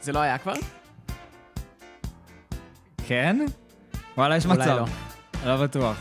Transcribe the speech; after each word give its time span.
זה 0.00 0.12
לא 0.12 0.18
היה 0.18 0.38
כבר? 0.38 0.52
כן? 3.06 3.46
וואלה, 4.16 4.36
יש 4.36 4.46
אולי 4.46 4.58
מצב. 4.58 4.66
לא. 4.66 4.86
לא 5.46 5.56
בטוח. 5.56 5.96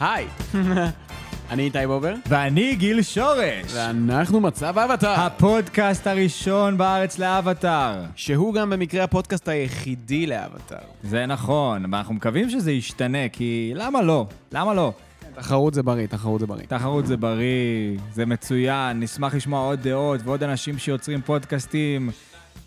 היי, 0.00 0.26
אני 1.50 1.62
איתי 1.62 1.86
בובר, 1.86 2.14
ואני 2.28 2.74
גיל 2.74 3.02
שורש. 3.02 3.72
ואנחנו 3.74 4.40
מצב 4.40 4.78
אבטאר, 4.78 5.20
הפודקאסט 5.20 6.06
הראשון 6.06 6.78
בארץ 6.78 7.18
לאבטאר. 7.18 8.04
שהוא 8.16 8.54
גם 8.54 8.70
במקרה 8.70 9.04
הפודקאסט 9.04 9.48
היחידי 9.48 10.26
לאבטאר. 10.26 10.78
זה 11.02 11.26
נכון, 11.26 11.82
ואנחנו 11.82 12.14
מקווים 12.14 12.50
שזה 12.50 12.72
ישתנה, 12.72 13.28
כי 13.32 13.72
למה 13.74 14.02
לא? 14.02 14.26
למה 14.52 14.74
לא? 14.74 14.92
תחרות 15.34 15.74
זה 15.74 15.82
בריא, 15.82 16.06
תחרות 16.06 16.40
זה 16.40 16.46
בריא. 16.46 16.66
תחרות 16.68 17.06
זה 17.06 17.16
בריא, 17.16 17.98
זה 18.12 18.26
מצוין, 18.26 19.00
נשמח 19.00 19.34
לשמוע 19.34 19.60
עוד 19.60 19.80
דעות 19.82 20.20
ועוד 20.24 20.42
אנשים 20.42 20.78
שיוצרים 20.78 21.22
פודקאסטים, 21.22 22.10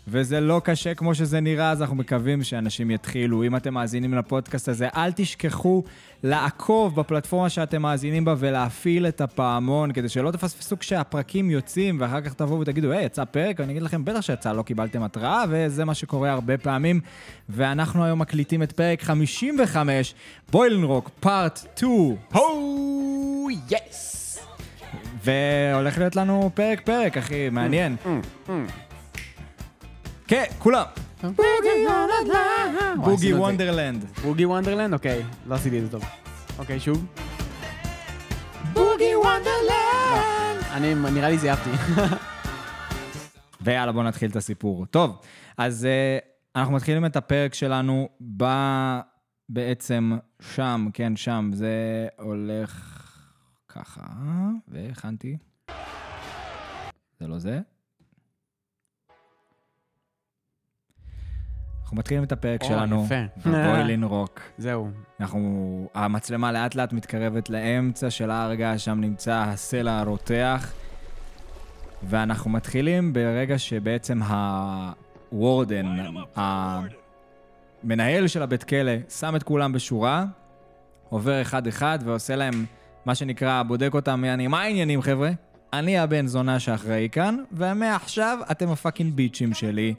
וזה 0.08 0.40
לא 0.40 0.60
קשה 0.64 0.94
כמו 0.94 1.14
שזה 1.14 1.40
נראה, 1.40 1.70
אז 1.70 1.82
אנחנו 1.82 1.96
מקווים 1.96 2.42
שאנשים 2.42 2.90
יתחילו. 2.90 3.44
אם 3.44 3.56
אתם 3.56 3.74
מאזינים 3.74 4.14
לפודקאסט 4.14 4.68
הזה, 4.68 4.88
אל 4.96 5.12
תשכחו 5.12 5.82
לעקוב 6.22 7.00
בפלטפורמה 7.00 7.48
שאתם 7.48 7.82
מאזינים 7.82 8.24
בה 8.24 8.34
ולהפעיל 8.38 9.06
את 9.06 9.20
הפעמון, 9.20 9.92
כדי 9.92 10.08
שלא 10.08 10.30
תפספסו 10.30 10.78
כשהפרקים 10.78 11.50
יוצאים, 11.50 11.96
ואחר 12.00 12.20
כך 12.20 12.34
תבואו 12.34 12.60
ותגידו, 12.60 12.92
היי, 12.92 13.04
יצא 13.04 13.24
פרק? 13.24 13.56
ואני 13.58 13.72
אגיד 13.72 13.82
לכם, 13.82 14.04
בטח 14.04 14.20
שיצא, 14.20 14.52
לא 14.52 14.62
קיבלתם 14.62 15.02
התראה, 15.02 15.44
וזה 15.48 15.84
מה 15.84 15.94
שקורה 15.94 16.32
הרבה 16.32 16.58
פעמים. 16.58 17.00
ואנחנו 17.48 18.04
היום 18.04 18.18
מקליטים 18.18 18.62
את 18.62 18.72
פרק 18.72 19.02
55, 19.02 20.14
בוילן 20.50 20.82
רוק, 20.82 21.10
פארט 21.20 21.60
2. 21.76 22.16
הו, 22.32 23.48
יס! 23.70 24.38
והולך 25.24 25.98
להיות 25.98 26.16
לנו 26.16 26.50
פרק 26.54 26.80
פרק, 26.84 27.16
אחי, 27.16 27.50
מעניין. 27.50 27.96
כן, 30.28 30.44
כולם. 30.58 30.84
בוגי 32.96 33.34
וונדרלנד. 33.34 34.04
בוגי 34.22 34.44
וונדרלנד? 34.44 34.94
אוקיי, 34.94 35.22
לא 35.46 35.54
עשיתי 35.54 35.78
את 35.78 35.84
זה 35.84 35.90
טוב. 35.90 36.04
אוקיי, 36.58 36.80
שוב. 36.80 37.06
בוגי 38.72 39.14
וונדרלנד! 39.14 40.64
אני, 40.70 40.94
נראה 40.94 41.30
לי 41.30 41.38
זייפתי. 41.38 41.70
ויאללה, 43.60 43.92
בואו 43.92 44.04
נתחיל 44.04 44.30
את 44.30 44.36
הסיפור. 44.36 44.86
טוב, 44.86 45.20
אז 45.58 45.84
uh, 45.84 46.58
אנחנו 46.58 46.74
מתחילים 46.74 47.06
את 47.06 47.16
הפרק 47.16 47.54
שלנו 47.54 48.08
ב... 48.36 48.44
בעצם 49.48 50.12
שם, 50.40 50.88
כן, 50.92 51.16
שם. 51.16 51.50
זה 51.52 52.06
הולך 52.18 53.00
ככה, 53.68 54.02
והכנתי. 54.68 55.36
זה 57.20 57.26
לא 57.26 57.38
זה. 57.38 57.60
אנחנו 61.94 62.00
מתחילים 62.00 62.24
את 62.24 62.32
הפרק 62.32 62.62
או, 62.62 62.66
שלנו 62.66 63.04
יפה. 63.06 63.50
בבוילין 63.50 64.04
רוק. 64.14 64.40
זהו. 64.58 64.88
אנחנו, 65.20 65.88
המצלמה 65.94 66.52
לאט 66.52 66.74
לאט 66.74 66.92
מתקרבת 66.92 67.50
לאמצע 67.50 68.10
של 68.10 68.30
ההר 68.30 68.54
געש, 68.54 68.84
שם 68.84 69.00
נמצא 69.00 69.44
הסלע 69.46 69.98
הרותח, 69.98 70.72
ואנחנו 72.02 72.50
מתחילים 72.50 73.12
ברגע 73.12 73.58
שבעצם 73.58 74.20
הוורדן, 75.32 75.86
המנהל 77.82 78.26
של 78.26 78.42
הבית 78.42 78.64
כלא, 78.64 78.92
שם 79.08 79.36
את 79.36 79.42
כולם 79.42 79.72
בשורה, 79.72 80.24
עובר 81.08 81.42
אחד-אחד 81.42 81.98
ועושה 82.04 82.36
להם 82.36 82.64
מה 83.04 83.14
שנקרא, 83.14 83.62
בודק 83.62 83.94
אותם, 83.94 84.24
יעני, 84.24 84.46
מה 84.46 84.60
העניינים 84.60 85.02
חבר'ה? 85.02 85.30
אני 85.72 85.98
הבן 85.98 86.26
זונה 86.26 86.60
שאחראי 86.60 87.08
כאן, 87.12 87.36
ומעכשיו 87.52 88.38
אתם 88.50 88.70
הפאקינג 88.70 89.14
ביצ'ים 89.14 89.54
שלי. 89.54 89.94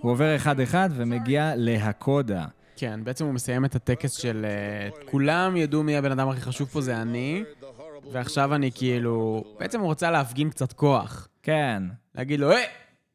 הוא 0.00 0.12
עובר 0.12 0.36
אחד-אחד 0.36 0.90
ומגיע 0.92 1.52
להקודה. 1.56 2.46
כן, 2.76 3.00
בעצם 3.04 3.24
הוא 3.24 3.34
מסיים 3.34 3.64
את 3.64 3.74
הטקס 3.74 4.12
של... 4.12 4.46
אה, 4.48 4.88
כולם 5.10 5.56
ידעו 5.56 5.82
מי 5.82 5.96
הבן 5.96 6.12
אדם 6.12 6.28
הכי 6.28 6.40
חשוב 6.40 6.68
פה, 6.68 6.80
זה 6.80 7.02
אני, 7.02 7.44
ועכשיו 8.12 8.54
אני 8.54 8.72
כאילו... 8.72 9.44
בעצם 9.60 9.80
הוא 9.80 9.86
רוצה 9.86 10.10
להפגין 10.10 10.50
קצת 10.50 10.72
כוח. 10.72 11.28
כן. 11.42 11.82
להגיד 12.14 12.40
לו, 12.40 12.50
היי, 12.50 12.66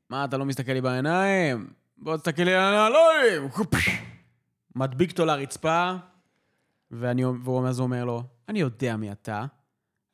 מה, 0.10 0.26
אתה 0.26 0.38
לא 0.38 0.46
מסתכל 0.46 0.72
לי 0.72 0.82
בעיניים? 0.82 1.68
בוא 1.98 2.18
תסתכל 2.18 2.44
לי 2.44 2.54
על 2.54 2.74
הנעליים! 2.74 3.50
מדביק 4.76 5.12
אותו 5.12 5.26
לרצפה, 5.26 5.94
ואני, 6.92 7.26
והוא 7.26 7.68
אז 7.68 7.80
אומר 7.80 8.06
לו, 8.06 8.24
אני 8.50 8.60
יודע 8.60 8.96
מי 8.96 9.12
אתה. 9.12 9.46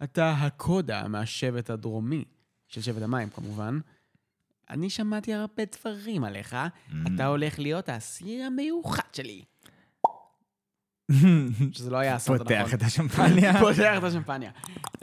אתה 0.03 0.31
הקודה 0.31 1.08
מהשבט 1.08 1.69
הדרומי, 1.69 2.25
של 2.68 2.81
שבט 2.81 3.02
המים 3.02 3.29
כמובן. 3.29 3.79
אני 4.69 4.90
שמעתי 4.90 5.34
הרבה 5.34 5.63
דברים 5.80 6.24
עליך, 6.24 6.56
אתה 7.16 7.25
הולך 7.25 7.59
להיות 7.59 7.90
האסיר 7.90 8.46
המיוחד 8.46 9.13
שלי. 9.13 9.44
שזה 11.72 11.90
לא 11.91 11.97
היה 11.97 12.16
הסרט 12.16 12.41
הנכון. 12.41 12.57
פותח 12.63 12.74
את 12.74 12.81
השמפניה. 12.81 13.53
פותח 13.66 13.94
את 13.97 14.03
השמפניה. 14.03 14.52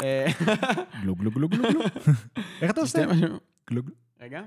אה, 0.02 0.26
גלו 1.02 1.14
גלו 1.14 1.30
גלו 1.30 1.48
גלו 1.48 1.68
גלו. 1.70 1.80
איך 2.62 2.70
אתה 2.70 2.80
עושה? 2.80 2.98
שתי 3.02 3.12
משהו- 3.12 3.38
גלו 3.70 3.82
גלו. 3.82 3.94
רגע. 4.20 4.42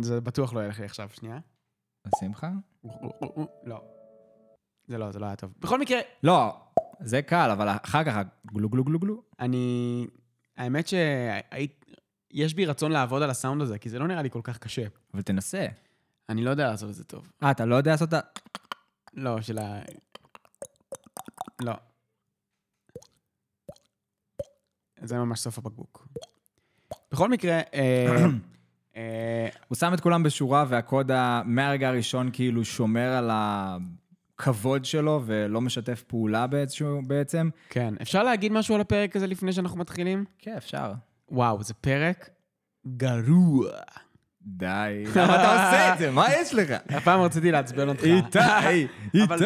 זה- 0.00 0.20
בטוח 0.20 0.52
לא 0.54 0.64
ילך 0.64 0.78
לי 0.78 0.84
עכשיו, 0.84 1.08
שנייה. 1.12 1.38
שמחה? 2.20 2.50
לא. 3.64 3.80
זה 4.86 4.98
לא, 4.98 5.12
זה 5.12 5.18
לא 5.18 5.26
היה 5.26 5.36
טוב. 5.36 5.52
בכל 5.58 5.80
מקרה, 5.80 5.98
לא, 6.22 6.56
זה 7.00 7.22
קל, 7.22 7.50
אבל 7.50 7.68
אחר 7.68 8.04
כך 8.04 8.16
גלו 8.52 8.68
גלו 8.68 8.84
גלו 8.84 8.98
גלו. 8.98 9.22
אני... 9.40 10.06
האמת 10.56 10.86
שיש 12.32 12.54
בי 12.54 12.66
רצון 12.66 12.92
לעבוד 12.92 13.22
על 13.22 13.30
הסאונד 13.30 13.62
הזה, 13.62 13.78
כי 13.78 13.90
זה 13.90 13.98
לא 13.98 14.06
נראה 14.06 14.22
לי 14.22 14.30
כל 14.30 14.40
כך 14.42 14.58
קשה. 14.58 14.86
אבל 15.14 15.22
תנסה. 15.22 15.66
אני 16.28 16.44
לא 16.44 16.50
יודע 16.50 16.66
לעשות 16.70 16.90
את 16.90 16.94
זה 16.94 17.04
טוב. 17.04 17.32
אה, 17.42 17.50
אתה 17.50 17.64
לא 17.64 17.74
יודע 17.74 17.90
לעשות 17.90 18.08
את 18.08 18.14
ה... 18.14 18.20
לא, 19.14 19.40
של 19.40 19.58
ה... 19.58 19.80
לא. 21.60 21.72
זה 25.02 25.18
ממש 25.18 25.40
סוף 25.40 25.58
הבקבוק. 25.58 26.08
בכל 27.12 27.28
מקרה, 27.28 27.60
אה, 27.74 28.06
אה, 28.96 29.48
הוא 29.68 29.76
שם 29.76 29.94
את 29.94 30.00
כולם 30.00 30.22
בשורה, 30.22 30.64
והקודה 30.68 31.42
מהרגע 31.44 31.88
הראשון 31.88 32.30
כאילו 32.32 32.64
שומר 32.64 33.08
על 33.08 33.30
הכבוד 33.32 34.84
שלו 34.84 35.22
ולא 35.26 35.60
משתף 35.60 36.02
פעולה 36.02 36.46
בעצם. 37.06 37.48
כן, 37.68 37.94
אפשר 38.02 38.22
להגיד 38.22 38.52
משהו 38.52 38.74
על 38.74 38.80
הפרק 38.80 39.16
הזה 39.16 39.26
לפני 39.26 39.52
שאנחנו 39.52 39.78
מתחילים? 39.78 40.24
כן, 40.38 40.56
אפשר. 40.56 40.92
וואו, 41.30 41.62
זה 41.62 41.74
פרק 41.74 42.30
גרוע. 42.86 43.70
די, 44.46 45.04
למה 45.16 45.34
אתה 45.34 45.52
עושה 45.52 45.92
את 45.92 45.98
זה? 45.98 46.10
מה 46.10 46.26
יש 46.32 46.54
לך? 46.54 46.70
הפעם 46.88 47.20
רציתי 47.20 47.50
לעצבן 47.50 47.88
אותך. 47.88 48.04
איתי, 48.04 48.38
איתי. 49.14 49.44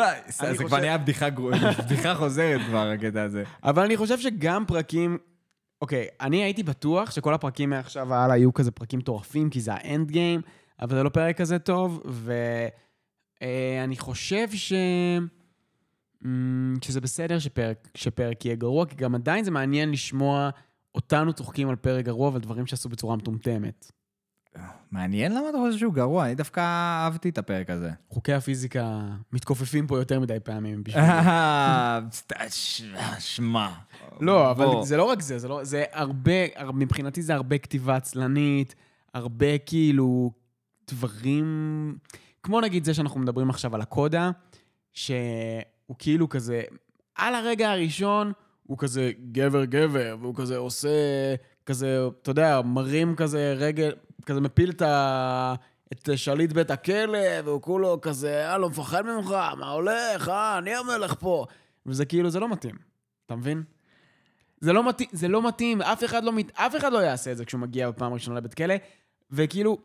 זה 0.56 0.64
כבר 0.64 0.80
נהיה 0.80 0.98
בדיחה 0.98 1.26
בדיחה 1.84 2.14
חוזרת 2.14 2.60
כבר, 2.68 2.90
הקטע 2.90 3.22
הזה. 3.22 3.44
אבל 3.64 3.84
אני 3.84 3.96
חושב 3.96 4.18
שגם 4.18 4.64
פרקים... 4.66 5.18
אוקיי, 5.82 6.06
אני 6.20 6.42
הייתי 6.42 6.62
בטוח 6.62 7.10
שכל 7.10 7.34
הפרקים 7.34 7.70
מעכשיו 7.70 8.08
והלאה 8.08 8.36
יהיו 8.36 8.54
כזה 8.54 8.70
פרקים 8.70 8.98
מטורפים, 8.98 9.50
כי 9.50 9.60
זה 9.60 9.74
האנד 9.74 10.10
גיים, 10.10 10.40
אבל 10.80 10.96
זה 10.96 11.02
לא 11.02 11.08
פרק 11.08 11.36
כזה 11.36 11.58
טוב, 11.58 12.02
ואני 13.42 13.96
חושב 13.96 14.46
ש... 14.52 14.72
אמ, 16.24 16.74
שזה 16.84 17.00
בסדר 17.00 17.38
שפרק, 17.38 17.88
שפרק 17.94 18.44
יהיה 18.44 18.56
גרוע, 18.56 18.86
כי 18.86 18.96
גם 18.96 19.14
עדיין 19.14 19.44
זה 19.44 19.50
מעניין 19.50 19.90
לשמוע 19.90 20.50
אותנו 20.96 21.32
צוחקים 21.32 21.68
על 21.68 21.76
פרק 21.76 22.04
גרוע 22.04 22.30
ועל 22.30 22.40
דברים 22.40 22.66
שעשו 22.66 22.88
בצורה 22.88 23.16
מטומטמת. 23.16 23.92
מעניין 24.90 25.32
למה 25.34 25.48
אתה 25.50 25.58
חושב 25.58 25.78
שהוא 25.78 25.94
גרוע, 25.94 26.26
אני 26.26 26.34
דווקא 26.34 26.60
אהבתי 26.60 27.28
את 27.28 27.38
הפרק 27.38 27.70
הזה. 27.70 27.90
חוקי 28.08 28.32
הפיזיקה 28.32 29.00
מתכופפים 29.32 29.86
פה 29.86 29.98
יותר 29.98 30.20
מדי 30.20 30.40
פעמים 30.44 30.84
בשביל... 30.84 31.02
שמע. 33.18 33.68
לא, 34.20 34.50
אבל. 34.50 34.66
זה 34.82 34.96
לא 34.96 35.04
רק 35.04 35.20
זה, 35.22 35.38
זה, 35.38 35.48
לא, 35.48 35.60
הרבה, 35.92 36.32
הר- 36.54 36.72
מבחינתי 36.72 37.22
זה 37.22 37.34
הרבה 37.34 37.58
כתיבה 37.58 37.96
עצלנית, 37.96 38.74
הרבה 39.14 39.58
כאילו 39.58 40.30
דברים, 40.90 41.98
כמו 42.42 42.60
נגיד 42.60 42.84
זה 42.84 42.94
שאנחנו 42.94 43.20
מדברים 43.20 43.50
עכשיו 43.50 43.74
על 43.74 43.80
הקודה, 43.80 44.30
שהוא 44.92 45.16
כאילו 45.98 46.28
כזה, 46.28 46.62
על 47.14 47.34
הרגע 47.34 47.70
הראשון, 47.70 48.32
הוא 48.66 48.78
כזה 48.78 49.12
גבר 49.32 49.64
גבר, 49.64 50.16
והוא 50.20 50.34
כזה 50.34 50.56
עושה, 50.56 50.88
כזה, 51.66 51.98
אתה 52.22 52.30
יודע, 52.30 52.60
מרים 52.64 53.16
כזה 53.16 53.54
רגל, 53.56 53.92
כזה 54.26 54.40
מפיל 54.40 54.70
את 54.70 54.82
ה... 54.82 55.54
את 55.92 56.08
שליט 56.16 56.52
בית 56.52 56.70
הכלא, 56.70 57.18
והוא 57.44 57.62
כולו 57.62 58.00
כזה, 58.00 58.50
אה, 58.50 58.58
לא 58.58 58.68
מפחד 58.68 59.06
ממך, 59.06 59.30
מה 59.58 59.70
הולך, 59.70 60.28
אה, 60.28 60.58
אני 60.58 60.74
המלך 60.74 61.14
פה. 61.20 61.46
וזה 61.86 62.04
כאילו, 62.04 62.30
זה 62.30 62.40
לא 62.40 62.48
מתאים, 62.48 62.74
אתה 63.26 63.36
מבין? 63.36 63.62
זה 64.60 64.72
לא 64.72 64.88
מתאים, 64.88 65.08
זה 65.12 65.28
לא 65.28 65.48
מתאים, 65.48 65.82
אף 65.82 66.04
אחד 66.04 66.24
לא, 66.24 66.32
מת... 66.32 66.50
אף 66.54 66.76
אחד 66.76 66.92
לא 66.92 66.98
יעשה 66.98 67.32
את 67.32 67.36
זה 67.36 67.44
כשהוא 67.44 67.60
מגיע 67.60 67.90
בפעם 67.90 68.12
הראשונה 68.12 68.36
לבית 68.36 68.54
כלא, 68.54 68.74
וכאילו. 69.30 69.78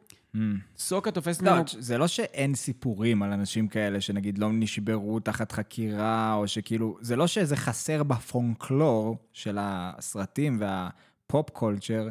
סוקה 0.78 1.12
תופס 1.12 1.42
לא, 1.42 1.52
ממנו... 1.52 1.64
זה 1.80 1.98
לא 1.98 2.08
שאין 2.08 2.56
סיפורים 2.56 3.24
על 3.24 3.32
אנשים 3.32 3.68
כאלה 3.68 4.02
שנגיד 4.02 4.38
לא 4.38 4.50
נשברו 4.54 5.20
תחת 5.20 5.52
חקירה, 5.52 6.34
או 6.34 6.48
שכאילו, 6.48 6.98
זה 7.02 7.16
לא 7.16 7.28
שזה 7.28 7.56
חסר 7.56 8.04
בפונקלור 8.04 9.18
של 9.34 9.58
הסרטים 9.60 10.58
והפופ 10.60 11.50
קולצ'ר, 11.50 12.10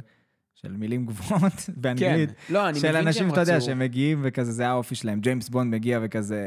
של 0.55 0.73
מילים 0.73 1.07
גבוהות 1.07 1.53
באנגלית. 1.77 2.31
כן. 2.31 2.55
לא, 2.55 2.69
אני 2.69 2.81
של 2.81 2.89
מבין 2.89 3.07
אנשים, 3.07 3.23
שהם 3.23 3.33
אתה 3.33 3.41
יודע, 3.41 3.57
רצו... 3.57 3.67
שהם 3.67 3.79
מגיעים 3.79 4.21
וכזה, 4.23 4.53
זה 4.53 4.69
האופי 4.69 4.95
שלהם. 4.95 5.21
ג'יימס 5.21 5.49
בונד 5.49 5.75
מגיע 5.75 5.99
וכזה... 6.03 6.45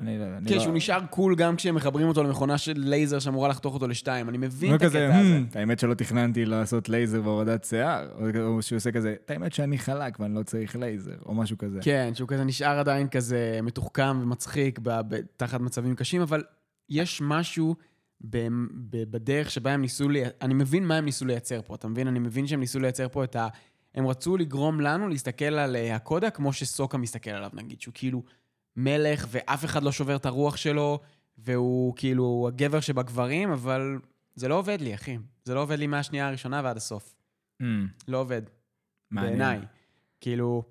אני 0.00 0.18
לא... 0.18 0.24
כן, 0.48 0.54
לא- 0.54 0.60
שהוא 0.60 0.74
נשאר 0.74 1.06
cool 1.10 1.34
גם 1.34 1.56
כשהם 1.56 1.74
מחברים 1.74 2.08
אותו 2.08 2.22
למכונה 2.22 2.58
של 2.58 2.72
לייזר 2.76 3.18
שאמורה 3.18 3.48
לחתוך 3.48 3.74
אותו 3.74 3.88
לשתיים. 3.88 4.28
אני 4.28 4.38
מבין 4.38 4.74
את 4.74 4.82
הקטע 4.82 5.18
הזה. 5.18 5.38
"Hmm, 5.54 5.58
האמת 5.58 5.78
שלא 5.78 5.94
תכננתי 5.94 6.44
לעשות 6.44 6.88
לייזר 6.88 7.20
והורדת 7.24 7.64
שיער, 7.64 8.08
או- 8.46 8.62
שהוא 8.62 8.76
עושה 8.76 8.92
כזה, 8.92 9.14
את 9.24 9.30
האמת 9.30 9.52
שאני 9.52 9.78
חלק 9.78 10.20
ואני 10.20 10.34
לא 10.34 10.42
צריך 10.42 10.76
לייזר, 10.76 11.16
או 11.26 11.34
משהו 11.34 11.58
כזה. 11.58 11.78
כן, 11.82 12.10
שהוא 12.14 12.28
כזה 12.28 12.44
נשאר 12.44 12.78
עדיין 12.78 13.08
כזה 13.08 13.60
מתוחכם 13.62 14.18
ומצחיק 14.22 14.78
תחת 15.36 15.60
מצבים 15.60 15.94
קשים, 15.94 16.20
אבל 16.22 16.42
יש 16.88 17.20
משהו 17.24 17.74
בדרך 19.10 19.50
שבה 19.50 19.72
הם 19.72 19.80
ניסו, 19.82 20.08
לי... 20.08 20.22
אני 20.42 20.54
מבין 20.54 20.84
מה 20.84 20.96
הם 20.96 21.04
ניסו 21.04 21.24
לייצר 21.24 21.62
פה, 21.62 21.74
אתה 21.74 21.88
מבין? 21.88 22.08
אני 22.08 22.18
מבין 22.18 22.46
שהם 22.46 22.60
ניסו 22.60 22.80
לייצר 22.80 23.08
פה 23.08 23.24
את 23.24 23.36
ה... 23.36 23.48
הם 23.94 24.06
רצו 24.06 24.36
לגרום 24.36 24.80
לנו 24.80 25.08
להסתכל 25.08 25.44
על 25.44 25.76
אה, 25.76 25.94
הקודה 25.94 26.30
כמו 26.30 26.52
שסוקה 26.52 26.98
מסתכל 26.98 27.30
עליו, 27.30 27.50
נגיד, 27.54 27.80
שהוא 27.80 27.92
כאילו 27.94 28.22
מלך 28.78 29.26
ואף 29.30 29.64
אחד 29.64 29.82
לא 29.82 29.92
שובר 29.92 30.16
את 30.16 30.26
הרוח 30.26 30.56
שלו, 30.56 31.00
והוא 31.38 31.92
כאילו 31.96 32.48
הגבר 32.48 32.80
שבגברים, 32.80 33.50
אבל 33.50 33.98
זה 34.34 34.48
לא 34.48 34.54
עובד 34.54 34.80
לי, 34.80 34.94
אחי. 34.94 35.18
זה 35.44 35.54
לא 35.54 35.62
עובד 35.62 35.78
לי 35.78 35.86
מהשנייה 35.86 36.28
הראשונה 36.28 36.60
ועד 36.64 36.76
הסוף. 36.76 37.14
Hmm, 37.62 37.64
לא 38.08 38.18
עובד. 38.18 38.42
מעניין. 39.10 39.38
בעיניי. 39.38 39.60
כאילו, 40.20 40.62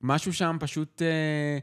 משהו 0.00 0.32
שם 0.32 0.56
פשוט... 0.60 1.02
אה, 1.02 1.58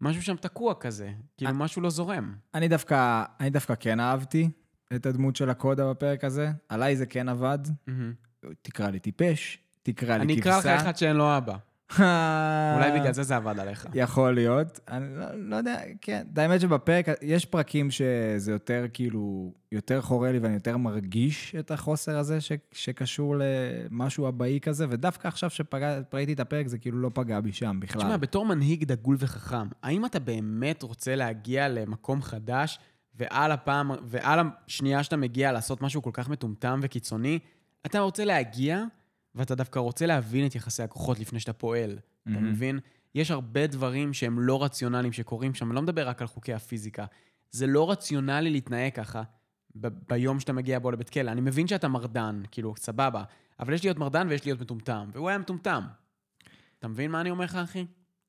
משהו 0.00 0.22
שם 0.22 0.36
תקוע 0.36 0.74
כזה. 0.74 1.12
כאילו, 1.36 1.50
אה. 1.50 1.56
משהו 1.56 1.82
לא 1.82 1.90
זורם. 1.90 2.34
אני 2.54 2.68
דווקא, 2.68 3.24
אני 3.40 3.50
דווקא 3.50 3.74
כן 3.80 4.00
אהבתי 4.00 4.50
את 4.94 5.06
הדמות 5.06 5.36
של 5.36 5.50
הקודה 5.50 5.90
בפרק 5.90 6.24
הזה. 6.24 6.50
עליי 6.68 6.96
זה 6.96 7.06
כן 7.06 7.28
עבד. 7.28 7.58
תקרא 8.62 8.90
לי 8.90 8.98
טיפש, 8.98 9.58
תקרא 9.82 10.16
לי 10.16 10.24
אני 10.24 10.36
כבשה. 10.36 10.58
אקרא 10.58 10.74
לך 10.74 10.82
אחד 10.82 10.96
שאין 10.96 11.16
לו 11.16 11.36
אבא. 11.36 11.56
אולי 12.74 13.00
בגלל 13.00 13.12
זה 13.12 13.22
זה 13.22 13.36
עבד 13.36 13.58
עליך. 13.58 13.86
יכול 13.94 14.34
להיות. 14.34 14.80
אני 14.88 15.18
לא, 15.18 15.26
לא 15.34 15.56
יודע, 15.56 15.80
כן. 16.00 16.26
האמת 16.36 16.60
שבפרק, 16.60 17.06
יש 17.22 17.44
פרקים 17.44 17.90
שזה 17.90 18.52
יותר 18.52 18.84
כאילו, 18.92 19.52
יותר 19.72 20.00
חורה 20.00 20.32
לי 20.32 20.38
ואני 20.38 20.54
יותר 20.54 20.76
מרגיש 20.76 21.54
את 21.58 21.70
החוסר 21.70 22.18
הזה 22.18 22.40
ש, 22.40 22.52
שקשור 22.72 23.36
למשהו 23.38 24.28
אבאי 24.28 24.58
כזה, 24.62 24.86
ודווקא 24.90 25.28
עכשיו 25.28 25.50
שראיתי 25.50 26.32
את 26.32 26.40
הפרק 26.40 26.66
זה 26.66 26.78
כאילו 26.78 26.98
לא 26.98 27.10
פגע 27.14 27.40
בי 27.40 27.52
שם 27.52 27.80
בכלל. 27.80 28.02
תשמע, 28.02 28.16
בתור 28.16 28.46
מנהיג 28.46 28.84
דגול 28.84 29.16
וחכם, 29.18 29.66
האם 29.82 30.06
אתה 30.06 30.20
באמת 30.20 30.82
רוצה 30.82 31.16
להגיע 31.16 31.68
למקום 31.68 32.22
חדש, 32.22 32.78
ועל 33.18 33.52
הפעם, 33.52 33.90
ועל 34.04 34.40
השנייה 34.66 35.02
שאתה 35.02 35.16
מגיע 35.16 35.52
לעשות 35.52 35.82
משהו 35.82 36.02
כל 36.02 36.10
כך 36.12 36.28
מטומטם 36.28 36.80
וקיצוני, 36.82 37.38
אתה 37.86 38.00
רוצה 38.00 38.24
להגיע, 38.24 38.84
ואתה 39.34 39.54
דווקא 39.54 39.78
רוצה 39.78 40.06
להבין 40.06 40.46
את 40.46 40.54
יחסי 40.54 40.82
הכוחות 40.82 41.18
לפני 41.18 41.40
שאתה 41.40 41.52
פועל. 41.52 41.90
אתה 41.90 42.30
מהמם. 42.30 42.48
מבין? 42.50 42.78
יש 43.14 43.30
הרבה 43.30 43.66
דברים 43.66 44.12
שהם 44.12 44.40
לא 44.40 44.64
רציונליים 44.64 45.12
שקורים 45.12 45.54
שם, 45.54 45.66
אני 45.68 45.76
לא 45.76 45.82
מדבר 45.82 46.08
רק 46.08 46.20
על 46.22 46.28
חוקי 46.28 46.52
הפיזיקה. 46.54 47.04
זה 47.50 47.66
לא 47.66 47.90
רציונלי 47.90 48.50
להתנהג 48.50 48.92
ככה 48.94 49.22
ב- 49.80 49.88
ביום 50.08 50.40
שאתה 50.40 50.52
מגיע 50.52 50.78
בו 50.78 50.90
לבית 50.90 51.08
כלא. 51.10 51.30
אני 51.30 51.40
מבין 51.40 51.66
שאתה 51.66 51.88
מרדן, 51.88 52.42
כאילו, 52.50 52.74
סבבה, 52.78 53.22
אבל 53.60 53.72
יש 53.72 53.84
להיות 53.84 53.98
מרדן 53.98 54.26
ויש 54.30 54.46
להיות 54.46 54.60
מטומטם, 54.60 55.10
והוא 55.12 55.28
היה 55.28 55.38
מטומטם. 55.38 55.82
אתה 56.78 56.88
מבין 56.88 57.10
מה 57.10 57.20
אני 57.20 57.30
אומר 57.30 57.44
לך, 57.44 57.54
אחי? 57.56 57.86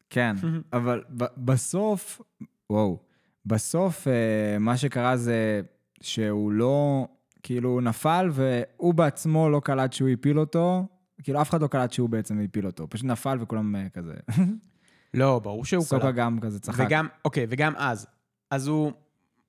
כן, 0.10 0.36
אבל 0.74 1.04
ב- 1.18 1.25
בסוף, 1.46 2.22
וואו, 2.69 3.00
בסוף 3.46 4.07
אה, 4.07 4.13
מה 4.60 4.78
שקרה 4.78 5.18
זה 5.18 5.62
שהוא 6.02 6.52
לא, 6.52 7.07
כאילו, 7.44 7.69
הוא 7.69 7.81
נפל 7.81 8.30
והוא 8.31 8.94
בעצמו 8.94 9.50
לא 9.50 9.60
קלט 9.63 9.94
שהוא 9.94 10.10
הפיל 10.10 10.40
אותו, 10.40 10.86
כאילו, 11.23 11.41
אף 11.41 11.50
אחד 11.50 11.62
לא 11.62 11.67
קלט 11.67 11.91
שהוא 11.91 12.09
בעצם 12.09 12.39
הפיל 12.39 12.65
אותו, 12.65 12.89
פשוט 12.89 13.06
נפל 13.06 13.38
וכולם 13.41 13.75
אה, 13.75 13.89
כזה. 13.94 14.13
לא, 15.13 15.39
ברור 15.39 15.65
שהוא 15.65 15.83
סוקה 15.83 16.01
קלט. 16.06 16.15
גם 16.15 16.39
כזה 16.39 16.59
צחק. 16.59 16.85
וגם, 16.88 17.07
אוקיי, 17.25 17.45
וגם 17.50 17.73
אז. 17.77 18.07
אז 18.51 18.67
הוא 18.67 18.91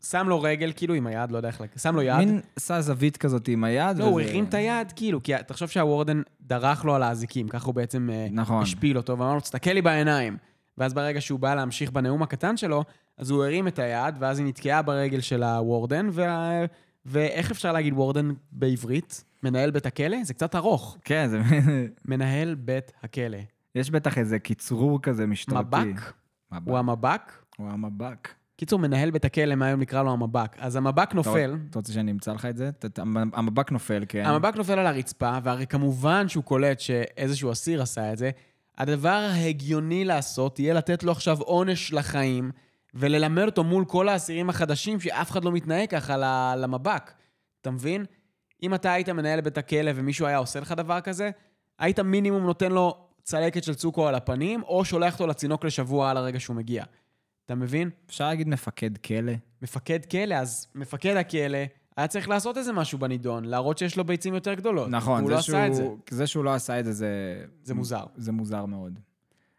שם 0.04 0.28
לו 0.28 0.42
רגל, 0.42 0.72
כאילו, 0.76 0.94
עם 0.94 1.06
היד, 1.06 1.30
לא 1.30 1.36
יודע 1.36 1.48
איך... 1.48 1.62
שם 1.76 1.96
לו 1.96 2.02
יד. 2.02 2.16
מין 2.16 2.40
עשה 2.56 2.80
זווית 2.80 3.16
כזאת 3.16 3.48
עם 3.48 3.64
היד. 3.64 3.96
לא, 3.98 4.04
הוא 4.04 4.20
וזה- 4.20 4.30
הרים 4.30 4.44
את 4.44 4.54
היד, 4.54 4.92
כאילו, 4.96 5.22
כי 5.22 5.32
תחשוב 5.46 5.68
שהוורדן 5.68 6.22
דרך 6.40 6.84
לו 6.84 6.94
על 6.94 7.02
האזיקים, 7.02 7.48
ככה 7.48 7.66
הוא 7.66 7.74
בעצם 7.74 8.10
אה, 8.12 8.26
נכון. 8.30 8.62
השפיל 8.62 8.96
אותו, 8.96 9.18
ואמר 9.18 9.34
לו, 9.34 9.40
תסתכל 9.40 9.70
לי 9.70 9.82
בעיניים. 9.82 10.36
ואז 10.78 10.94
ברגע 10.94 11.20
שהוא 11.20 11.40
בא 11.40 11.54
להמשיך 11.54 11.90
בנאום 11.90 12.22
הקטן 12.22 12.56
שלו, 12.56 12.84
אז 13.18 13.30
הוא 13.30 13.44
הרים 13.44 13.68
את 13.68 13.78
היד, 13.78 14.14
ואז 14.18 14.38
היא 14.38 14.46
נתקעה 14.46 14.82
ברגל 14.82 15.20
של 15.20 15.42
הוורדן, 15.42 16.08
וה... 16.12 16.64
ואיך 17.06 17.50
אפשר 17.50 17.72
להגיד 17.72 17.92
וורדן 17.92 18.32
בעברית? 18.52 19.24
מנהל 19.42 19.70
בית 19.70 19.86
הכלא? 19.86 20.24
זה 20.24 20.34
קצת 20.34 20.54
ארוך. 20.54 20.98
כן, 21.04 21.28
זה... 21.28 21.40
מנהל 22.04 22.54
בית 22.54 22.92
הכלא. 23.02 23.38
יש 23.74 23.90
בטח 23.90 24.18
איזה 24.18 24.38
קיצרור 24.38 25.02
כזה 25.02 25.26
משטרתי. 25.26 25.76
מבק? 25.76 26.12
מבק. 26.52 26.68
הוא 26.68 26.78
המבק? 26.78 27.32
הוא 27.56 27.70
המבק. 27.70 28.28
קיצור, 28.56 28.78
מנהל 28.78 29.10
בית 29.10 29.24
הכלא, 29.24 29.54
מהיום 29.54 29.80
נקרא 29.80 30.02
לו 30.02 30.12
המבק. 30.12 30.56
אז 30.58 30.76
המבק 30.76 31.14
נופל, 31.14 31.56
אתה 31.70 31.78
רוצה 31.78 31.92
שאני 31.92 32.10
אמצא 32.10 32.32
לך 32.32 32.44
את 32.44 32.56
זה? 32.56 32.70
המבק 33.32 33.72
נופל, 33.72 34.04
כן. 34.08 34.24
המבק 34.24 34.56
נופל 34.56 34.78
על 34.78 34.86
הרצפה, 34.86 35.38
והרי 35.42 35.66
כמובן 35.66 36.28
שהוא 36.28 36.44
קולט 36.44 36.80
שאיזשהו 36.80 37.52
אסיר 37.52 37.82
עשה 37.82 38.12
את 38.12 38.18
זה. 38.18 38.30
הדבר 38.78 39.28
ההגיוני 39.32 40.04
לעשות 40.04 40.58
יהיה 40.58 40.74
לתת 40.74 41.02
לו 41.02 41.12
עכשיו 41.12 41.40
עונש 41.40 41.92
לחיים, 41.92 42.50
וללמד 42.98 43.42
אותו 43.42 43.64
מול 43.64 43.84
כל 43.84 44.08
האסירים 44.08 44.50
החדשים 44.50 45.00
שאף 45.00 45.30
אחד 45.30 45.44
לא 45.44 45.52
מתנהג 45.52 45.88
ככה 45.88 46.16
למבק. 46.56 47.12
אתה 47.60 47.70
מבין? 47.70 48.04
אם 48.62 48.74
אתה 48.74 48.92
היית 48.92 49.08
מנהל 49.08 49.40
בית 49.40 49.58
הכלא 49.58 49.90
ומישהו 49.94 50.26
היה 50.26 50.36
עושה 50.36 50.60
לך 50.60 50.72
דבר 50.72 51.00
כזה, 51.00 51.30
היית 51.78 52.00
מינימום 52.00 52.42
נותן 52.42 52.72
לו 52.72 52.96
צלקת 53.22 53.64
של 53.64 53.74
צוקו 53.74 54.08
על 54.08 54.14
הפנים, 54.14 54.62
או 54.62 54.84
שולח 54.84 55.12
אותו 55.14 55.26
לצינוק 55.26 55.64
לשבוע 55.64 56.10
על 56.10 56.16
הרגע 56.16 56.40
שהוא 56.40 56.56
מגיע. 56.56 56.84
אתה 57.46 57.54
מבין? 57.54 57.90
אפשר 58.06 58.24
להגיד 58.28 58.48
מפקד 58.48 58.98
כלא? 58.98 59.32
מפקד 59.62 60.04
כלא, 60.10 60.34
אז 60.34 60.66
מפקד 60.74 61.16
הכלא 61.16 61.58
היה 61.96 62.06
צריך 62.08 62.28
לעשות 62.28 62.56
איזה 62.58 62.72
משהו 62.72 62.98
בנידון, 62.98 63.44
להראות 63.44 63.78
שיש 63.78 63.96
לו 63.96 64.04
ביצים 64.04 64.34
יותר 64.34 64.54
גדולות. 64.54 64.88
נכון, 64.90 65.26
זה 65.26 65.32
לא 65.32 65.38
את 65.38 65.42
זה. 65.74 65.82
שהוא- 65.82 65.98
זה 66.10 66.26
שהוא 66.26 66.44
לא 66.44 66.54
עשה 66.54 66.80
את 66.80 66.84
זה, 66.84 66.92
זה... 66.92 67.08
זה 67.62 67.74
מוזר. 67.74 68.04
זה 68.16 68.32
מוזר 68.32 68.64
מאוד. 68.66 68.98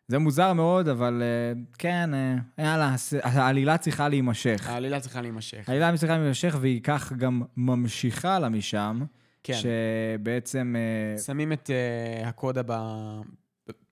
זה 0.07 0.17
מוזר 0.17 0.53
מאוד, 0.53 0.87
אבל 0.87 1.23
אה, 1.23 1.61
כן, 1.77 2.13
אה, 2.13 2.35
יאללה, 2.57 2.95
העלילה 3.23 3.77
צריכה 3.77 4.09
להימשך. 4.09 4.67
העלילה 4.67 4.99
צריכה 4.99 5.21
להימשך. 5.21 5.69
העלילה 5.69 5.97
צריכה 5.97 6.17
להימשך, 6.17 6.55
והיא 6.61 6.81
כך 6.83 7.13
גם 7.13 7.41
ממשיכה 7.57 8.39
לה 8.39 8.49
משם. 8.49 9.01
כן. 9.43 9.53
שבעצם... 9.53 10.75
אה, 10.77 11.17
שמים 11.17 11.53
את 11.53 11.69
uh, 11.69 12.27
הקודה. 12.27 12.61
ב- 12.63 13.21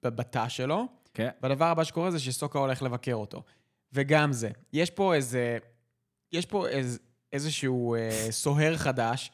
בתא 0.04 0.48
שלו, 0.50 0.88
כן. 1.14 1.30
והדבר 1.44 1.66
הבא 1.66 1.84
שקורה 1.84 2.12
זה 2.12 2.20
שסוקה 2.20 2.60
הולך 2.60 2.82
לבקר 2.82 3.14
אותו. 3.14 3.44
וגם 3.94 4.32
זה. 4.34 4.50
יש 4.74 4.90
פה 4.90 5.14
איזה... 5.14 5.58
יש 6.32 6.46
פה 6.46 6.68
איז, 6.68 7.00
איזשהו 7.34 7.96
uh, 7.96 8.32
סוהר 8.32 8.78
חדש, 8.78 9.32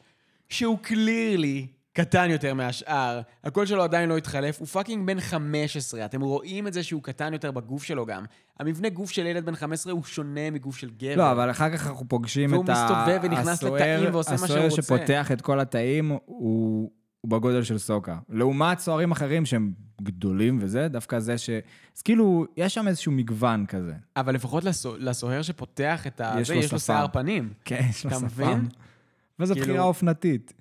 שהוא 0.48 0.78
clearly 0.78 1.66
קטן 1.92 2.30
יותר 2.30 2.54
מהשאר, 2.54 3.20
הקול 3.44 3.66
שלו 3.66 3.82
עדיין 3.82 4.08
לא 4.08 4.16
התחלף, 4.16 4.58
הוא 4.58 4.66
פאקינג 4.66 5.06
בן 5.06 5.20
15, 5.20 6.04
אתם 6.04 6.20
רואים 6.20 6.66
את 6.66 6.72
זה 6.72 6.82
שהוא 6.82 7.02
קטן 7.02 7.32
יותר 7.32 7.50
בגוף 7.50 7.82
שלו 7.82 8.06
גם. 8.06 8.24
המבנה 8.60 8.88
גוף 8.88 9.10
של 9.10 9.26
ילד 9.26 9.46
בן 9.46 9.54
15 9.56 9.92
הוא 9.92 10.04
שונה 10.04 10.50
מגוף 10.50 10.76
של 10.76 10.90
גבר. 10.98 11.16
לא, 11.16 11.32
אבל 11.32 11.50
אחר 11.50 11.76
כך 11.76 11.86
אנחנו 11.86 12.08
פוגשים 12.08 12.52
והוא 12.52 12.64
את 12.64 12.68
ה... 12.68 12.72
מסתובב 12.72 13.20
ונכנס 13.22 13.62
לתאים 13.62 14.14
ועושה 14.14 14.30
מה 14.30 14.36
שהוא 14.36 14.44
הסוהר 14.46 14.62
רוצה. 14.68 14.82
שפותח 14.82 15.32
את 15.32 15.40
כל 15.40 15.60
התאים 15.60 16.08
הוא... 16.08 16.90
הוא 17.20 17.30
בגודל 17.30 17.62
של 17.62 17.78
סוקה. 17.78 18.18
לעומת 18.28 18.78
סוהרים 18.78 19.12
אחרים 19.12 19.46
שהם 19.46 19.72
גדולים 20.02 20.58
וזה, 20.60 20.88
דווקא 20.88 21.18
זה 21.18 21.38
ש... 21.38 21.50
אז 21.96 22.02
כאילו, 22.02 22.46
יש 22.56 22.74
שם 22.74 22.88
איזשהו 22.88 23.12
מגוון 23.12 23.66
כזה. 23.66 23.94
אבל 24.16 24.34
לפחות 24.34 24.64
לסו- 24.64 24.96
לסוהר 24.98 25.42
שפותח 25.42 26.06
את 26.06 26.20
ה... 26.20 26.34
יש 26.40 26.48
זה, 26.48 26.54
לו 26.54 26.60
יש 26.60 26.72
לו 26.72 26.78
שפם. 26.78 26.92
שיער 26.94 27.06
פנים. 27.12 27.52
כן, 27.64 27.80
יש 27.90 28.04
לו 28.04 28.10
אתה 28.10 28.18
שפם. 28.18 28.24
מבין? 28.26 28.68
וזו 29.40 29.54
כאילו- 29.54 29.66
בחירה 29.66 29.84
אופנתית. 29.84 30.52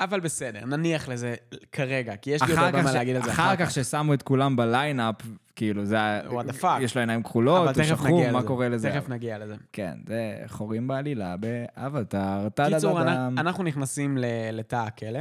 אבל 0.00 0.20
בסדר, 0.20 0.64
נניח 0.64 1.08
לזה 1.08 1.34
כרגע, 1.72 2.16
כי 2.16 2.30
יש 2.30 2.42
לי 2.42 2.48
עוד 2.48 2.58
אחר 2.58 2.66
הרבה 2.66 2.78
כך 2.78 2.84
מה 2.84 2.92
להגיד 2.92 3.16
על 3.16 3.22
זה 3.22 3.30
אחר 3.32 3.56
כך 3.56 3.70
ששמו 3.70 4.14
את 4.14 4.22
כולם 4.22 4.56
ב 4.56 4.63
lineup, 4.63 5.14
כאילו, 5.56 5.84
זה 5.84 5.96
היה... 5.96 6.22
What 6.28 6.50
the 6.50 6.62
fuck? 6.62 6.82
יש 6.82 6.94
לו 6.94 7.00
עיניים 7.00 7.22
כחולות, 7.22 7.76
הוא 7.76 7.84
שחום. 7.84 8.32
מה 8.32 8.42
קורה 8.42 8.68
לזה? 8.68 8.90
תכף 8.90 9.08
נגיע 9.08 9.38
לזה. 9.38 9.54
כן, 9.72 9.94
זה 10.06 10.36
חורים 10.46 10.88
בעלילה 10.88 11.36
באבטאר. 11.36 12.48
טה 12.48 12.66
קיצור, 12.70 12.98
דה 12.98 13.04
דה 13.04 13.14
דם. 13.14 13.34
אנחנו 13.38 13.64
נכנסים 13.64 14.18
לתא 14.52 14.76
הכלא, 14.76 15.20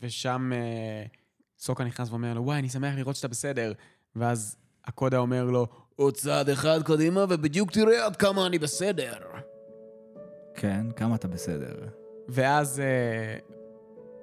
ושם 0.00 0.50
אה, 0.54 1.04
סוקה 1.58 1.84
נכנס 1.84 2.10
ואומר 2.10 2.34
לו, 2.34 2.44
וואי, 2.44 2.58
אני 2.58 2.68
שמח 2.68 2.94
לראות 2.96 3.16
שאתה 3.16 3.28
בסדר. 3.28 3.72
ואז 4.16 4.56
הקודה 4.84 5.18
אומר 5.18 5.44
לו, 5.44 5.66
עוד 5.96 6.16
צעד 6.16 6.48
אחד 6.48 6.82
קדימה 6.82 7.24
ובדיוק 7.28 7.70
תראה 7.70 8.06
עד 8.06 8.16
כמה 8.16 8.46
אני 8.46 8.58
בסדר. 8.58 9.12
כן, 10.54 10.86
כמה 10.96 11.14
אתה 11.14 11.28
בסדר. 11.28 11.74
ואז 12.28 12.80
אה, 12.80 13.38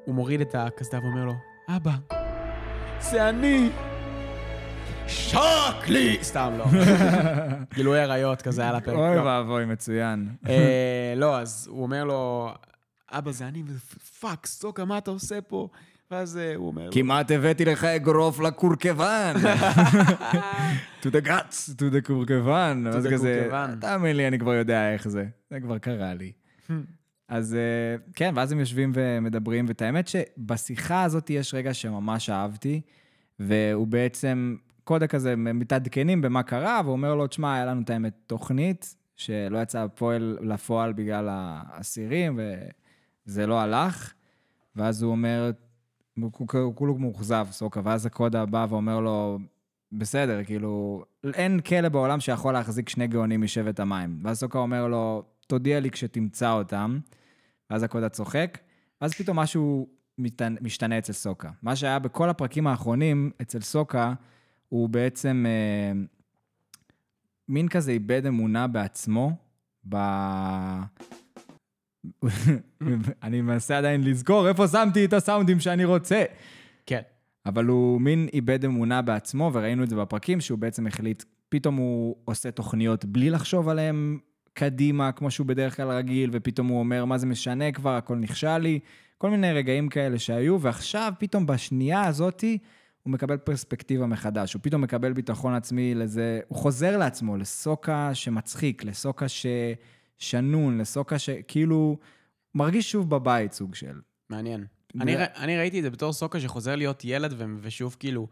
הוא 0.05 0.15
מוריד 0.15 0.41
את 0.41 0.55
הקסדה 0.55 0.99
ואומר 0.99 1.25
לו, 1.25 1.33
אבא, 1.75 1.91
זה 2.99 3.29
אני. 3.29 3.69
שק 5.07 5.87
לי! 5.87 6.17
סתם 6.21 6.53
לא. 6.57 6.65
גילוי 7.75 7.99
עריות 7.99 8.41
כזה 8.41 8.69
על 8.69 8.75
הפרק. 8.75 8.95
אוי 8.95 9.15
לא. 9.15 9.21
ואבוי, 9.21 9.65
מצוין. 9.65 10.29
אה, 10.49 11.13
לא, 11.15 11.39
אז 11.39 11.67
הוא 11.71 11.83
אומר 11.83 12.03
לו, 12.03 12.51
אבא, 13.11 13.31
זה 13.31 13.47
אני, 13.47 13.63
ופאק, 13.67 14.45
סוקה, 14.45 14.85
מה 14.85 14.97
אתה 14.97 15.11
עושה 15.11 15.41
פה? 15.41 15.67
ואז 16.11 16.37
אה, 16.37 16.55
הוא 16.55 16.67
אומר 16.67 16.85
לו, 16.85 16.91
כמעט 16.91 17.31
הבאתי 17.31 17.65
לך 17.65 17.83
אגרוף 17.83 18.39
לקורקוון. 18.39 19.35
to 21.03 21.05
the 21.05 21.27
guts, 21.27 21.69
to 21.77 21.93
the 21.93 22.01
קורקוון. 22.07 22.87
To 22.87 23.05
the 23.05 23.17
קורקוון. 23.17 23.79
תאמין 23.81 24.17
לי, 24.17 24.27
אני 24.27 24.39
כבר 24.39 24.53
יודע 24.53 24.93
איך 24.93 25.07
זה. 25.07 25.25
זה 25.49 25.59
כבר 25.59 25.77
קרה 25.77 26.13
לי. 26.13 26.31
אז 27.29 27.55
אה, 27.55 28.13
כן, 28.15 28.33
ואז 28.35 28.51
הם 28.51 28.59
יושבים 28.59 28.91
ומדברים, 28.95 29.65
ואת 29.67 29.81
האמת 29.81 30.07
שבשיחה 30.07 31.03
הזאת 31.03 31.29
יש 31.29 31.53
רגע 31.53 31.73
שממש 31.73 32.29
אהבתי, 32.29 32.81
והוא 33.39 33.87
בעצם, 33.87 34.55
קודה 34.83 35.07
כזה, 35.07 35.35
מתעדכנים 35.35 36.21
במה 36.21 36.43
קרה, 36.43 36.81
והוא 36.83 36.91
אומר 36.91 37.15
לו, 37.15 37.27
תשמע, 37.27 37.53
היה 37.53 37.65
לנו 37.65 37.81
את 37.81 37.89
האמת 37.89 38.13
תוכנית, 38.27 38.95
שלא 39.15 39.57
יצאה 39.57 39.87
פועל 39.87 40.37
לפועל 40.41 40.93
בגלל 40.93 41.27
האסירים, 41.31 42.39
וזה 43.27 43.47
לא 43.47 43.59
הלך. 43.59 44.13
ואז 44.75 45.01
הוא 45.01 45.11
אומר, 45.11 45.51
הוא 46.21 46.75
כולו 46.75 46.97
מאוכזב, 46.97 47.47
סוקה, 47.51 47.81
ואז 47.83 48.05
הקודה 48.05 48.45
בא 48.45 48.65
ואומר 48.69 48.99
לו, 48.99 49.39
בסדר, 49.91 50.43
כאילו, 50.43 51.03
אין 51.33 51.59
כלא 51.59 51.89
בעולם 51.89 52.19
שיכול 52.19 52.53
להחזיק 52.53 52.89
שני 52.89 53.07
גאונים 53.07 53.41
משבט 53.41 53.79
המים. 53.79 54.19
ואז 54.23 54.39
סוקה 54.39 54.59
אומר 54.59 54.87
לו, 54.87 55.23
תודיע 55.47 55.79
לי 55.79 55.91
כשתמצא 55.91 56.51
אותם. 56.51 56.99
ואז 57.69 57.83
הקודה 57.83 58.09
צוחק, 58.09 58.57
ואז 59.01 59.13
פתאום 59.13 59.39
משהו 59.39 59.87
משתנה, 60.17 60.59
משתנה 60.61 60.97
אצל 60.97 61.13
סוקה. 61.13 61.49
מה 61.61 61.75
שהיה 61.75 61.99
בכל 61.99 62.29
הפרקים 62.29 62.67
האחרונים 62.67 63.31
אצל 63.41 63.61
סוקה, 63.61 64.13
הוא 64.69 64.89
בעצם 64.89 65.45
אה, 65.47 65.91
מין 67.47 67.67
כזה 67.67 67.91
איבד 67.91 68.25
אמונה 68.25 68.67
בעצמו, 68.67 69.31
ב... 69.89 69.95
אני 73.23 73.41
מנסה 73.41 73.77
עדיין 73.77 74.03
לזכור 74.03 74.47
איפה 74.47 74.67
שמתי 74.67 75.05
את 75.05 75.13
הסאונדים 75.13 75.59
שאני 75.59 75.85
רוצה. 75.85 76.23
כן. 76.85 77.01
אבל 77.45 77.65
הוא 77.65 78.01
מין 78.01 78.27
איבד 78.33 78.65
אמונה 78.65 79.01
בעצמו, 79.01 79.51
וראינו 79.53 79.83
את 79.83 79.89
זה 79.89 79.95
בפרקים, 79.95 80.41
שהוא 80.41 80.59
בעצם 80.59 80.87
החליט, 80.87 81.23
פתאום 81.49 81.75
הוא 81.75 82.15
עושה 82.25 82.51
תוכניות 82.51 83.05
בלי 83.05 83.29
לחשוב 83.29 83.69
עליהן 83.69 84.17
קדימה, 84.59 85.11
כמו 85.11 85.31
שהוא 85.31 85.47
בדרך 85.47 85.75
כלל 85.75 85.89
רגיל, 85.91 86.29
ופתאום 86.33 86.67
הוא 86.67 86.79
אומר, 86.79 87.05
מה 87.05 87.17
זה 87.17 87.25
משנה 87.25 87.71
כבר, 87.71 87.95
הכל 87.95 88.15
נכשל 88.15 88.57
לי. 88.57 88.79
כל 89.17 89.29
מיני 89.29 89.53
רגעים 89.53 89.89
כאלה 89.89 90.19
שהיו, 90.19 90.61
ועכשיו, 90.61 91.13
פתאום 91.19 91.45
בשנייה 91.45 92.05
הזאתי, 92.05 92.57
הוא 93.03 93.11
מקבל 93.13 93.37
פרספקטיבה 93.37 94.05
מחדש. 94.05 94.53
הוא 94.53 94.59
פתאום 94.63 94.81
מקבל 94.81 95.13
ביטחון 95.13 95.53
עצמי 95.53 95.95
לזה, 95.95 96.39
הוא 96.47 96.57
חוזר 96.57 96.97
לעצמו, 96.97 97.37
לסוקה 97.37 98.11
שמצחיק, 98.13 98.83
לסוקה 98.83 99.25
ששנון, 100.19 100.77
לסוקה 100.77 101.19
שכאילו 101.19 101.97
מרגיש 102.55 102.91
שוב 102.91 103.09
בבית, 103.09 103.53
סוג 103.53 103.75
של. 103.75 103.99
מעניין. 104.29 104.65
ו- 104.95 105.01
אני, 105.01 105.15
ר- 105.15 105.25
אני 105.35 105.57
ראיתי 105.57 105.77
את 105.79 105.83
זה 105.83 105.89
בתור 105.89 106.13
סוקה 106.13 106.39
שחוזר 106.39 106.75
להיות 106.75 107.01
ילד, 107.05 107.33
ושוב 107.61 107.95
כאילו, 107.99 108.27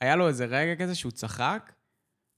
היה 0.00 0.16
לו 0.16 0.28
איזה 0.28 0.44
רגע 0.44 0.74
כזה 0.84 0.94
שהוא 0.94 1.12
צחק, 1.12 1.72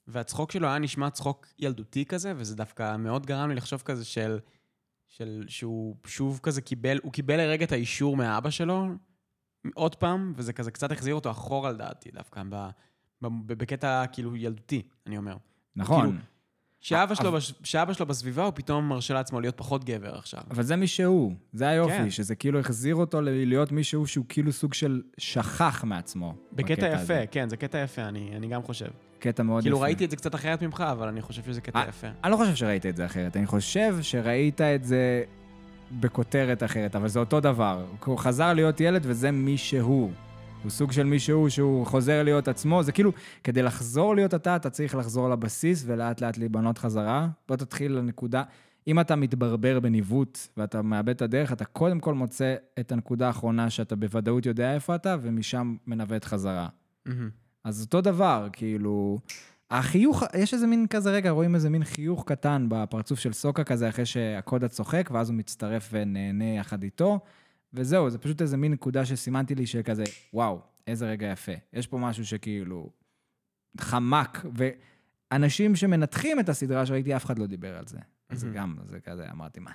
והצחוק 0.09 0.53
שלו 0.53 0.69
היה 0.69 0.79
נשמע 0.79 1.11
צחוק 1.11 1.47
ילדותי 1.59 2.05
כזה, 2.05 2.33
וזה 2.37 2.57
דווקא 2.57 2.97
מאוד 2.97 3.27
גרם 3.27 3.49
לי 3.49 3.55
לחשוב 3.55 3.83
כזה 3.85 4.05
של, 4.05 4.39
של 5.09 5.45
שהוא 5.49 5.97
שוב 6.07 6.41
כזה 6.43 6.61
קיבל, 6.61 6.99
הוא 7.03 7.13
קיבל 7.13 7.37
לרגע 7.37 7.65
את 7.65 7.73
האישור 7.73 8.17
מהאבא 8.17 8.51
שלו, 8.51 8.87
עוד 9.75 9.95
פעם, 9.95 10.33
וזה 10.37 10.53
כזה 10.53 10.71
קצת 10.71 10.93
החזיר 10.93 11.15
אותו 11.15 11.31
אחורה 11.31 11.73
לדעתי, 11.73 12.11
דווקא 12.11 12.43
ב, 12.49 12.55
ב, 13.23 13.27
ב, 13.27 13.53
בקטע 13.53 14.05
כאילו 14.13 14.37
ילדותי, 14.37 14.83
אני 15.07 15.17
אומר. 15.17 15.37
נכון. 15.77 16.07
כאילו, 16.07 16.19
שאבא 16.81 17.15
שלו, 17.15 17.29
אבל- 17.29 17.41
שאבא 17.41 17.93
שלו 17.93 18.07
בסביבה, 18.07 18.45
הוא 18.45 18.53
פתאום 18.55 18.89
מרשה 18.89 19.15
לעצמו 19.15 19.41
להיות 19.41 19.57
פחות 19.57 19.85
גבר 19.85 20.15
עכשיו. 20.19 20.41
אבל 20.51 20.63
זה 20.63 20.77
מי 20.77 20.87
שהוא, 20.87 21.33
זה 21.53 21.69
היופי, 21.69 21.93
כן. 21.93 22.11
שזה 22.11 22.35
כאילו 22.35 22.61
החזיר 22.61 22.95
אותו 22.95 23.21
להיות 23.21 23.73
מישהו 23.73 24.07
שהוא 24.07 24.25
כאילו 24.29 24.53
סוג 24.53 24.75
של 24.75 25.03
שכח 25.19 25.85
מעצמו. 25.85 26.35
בקטע 26.53 26.95
הזה. 26.95 27.15
יפה, 27.15 27.27
כן, 27.27 27.49
זה 27.49 27.57
קטע 27.57 27.79
יפה, 27.79 28.03
אני, 28.03 28.37
אני 28.37 28.49
גם 28.49 28.63
חושב. 28.63 28.89
קטע 29.27 29.43
מאוד 29.43 29.63
כאילו 29.63 29.77
יפה. 29.77 29.85
ראיתי 29.85 30.05
את 30.05 30.11
זה 30.11 30.17
קצת 30.17 30.35
אחרת 30.35 30.63
ממך, 30.63 30.85
אבל 30.93 31.09
אני 31.09 31.23
חושב 31.23 31.43
שזה 31.45 31.61
קטע 31.61 31.79
אה, 31.79 31.89
יפה. 31.89 32.07
אני 32.25 32.33
לא 32.33 32.37
חושב 32.37 32.55
שראית 32.55 32.87
את 32.87 32.97
זה 32.97 33.07
אחרת, 33.07 33.37
אני 33.37 33.47
חושב 33.47 33.97
שראית 34.03 34.61
את 34.61 34.85
זה 34.85 35.23
בכותרת 36.01 36.63
אחרת, 36.63 36.97
אבל 36.97 37.09
זה 37.09 37.19
אותו 37.19 37.41
דבר. 37.41 37.85
הוא 38.05 38.19
חזר 38.19 38.53
להיות 38.53 38.81
ילד 38.81 39.03
וזה 39.05 39.31
מי 39.31 39.59
שהוא. 39.59 40.11
הוא 40.63 40.71
סוג 40.71 40.93
של 40.93 41.05
מי 41.05 41.19
שהוא, 41.19 41.87
חוזר 41.87 42.23
להיות 42.23 42.49
עצמו. 42.49 42.83
זה 42.83 42.93
כאילו, 42.93 43.13
כדי 43.45 43.63
לחזור 43.63 44.15
להיות 44.15 44.35
אתה, 44.35 44.57
אתה 44.57 44.71
צריך 44.71 44.95
לחזור 44.95 45.29
לבסיס 45.29 45.85
ולאט 45.87 46.21
לאט 46.21 46.39
להיבנות 46.39 46.79
חזרה. 46.79 47.29
בוא 47.49 47.57
תתחיל 47.57 47.93
לנקודה. 47.93 48.43
אם 48.87 49.01
אתה 49.01 49.17
מתברבר 49.17 49.81
בניווט 49.81 50.39
ואתה 50.57 50.83
מאבד 50.83 51.09
את 51.09 51.23
הדרך, 51.23 51.53
אתה 51.53 51.65
קודם 51.65 52.01
כל 52.01 52.15
מוצא 52.15 52.55
את 52.81 52.93
הנקודה 52.93 53.27
האחרונה 53.27 53.71
שאתה 53.71 53.97
בוודאות 53.97 54.47
יודע 54.47 54.75
איפה 54.75 54.95
אתה, 54.95 55.17
ומשם 55.23 55.77
מנווט 55.87 56.25
חזרה. 56.25 56.69
מהמם. 57.07 57.46
אז 57.67 57.83
אותו 57.83 58.01
דבר, 58.01 58.49
כאילו... 58.53 59.19
החיוך, 59.71 60.23
יש 60.39 60.55
איזה 60.55 60.67
מין 60.67 60.87
כזה, 60.87 61.11
רגע, 61.11 61.31
רואים 61.31 61.55
איזה 61.55 61.71
מין 61.71 61.85
חיוך 61.85 62.25
קטן 62.27 62.67
בפרצוף 62.69 63.19
של 63.19 63.33
סוקה 63.33 63.65
כזה, 63.65 63.89
אחרי 63.89 64.07
שהקודה 64.07 64.69
צוחק, 64.69 65.09
ואז 65.13 65.31
הוא 65.31 65.37
מצטרף 65.37 65.89
ונהנה 65.93 66.45
יחד 66.45 66.83
איתו, 66.83 67.21
וזהו, 67.73 68.11
זה 68.11 68.19
פשוט 68.19 68.43
איזה 68.43 68.57
מין 68.57 68.73
נקודה 68.73 69.05
שסימנתי 69.05 69.55
לי 69.55 69.67
שכזה, 69.67 70.05
וואו, 70.35 70.61
איזה 70.87 71.07
רגע 71.07 71.27
יפה. 71.27 71.53
יש 71.73 71.87
פה 71.87 71.99
משהו 71.99 72.27
שכאילו 72.27 72.91
חמק, 73.81 74.47
ואנשים 75.33 75.77
שמנתחים 75.77 76.41
את 76.41 76.49
הסדרה 76.49 76.87
שראיתי, 76.87 77.17
אף 77.17 77.25
אחד 77.25 77.39
לא 77.39 77.47
דיבר 77.47 77.79
על 77.79 77.87
זה. 77.87 77.99
אז. 78.29 78.47
גם, 78.55 78.77
זה 78.85 79.01
כזה, 79.01 79.31
אמרתי, 79.31 79.61
מה? 79.61 79.71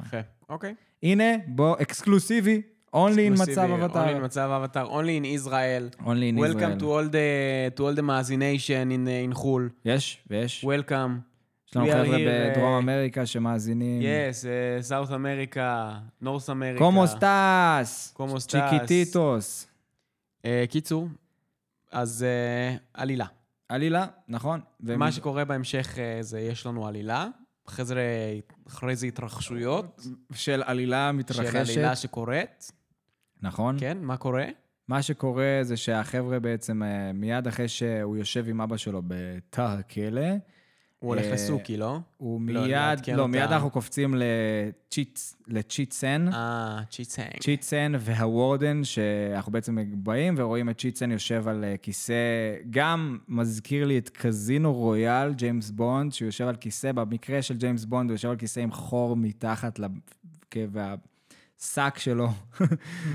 יפה. 0.00 0.20
אוקיי. 0.48 0.74
הנה, 1.02 1.24
בוא, 1.46 1.76
אקסקלוסיבי, 1.82 2.62
אונלי 2.94 3.24
אין 3.24 3.32
מצב 3.32 3.58
אבטר. 3.60 4.04
Only 4.06 4.20
in 4.20 4.24
מצב 4.24 4.50
אבטר, 4.62 4.86
only 5.00 5.22
in 5.22 5.46
Israel. 5.46 6.04
אונלי 6.04 6.26
אין 6.26 6.38
Welcome 6.38 6.56
ישראל. 6.56 6.78
to 6.78 6.82
all 6.82 7.10
the, 7.12 7.78
to 7.78 7.82
all 7.82 7.98
the 7.98 8.02
מאזינation 8.02 8.90
in, 8.90 9.32
in 9.32 9.34
חו"ל. 9.34 9.70
יש, 9.84 10.24
ויש. 10.30 10.64
Welcome. 10.64 11.34
יש 11.68 11.76
לנו 11.76 11.86
חבר'ה 11.86 12.04
here, 12.04 12.56
בדרום 12.56 12.78
uh, 12.78 12.82
אמריקה 12.82 13.26
שמאזינים. 13.26 14.02
Yes, 14.02 14.44
uh, 14.44 14.88
South 14.90 15.10
America, 15.10 15.56
North 16.22 16.48
America. 16.48 16.78
קומו 16.78 17.06
סטאס? 17.06 18.12
קומו 18.16 18.40
סטאס. 18.40 18.70
צ'יקיטיטוס. 18.70 19.66
אה, 20.44 20.64
קיצור, 20.70 21.08
אז 21.92 22.26
עלילה. 22.94 23.26
עלילה, 23.68 24.06
נכון. 24.28 24.60
ו- 24.80 24.96
מה 24.96 25.12
שקורה 25.12 25.44
בהמשך 25.44 25.98
זה, 26.20 26.40
יש 26.40 26.66
לנו 26.66 26.86
עלילה, 26.86 27.26
אחרי 27.68 27.84
זה, 27.84 27.96
אחרי 28.68 28.96
זה 28.96 29.06
התרחשויות 29.06 30.00
של 30.34 30.62
עלילה 30.66 31.08
של 31.10 31.16
מתרחשת. 31.16 31.54
עלילה 31.54 31.96
שקורית. 31.96 32.72
נכון. 33.44 33.76
כן, 33.78 33.98
מה 34.00 34.16
קורה? 34.16 34.44
מה 34.88 35.02
שקורה 35.02 35.58
זה 35.62 35.76
שהחבר'ה 35.76 36.38
בעצם, 36.38 36.82
אה, 36.82 37.12
מיד 37.12 37.46
אחרי 37.46 37.68
שהוא 37.68 38.16
יושב 38.16 38.48
עם 38.48 38.60
אבא 38.60 38.76
שלו 38.76 39.02
בתא 39.06 39.60
הכלא, 39.78 40.22
הוא 41.04 41.14
הולך 41.14 41.24
אה, 41.24 41.32
לסוכי, 41.32 41.76
לא? 41.76 41.98
הוא 42.16 42.40
לא, 42.46 42.62
מיד, 42.62 43.08
לא. 43.16 43.28
מיד 43.28 43.52
אנחנו 43.52 43.70
קופצים 43.70 44.14
לצ'יטסן. 45.48 46.28
אה, 46.32 46.80
צ'יצנג. 46.90 47.40
צ'יטסן 47.40 47.92
וה 47.98 48.17
warden, 48.17 48.84
שאנחנו 48.84 49.52
בעצם 49.52 49.78
באים 49.92 50.34
ורואים 50.38 50.70
את 50.70 50.78
צ'יטסן 50.78 51.10
יושב 51.10 51.48
על 51.48 51.64
אה, 51.64 51.76
כיסא, 51.76 52.14
גם 52.70 53.18
מזכיר 53.28 53.86
לי 53.86 53.98
את 53.98 54.08
קזינו 54.08 54.74
רויאל, 54.74 55.34
ג'יימס 55.34 55.70
בונד, 55.70 56.12
שהוא 56.12 56.26
יושב 56.26 56.48
על 56.48 56.56
כיסא, 56.56 56.92
במקרה 56.92 57.42
של 57.42 57.56
ג'יימס 57.56 57.84
בונד 57.84 58.10
הוא 58.10 58.14
יושב 58.14 58.28
על 58.30 58.36
כיסא 58.36 58.60
עם 58.60 58.72
חור 58.72 59.16
מתחת, 59.16 59.80
והשק 61.60 61.98
שלו, 61.98 62.28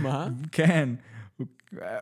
מה? 0.02 0.28
כן. 0.52 0.90
הוא- 1.38 1.48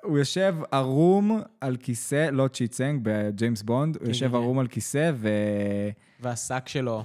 הוא 0.03 0.17
יושב 0.17 0.55
ערום 0.71 1.41
על 1.61 1.75
כיסא, 1.75 2.29
לא 2.31 2.47
צ'יטסנג, 2.47 2.99
בג'יימס 3.03 3.61
בונד, 3.61 3.95
הוא 3.95 4.03
כן, 4.03 4.09
יושב 4.09 4.27
כן. 4.29 4.35
ערום 4.35 4.59
על 4.59 4.67
כיסא, 4.67 5.11
ו... 5.15 5.29
והשק 6.19 6.63
שלו. 6.67 7.03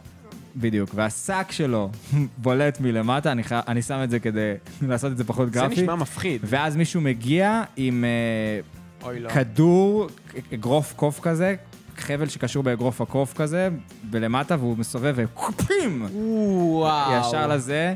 בדיוק, 0.57 0.91
והשק 0.95 1.47
שלו 1.51 1.91
בולט 2.43 2.81
מלמטה, 2.81 3.33
אני, 3.33 3.45
ח... 3.45 3.53
אני 3.53 3.83
שם 3.83 4.01
את 4.05 4.11
זה 4.11 4.19
כדי 4.21 4.53
לעשות 4.89 5.13
את 5.13 5.17
זה 5.17 5.25
פחות 5.25 5.53
זה 5.53 5.61
גרפי. 5.61 5.75
נשמע 5.83 5.95
מפחיד. 5.95 6.41
ואז 6.45 6.77
מישהו 6.77 7.01
מגיע 7.01 7.63
עם 7.77 8.05
אה, 8.05 8.61
אוי, 9.09 9.21
לא. 9.21 9.29
כדור, 9.31 10.07
אגרוף 10.55 10.93
קוף 10.97 11.21
כזה, 11.21 11.55
חבל 11.97 12.29
שקשור 12.29 12.63
באגרוף 12.63 13.01
הקוף 13.01 13.35
כזה, 13.35 13.69
ולמטה, 14.11 14.57
והוא 14.59 14.79
מסובב 14.79 15.15
ופים! 15.17 16.07
וואו. 16.13 17.21
ישר 17.29 17.47
לזה. 17.47 17.95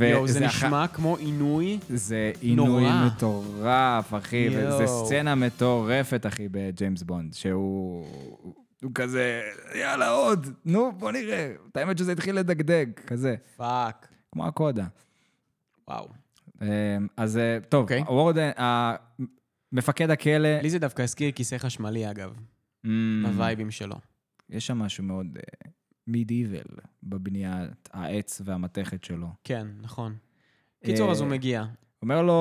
יואו, 0.00 0.28
זה 0.28 0.38
וזה 0.38 0.46
אח- 0.46 0.64
נשמע 0.64 0.86
כמו 0.88 1.16
עינוי. 1.16 1.78
זה 1.88 2.32
עינוי 2.40 2.66
נורא. 2.82 3.06
מטורף, 3.06 4.14
אחי, 4.14 4.48
וזה 4.48 4.60
יואו. 4.84 5.06
סצנה 5.06 5.34
מטורפת, 5.34 6.26
אחי, 6.26 6.48
בג'יימס 6.50 7.02
בונד, 7.02 7.34
שהוא... 7.34 8.06
הוא 8.82 8.90
כזה, 8.94 9.42
יאללה, 9.74 10.08
עוד, 10.08 10.46
נו, 10.64 10.92
בוא 10.98 11.12
נראה. 11.12 11.52
את 11.72 11.76
האמת 11.76 11.98
שזה 11.98 12.12
התחיל 12.12 12.36
לדגדג, 12.36 12.86
כזה, 13.06 13.34
fuck. 13.56 14.08
כמו 14.32 14.46
הקודה. 14.46 14.86
וואו. 15.88 16.08
אמ, 16.62 16.66
אז 17.16 17.36
אה, 17.38 17.58
טוב, 17.68 17.82
אוקיי. 17.82 18.00
Warden, 18.02 18.50
ה- 18.60 18.94
מפקד 19.72 20.10
הכלא, 20.10 20.60
לי 20.62 20.70
זה 20.70 20.78
דווקא 20.78 21.02
הזכיר 21.02 21.30
כיסא 21.32 21.58
חשמלי, 21.58 22.10
אגב, 22.10 22.30
אמ, 22.84 23.24
בווייבים 23.26 23.70
שלו. 23.70 23.96
יש 24.50 24.66
שם 24.66 24.78
משהו 24.78 25.04
מאוד 25.04 25.26
medieval 26.06 26.64
בבניית 27.02 27.88
העץ 27.92 28.40
והמתכת 28.44 29.04
שלו. 29.04 29.26
כן, 29.44 29.66
נכון. 29.80 30.14
קיצור, 30.84 31.10
אז 31.10 31.20
הוא 31.20 31.28
אה, 31.28 31.32
מגיע. 31.32 31.64
אומר 32.02 32.22
לו, 32.22 32.32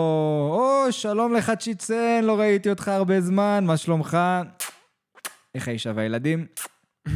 או, 0.53 0.91
שלום 0.91 1.33
לך 1.33 1.51
צ'יצן, 1.59 2.23
לא 2.23 2.39
ראיתי 2.39 2.69
אותך 2.69 2.87
הרבה 2.87 3.21
זמן, 3.21 3.63
מה 3.67 3.77
שלומך? 3.77 4.17
איך 5.55 5.67
האישה 5.67 5.91
והילדים? 5.95 6.45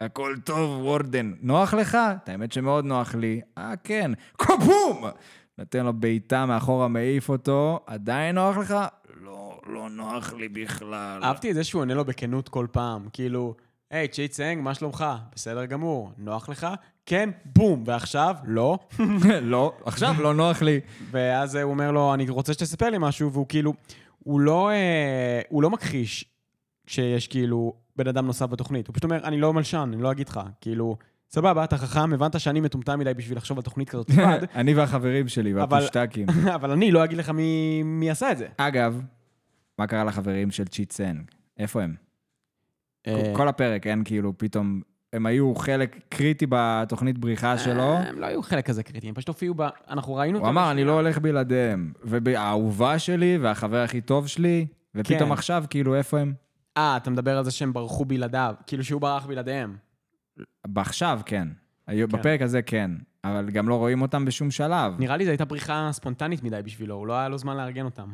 הכל 0.00 0.36
טוב, 0.44 0.80
וורדן. 0.84 1.32
נוח 1.40 1.74
לך? 1.74 1.98
את 2.22 2.28
האמת 2.28 2.52
שמאוד 2.52 2.84
נוח 2.84 3.14
לי. 3.14 3.40
אה, 3.58 3.74
כן. 3.84 4.10
קבום! 4.36 5.04
נותן 5.58 5.84
לו 5.84 5.92
בעיטה 5.92 6.46
מאחורה, 6.46 6.88
מעיף 6.88 7.28
אותו. 7.28 7.80
עדיין 7.86 8.34
נוח 8.34 8.56
לך? 8.56 8.74
לא, 9.20 9.60
לא 9.66 9.90
נוח 9.90 10.32
לי 10.32 10.48
בכלל. 10.48 11.20
אהבתי 11.24 11.50
את 11.50 11.54
זה 11.54 11.64
שהוא 11.64 11.80
עונה 11.80 11.94
לו 11.94 12.04
בכנות 12.04 12.48
כל 12.48 12.66
פעם, 12.72 13.08
כאילו, 13.12 13.54
היי, 13.94 14.08
צ'י 14.08 14.28
צנג, 14.28 14.60
מה 14.60 14.74
שלומך? 14.74 15.04
בסדר 15.34 15.64
גמור, 15.64 16.10
נוח 16.18 16.48
לך? 16.48 16.66
כן, 17.06 17.30
בום, 17.44 17.82
ועכשיו, 17.86 18.36
לא. 18.44 18.78
לא, 19.42 19.72
עכשיו 19.84 20.14
לא 20.22 20.34
נוח 20.34 20.62
לי. 20.62 20.80
ואז 21.10 21.54
הוא 21.54 21.70
אומר 21.70 21.90
לו, 21.90 22.14
אני 22.14 22.30
רוצה 22.30 22.52
שתספר 22.52 22.90
לי 22.90 22.96
משהו, 23.00 23.32
והוא 23.32 23.46
כאילו, 23.48 23.74
הוא 24.18 24.40
לא, 24.40 24.70
אה, 24.70 25.40
הוא 25.48 25.62
לא 25.62 25.70
מכחיש 25.70 26.24
שיש 26.86 27.28
כאילו 27.28 27.74
בן 27.96 28.08
אדם 28.08 28.26
נוסף 28.26 28.46
בתוכנית. 28.46 28.86
הוא 28.86 28.94
פשוט 28.94 29.04
אומר, 29.04 29.24
אני 29.24 29.40
לא 29.40 29.52
מלשן, 29.52 29.90
אני 29.92 30.02
לא 30.02 30.12
אגיד 30.12 30.28
לך. 30.28 30.40
כאילו, 30.60 30.96
סבבה, 31.30 31.64
אתה 31.64 31.78
חכם, 31.78 32.12
הבנת 32.12 32.40
שאני 32.40 32.60
מטומטם 32.60 32.98
מדי 32.98 33.14
בשביל 33.14 33.38
לחשוב 33.38 33.58
על 33.58 33.64
תוכנית 33.64 33.90
כזאת 33.90 34.10
לבד, 34.10 34.40
אני 34.54 34.74
והחברים 34.74 35.28
שלי, 35.28 35.54
והפושטקים. 35.54 36.26
אבל 36.54 36.70
אני 36.70 36.90
לא 36.90 37.04
אגיד 37.04 37.18
לך 37.18 37.30
מי, 37.30 37.82
מי 37.82 38.10
עשה 38.10 38.32
את 38.32 38.38
זה. 38.38 38.46
אגב, 38.56 39.02
מה 39.78 39.86
קרה 39.86 40.04
לחברים 40.04 40.50
של 40.50 40.64
צ'יצן? 40.64 41.16
איפה 41.58 41.82
הם? 41.82 42.03
אה, 43.06 43.32
כל 43.36 43.48
הפרק, 43.48 43.86
אין 43.86 44.02
כאילו, 44.04 44.32
פתאום... 44.38 44.80
הם 45.12 45.26
היו 45.26 45.54
חלק 45.54 46.00
קריטי 46.08 46.46
בתוכנית 46.48 47.18
בריחה 47.18 47.58
שלו. 47.58 47.82
אה, 47.82 48.08
הם 48.08 48.20
לא 48.20 48.26
היו 48.26 48.42
חלק 48.42 48.66
כזה 48.66 48.82
קריטי, 48.82 49.08
הם 49.08 49.14
פשוט 49.14 49.28
הופיעו 49.28 49.54
ב... 49.54 49.62
אנחנו 49.90 50.14
ראינו 50.14 50.38
הוא 50.38 50.48
אמר, 50.48 50.70
אני 50.70 50.84
לא 50.84 50.92
הולך 50.92 51.18
בלעדיהם. 51.18 51.92
והאהובה 52.04 52.98
שלי 52.98 53.38
והחבר 53.38 53.82
הכי 53.82 54.00
טוב 54.00 54.26
שלי, 54.28 54.66
ופתאום 54.94 55.28
כן. 55.28 55.32
עכשיו, 55.32 55.64
כאילו, 55.70 55.94
איפה 55.94 56.18
הם? 56.18 56.32
אה, 56.76 56.96
אתה 56.96 57.10
מדבר 57.10 57.38
על 57.38 57.44
זה 57.44 57.50
שהם 57.50 57.72
ברחו 57.72 58.04
בלעדיו, 58.04 58.54
כאילו 58.66 58.84
שהוא 58.84 59.00
ברח 59.00 59.26
בלעדיהם. 59.26 59.76
עכשיו, 60.76 61.20
כן. 61.26 61.48
היו- 61.86 62.08
כן. 62.08 62.18
בפרק 62.18 62.42
הזה, 62.42 62.62
כן. 62.62 62.90
אבל 63.24 63.50
גם 63.50 63.68
לא 63.68 63.74
רואים 63.74 64.02
אותם 64.02 64.24
בשום 64.24 64.50
שלב. 64.50 64.94
נראה 64.98 65.16
לי 65.16 65.24
זו 65.24 65.30
הייתה 65.30 65.44
בריחה 65.44 65.88
ספונטנית 65.92 66.42
מדי 66.42 66.60
בשבילו, 66.64 66.94
הוא 66.94 67.06
לא 67.06 67.12
היה 67.12 67.28
לו 67.28 67.38
זמן 67.38 67.56
לארגן 67.56 67.84
אותם. 67.84 68.08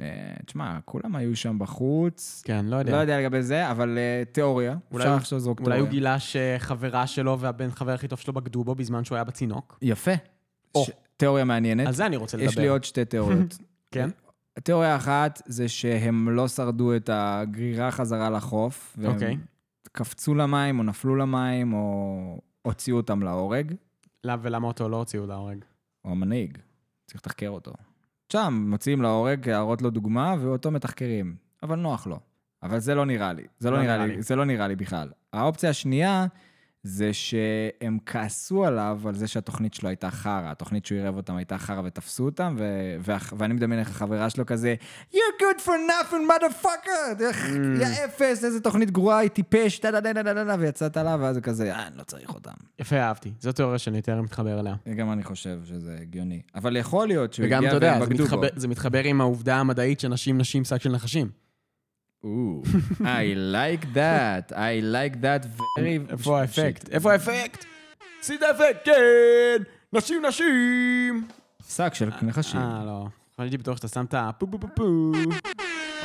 אה, 0.00 0.34
תשמע, 0.46 0.78
כולם 0.84 1.16
היו 1.16 1.36
שם 1.36 1.58
בחוץ. 1.58 2.42
כן, 2.44 2.66
לא 2.66 2.76
יודע. 2.76 2.92
לא 2.92 2.96
יודע 2.96 3.20
לגבי 3.20 3.42
זה, 3.42 3.70
אבל 3.70 3.98
תיאוריה. 4.32 4.76
אולי 4.92 5.04
אפשר 5.04 5.14
עכשיו 5.14 5.38
לזרוק 5.38 5.60
אולי 5.60 5.68
תיאוריה. 5.68 5.82
הוא 5.82 5.90
גילה 5.90 6.16
שחברה 6.18 7.06
שלו 7.06 7.40
והבן 7.40 7.70
חבר 7.70 7.92
הכי 7.92 8.08
טוב 8.08 8.18
שלו 8.18 8.32
בגדו 8.32 8.64
בו 8.64 8.74
בזמן 8.74 9.04
שהוא 9.04 9.16
היה 9.16 9.24
בצינוק. 9.24 9.78
יפה. 9.82 10.12
או. 10.74 10.84
תיאוריה 11.16 11.44
מעניינת. 11.44 11.86
על 11.86 11.92
זה 11.92 12.06
אני 12.06 12.16
רוצה 12.16 12.36
לדבר. 12.36 12.50
יש 12.50 12.58
לי 12.58 12.68
עוד 12.68 12.84
שתי 12.84 13.04
תיאוריות. 13.04 13.58
כן? 13.92 14.08
תיאוריה 14.62 14.96
אחת 14.96 15.42
זה 15.46 15.68
שהם 15.68 16.28
לא 16.28 16.48
שרדו 16.48 16.96
את 16.96 17.10
הגרירה 17.12 17.90
חזרה 17.90 18.30
לחוף. 18.30 18.96
אוקיי. 19.04 19.36
קפצו 19.92 20.34
למים, 20.34 20.78
או 20.78 20.84
נפלו 20.84 21.16
למים, 21.16 21.72
או 21.72 22.40
הוציאו 22.62 22.96
אותם 22.96 23.22
להורג. 23.22 23.74
למה 24.24 24.42
ולמה 24.42 24.66
אותו 24.66 24.88
לא 24.88 24.96
הוציאו 24.96 25.26
להורג? 25.26 25.64
הוא 26.02 26.12
המנהיג, 26.12 26.58
צריך 27.06 27.20
לתחקר 27.20 27.48
אותו. 27.48 27.72
שם 28.32 28.64
מוציאים 28.68 29.02
להורג, 29.02 29.48
להראות 29.48 29.82
לו 29.82 29.90
דוגמה, 29.90 30.34
ואותו 30.40 30.70
מתחקרים. 30.70 31.34
אבל 31.62 31.78
נוח 31.78 32.06
לו. 32.06 32.20
אבל 32.62 32.78
זה 32.78 32.94
לא 32.94 33.06
נראה 33.06 33.32
לי. 33.32 33.42
זה 33.58 33.70
לא, 33.70 33.76
לא 33.76 33.82
נראה 33.82 33.94
נראה 33.96 34.06
לי. 34.06 34.16
לי. 34.16 34.22
זה 34.22 34.36
לא 34.36 34.44
נראה 34.44 34.68
לי 34.68 34.76
בכלל. 34.76 35.08
האופציה 35.32 35.70
השנייה 35.70 36.26
זה 36.84 37.12
שהם 37.12 37.98
כעסו 38.06 38.64
עליו 38.64 39.00
על 39.06 39.14
זה 39.14 39.28
שהתוכנית 39.28 39.74
שלו 39.74 39.88
הייתה 39.88 40.10
חרא. 40.10 40.50
התוכנית 40.50 40.86
שהוא 40.86 40.98
עירב 40.98 41.16
אותם 41.16 41.36
הייתה 41.36 41.58
חרא 41.58 41.82
ותפסו 41.84 42.24
אותם, 42.24 42.56
ו... 42.58 42.64
ו... 43.00 43.12
ואני 43.38 43.54
מדמיין 43.54 43.80
איך 43.80 43.90
החברה 43.90 44.30
שלו 44.30 44.46
כזה, 44.46 44.74
You're 45.12 45.16
good 45.40 45.60
for 45.64 45.68
nothing, 45.68 46.14
motherfucker! 46.30 47.22
איך, 47.24 47.46
Mm. 47.46 47.82
יא 47.82 48.04
אפס, 48.04 48.44
איזה 48.44 48.60
תוכנית 48.60 48.90
גרועה, 48.90 49.18
היא 49.18 49.30
טיפש, 49.30 49.80
דה 49.80 49.90
דה 49.90 50.00
דה 50.00 50.12
דה 50.12 50.34
דה 50.34 50.44
דה, 50.44 50.56
ויצאת 50.58 50.96
עליו, 50.96 51.18
ואז 51.22 51.36
הוא 51.36 51.42
כזה, 51.42 51.72
אה, 51.74 51.86
אני 51.86 51.96
לא 51.96 52.02
צריך 52.02 52.34
אותם. 52.34 52.50
יפה, 52.78 52.96
אהבתי. 52.96 53.32
זו 53.40 53.52
תיאוריה 53.52 53.78
שאני 53.78 53.96
יותר 53.96 54.22
מתחבר 54.22 54.60
אליה. 54.60 54.74
גם 54.96 55.12
אני 55.12 55.22
חושב 55.24 55.58
שזה 55.64 55.96
הגיוני. 56.00 56.42
אבל 56.54 56.76
יכול 56.76 57.06
להיות 57.08 57.32
שהוא 57.32 57.46
וגם, 57.46 57.58
הגיע 57.58 57.68
אתה 57.68 57.76
יודע, 57.76 57.90
והם 57.92 58.00
זה 58.00 58.06
בגדו 58.06 58.18
בו. 58.18 58.24
מתחבר- 58.24 58.60
זה 58.60 58.68
מתחבר 58.68 59.04
עם 59.04 59.20
העובדה 59.20 59.56
המדעית 59.56 60.00
שנשים 60.00 60.38
נשים 60.38 60.64
שק 60.64 60.82
של 60.82 60.92
נחשים. 60.92 61.41
Ooh, 62.24 62.62
I 63.00 63.34
like 63.34 63.84
that, 63.94 64.52
I 64.52 64.80
like 64.80 65.16
that 65.22 65.44
very... 65.44 66.10
איפה 66.10 66.40
האפקט? 66.40 66.88
איפה 66.88 67.12
האפקט? 67.12 67.64
את 68.20 68.42
האפקט, 68.42 68.84
כן! 68.84 69.62
נשים 69.92 70.24
נשים! 70.26 71.26
שק 71.68 71.94
של 71.94 72.10
נחשים. 72.22 72.60
אה, 72.60 72.82
לא. 72.86 73.06
הייתי 73.38 73.58
בטוח 73.58 73.76
שאתה 73.76 73.88
שם 73.88 74.04
את 74.04 74.14
הפו 74.18 74.46
פו 74.46 74.58
פו 74.58 74.66
פו. 74.74 75.12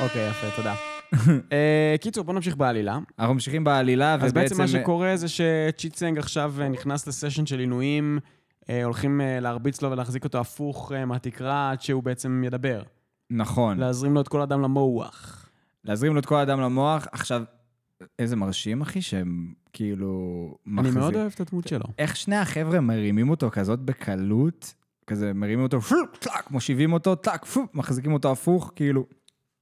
אוקיי, 0.00 0.28
יפה, 0.30 0.46
תודה. 0.56 0.74
אה, 1.52 1.94
קיצור, 2.00 2.24
בוא 2.24 2.34
נמשיך 2.34 2.56
בעלילה. 2.56 2.98
אנחנו 3.18 3.34
ממשיכים 3.34 3.64
בעלילה, 3.64 4.14
אז 4.14 4.20
ובעצם... 4.20 4.34
בעצם 4.34 4.62
מה 4.62 4.68
שקורה 4.68 5.16
זה 5.16 5.26
שצ'יטסנג 5.28 6.18
עכשיו 6.18 6.54
אה, 6.60 6.68
נכנס 6.68 7.06
לסשן 7.06 7.46
של 7.46 7.58
עינויים, 7.58 8.18
אה, 8.70 8.84
הולכים 8.84 9.20
אה, 9.20 9.40
להרביץ 9.40 9.82
לו 9.82 9.90
ולהחזיק 9.90 10.24
אותו 10.24 10.38
הפוך 10.38 10.92
אה, 10.92 11.04
מהתקרה 11.04 11.70
עד 11.70 11.80
שהוא 11.80 12.02
בעצם 12.02 12.42
ידבר. 12.46 12.82
נכון, 13.30 13.78
להזרים 13.78 14.14
לו 14.14 14.20
את 14.20 14.28
כל 14.28 14.42
הדם 14.42 14.62
למוח. 14.62 15.37
להזרים 15.88 16.14
לו 16.14 16.20
את 16.20 16.26
כל 16.26 16.36
האדם 16.36 16.60
למוח. 16.60 17.06
עכשיו, 17.12 17.42
איזה 18.18 18.36
מרשים, 18.36 18.80
אחי, 18.80 19.02
שהם 19.02 19.52
כאילו... 19.72 20.54
אני 20.66 20.74
מחזיק- 20.74 20.94
מאוד 20.98 21.16
אוהב 21.16 21.32
את 21.34 21.40
הדמות 21.40 21.68
שלו. 21.68 21.84
איך 21.98 22.16
שני 22.16 22.36
החבר'ה 22.36 22.80
מרימים 22.80 23.30
אותו 23.30 23.50
כזאת 23.50 23.80
בקלות, 23.80 24.74
כזה 25.06 25.32
מרימים 25.34 25.62
אותו, 25.62 25.80
פלוק, 25.80 26.16
טלק, 26.16 26.50
מושיבים 26.50 26.92
אותו, 26.92 27.14
טלק, 27.14 27.44
פוק, 27.44 27.74
מחזיקים 27.74 28.12
אותו 28.12 28.32
הפוך, 28.32 28.72
כאילו... 28.76 29.04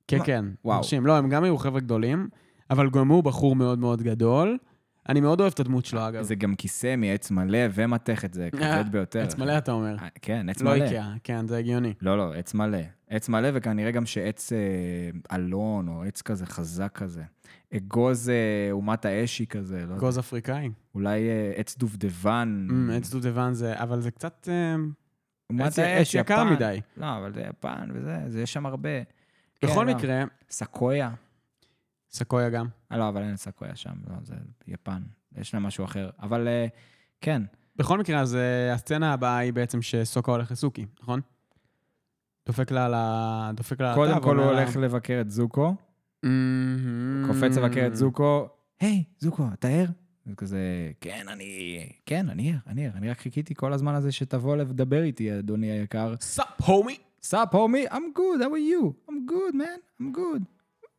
כן, 0.09 0.19
מה? 0.19 0.25
כן, 0.25 0.45
וואו. 0.65 0.77
מרשים. 0.77 1.07
לא, 1.07 1.17
הם 1.17 1.29
גם 1.29 1.45
היו 1.45 1.59
חבר'ה 1.59 1.81
גדולים, 1.81 2.29
אבל 2.71 2.91
גם 2.91 3.09
הוא 3.09 3.25
בחור 3.25 3.57
מאוד 3.57 3.79
מאוד 3.79 4.03
גדול. 4.03 4.59
אני 5.09 5.21
מאוד 5.21 5.41
אוהב 5.41 5.53
את 5.53 5.61
הדמות 5.61 5.87
שלו, 5.87 6.09
אגב. 6.09 6.23
זה 6.23 6.35
גם 6.35 6.55
כיסא 6.55 6.97
מעץ 6.97 7.31
מלא 7.31 7.59
ומתכת, 7.75 8.35
זה 8.35 8.49
כבד 8.53 8.85
ביותר. 8.91 9.23
עץ 9.23 9.39
מלא, 9.39 9.59
אתה 9.59 9.73
אומר. 9.73 9.97
אה, 10.03 10.09
כן, 10.23 10.49
עץ 10.49 10.61
לא 10.63 10.71
מלא. 10.71 10.85
איקאה, 10.85 11.13
כן, 11.25 11.49
זה 11.49 11.59
הגיוני. 11.59 11.95
לא, 12.03 12.19
לא, 12.19 12.35
עץ 12.35 12.55
מלא. 12.55 12.79
עץ 13.11 13.29
מלא, 13.29 13.49
וכנראה 13.55 13.91
גם 13.91 14.07
שעץ 14.07 14.53
אה, 14.53 14.59
אלון, 15.37 15.89
או 15.89 16.05
עץ 16.05 16.23
כזה 16.23 16.47
חזק 16.47 16.93
כזה. 16.95 17.23
אגוז 17.77 18.29
אה, 18.29 18.69
אומת 18.73 19.05
האשי 19.05 19.47
כזה, 19.47 19.77
לא 19.77 19.83
יודע. 19.83 19.95
גוז 19.97 20.19
אפריקאי. 20.19 20.71
אולי 20.95 21.29
אה, 21.29 21.53
עץ 21.57 21.79
דובדבן. 21.79 22.67
אמ, 22.71 22.91
עץ 22.91 23.11
דודבן 23.11 23.53
זה, 23.53 23.75
אבל 23.83 24.01
זה 24.01 24.11
קצת... 24.11 24.49
אה, 24.53 24.77
אומת 25.51 25.79
האש, 25.79 26.15
יקר. 26.15 26.45
מדי. 26.45 26.81
לא, 26.97 27.17
אבל 27.19 27.33
זה 27.33 27.41
יפן 27.51 27.89
וזה, 27.95 28.19
זה 28.29 28.43
יש 28.43 28.53
שם 28.53 28.67
הרבה. 28.67 28.91
בכל 29.63 29.81
כן, 29.81 29.87
לא. 29.87 29.95
מקרה, 29.95 30.25
סקויה. 30.51 31.11
סקויה 32.17 32.51
גם. 32.51 32.67
אה, 32.93 32.99
לא, 32.99 33.09
אבל 33.09 33.23
אין 33.23 33.37
סקויה 33.37 33.77
שם, 33.77 33.93
לא, 34.09 34.15
זה 34.23 34.35
יפן. 34.67 35.03
יש 35.37 35.55
להם 35.55 35.63
משהו 35.63 35.85
אחר. 35.85 36.11
אבל 36.23 36.49
אה, 36.49 36.67
כן, 37.21 37.43
בכל 37.77 37.99
מקרה, 37.99 38.21
אז 38.21 38.35
אה, 38.35 38.73
הסצנה 38.73 39.13
הבאה 39.13 39.39
היא 39.39 39.53
בעצם 39.53 39.83
שסוקה 39.83 40.33
הולך 40.33 40.51
לסוקי, 40.51 40.87
נכון? 41.03 41.21
דופק 42.47 42.71
לה 42.71 42.87
על 42.87 42.95
ה... 42.95 43.51
דופק 43.55 43.81
לה 43.81 43.89
על 43.89 43.95
קודם 43.95 44.13
התו, 44.13 44.23
כל 44.23 44.39
הוא 44.39 44.47
הולך 44.47 44.77
לבקר 44.77 45.19
את 45.21 45.31
זוקו. 45.31 45.75
קופץ 47.27 47.57
לבקר 47.57 47.87
את 47.87 47.97
זוקו, 47.97 48.49
היי, 48.81 49.05
זוקו, 49.19 49.45
אתה 49.53 49.69
ער? 49.69 49.87
זה 50.27 50.35
כזה, 50.37 50.93
כן, 51.01 51.27
אני... 51.29 51.79
כן, 52.07 52.29
אני 52.29 52.53
ער, 52.53 52.59
אני 52.67 52.87
ער. 52.87 52.93
אני 52.95 53.11
רק 53.11 53.19
חיכיתי 53.19 53.55
כל 53.55 53.73
הזמן 53.73 53.95
הזה 53.95 54.13
שתבוא 54.13 54.57
לדבר 54.57 55.03
איתי, 55.03 55.39
אדוני 55.39 55.71
היקר. 55.71 56.15
'Sup, 56.21 56.63
homie! 56.63 56.99
'Sup, 57.23 57.55
homie, 57.55 57.93
I'm 57.93 58.13
good, 58.15 58.41
how 58.41 58.53
are 58.53 58.67
you? 58.71 58.95
I'm 59.09 59.27
good, 59.33 59.55
man, 59.55 59.79
I'm 60.01 60.13
good. 60.13 60.43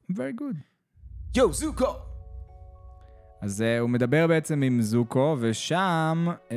I'm 0.10 0.16
very 0.16 0.34
good. 0.34 0.77
יואו, 1.38 1.54
זוקו! 1.54 1.86
אז 3.42 3.62
uh, 3.62 3.82
הוא 3.82 3.90
מדבר 3.90 4.28
בעצם 4.28 4.62
עם 4.62 4.82
זוקו, 4.82 5.38
ושם 5.40 6.28
um, 6.50 6.54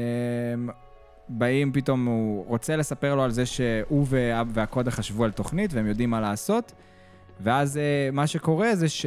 באים 1.28 1.72
פתאום, 1.72 2.06
הוא 2.06 2.46
רוצה 2.46 2.76
לספר 2.76 3.14
לו 3.14 3.22
על 3.22 3.30
זה 3.30 3.46
שהוא 3.46 4.06
וה- 4.08 4.42
והקודה 4.52 4.90
חשבו 4.90 5.24
על 5.24 5.30
תוכנית 5.30 5.74
והם 5.74 5.86
יודעים 5.86 6.10
מה 6.10 6.20
לעשות, 6.20 6.72
ואז 7.40 7.76
uh, 7.76 8.14
מה 8.14 8.26
שקורה 8.26 8.76
זה 8.76 8.88
ש... 8.88 9.06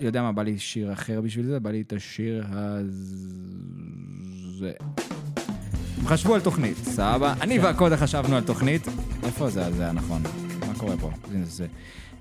יודע 0.00 0.22
מה, 0.22 0.32
בא 0.32 0.42
לי 0.42 0.58
שיר 0.58 0.92
אחר 0.92 1.20
בשביל 1.20 1.46
זה, 1.46 1.60
בא 1.60 1.70
לי 1.70 1.80
את 1.80 1.92
השיר 1.92 2.46
הזה. 2.50 4.72
הם 5.98 6.06
חשבו 6.06 6.34
על 6.34 6.40
תוכנית, 6.40 6.76
סבבה? 6.76 7.34
אני 7.40 7.58
והקודה 7.58 7.96
חשבנו 7.96 8.36
על 8.36 8.44
תוכנית. 8.44 8.88
איפה 9.24 9.50
זה, 9.50 9.72
זה 9.72 9.88
הנכון? 9.88 10.22
מה 10.66 10.74
קורה 10.78 10.96
פה? 10.96 11.10
הנה 11.30 11.44
זה. 11.44 11.66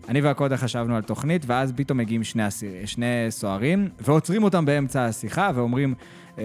אני 0.10 0.22
והקודה 0.22 0.58
חשבנו 0.58 0.96
על 0.96 1.02
תוכנית, 1.02 1.44
ואז 1.46 1.74
פתאום 1.76 1.98
מגיעים 1.98 2.24
שני, 2.24 2.48
אסיר, 2.48 2.72
שני 2.86 3.06
סוהרים, 3.30 3.90
ועוצרים 4.00 4.44
אותם 4.44 4.66
באמצע 4.66 5.06
השיחה, 5.06 5.52
ואומרים, 5.56 5.94
אה, 6.38 6.44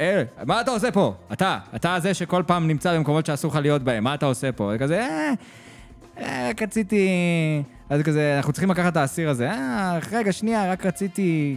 אה, 0.00 0.22
מה 0.46 0.60
אתה 0.60 0.70
עושה 0.70 0.90
פה? 0.90 1.14
אתה, 1.32 1.58
אתה 1.76 1.96
זה 2.00 2.14
שכל 2.14 2.42
פעם 2.46 2.68
נמצא 2.68 2.96
במקומות 2.96 3.26
שאסור 3.26 3.50
לך 3.50 3.56
להיות 3.56 3.82
בהם, 3.82 4.04
מה 4.04 4.14
אתה 4.14 4.26
עושה 4.26 4.52
פה? 4.52 4.72
וכזה, 4.74 5.00
אה, 5.00 5.32
אה, 6.18 6.48
רק 6.50 6.62
רציתי... 6.62 7.08
אז 7.90 8.02
כזה, 8.02 8.36
אנחנו 8.36 8.52
צריכים 8.52 8.70
לקחת 8.70 8.92
את 8.92 8.96
האסיר 8.96 9.30
הזה. 9.30 9.50
אה, 9.50 9.98
רגע, 10.12 10.32
שנייה, 10.32 10.72
רק 10.72 10.86
רציתי... 10.86 11.56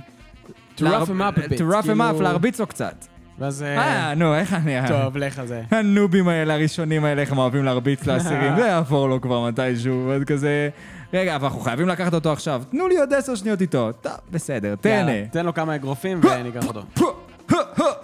To 0.78 0.82
rough 0.82 0.84
him 0.84 1.22
up 1.22 1.38
a 1.38 1.42
bit, 1.42 1.58
to 1.58 1.74
rough 1.74 1.84
him 1.84 1.88
כאילו- 1.88 2.20
up, 2.20 2.22
להרביץ 2.22 2.60
לו 2.60 2.68
קצת. 2.68 3.06
ואז... 3.40 3.64
אה, 3.64 3.78
אה, 3.78 4.16
נו, 4.16 4.36
איך 4.36 4.54
אני... 4.54 4.88
טוב, 4.88 5.18
לך 5.18 5.40
על 5.40 5.48
זה. 5.48 5.64
הנובים 5.72 6.28
האלה, 6.28 6.54
הראשונים 6.54 7.06
האלה, 7.06 7.22
איך 7.22 7.32
הם 7.32 7.38
אוהבים 7.38 7.66
להרביץ 7.66 8.06
לאסירים, 8.08 8.56
זה 8.56 8.62
יעבור 8.62 9.10
לו 9.10 9.22
כבר 9.22 9.48
מתישהו, 9.48 10.06
ואז 10.10 10.24
כזה... 10.24 10.70
רגע, 11.14 11.36
אבל 11.36 11.46
אנחנו 11.46 11.60
חייבים 11.60 11.88
לקחת 11.88 12.14
אותו 12.14 12.32
עכשיו, 12.32 12.64
תנו 12.72 12.88
לי 12.88 12.98
עוד 12.98 13.14
עשר 13.14 13.36
שניות 13.36 13.62
איתו. 13.62 13.92
טוב, 14.02 14.14
בסדר, 14.32 14.76
תהנה. 14.76 15.28
תן 15.32 15.46
לו 15.46 15.54
כמה 15.54 15.76
אגרופים 15.76 16.22
וניקח 16.24 16.68
אותו. 16.68 16.84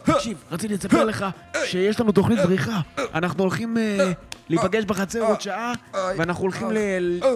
תקשיב, 0.04 0.44
רציתי 0.52 0.74
לספר 0.74 1.04
לך 1.04 1.26
שיש 1.66 2.00
לנו 2.00 2.12
תוכנית 2.12 2.40
בריחה. 2.40 2.82
אנחנו 3.14 3.44
הולכים 3.44 3.78
אה, 3.78 4.12
להיפגש 4.50 4.86
בחצר 4.86 5.22
עוד 5.22 5.42
שעה, 5.42 5.74
ואנחנו 5.94 6.42
הולכים 6.42 6.68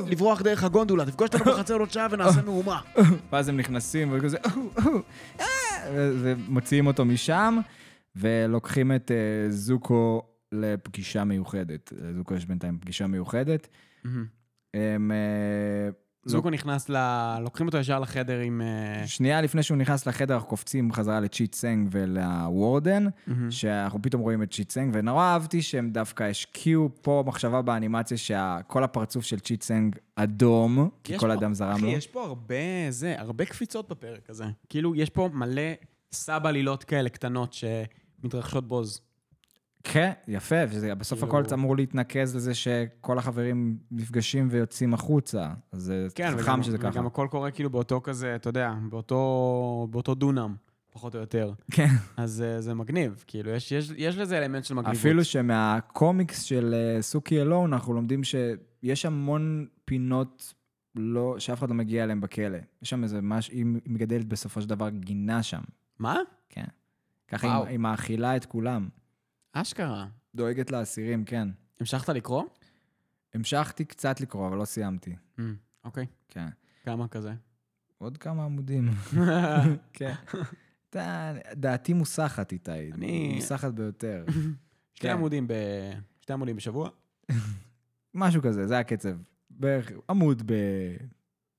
לברוח 0.07 0.41
דרך 0.41 0.63
הגונדולה. 0.63 1.05
תפגוש 1.05 1.29
אותנו 1.33 1.53
בחצר 1.53 1.75
עוד 1.75 1.91
שעה 1.91 2.07
ונעשה 2.11 2.41
מהומה. 2.45 2.79
ואז 3.31 3.49
הם 3.49 3.57
נכנסים 3.57 4.09
וכזה, 4.11 4.37
אה, 5.39 5.45
ומוציאים 5.91 6.87
אותו 6.87 7.05
משם, 7.05 7.57
ולוקחים 8.15 8.91
את 8.95 9.11
אה, 9.11 9.51
זוקו 9.51 10.21
לפגישה 10.51 11.23
מיוחדת. 11.23 11.93
לזוקו 12.01 12.33
יש 12.33 12.45
בינתיים 12.45 12.77
פגישה 12.79 13.07
מיוחדת. 13.07 13.67
הם... 14.73 15.11
אה, 15.11 15.89
זוקו 16.27 16.49
נכנס 16.49 16.89
ל... 16.89 16.97
לוקחים 17.41 17.67
אותו 17.67 17.77
ישר 17.77 17.99
לחדר 17.99 18.39
עם... 18.39 18.61
אה, 18.61 19.07
שנייה 19.07 19.41
לפני 19.41 19.63
שהוא 19.63 19.77
נכנס 19.77 20.05
לחדר, 20.07 20.33
אנחנו 20.33 20.49
קופצים 20.49 20.91
חזרה 20.93 21.19
לצ'יט 21.19 21.55
סנג 21.55 21.87
ול 21.91 22.17
warden, 22.17 23.05
שאנחנו 23.49 24.01
פתאום 24.01 24.21
רואים 24.21 24.43
את 24.43 24.53
צ'יט 24.53 24.69
סנג, 24.71 24.91
ונורא 24.93 25.23
אהבתי 25.23 25.61
שהם 25.61 25.89
דווקא 25.89 26.23
השקיעו 26.23 26.89
פה 27.01 27.23
מחשבה 27.27 27.61
באנימציה 27.61 28.17
שכל 28.17 28.83
הפרצוף 28.83 29.25
של 29.25 29.39
צ'יט 29.39 29.61
סנג 29.61 29.95
אדום, 30.15 30.89
כי 31.03 31.17
כל 31.17 31.27
פה- 31.27 31.33
אדם 31.33 31.53
זרם 31.53 31.71
אחי, 31.71 31.81
לו. 31.81 31.87
יש 31.91 32.07
פה 32.07 32.23
הרבה, 32.25 32.55
זה, 32.89 33.15
הרבה 33.17 33.45
קפיצות 33.45 33.89
בפרק 33.89 34.29
הזה. 34.29 34.45
כאילו, 34.69 34.95
יש 34.95 35.09
פה 35.09 35.29
מלא 35.33 35.61
sub 36.11 36.45
עלילות 36.45 36.83
כאלה 36.83 37.09
קטנות 37.09 37.53
שמתרחשות 38.25 38.67
בוז. 38.67 39.01
כן, 39.83 40.11
יפה, 40.27 40.55
ובסוף 40.71 41.19
כאילו- 41.19 41.39
הכל 41.39 41.53
אמור 41.53 41.75
להתנקז 41.75 42.35
לזה 42.35 42.53
שכל 42.53 43.17
החברים 43.17 43.77
נפגשים 43.91 44.47
ויוצאים 44.51 44.93
החוצה. 44.93 45.49
אז 45.71 45.81
זה 45.81 46.07
כן, 46.15 46.31
חכם 46.31 46.43
וגם, 46.43 46.63
שזה 46.63 46.77
ככה. 46.77 46.89
וגם 46.89 47.05
הכל 47.05 47.27
קורה 47.31 47.51
כאילו 47.51 47.69
באותו 47.69 48.01
כזה, 48.01 48.35
אתה 48.35 48.49
יודע, 48.49 48.73
באותו, 48.89 49.87
באותו 49.91 50.15
דונם, 50.15 50.55
פחות 50.93 51.15
או 51.15 51.19
יותר. 51.19 51.53
כן. 51.71 51.87
אז 52.17 52.41
אה, 52.41 52.61
זה 52.61 52.73
מגניב, 52.73 53.23
כאילו, 53.27 53.51
יש, 53.51 53.71
יש, 53.71 53.91
יש 53.97 54.17
לזה 54.17 54.37
אלמנט 54.37 54.65
של 54.65 54.73
מגניבות. 54.73 54.99
אפילו 54.99 55.23
שמהקומיקס 55.23 56.41
של 56.41 56.75
אה, 56.77 57.01
סוכי 57.01 57.41
אלון, 57.41 57.73
אנחנו 57.73 57.93
לומדים 57.93 58.21
שיש 58.23 59.05
המון 59.05 59.65
פינות 59.85 60.53
לא, 60.95 61.35
שאף 61.39 61.59
אחד 61.59 61.69
לא 61.69 61.75
מגיע 61.75 62.03
אליהן 62.03 62.21
בכלא. 62.21 62.57
יש 62.81 62.89
שם 62.89 63.03
איזה 63.03 63.21
משהו, 63.21 63.53
היא 63.53 63.65
מגדלת 63.85 64.25
בסופו 64.25 64.61
של 64.61 64.69
דבר 64.69 64.89
גינה 64.89 65.43
שם. 65.43 65.61
מה? 65.99 66.17
כן. 66.49 66.65
ככה 67.27 67.47
וואו. 67.47 67.65
היא, 67.65 67.77
מאכילה 67.77 68.35
את 68.35 68.45
כולם. 68.45 68.89
אשכרה. 69.53 70.07
דואגת 70.35 70.71
לאסירים, 70.71 71.25
כן. 71.25 71.47
המשכת 71.79 72.09
לקרוא? 72.09 72.43
המשכתי 73.33 73.85
קצת 73.85 74.21
לקרוא, 74.21 74.47
אבל 74.47 74.57
לא 74.57 74.65
סיימתי. 74.65 75.15
Mm, 75.37 75.41
אוקיי. 75.85 76.05
כן. 76.29 76.47
כמה 76.83 77.07
כזה? 77.07 77.33
עוד 77.97 78.17
כמה 78.17 78.45
עמודים. 78.45 78.89
כן. 79.93 80.13
דעתי 81.53 81.93
מוסחת, 81.93 82.51
איתי. 82.51 82.91
אני- 82.93 83.35
מוסחת 83.35 83.71
ביותר. 83.73 84.25
שתי 84.95 85.07
כן. 85.07 85.13
עמודים 85.13 85.47
ב... 85.47 85.53
שתי 86.21 86.33
עמודים 86.33 86.55
בשבוע? 86.55 86.89
משהו 88.13 88.41
כזה, 88.41 88.67
זה 88.67 88.79
הקצב. 88.79 89.17
בערך 89.49 89.91
עמוד 90.09 90.51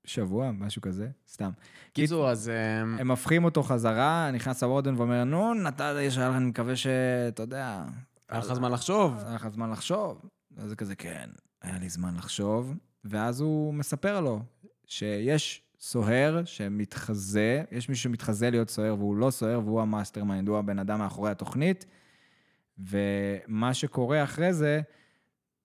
בשבוע, 0.06 0.50
משהו 0.52 0.82
כזה, 0.82 1.08
סתם. 1.28 1.50
קיצור, 1.92 2.30
אז... 2.30 2.48
אה, 2.48 2.80
הם 2.80 3.10
הופכים 3.10 3.44
אותו 3.44 3.62
חזרה, 3.62 4.30
נכנס 4.30 4.62
ה 4.62 4.67
warden 4.67 4.94
ואומר, 4.94 5.24
נו, 5.24 5.54
נתת, 5.54 5.94
יש 6.00 6.16
לך, 6.16 6.22
אני 6.22 6.44
מקווה 6.44 6.76
שאתה 6.76 7.42
יודע... 7.42 7.84
היה 8.28 8.40
לך 8.40 8.54
זמן 8.54 8.72
לחשוב? 8.72 9.14
היה 9.26 9.34
לך 9.34 9.48
זמן 9.48 9.70
לחשוב. 9.70 10.28
אז 10.56 10.68
זה 10.68 10.76
כזה, 10.76 10.96
כן, 10.96 11.30
היה 11.62 11.78
לי 11.78 11.88
זמן 11.88 12.14
לחשוב. 12.16 12.74
ואז 13.04 13.40
הוא 13.40 13.74
מספר 13.74 14.20
לו 14.20 14.42
שיש 14.86 15.62
סוהר 15.80 16.44
שמתחזה, 16.44 17.62
יש 17.70 17.88
מישהו 17.88 18.02
שמתחזה 18.02 18.50
להיות 18.50 18.70
סוהר 18.70 18.94
והוא 18.98 19.16
לא 19.16 19.30
סוהר, 19.30 19.60
והוא 19.64 19.80
ה 19.80 20.24
mastermind, 20.24 20.48
הוא 20.48 20.58
הבן 20.58 20.78
אדם 20.78 20.98
מאחורי 20.98 21.30
התוכנית. 21.30 21.86
ומה 22.78 23.74
שקורה 23.74 24.24
אחרי 24.24 24.52
זה, 24.52 24.80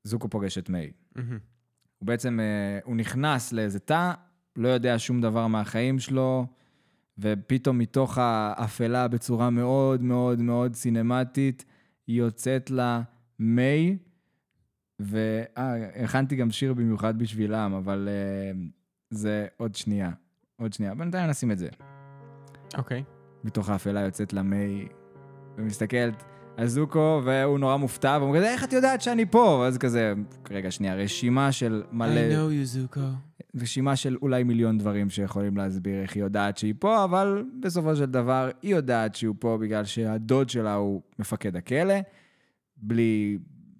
זוקו 0.03 0.29
פוגש 0.29 0.57
את 0.57 0.69
מיי. 0.69 0.91
הוא 1.97 2.07
בעצם, 2.07 2.39
אה, 2.39 2.79
הוא 2.83 2.95
נכנס 2.95 3.53
לאיזה 3.53 3.79
תא, 3.79 4.13
לא 4.55 4.67
יודע 4.67 4.99
שום 4.99 5.21
דבר 5.21 5.47
מהחיים 5.47 5.99
שלו, 5.99 6.45
ופתאום 7.17 7.77
מתוך 7.77 8.17
האפלה 8.17 9.07
בצורה 9.07 9.49
מאוד 9.49 10.01
מאוד 10.01 10.39
מאוד 10.39 10.75
סינמטית, 10.75 11.65
יוצאת 12.07 12.69
לה 12.71 13.01
מיי, 13.39 13.97
והכנתי 14.99 16.35
גם 16.35 16.51
שיר 16.51 16.73
במיוחד 16.73 17.19
בשבילם, 17.19 17.73
אבל 17.73 18.09
אה, 18.11 18.51
זה 19.09 19.47
עוד 19.57 19.75
שנייה. 19.75 20.11
עוד 20.57 20.73
שנייה. 20.73 20.95
בינתיים 20.95 21.29
נשים 21.29 21.51
את 21.51 21.57
זה. 21.57 21.69
אוקיי. 22.77 23.03
מתוך 23.43 23.69
האפלה 23.69 23.99
יוצאת 23.99 24.33
לה 24.33 24.43
מיי, 24.43 24.87
ומסתכלת 25.57 26.23
על 26.57 26.67
זוקו, 26.67 27.21
והוא 27.25 27.59
נורא 27.59 27.77
מופתע, 27.77 28.17
והוא 28.19 28.29
אומר, 28.29 28.43
איך 28.43 28.63
את 28.63 28.73
יודעת 28.73 29.01
שאני 29.01 29.25
פה? 29.25 29.59
ואז 29.63 29.77
כזה, 29.77 30.13
רגע, 30.51 30.71
שנייה, 30.71 30.95
רשימה 30.95 31.51
של 31.51 31.83
מלא... 31.91 32.19
I 32.29 32.33
know 32.33 32.63
you, 32.63 32.65
זוקו. 32.65 33.01
רשימה 33.61 33.95
של 33.95 34.17
אולי 34.21 34.43
מיליון 34.43 34.77
דברים 34.77 35.09
שיכולים 35.09 35.57
להסביר 35.57 36.01
איך 36.01 36.15
היא 36.15 36.23
יודעת 36.23 36.57
שהיא 36.57 36.73
פה, 36.79 37.03
אבל 37.03 37.43
בסופו 37.59 37.95
של 37.95 38.05
דבר 38.05 38.49
היא 38.61 38.75
יודעת 38.75 39.15
שהוא 39.15 39.35
פה 39.39 39.57
בגלל 39.61 39.85
שהדוד 39.85 40.49
שלה 40.49 40.73
הוא 40.73 41.01
מפקד 41.19 41.55
הכלא, 41.55 41.95
בלי 42.77 43.37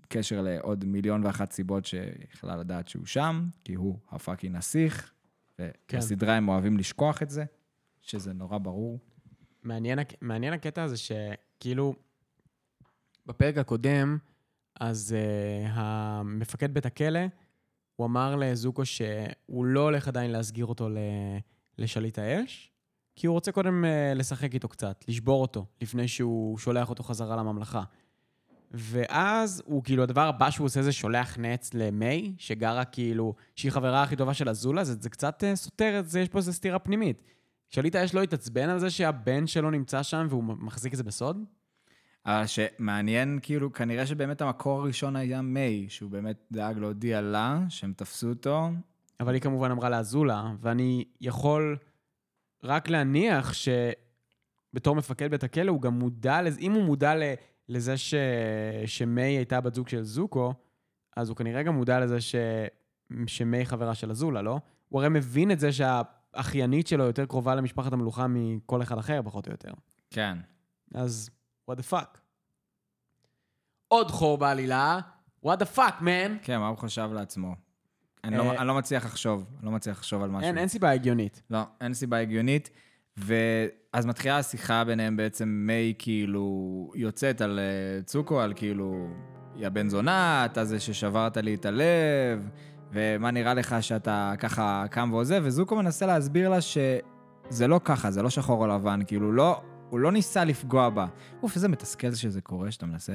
קשר 0.08 0.42
לעוד 0.42 0.86
מיליון 0.86 1.26
ואחת 1.26 1.52
סיבות 1.52 1.86
שיכולה 1.86 2.56
לדעת 2.56 2.88
שהוא 2.88 3.06
שם, 3.06 3.46
כי 3.64 3.74
הוא 3.74 3.98
הפאקינג 4.10 4.56
נסיך, 4.56 5.12
כן. 5.58 5.70
ובסדרה 5.94 6.36
הם 6.36 6.50
אוהבים 6.50 6.78
לשכוח 6.78 7.24
את 7.24 7.30
זה, 7.30 7.46
שזה 8.02 8.34
נורא 8.34 8.58
ברור. 8.58 9.00
מעניין, 9.64 10.00
מעניין 10.22 10.54
הקטע 10.54 10.84
הזה 10.84 10.98
שכאילו, 10.98 11.96
בפרק 13.26 13.58
הקודם, 13.58 14.18
אז 14.80 15.16
uh, 15.16 15.70
המפקד 15.70 16.74
בית 16.74 16.86
הכלא, 16.86 17.20
הוא 17.96 18.08
אמר 18.08 18.36
לזוקו 18.36 18.86
שהוא 18.86 19.66
לא 19.66 19.80
הולך 19.80 20.08
עדיין 20.08 20.32
להסגיר 20.32 20.66
אותו 20.66 20.90
ל- 20.90 20.98
לשליט 21.78 22.20
האש, 22.20 22.72
כי 23.16 23.28
הוא 23.28 23.34
רוצה 23.34 23.52
קודם 23.52 23.84
uh, 23.84 24.18
לשחק 24.18 24.54
איתו 24.54 24.68
קצת, 24.68 25.06
לשבור 25.08 25.42
אותו, 25.42 25.66
לפני 25.82 26.08
שהוא 26.08 26.58
שולח 26.58 26.90
אותו 26.90 27.04
חזרה 27.04 27.36
לממלכה. 27.36 27.84
ואז 28.72 29.64
הוא, 29.66 29.84
כאילו, 29.84 30.04
הדבר 30.04 30.28
הבא 30.28 30.50
שהוא 30.50 30.66
עושה 30.66 30.82
זה 30.82 30.92
שולח 30.92 31.38
נץ 31.38 31.74
למיי, 31.74 32.34
שגרה 32.38 32.86
כאילו, 32.86 33.36
שהיא 33.56 33.72
חברה 33.72 34.04
הכי 34.04 34.16
טובה 34.16 34.34
של 34.34 34.50
אזולה, 34.50 34.84
זה, 34.84 34.96
זה 35.00 35.10
קצת 35.10 35.44
uh, 35.44 35.56
סותר 35.56 36.00
את 36.00 36.10
זה, 36.10 36.20
יש 36.20 36.30
פה 36.30 36.38
איזו 36.38 36.54
סתירה 36.54 36.80
פנימית. 36.80 37.24
שליט 37.70 37.96
האש 37.96 38.14
לא 38.14 38.22
התעצבן 38.22 38.70
על 38.70 38.80
זה 38.80 38.90
שהבן 38.90 39.48
שלו 39.48 39.72
נמצא 39.72 40.04
שם 40.04 40.28
והוא 40.30 40.44
מחזיק 40.44 40.94
את 40.94 40.98
זה 40.98 41.04
בסוד? 41.04 41.44
אבל 42.26 42.46
שמעניין, 42.46 43.40
כאילו, 43.42 43.74
כנראה 43.74 44.06
שבאמת 44.06 44.42
המקור 44.42 44.82
הראשון 44.82 45.16
היה 45.16 45.42
מיי, 45.42 45.90
שהוא 45.90 46.12
באמת 46.12 46.38
דאג 46.52 46.78
להודיע 46.78 47.22
לה 47.22 47.60
שהם 47.70 47.94
תפסו 47.98 48.30
אותו. 48.30 48.70
אבל 49.20 49.34
היא 49.34 49.42
כמובן 49.42 49.72
אמרה 49.72 49.90
לאזולה, 49.90 50.54
ואני 50.60 51.06
יכול 51.22 51.78
רק 52.64 52.90
להניח 52.90 53.54
שבתור 53.54 54.96
מפקד 54.96 55.32
בית 55.32 55.44
הכלא 55.44 55.72
הוא 55.72 55.82
גם 55.82 56.00
מודע 56.00 56.42
לזה, 56.42 56.60
אם 56.60 56.72
הוא 56.72 56.84
מודע 56.84 57.14
לזה 57.70 57.98
ש... 57.98 58.14
שמיי 58.86 59.34
הייתה 59.34 59.62
בת 59.62 59.76
זוג 59.76 59.88
של 59.88 60.04
זוקו, 60.04 60.54
אז 61.18 61.30
הוא 61.30 61.38
כנראה 61.38 61.64
גם 61.64 61.76
מודע 61.76 62.00
לזה 62.00 62.22
ש... 62.22 62.36
שמיי 63.28 63.66
חברה 63.66 63.96
של 63.96 64.12
אזולה, 64.12 64.42
לא? 64.42 64.60
הוא 64.90 65.00
הרי 65.02 65.10
מבין 65.10 65.52
את 65.52 65.60
זה 65.60 65.70
שהאחיינית 65.72 66.88
שלו 66.88 67.04
יותר 67.04 67.26
קרובה 67.26 67.56
למשפחת 67.56 67.94
המלוכה 67.94 68.28
מכל 68.30 68.82
אחד 68.82 68.98
אחר, 68.98 69.22
פחות 69.26 69.48
או 69.48 69.52
יותר. 69.52 69.72
כן. 70.10 70.38
אז 70.94 71.30
what 71.70 71.74
the 71.74 71.94
fuck. 71.94 72.18
עוד 73.88 74.12
חור 74.12 74.38
בעלילה, 74.38 75.00
what 75.46 75.50
the 75.50 75.78
fuck, 75.78 76.02
man. 76.02 76.32
כן, 76.44 76.60
מה 76.60 76.68
הוא 76.68 76.78
חשב 76.78 77.10
לעצמו? 77.14 77.56
אני, 78.24 78.38
אה, 78.38 78.44
לא, 78.44 78.52
אני 78.52 78.68
לא 78.68 78.76
מצליח 78.76 79.06
לחשוב, 79.06 79.46
אני 79.58 79.66
לא 79.66 79.72
מצליח 79.72 79.98
לחשוב 79.98 80.24
על 80.24 80.30
משהו. 80.30 80.48
אין, 80.48 80.58
אין 80.58 80.68
סיבה 80.68 80.92
הגיונית. 80.92 81.42
לא, 81.50 81.60
אין 81.82 81.94
סיבה 81.94 82.18
הגיונית. 82.20 82.70
ואז 83.18 84.06
מתחילה 84.06 84.38
השיחה 84.38 84.84
ביניהם 84.84 85.18
בעצם, 85.18 85.48
מיי 85.68 85.94
כאילו 85.98 86.92
יוצאת 86.96 87.42
על 87.42 87.60
אה, 87.60 88.04
צוקו, 88.04 88.42
על 88.42 88.54
כאילו, 88.56 89.08
היא 89.56 89.68
הבן 89.68 89.90
זונה, 89.90 90.46
אתה 90.46 90.66
זה 90.66 90.80
ששברת 90.80 91.38
לי 91.38 91.56
את 91.56 91.66
הלב, 91.66 92.50
ומה 92.92 93.32
נראה 93.32 93.54
לך 93.54 93.76
שאתה 93.82 94.34
ככה 94.40 94.86
קם 94.92 95.10
ועוזב, 95.14 95.42
וזוקו 95.46 95.76
מנסה 95.76 96.06
להסביר 96.06 96.50
לה 96.50 96.62
שזה 96.62 97.68
לא 97.68 97.80
ככה, 97.84 98.12
זה 98.12 98.24
לא 98.24 98.30
שחור 98.30 98.62
או 98.62 98.68
לבן, 98.68 99.00
כאילו 99.08 99.32
לא, 99.32 99.62
הוא 99.92 100.00
לא 100.00 100.12
ניסה 100.12 100.44
לפגוע 100.44 100.90
בה. 100.90 101.08
אוף, 101.44 101.56
איזה 101.56 101.68
מתסכל 101.68 102.14
שזה 102.14 102.42
קורה, 102.42 102.72
שאתה 102.72 102.86
מנסה, 102.86 103.14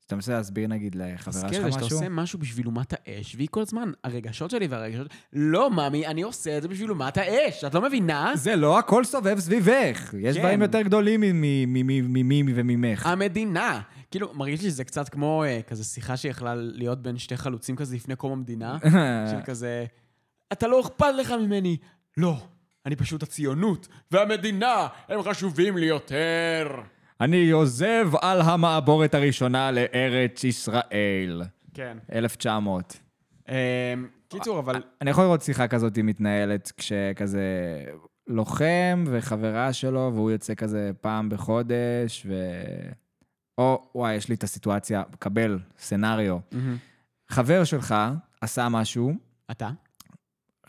שאתה 0.00 0.14
מנסה 0.14 0.32
להסביר 0.32 0.68
נגיד 0.68 0.94
לחברה 0.94 1.32
שלך 1.32 1.62
זה 1.62 1.72
שאתה 1.72 1.84
משהו, 1.84 1.96
עושה 1.96 2.08
משהו 2.08 2.38
בשביל 2.38 2.66
אומת 2.66 2.92
האש, 2.92 3.34
והיא 3.34 3.48
כל 3.50 3.60
הזמן, 3.60 3.92
הרגשות 4.04 4.50
שלי 4.50 4.66
והרגשות... 4.66 5.06
לא, 5.32 5.70
ממי, 5.70 6.06
אני 6.06 6.22
עושה 6.22 6.56
את 6.56 6.62
זה 6.62 6.68
בשביל 6.68 6.90
אומת 6.90 7.16
האש, 7.16 7.64
את 7.64 7.74
לא 7.74 7.82
מבינה? 7.82 8.32
זה 8.34 8.56
לא 8.56 8.78
הכל 8.78 9.04
סובב 9.04 9.38
סביבך. 9.38 10.14
יש 10.18 10.36
כן. 10.36 10.42
דברים 10.42 10.62
יותר 10.62 10.82
גדולים 10.82 11.20
ממי 11.20 12.42
וממך. 12.54 13.06
המדינה. 13.06 13.80
כאילו, 14.10 14.34
מרגיש 14.34 14.62
לי 14.62 14.70
שזה 14.70 14.84
קצת 14.84 15.08
כמו 15.08 15.44
אה, 15.44 15.60
כזה 15.66 15.84
שיחה 15.84 16.16
שיכלה 16.16 16.54
להיות 16.54 17.02
בין 17.02 17.18
שתי 17.18 17.36
חלוצים 17.36 17.76
כזה 17.76 17.96
לפני 17.96 18.16
קום 18.16 18.32
המדינה, 18.32 18.78
של 19.30 19.40
כזה, 19.44 19.84
אתה 20.52 20.66
לא 20.66 20.80
אכפת 20.80 21.14
לך 21.18 21.30
ממני. 21.30 21.76
לא, 22.16 22.36
אני 22.86 22.96
פשוט 22.96 23.22
הציונות, 23.22 23.88
והמדינה, 24.10 24.86
הם 25.08 25.22
חשובים 25.22 25.76
לי 25.76 25.86
יותר. 25.86 26.80
אני 27.20 27.50
עוזב 27.50 28.10
על 28.20 28.40
המעבורת 28.40 29.14
הראשונה 29.14 29.70
לארץ 29.70 30.44
ישראל. 30.44 31.42
כן. 31.74 31.98
1900. 32.12 33.00
אה, 33.48 33.94
קיצור, 34.28 34.58
אבל... 34.58 34.82
אני 35.00 35.10
יכול 35.10 35.24
לראות 35.24 35.42
שיחה 35.42 35.68
כזאת 35.68 35.98
מתנהלת 35.98 36.72
כשכזה 36.76 37.84
לוחם 38.26 39.04
וחברה 39.06 39.72
שלו, 39.72 40.10
והוא 40.14 40.30
יוצא 40.30 40.54
כזה 40.54 40.90
פעם 41.00 41.28
בחודש, 41.28 42.26
ו... 42.28 42.34
או, 43.58 43.90
וואי, 43.94 44.14
יש 44.14 44.28
לי 44.28 44.34
את 44.34 44.44
הסיטואציה, 44.44 45.02
קבל, 45.18 45.58
סנאריו. 45.78 46.38
חבר 47.28 47.64
שלך 47.64 47.94
עשה 48.40 48.68
משהו, 48.68 49.12
אתה? 49.50 49.70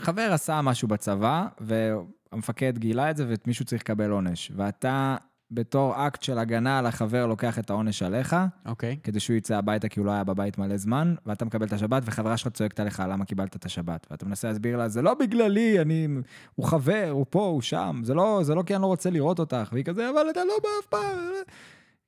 חבר 0.02 0.34
עשה 0.34 0.62
משהו 0.62 0.88
בצבא, 0.88 1.48
והמפקד 1.60 2.78
גילה 2.78 3.12
את 3.12 3.18
זה, 3.18 3.26
ומישהו 3.28 3.66
צריך 3.66 3.82
לקבל 3.82 4.12
עונש. 4.12 4.52
ואתה, 4.56 5.18
בתור 5.52 6.08
אקט 6.08 6.24
של 6.24 6.38
הגנה 6.38 6.80
על 6.80 6.86
החבר, 6.86 7.26
לוקח 7.26 7.60
את 7.60 7.70
העונש 7.70 8.04
עליך, 8.04 8.36
אוקיי. 8.66 8.98
כדי 9.04 9.20
שהוא 9.20 9.38
יצא 9.38 9.58
הביתה 9.58 9.90
כי 9.90 10.00
הוא 10.00 10.06
לא 10.06 10.12
היה 10.12 10.24
בבית 10.24 10.58
מלא 10.58 10.78
זמן, 10.78 11.16
ואתה 11.26 11.46
מקבל 11.46 11.66
את 11.66 11.74
השבת, 11.74 12.04
וחברה 12.06 12.38
שלך 12.38 12.48
צועקת 12.48 12.80
עליך 12.80 13.04
למה 13.10 13.26
קיבלת 13.26 13.56
את 13.56 13.66
השבת. 13.66 14.08
ואתה 14.12 14.26
מנסה 14.26 14.48
להסביר 14.48 14.78
לה, 14.78 14.90
זה 14.90 15.02
לא 15.02 15.14
בגללי, 15.14 15.82
אני... 15.82 16.08
הוא 16.56 16.66
חבר, 16.66 17.08
הוא 17.12 17.26
פה, 17.30 17.46
הוא 17.46 17.62
שם, 17.62 18.02
זה 18.04 18.14
לא, 18.14 18.40
זה 18.44 18.56
לא 18.56 18.64
כי 18.66 18.76
אני 18.76 18.82
לא 18.82 18.88
רוצה 18.88 19.10
לראות 19.10 19.40
אותך. 19.40 19.70
והיא 19.72 19.86
כזה, 19.86 20.10
אבל 20.10 20.30
אתה 20.32 20.44
לא 20.44 20.54
בא 20.64 20.70
אף 20.82 20.86
פעם. 20.86 21.18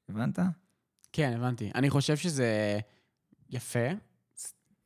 הבנת? 0.10 0.40
כן, 1.12 1.34
הבנתי. 1.36 1.72
אני 1.76 1.90
חושב 1.90 2.18
שזה 2.18 2.80
יפה, 3.50 3.88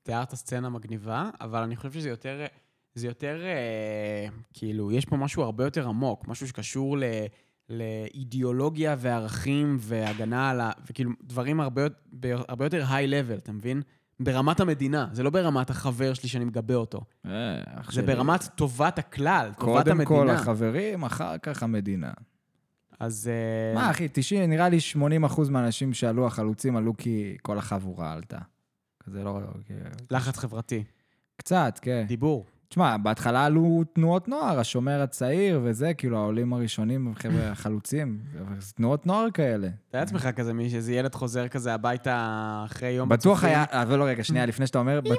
תיארת 0.03 0.35
סצנה 0.35 0.69
מגניבה, 0.69 1.29
אבל 1.41 1.63
אני 1.63 1.75
חושב 1.75 1.91
שזה 1.91 2.09
יותר, 2.09 2.45
זה 2.97 3.07
יותר, 3.07 3.41
אה, 3.43 4.27
כאילו, 4.53 4.91
יש 4.91 5.05
פה 5.05 5.17
משהו 5.17 5.43
הרבה 5.43 5.63
יותר 5.63 5.87
עמוק, 5.87 6.27
משהו 6.27 6.47
שקשור 6.47 6.97
ל, 6.97 7.03
לאידיאולוגיה 7.69 8.95
וערכים 8.99 9.77
והגנה 9.79 10.49
על 10.49 10.61
ה... 10.61 10.71
וכאילו, 10.89 11.11
דברים 11.23 11.59
הרבה, 11.59 11.81
הרבה 12.47 12.65
יותר 12.65 12.83
היי-לבל, 12.89 13.37
אתה 13.37 13.51
מבין? 13.51 13.81
ברמת 14.19 14.59
המדינה, 14.59 15.07
זה 15.11 15.23
לא 15.23 15.29
ברמת 15.29 15.69
החבר 15.69 16.13
שלי 16.13 16.29
שאני 16.29 16.45
מגבה 16.45 16.75
אותו. 16.75 17.01
אה, 17.25 17.31
אח 17.65 17.85
זה 17.85 17.91
שלי. 17.91 18.05
ברמת 18.05 18.43
טובת 18.43 18.99
הכלל, 18.99 19.51
טובת 19.59 19.65
קודם 19.65 19.91
המדינה. 19.91 20.05
כל 20.05 20.29
החברים, 20.29 21.03
אחר 21.03 21.37
כך 21.37 21.63
המדינה. 21.63 22.11
אז... 22.99 23.29
אה, 23.33 23.75
מה, 23.75 23.91
אחי, 23.91 24.07
90, 24.13 24.49
נראה 24.49 24.69
לי 24.69 24.79
80 24.79 25.23
אחוז 25.23 25.49
מהאנשים 25.49 25.93
שעלו, 25.93 26.27
החלוצים, 26.27 26.75
עלו 26.75 26.97
כי 26.97 27.37
כל 27.41 27.57
החבורה 27.57 28.13
עלתה. 28.13 28.37
כזה 29.03 29.23
לא... 29.23 29.39
לחץ 30.11 30.37
חברתי, 30.37 30.83
קצת, 31.37 31.79
כן. 31.81 32.05
דיבור. 32.07 32.45
תשמע, 32.69 32.97
בהתחלה 32.97 33.45
עלו 33.45 33.83
תנועות 33.93 34.27
נוער, 34.27 34.59
השומר 34.59 35.01
הצעיר 35.01 35.59
וזה, 35.63 35.93
כאילו, 35.93 36.17
העולים 36.17 36.53
הראשונים, 36.53 37.13
חבר'ה, 37.15 37.49
החלוצים. 37.51 38.19
אבל 38.41 38.61
זה 38.61 38.73
תנועות 38.73 39.05
נוער 39.05 39.31
כאלה. 39.31 39.67
תאר 39.89 39.99
לעצמך 39.99 40.27
כזה, 40.35 40.53
מי- 40.53 40.69
שאיזה 40.69 40.93
ילד 40.93 41.15
חוזר 41.15 41.47
כזה 41.47 41.73
הביתה 41.73 42.15
אחרי 42.65 42.89
יום 42.89 43.09
בטוח 43.09 43.37
בצופים. 43.37 43.49
היה, 43.49 43.65
אבל 43.71 43.95
לא, 43.99 44.03
רגע, 44.03 44.23
שנייה, 44.23 44.45
לפני 44.45 44.67
שאתה 44.67 44.79
אומר, 44.79 45.01
בטוח... 45.01 45.17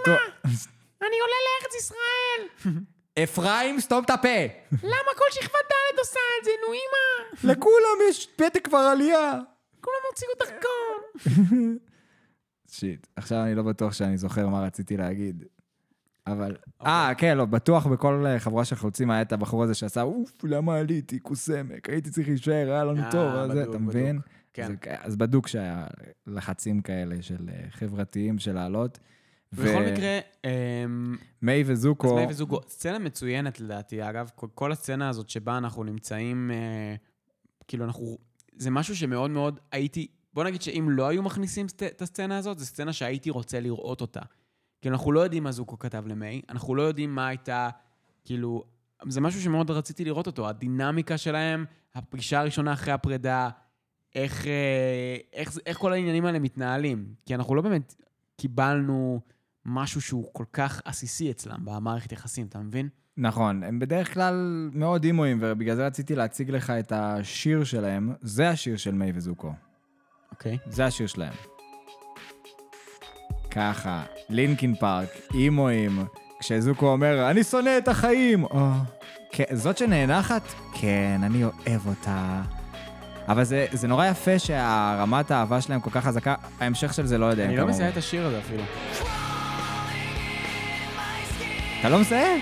אני 1.06 1.16
עולה 1.20 1.38
לארץ 1.48 1.74
ישראל! 1.80 2.74
אפרים, 3.24 3.80
סתום 3.80 4.04
את 4.04 4.10
הפה! 4.10 4.28
למה 4.82 5.10
כל 5.18 5.24
שכבת 5.30 5.52
ד' 5.70 5.98
עושה 5.98 6.20
את 6.40 6.44
זה, 6.44 6.50
נו 6.66 6.72
אמא? 6.74 7.52
לכולם 7.52 7.98
יש 8.10 8.26
פתק 8.36 8.64
כבר 8.64 8.78
עלייה! 8.78 9.32
כולם 9.80 9.96
הוציאו 10.10 10.30
דרכון. 10.38 11.76
שיט, 12.70 13.06
עכשיו 13.16 13.42
אני 13.42 13.54
לא 13.54 13.62
בטוח 13.62 13.92
שאני 13.92 14.18
זוכר 14.18 14.48
מה 14.48 14.62
רציתי 14.62 14.96
להגיד. 14.96 15.44
אבל... 16.32 16.56
אה, 16.86 17.12
כן, 17.18 17.38
לא, 17.38 17.44
בטוח 17.44 17.86
בכל 17.86 18.24
אה, 18.26 18.38
חבורה 18.38 18.64
של 18.64 18.76
חלוצים 18.76 19.10
היה 19.10 19.22
את 19.22 19.32
הבחור 19.32 19.64
הזה 19.64 19.74
שעשה, 19.74 20.02
אוף, 20.02 20.44
למה 20.44 20.76
עליתי, 20.76 21.18
כוסמק, 21.22 21.90
הייתי 21.90 22.10
צריך 22.10 22.28
להישאר, 22.28 22.70
היה 22.72 22.84
לנו 22.84 23.02
אה, 23.02 23.10
טוב, 23.10 23.34
אז 23.34 23.50
זה, 23.52 23.62
בדוק, 23.62 23.74
אתה 23.74 23.78
מבין? 23.78 24.20
כן. 24.52 24.64
אז, 24.72 24.76
אז 25.00 25.16
בדוק 25.16 25.48
שהיה 25.48 25.86
לחצים 26.26 26.80
כאלה 26.80 27.22
של 27.22 27.48
אה, 27.48 27.64
חברתיים 27.70 28.38
של 28.38 28.52
לעלות. 28.54 28.98
בכל 29.52 29.82
מקרה, 29.92 30.18
אמ, 30.44 31.16
מיי 31.42 31.62
אז 31.62 31.70
וזוקו, 31.70 32.14
מאי 32.14 32.26
וזוגו, 32.28 32.60
סצנה 32.68 32.98
מצוינת 32.98 33.60
לדעתי, 33.60 34.08
אגב, 34.08 34.30
כל- 34.54 34.72
הסצנה 34.72 35.08
הזאת 35.08 35.28
שבה 35.28 35.58
אנחנו 35.58 35.84
נמצאים, 35.84 36.50
אה, 36.50 36.94
כאילו 37.68 37.84
אנחנו, 37.84 38.18
זה 38.56 38.70
משהו 38.70 38.96
שמאוד 38.96 39.30
מאוד 39.30 39.60
הייתי, 39.72 40.06
בוא 40.34 40.44
נגיד 40.44 40.62
שאם 40.62 40.90
לא 40.90 41.08
היו 41.08 41.22
מכניסים 41.22 41.66
את 41.86 42.02
הסצנה 42.02 42.38
הזאת, 42.38 42.58
זו 42.58 42.66
סצנה 42.66 42.92
שהייתי 42.92 43.30
רוצה 43.30 43.60
לראות 43.60 44.00
אותה. 44.00 44.20
כאילו, 44.80 44.94
אנחנו 44.96 45.12
לא 45.12 45.20
יודעים 45.20 45.42
מה 45.42 45.52
זוקו 45.52 45.78
כתב 45.78 46.04
למאי, 46.06 46.42
אנחנו 46.48 46.74
לא 46.74 46.82
יודעים 46.82 47.14
מה 47.14 47.28
הייתה, 47.28 47.68
כאילו, 48.24 48.64
זה 49.08 49.20
משהו 49.20 49.40
שמאוד 49.40 49.70
רציתי 49.70 50.04
לראות 50.04 50.26
אותו, 50.26 50.48
הדינמיקה 50.48 51.18
שלהם, 51.18 51.64
הפגישה 51.94 52.40
הראשונה 52.40 52.72
אחרי 52.72 52.92
הפרידה, 52.92 53.48
איך, 54.14 54.46
אה, 54.46 55.16
איך, 55.32 55.58
איך 55.66 55.78
כל 55.78 55.92
העניינים 55.92 56.24
האלה 56.24 56.38
מתנהלים. 56.38 57.14
כי 57.26 57.34
אנחנו 57.34 57.54
לא 57.54 57.62
באמת 57.62 57.94
קיבלנו 58.36 59.20
משהו 59.64 60.00
שהוא 60.00 60.26
כל 60.32 60.44
כך 60.52 60.82
עסיסי 60.84 61.30
אצלם 61.30 61.64
במערכת 61.64 62.12
יחסים, 62.12 62.46
אתה 62.46 62.58
מבין? 62.58 62.88
נכון, 63.16 63.62
הם 63.62 63.78
בדרך 63.78 64.14
כלל 64.14 64.68
מאוד 64.72 65.04
אימואים, 65.04 65.38
ובגלל 65.42 65.76
זה 65.76 65.86
רציתי 65.86 66.14
להציג 66.14 66.50
לך 66.50 66.70
את 66.70 66.92
השיר 66.92 67.64
שלהם. 67.64 68.12
זה 68.20 68.48
השיר 68.48 68.76
של 68.76 68.94
מיי 68.94 69.12
וזוקו. 69.14 69.52
אוקיי. 70.30 70.58
זה 70.66 70.86
השיר 70.86 71.06
שלהם. 71.06 71.57
ככה, 73.50 74.02
לינקין 74.30 74.74
פארק, 74.74 75.08
אימואים, 75.34 76.04
כשזוקו 76.40 76.86
אומר, 76.86 77.30
אני 77.30 77.44
שונא 77.44 77.78
את 77.78 77.88
החיים! 77.88 78.44
או, 78.44 78.70
כן, 79.32 79.44
זאת 79.52 79.78
שנאנחת? 79.78 80.42
כן, 80.80 81.20
אני 81.22 81.44
אוהב 81.44 81.86
אותה. 81.86 82.42
אבל 83.28 83.44
זה, 83.44 83.66
זה 83.72 83.88
נורא 83.88 84.06
יפה 84.06 84.38
שהרמת 84.38 85.30
האהבה 85.30 85.60
שלהם 85.60 85.80
כל 85.80 85.90
כך 85.90 86.04
חזקה, 86.04 86.34
ההמשך 86.60 86.94
של 86.94 87.06
זה 87.06 87.18
לא 87.18 87.26
יודע. 87.26 87.44
אני 87.44 87.56
לא 87.56 87.66
מזהה. 87.66 87.88
את 87.88 87.96
השיר 87.96 88.26
הזה 88.26 88.38
אפילו. 88.38 88.62
אתה 91.80 91.88
לא 91.88 92.00
מזהה? 92.00 92.34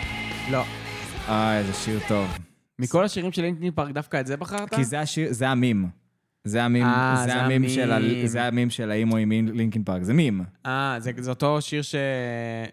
לא. 0.50 0.62
אה, 1.28 1.58
איזה 1.58 1.72
שיר 1.72 2.00
טוב. 2.08 2.38
מכל 2.78 3.04
השירים 3.04 3.32
של 3.32 3.42
לינקין 3.42 3.70
פארק 3.74 3.90
דווקא 3.90 4.20
את 4.20 4.26
זה 4.26 4.36
בחרת? 4.36 4.74
כי 4.74 4.84
זה 4.84 5.00
השיר, 5.00 5.32
זה 5.32 5.48
המים. 5.48 5.88
זה 6.46 6.64
המים, 6.64 6.82
אה, 6.82 7.14
זה 7.18 7.32
זה 7.32 7.34
המים 7.34 7.68
של 7.68 7.92
ה-. 7.92 8.26
זה 8.26 8.44
המים 8.44 8.70
של 8.70 8.90
האימואים 8.90 9.28
מלינקין 9.28 9.84
פארק, 9.84 10.02
זה 10.02 10.14
מים. 10.14 10.40
אה, 10.66 10.96
זה, 10.98 11.10
זה 11.18 11.30
אותו 11.30 11.60
שיר 11.60 11.82
ש... 11.82 11.94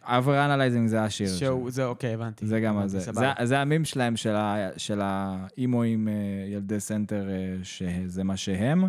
over 0.01 0.45
analyzing 0.45 0.87
זה 0.87 1.03
השיר. 1.03 1.27
שהוא, 1.27 1.71
זה, 1.71 1.85
אוקיי, 1.85 2.13
הבנתי. 2.13 2.47
זה 2.47 2.59
גם 2.59 2.77
הבנתי, 2.77 2.89
זה. 2.89 2.99
זה. 2.99 3.27
זה 3.43 3.59
המים 3.59 3.85
שלהם, 3.85 4.15
של, 4.17 4.35
ה, 4.35 4.69
של 4.77 4.99
האימואים 5.03 6.07
אה, 6.07 6.13
ילדי 6.47 6.79
סנטר, 6.79 7.29
אה, 7.29 7.55
שזה 7.63 8.23
מה 8.23 8.37
שהם. 8.37 8.83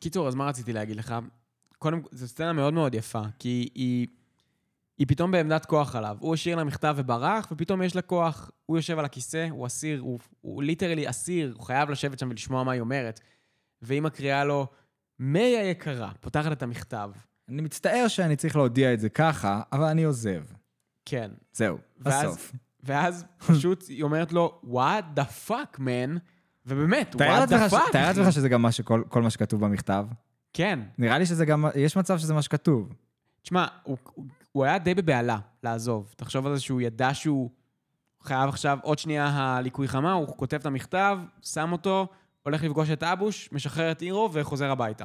קיצור, 0.00 0.28
אז 0.28 0.34
מה 0.34 0.46
רציתי 0.46 0.72
להגיד 0.72 0.96
לך? 0.96 1.14
קודם 1.78 2.00
כל, 2.00 2.08
זו 2.12 2.28
סצנה 2.28 2.52
מאוד 2.52 2.74
מאוד 2.74 2.94
יפה, 2.94 3.22
כי 3.38 3.68
היא, 3.74 4.06
היא 4.98 5.06
פתאום 5.06 5.30
בעמדת 5.30 5.66
כוח 5.66 5.96
עליו. 5.96 6.16
הוא 6.20 6.34
השאיר 6.34 6.56
לה 6.56 6.64
מכתב 6.64 6.94
וברח, 6.98 7.48
ופתאום 7.52 7.82
יש 7.82 7.96
לה 7.96 8.02
כוח. 8.02 8.50
הוא 8.66 8.78
יושב 8.78 8.98
על 8.98 9.04
הכיסא, 9.04 9.46
הוא 9.50 9.66
אסיר, 9.66 10.00
הוא, 10.00 10.18
הוא 10.40 10.62
literally 10.62 11.10
אסיר, 11.10 11.54
הוא 11.56 11.64
חייב 11.64 11.90
לשבת 11.90 12.18
שם 12.18 12.28
ולשמוע 12.30 12.64
מה 12.64 12.72
היא 12.72 12.80
אומרת. 12.80 13.20
והיא 13.82 14.02
מקריאה 14.02 14.44
לו, 14.44 14.66
מיי 15.18 15.56
היקרה, 15.58 16.10
פותחת 16.20 16.52
את 16.52 16.62
המכתב. 16.62 17.10
אני 17.48 17.62
מצטער 17.62 18.08
שאני 18.08 18.36
צריך 18.36 18.56
להודיע 18.56 18.94
את 18.94 19.00
זה 19.00 19.08
ככה, 19.08 19.62
אבל 19.72 19.84
אני 19.84 20.04
עוזב. 20.04 20.42
כן. 21.04 21.30
זהו, 21.52 21.78
ואז- 22.00 22.24
בסוף. 22.26 22.52
ואז 22.84 23.24
פשוט 23.46 23.84
היא 23.88 24.02
אומרת 24.02 24.32
לו, 24.32 24.60
what 24.64 25.18
the 25.18 25.48
fuck, 25.50 25.78
man? 25.78 26.18
ובאמת, 26.66 27.14
what 27.14 27.18
the 27.48 27.72
fuck? 27.72 27.92
תאר 27.92 28.06
לעצמך 28.08 28.32
שזה 28.32 28.48
גם 28.48 28.62
מה 28.62 28.72
שכל 28.72 29.02
כל 29.08 29.22
מה 29.22 29.30
שכתוב 29.30 29.64
במכתב. 29.64 30.06
כן. 30.52 30.78
נראה 30.98 31.18
לי 31.18 31.26
שזה 31.26 31.44
גם, 31.44 31.64
יש 31.74 31.96
מצב 31.96 32.18
שזה 32.18 32.34
מה 32.34 32.42
שכתוב. 32.42 32.94
תשמע, 33.42 33.66
הוא, 33.82 33.96
הוא 34.52 34.64
היה 34.64 34.78
די 34.78 34.94
בבהלה 34.94 35.38
לעזוב. 35.62 36.14
תחשוב 36.16 36.46
על 36.46 36.54
זה 36.54 36.60
שהוא 36.60 36.80
ידע 36.80 37.14
שהוא 37.14 37.50
חייב 38.22 38.48
עכשיו 38.48 38.78
עוד 38.82 38.98
שנייה 38.98 39.26
הליקוי 39.28 39.88
חמה, 39.88 40.12
הוא 40.12 40.36
כותב 40.36 40.56
את 40.56 40.66
המכתב, 40.66 41.18
שם 41.42 41.72
אותו, 41.72 42.06
הולך 42.42 42.64
לפגוש 42.64 42.90
את 42.90 43.02
אבוש, 43.02 43.48
משחרר 43.52 43.92
את 43.92 44.02
אירו 44.02 44.30
וחוזר 44.32 44.70
הביתה. 44.70 45.04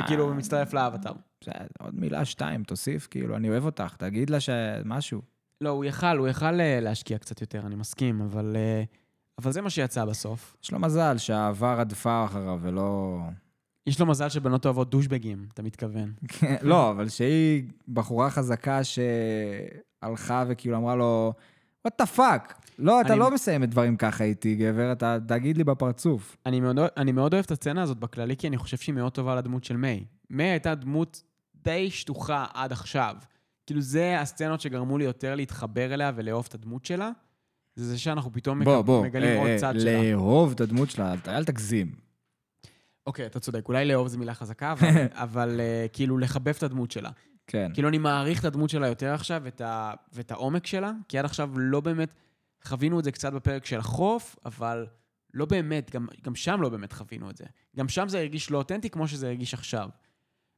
וכאילו 0.00 0.24
הוא 0.24 0.34
מצטרף 0.34 0.72
לאבטר. 0.72 1.12
בסדר, 1.40 1.66
עוד 1.78 1.94
מילה 1.94 2.24
שתיים, 2.24 2.64
תוסיף, 2.64 3.08
כאילו, 3.10 3.36
אני 3.36 3.50
אוהב 3.50 3.64
אותך, 3.64 3.96
תגיד 3.98 4.30
לה 4.30 4.40
שמשהו. 4.40 5.22
לא, 5.60 5.70
הוא 5.70 5.84
יכל, 5.84 6.16
הוא 6.18 6.28
יכל 6.28 6.60
אה, 6.60 6.80
להשקיע 6.80 7.18
קצת 7.18 7.40
יותר, 7.40 7.66
אני 7.66 7.74
מסכים, 7.74 8.20
אבל, 8.20 8.56
אה, 8.56 8.82
אבל 9.38 9.52
זה 9.52 9.60
מה 9.60 9.70
שיצא 9.70 10.04
בסוף. 10.04 10.56
יש 10.64 10.72
לו 10.72 10.78
מזל 10.78 11.18
שהאהבה 11.18 11.74
רדפה 11.74 12.24
אחריו 12.24 12.58
ולא... 12.62 13.18
יש 13.86 14.00
לו 14.00 14.06
מזל 14.06 14.28
שבנות 14.28 14.64
אוהבות 14.64 14.90
דושבגים, 14.90 15.46
אתה 15.54 15.62
מתכוון. 15.62 16.12
כן, 16.28 16.56
לא, 16.62 16.90
אבל 16.90 17.08
שהיא 17.08 17.64
בחורה 17.88 18.30
חזקה 18.30 18.80
שהלכה 18.84 20.44
וכאילו 20.48 20.76
אמרה 20.76 20.94
לו, 20.96 21.32
what 21.86 21.90
the 22.02 22.16
fuck? 22.16 22.54
לא, 22.78 23.00
אתה 23.00 23.12
אני- 23.12 23.18
לא 23.20 23.30
מסיים 23.30 23.62
את 23.64 23.70
דברים 23.70 23.96
ככה 23.96 24.24
איתי, 24.24 24.54
גבר, 24.54 24.92
אתה 24.92 25.16
תגיד 25.28 25.56
לי 25.58 25.64
בפרצוף. 25.64 26.36
אני 26.46 26.60
מאוד, 26.60 26.76
אני 26.96 27.12
מאוד 27.12 27.34
אוהב 27.34 27.44
את 27.44 27.50
הסצנה 27.50 27.82
הזאת 27.82 27.98
בכללי, 27.98 28.36
כי 28.36 28.48
אני 28.48 28.56
חושב 28.56 28.76
שהיא 28.76 28.94
מאוד 28.94 29.12
טובה 29.12 29.34
לדמות 29.34 29.64
של 29.64 29.76
מיי. 29.76 30.04
מיי 30.30 30.46
הייתה 30.50 30.74
דמות 30.74 31.22
די 31.64 31.90
שטוחה 31.90 32.46
עד 32.54 32.72
עכשיו. 32.72 33.16
כאילו, 33.66 33.80
זה 33.80 34.20
הסצנות 34.20 34.60
שגרמו 34.60 34.98
לי 34.98 35.04
יותר 35.04 35.34
להתחבר 35.34 35.94
אליה 35.94 36.12
ולאהוב 36.14 36.46
את 36.48 36.54
הדמות 36.54 36.84
שלה. 36.84 37.10
זה 37.76 37.84
זה 37.86 37.98
שאנחנו 37.98 38.32
פתאום 38.32 38.64
בוא, 38.64 38.78
מק- 38.80 38.84
בוא, 38.86 39.04
מגלים 39.06 39.28
אה, 39.28 39.38
עוד 39.38 39.48
אה, 39.48 39.58
צד 39.58 39.74
שלה. 39.78 40.02
לאהוב 40.02 40.52
את 40.52 40.60
הדמות 40.60 40.90
שלה, 40.90 41.14
אל 41.28 41.44
תגזים. 41.44 41.92
אוקיי, 43.06 43.26
אתה 43.26 43.40
צודק, 43.40 43.68
אולי 43.68 43.84
לאהוב 43.84 44.08
זו 44.08 44.18
מילה 44.18 44.34
חזקה, 44.34 44.72
אבל, 44.72 44.86
אבל 45.12 45.60
אה, 45.60 45.86
כאילו 45.92 46.18
לחבב 46.18 46.54
את 46.58 46.62
הדמות 46.62 46.90
שלה. 46.90 47.10
כן. 47.48 47.70
כאילו, 47.74 47.88
אני 47.88 47.98
מעריך 47.98 48.40
את 48.40 48.44
הדמות 48.44 48.70
שלה 48.70 48.88
יותר 48.88 49.14
עכשיו, 49.14 49.40
ואת, 49.44 49.60
ה, 49.60 49.92
ואת 50.12 50.30
העומק 50.30 50.66
שלה, 50.66 50.92
כי 51.08 51.18
עד 51.18 51.24
עכשיו 51.24 51.50
לא 51.58 51.80
באמת, 51.80 52.14
חווינו 52.64 52.98
את 52.98 53.04
זה 53.04 53.12
קצת 53.12 53.32
בפרק 53.32 53.66
של 53.66 53.78
החוף, 53.78 54.36
אבל 54.44 54.86
לא 55.34 55.44
באמת, 55.44 55.90
גם, 55.90 56.06
גם 56.22 56.34
שם 56.34 56.62
לא 56.62 56.68
באמת 56.68 56.92
חווינו 56.92 57.30
את 57.30 57.36
זה. 57.36 57.44
גם 57.76 57.88
שם 57.88 58.08
זה 58.08 58.18
הרגיש 58.18 58.50
לא 58.50 58.58
אותנטי 58.58 58.90
כמו 58.90 59.08
שזה 59.08 59.26
הרגיש 59.26 59.54
עכשיו. 59.54 59.88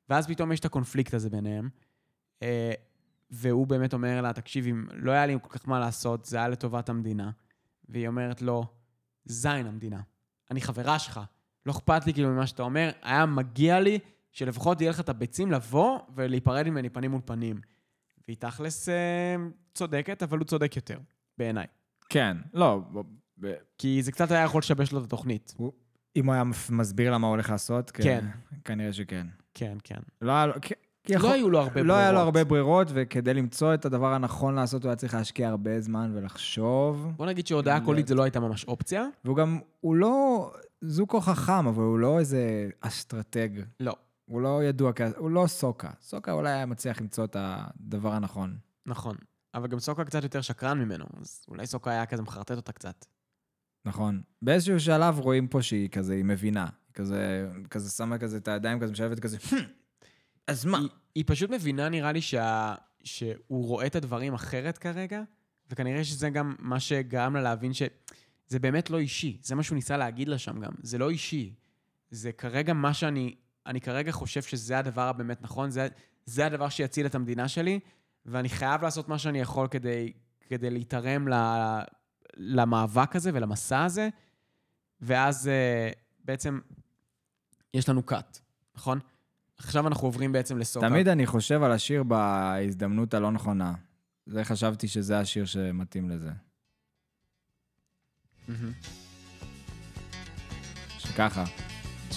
ואז 0.09 0.27
פתאום 0.27 0.53
יש 0.53 0.61
את 0.61 0.65
הקונפליקט 0.65 1.15
הזה 1.15 1.31
ביניהם, 1.31 1.69
אה, 2.43 2.73
והוא 3.31 3.67
באמת 3.67 3.95
אומר 3.95 4.21
לה, 4.21 4.33
תקשיבי, 4.33 4.73
לא 4.93 5.13
היה 5.13 5.27
לי 5.27 5.37
כל 5.43 5.59
כך 5.59 5.69
מה 5.69 5.81
לעשות, 5.81 6.25
זה 6.25 6.37
היה 6.37 6.49
לטובת 6.49 6.89
המדינה. 6.89 7.31
והיא 7.89 8.09
אומרת 8.09 8.43
לו, 8.43 8.65
זין 9.25 9.67
המדינה, 9.67 10.01
אני 10.51 10.61
חברה 10.61 10.99
שלך, 10.99 11.21
לא 11.67 11.73
אכפת 11.73 12.07
לי 12.07 12.15
כאילו 12.15 12.29
ממה 12.29 12.47
שאתה 12.47 12.63
אומר, 12.63 12.91
היה 13.03 13.27
מגיע 13.27 13.81
לי 13.81 13.99
שלפחות 14.33 14.81
יהיה 14.81 14.91
לך 14.91 15.01
את 15.01 15.09
הביצים 15.09 15.53
לבוא 15.53 15.99
ולהיפרד 16.15 16.69
ממני 16.69 16.89
פנים 16.89 17.11
מול 17.11 17.21
פנים. 17.25 17.61
והיא 18.29 18.37
תכלס 18.41 18.89
אה, 18.89 19.37
צודקת, 19.75 20.23
אבל 20.23 20.39
הוא 20.39 20.47
צודק 20.47 20.77
יותר, 20.77 20.99
בעיניי. 21.39 21.67
כן, 22.09 22.37
לא, 22.55 22.81
ב- 23.41 23.53
כי 23.79 24.03
זה 24.03 24.13
קצת 24.13 24.31
היה 24.31 24.43
יכול 24.45 24.59
לשבש 24.59 24.93
לו 24.93 24.99
את 24.99 25.05
התוכנית. 25.05 25.55
אם 26.17 26.27
הוא 26.27 26.35
היה 26.35 26.43
מסביר 26.71 27.11
לה 27.11 27.19
מה 27.19 27.27
הוא 27.27 27.33
הולך 27.35 27.51
לעשות, 27.51 27.91
כן. 27.91 28.25
כנראה 28.65 28.93
שכן. 28.93 29.27
כן, 29.55 29.77
כן. 29.85 30.01
לא 30.23 30.33
היה 30.33 30.47
לו... 30.47 30.53
כי- 30.63 30.75
לא 31.11 31.15
יכול- 31.17 31.31
היו 31.33 31.51
לו 31.51 31.59
הרבה 31.61 31.83
לא 31.83 31.95
היה 31.95 32.13
לו 32.13 32.17
ברירות. 32.19 32.25
הרבה 32.37 32.45
ברירות, 32.45 32.89
וכדי 32.95 33.35
למצוא 33.35 33.75
את 33.75 33.85
הדבר 33.85 34.13
הנכון 34.15 34.55
לעשות, 34.55 34.83
הוא 34.83 34.89
היה 34.89 34.97
צריך 34.97 35.15
להשקיע 35.15 35.49
הרבה 35.49 35.81
זמן 35.81 36.13
ולחשוב. 36.15 37.13
בוא 37.17 37.27
נגיד 37.27 37.47
שהודעה 37.47 37.81
קולית 37.85 38.07
זה 38.07 38.15
לא 38.15 38.23
הייתה 38.23 38.41
ממש 38.41 38.65
אופציה. 38.65 39.07
והוא 39.25 39.37
גם, 39.37 39.59
הוא 39.81 39.97
לא 39.97 40.51
זוקו 40.81 41.21
חכם, 41.21 41.67
אבל 41.67 41.83
הוא 41.83 41.99
לא 41.99 42.19
איזה 42.19 42.69
אסטרטג. 42.81 43.49
לא. 43.81 43.97
הוא 44.31 44.41
לא 44.41 44.65
ידוע. 44.65 44.93
הוא 45.17 45.31
לא 45.31 45.47
סוקה. 45.47 45.91
סוקה 46.01 46.33
אולי 46.33 46.51
היה 46.51 46.67
מצליח 46.67 47.01
למצוא 47.01 47.25
את 47.25 47.37
הדבר 47.39 48.13
הנכון. 48.13 48.59
נכון. 48.87 49.17
אבל 49.55 49.69
גם 49.69 49.79
סוקה 49.79 50.05
קצת 50.05 50.23
יותר 50.23 50.41
שקרן 50.41 50.79
ממנו, 50.79 51.05
אז 51.21 51.45
אולי 51.49 51.67
סוקה 51.67 51.91
היה 51.91 52.07
כזה 52.07 52.23
מחרטט 52.23 52.57
אותה 52.57 52.73
קצת. 52.73 53.05
נכון. 53.85 54.23
באיזשהו 54.43 54.81
שלב 54.81 55.19
רואים 55.19 55.49
פה 55.49 55.63
שהיא 55.63 55.89
כזה, 55.89 56.15
היא 56.15 56.25
מבינה. 56.25 56.67
כזה, 56.95 57.51
כזה 57.71 57.91
שמה 57.91 58.19
כזה 58.19 58.37
את 58.37 58.49
הידיים, 58.49 58.81
כזה 58.81 58.93
משלבת 58.93 59.21
כזה, 59.21 59.37
"הם, 59.53 59.59
אז 60.47 60.65
מה? 60.65 60.79
היא, 60.79 60.89
היא 61.15 61.25
פשוט 61.27 61.51
מבינה, 61.51 61.89
נראה 61.89 62.13
לי, 62.13 62.21
שה, 62.21 62.75
שהוא 63.05 63.67
רואה 63.67 63.87
את 63.87 63.97
הדברים 63.97 64.35
אחרת 64.35 64.79
כרגע, 64.79 65.23
וכנראה 65.71 66.05
שזה 66.05 66.31
גם 66.31 66.55
מה 66.59 66.81
שגרם 66.81 67.35
לה 67.37 67.43
להבין 67.43 67.73
שזה 67.73 68.59
באמת 68.61 68.91
לא 68.91 68.99
אישי. 68.99 69.39
זה 69.43 69.55
מה 69.55 69.63
שהוא 69.63 69.77
ניסה 69.77 69.97
להגיד 69.97 70.29
לה 70.29 70.39
שם 70.39 70.61
גם. 70.61 70.73
זה 70.83 70.99
לא 70.99 71.11
אישי. 71.11 71.55
זה 72.11 72.33
כרגע 72.33 72.73
מה 72.73 72.95
שאני... 72.95 73.35
אני 73.71 73.81
כרגע 73.81 74.13
חושב 74.13 74.43
שזה 74.43 74.79
הדבר 74.79 75.09
הבאמת 75.09 75.43
נכון, 75.43 75.71
זה, 75.71 75.89
זה 76.27 76.47
הדבר 76.47 76.69
שיציל 76.69 77.07
את 77.07 77.15
המדינה 77.15 77.49
שלי, 77.49 77.81
ואני 78.27 78.49
חייב 78.49 78.83
לעשות 78.83 79.09
מה 79.09 79.19
שאני 79.19 79.41
יכול 79.41 79.69
כדי, 79.69 80.13
כדי 80.49 80.71
להתערם 80.71 81.29
ל, 81.29 81.35
למאבק 82.37 83.17
הזה 83.17 83.31
ולמסע 83.35 83.85
הזה, 83.85 84.09
ואז 85.01 85.47
uh, 85.47 85.99
בעצם 86.25 86.61
יש 87.75 87.89
לנו 87.89 88.03
cut, 88.11 88.39
נכון? 88.77 88.99
עכשיו 89.59 89.87
אנחנו 89.87 90.07
עוברים 90.09 90.33
בעצם 90.33 90.59
לסוקה. 90.59 90.89
תמיד 90.89 91.09
אני 91.09 91.27
חושב 91.27 91.63
על 91.63 91.73
השיר 91.73 92.03
בהזדמנות 92.03 93.15
הלא 93.15 93.31
נכונה. 93.31 93.75
זה 94.27 94.45
חשבתי 94.45 94.89
שזה 94.89 95.19
השיר 95.19 95.45
שמתאים 95.45 96.11
לזה. 96.11 96.31
שככה. 100.99 101.70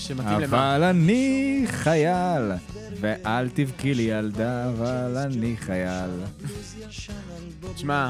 שמתאים 0.07 0.39
למה? 0.39 0.75
אבל 0.75 0.83
אני 0.83 1.63
חייל, 1.67 2.51
ואל 3.01 3.49
תבכי 3.49 3.93
לי 3.93 4.03
ילדה, 4.03 4.69
אבל 4.69 5.17
אני 5.17 5.55
חייל. 5.59 6.09
תשמע, 7.75 8.09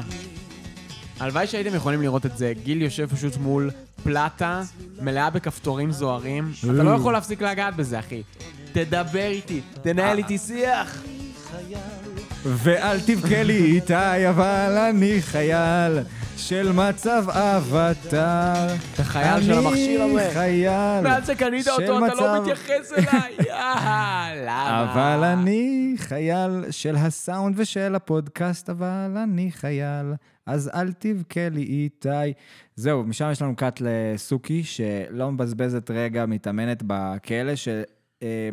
הלוואי 1.20 1.46
שהייתם 1.46 1.74
יכולים 1.74 2.02
לראות 2.02 2.26
את 2.26 2.38
זה. 2.38 2.52
גיל 2.64 2.82
יושב 2.82 3.06
פשוט 3.06 3.36
מול 3.36 3.70
פלטה 4.02 4.62
מלאה 5.00 5.30
בכפתורים 5.30 5.92
זוהרים. 5.92 6.52
אתה 6.64 6.72
לא 6.72 6.90
יכול 6.90 7.12
להפסיק 7.12 7.42
לגעת 7.42 7.76
בזה, 7.76 7.98
אחי. 7.98 8.22
תדבר 8.72 9.26
איתי, 9.26 9.60
תנהל 9.82 10.18
איתי 10.18 10.38
שיח. 10.38 11.02
ואל 12.44 13.00
תבכה 13.00 13.42
לי 13.42 13.64
איתי, 13.64 14.28
אבל 14.28 14.76
אני 14.90 15.22
חייל 15.22 15.98
של 16.36 16.72
מצב 16.72 17.24
אבטר. 17.28 18.74
אתה 18.94 19.04
חייל 19.04 19.42
של 19.42 19.52
המכשיר 19.52 20.02
הזה. 20.02 20.24
אני 20.26 20.34
חייל 20.34 21.00
מאז 21.02 21.26
שקנית 21.26 21.68
אותו, 21.68 22.06
אתה 22.06 22.14
לא 22.14 22.42
מתייחס 22.42 22.92
אליי. 22.92 23.36
אבל 24.82 25.24
אני 25.24 25.94
חייל 25.96 26.70
של 26.70 26.96
הסאונד 26.96 27.54
ושל 27.58 27.94
הפודקאסט, 27.94 28.70
אבל 28.70 29.16
אני 29.22 29.52
חייל, 29.52 30.14
אז 30.46 30.70
אל 30.74 30.92
תבכה 30.92 31.48
לי 31.48 31.62
איתי. 31.62 32.32
זהו, 32.76 33.04
משם 33.04 33.28
יש 33.32 33.42
לנו 33.42 33.56
קאט 33.56 33.80
לסוכי, 33.84 34.64
שלא 34.64 35.32
מבזבזת 35.32 35.90
רגע, 35.90 36.26
מתאמנת 36.26 36.82
בכלא, 36.86 37.56
ש... 37.56 37.68
אה, 38.22 38.50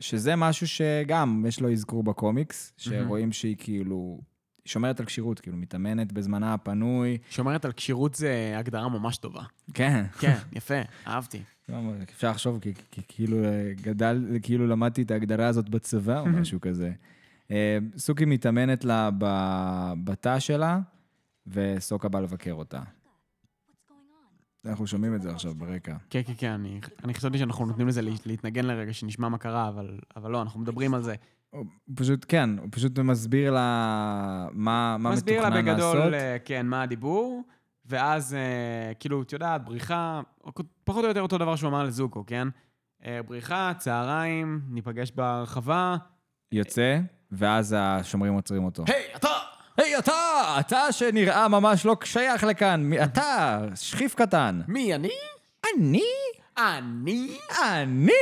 שזה 0.00 0.36
משהו 0.36 0.68
שגם 0.68 1.44
יש 1.48 1.60
לו 1.60 1.72
אזכור 1.72 2.02
בקומיקס, 2.02 2.72
שרואים 2.76 3.32
שהיא 3.32 3.56
כאילו 3.58 4.20
שומרת 4.64 5.00
על 5.00 5.06
כשירות, 5.06 5.40
כאילו 5.40 5.56
מתאמנת 5.56 6.12
בזמנה 6.12 6.54
הפנוי. 6.54 7.18
שומרת 7.30 7.64
על 7.64 7.72
כשירות 7.72 8.14
זה 8.14 8.54
הגדרה 8.56 8.88
ממש 8.88 9.16
טובה. 9.16 9.42
כן. 9.74 10.04
כן, 10.18 10.36
יפה, 10.52 10.74
אהבתי. 11.06 11.42
לא, 11.68 11.76
אפשר 12.02 12.30
לחשוב, 12.30 12.58
כי, 12.60 12.72
כאילו 13.08 13.44
אה, 13.44 13.72
גדל, 13.82 14.38
כאילו 14.42 14.66
למדתי 14.66 15.02
את 15.02 15.10
ההגדרה 15.10 15.46
הזאת 15.46 15.68
בצבא 15.68 16.20
או 16.20 16.26
משהו 16.40 16.60
כזה. 16.60 16.92
אה, 17.50 17.78
סוכי 17.96 18.24
מתאמנת 18.24 18.84
לה 18.84 19.10
בתא 20.04 20.38
שלה, 20.38 20.80
וסוקה 21.46 22.08
בא 22.08 22.20
לבקר 22.20 22.52
אותה. 22.52 22.80
אנחנו 24.66 24.86
שומעים 24.86 25.14
את 25.14 25.22
זה 25.22 25.30
עכשיו 25.30 25.54
ברקע. 25.54 25.96
כן, 26.10 26.20
כן, 26.26 26.32
כן, 26.36 26.50
אני, 27.04 27.14
חשבתי 27.14 27.38
שאנחנו 27.38 27.66
נותנים 27.66 27.88
לזה 27.88 28.02
לה- 28.02 28.10
להתנגן 28.26 28.64
לרגע, 28.64 28.92
שנשמע 28.92 29.28
מה 29.28 29.38
קרה, 29.38 29.68
אבל 30.16 30.32
לא, 30.32 30.42
אנחנו 30.42 30.60
מדברים 30.60 30.94
על 30.94 31.02
זה. 31.02 31.14
הוא 31.52 31.64
פשוט, 31.94 32.26
כן, 32.28 32.50
הוא 32.58 32.68
פשוט 32.70 32.98
מסביר 32.98 33.52
לה 33.52 34.48
מה, 34.52 34.96
מה 34.98 35.10
מסביר 35.10 35.42
לה 35.42 35.50
מתוכנן 35.50 35.72
בגדול, 35.72 35.96
לעשות. 35.96 36.14
אה, 36.14 36.36
כן, 36.44 36.66
מה 36.66 36.82
הדיבור, 36.82 37.42
ואז, 37.86 38.34
אה, 38.34 38.94
כאילו, 39.00 39.22
את 39.22 39.32
יודעת, 39.32 39.64
בריחה, 39.64 40.20
פחות 40.84 41.04
או 41.04 41.08
יותר 41.08 41.20
אותו 41.22 41.38
דבר 41.38 41.56
שהוא 41.56 41.68
אמר 41.68 41.84
לזוקו, 41.84 42.24
כן? 42.26 42.48
אה, 43.06 43.20
בריחה, 43.26 43.72
צהריים, 43.78 44.60
ניפגש 44.68 45.12
בהרחבה. 45.14 45.96
יוצא, 46.52 46.98
ואז 47.32 47.74
השומרים 47.78 48.32
עוצרים 48.32 48.64
אותו. 48.64 48.84
היי, 48.86 49.04
אתה! 49.16 49.28
היי, 49.76 49.98
אתה! 49.98 50.12
אתה 50.60 50.92
שנראה 50.92 51.48
ממש 51.48 51.86
לא 51.86 51.96
שייך 52.04 52.44
לכאן. 52.44 52.90
אתה, 53.04 53.58
שכיף 53.74 54.14
קטן. 54.14 54.60
מי, 54.68 54.94
אני? 54.94 55.10
אני? 55.74 56.04
אני? 56.58 57.38
אני? 57.62 58.12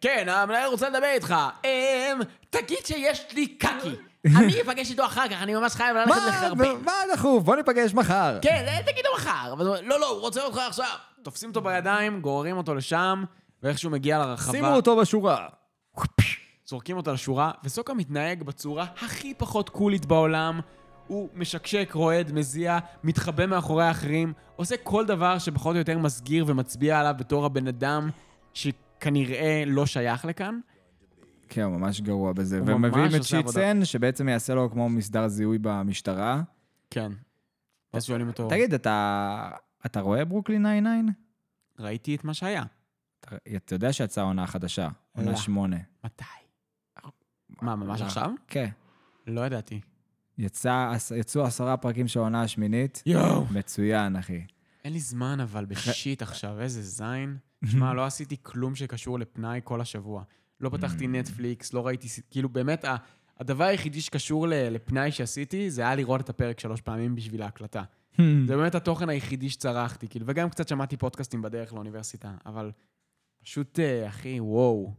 כן, 0.00 0.28
המנהל 0.28 0.68
רוצה 0.68 0.88
לדבר 0.88 1.10
איתך. 1.14 1.34
אמ, 1.64 2.20
תגיד 2.50 2.86
שיש 2.86 3.26
לי 3.32 3.46
קקי. 3.46 3.94
אני 4.36 4.60
אפגש 4.62 4.90
איתו 4.90 5.04
אחר 5.04 5.28
כך, 5.28 5.36
אני 5.42 5.54
ממש 5.54 5.74
חייב 5.74 5.96
ללכת 5.96 6.22
לחרבן. 6.28 6.84
מה 6.84 6.92
דחוף? 7.14 7.42
בוא 7.44 7.56
ניפגש 7.56 7.94
מחר. 7.94 8.38
כן, 8.42 8.64
אה, 8.68 8.82
תגידו 8.82 9.08
מחר. 9.16 9.54
לא, 9.82 10.00
לא, 10.00 10.08
הוא 10.08 10.20
רוצה 10.20 10.44
אותך 10.44 10.58
עכשיו. 10.58 10.86
תופסים 11.22 11.48
אותו 11.48 11.60
בידיים, 11.60 12.20
גוררים 12.20 12.56
אותו 12.56 12.74
לשם, 12.74 13.24
ואיכשהו 13.62 13.90
מגיע 13.90 14.18
לרחבה. 14.18 14.52
שימו 14.52 14.68
אותו 14.68 14.96
בשורה. 14.96 15.48
זורקים 16.66 16.96
אותו 16.96 17.12
לשורה, 17.12 17.50
וסוקה 17.64 17.94
מתנהג 17.94 18.42
בצורה 18.42 18.86
הכי 19.02 19.34
פחות 19.34 19.68
קולית 19.68 20.06
בעולם. 20.06 20.60
הוא 21.06 21.28
משקשק, 21.34 21.90
רועד, 21.94 22.32
מזיע, 22.32 22.78
מתחבא 23.04 23.46
מאחורי 23.46 23.84
האחרים, 23.84 24.32
עושה 24.56 24.74
כל 24.82 25.06
דבר 25.06 25.38
שפחות 25.38 25.74
או 25.74 25.78
יותר 25.78 25.98
מסגיר 25.98 26.44
ומצביע 26.48 27.00
עליו 27.00 27.14
בתור 27.18 27.46
הבן 27.46 27.66
אדם 27.68 28.10
שכנראה 28.54 29.62
לא 29.66 29.86
שייך 29.86 30.24
לכאן. 30.24 30.60
כן, 31.48 31.62
הוא 31.62 31.76
ממש 31.80 32.00
גרוע 32.00 32.32
בזה. 32.32 32.58
הוא 32.58 32.70
ומביאים 32.70 33.06
את. 33.16 33.22
שיצן, 33.24 33.84
שבעצם 33.84 34.28
יעשה 34.28 34.54
לו 34.54 34.70
כמו 34.70 34.88
מסדר 34.88 35.28
זיהוי 35.28 35.58
במשטרה. 35.60 36.42
כן. 36.90 37.12
אז 37.92 38.04
שואלים 38.04 38.28
אותו, 38.28 38.48
תגיד, 38.50 38.74
אתה 38.74 39.50
אתה 39.86 40.00
רואה 40.00 40.24
ברוקלין 40.24 40.62
99? 40.62 41.12
ראיתי 41.78 42.14
את 42.14 42.24
מה 42.24 42.34
שהיה. 42.34 42.62
אתה- 43.20 43.36
אתה 43.56 43.74
יודע 43.74 43.92
שיצאה 43.92 44.24
עונה 44.24 44.46
חדשה, 44.46 44.88
עונה 45.16 45.30
לא. 45.30 45.36
שמונה. 45.36 45.76
מתי? 46.04 46.24
מה, 47.62 47.76
ממש 47.76 48.00
לא. 48.00 48.06
עכשיו? 48.06 48.30
כן. 48.48 48.68
לא 49.26 49.40
ידעתי. 49.46 49.80
יצא, 50.38 50.92
יצאו 51.16 51.44
עשרה 51.44 51.76
פרקים 51.76 52.08
של 52.08 52.18
העונה 52.18 52.42
השמינית. 52.42 53.02
יואו! 53.06 53.44
מצוין, 53.50 54.16
אחי. 54.16 54.42
אין 54.84 54.92
לי 54.92 55.00
זמן 55.00 55.40
אבל 55.40 55.64
בשיט 55.64 56.22
עכשיו, 56.22 56.60
איזה 56.60 56.82
זין. 56.82 57.36
שמע, 57.72 57.94
לא 57.94 58.04
עשיתי 58.06 58.36
כלום 58.42 58.74
שקשור 58.74 59.18
לפנאי 59.18 59.60
כל 59.64 59.80
השבוע. 59.80 60.22
לא 60.60 60.68
פתחתי 60.68 61.06
נטפליקס, 61.08 61.72
לא 61.72 61.86
ראיתי... 61.86 62.08
כאילו, 62.30 62.48
באמת, 62.48 62.84
הדבר 63.40 63.64
היחידי 63.64 64.00
שקשור 64.00 64.48
ל- 64.48 64.68
לפנאי 64.68 65.12
שעשיתי, 65.12 65.70
זה 65.70 65.82
היה 65.82 65.94
לראות 65.94 66.20
את 66.20 66.28
הפרק 66.28 66.60
שלוש 66.60 66.80
פעמים 66.80 67.14
בשביל 67.14 67.42
ההקלטה. 67.42 67.82
זה 68.46 68.56
באמת 68.56 68.74
התוכן 68.74 69.08
היחידי 69.08 69.50
שצרחתי, 69.50 70.08
כאילו, 70.08 70.26
וגם 70.28 70.50
קצת 70.50 70.68
שמעתי 70.68 70.96
פודקאסטים 70.96 71.42
בדרך 71.42 71.72
לאוניברסיטה, 71.72 72.34
אבל 72.46 72.70
פשוט, 73.44 73.78
אה, 73.80 74.08
אחי, 74.08 74.40
וואו. 74.40 74.94